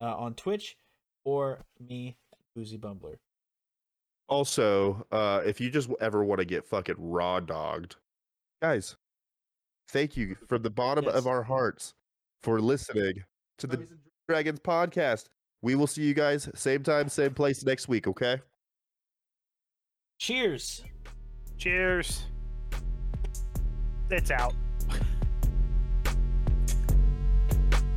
uh, 0.00 0.16
on 0.16 0.34
Twitch 0.34 0.76
or 1.24 1.64
me 1.78 2.16
Boozy 2.56 2.78
Bumbler. 2.78 3.16
Also, 4.28 5.06
uh, 5.12 5.42
if 5.44 5.60
you 5.60 5.70
just 5.70 5.90
ever 6.00 6.24
want 6.24 6.38
to 6.38 6.44
get 6.44 6.64
fucking 6.64 6.96
raw 6.98 7.40
dogged, 7.40 7.96
guys, 8.62 8.96
thank 9.88 10.16
you 10.16 10.36
from 10.48 10.62
the 10.62 10.70
bottom 10.70 11.04
Yes. 11.04 11.14
of 11.14 11.26
our 11.26 11.42
hearts 11.42 11.94
for 12.42 12.60
listening 12.60 13.24
to 13.58 13.66
the 13.66 13.86
Dragons 14.28 14.60
podcast. 14.60 15.26
We 15.62 15.74
will 15.74 15.86
see 15.86 16.02
you 16.04 16.14
guys 16.14 16.48
same 16.54 16.82
time, 16.82 17.08
same 17.08 17.34
place 17.34 17.64
next 17.64 17.88
week. 17.88 18.06
Okay. 18.06 18.40
Cheers. 20.18 20.84
Cheers. 21.58 22.24
It's 24.10 24.30
out. 24.30 24.54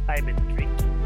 I've 0.10 0.26
been 0.26 0.36
drinking. 0.56 0.97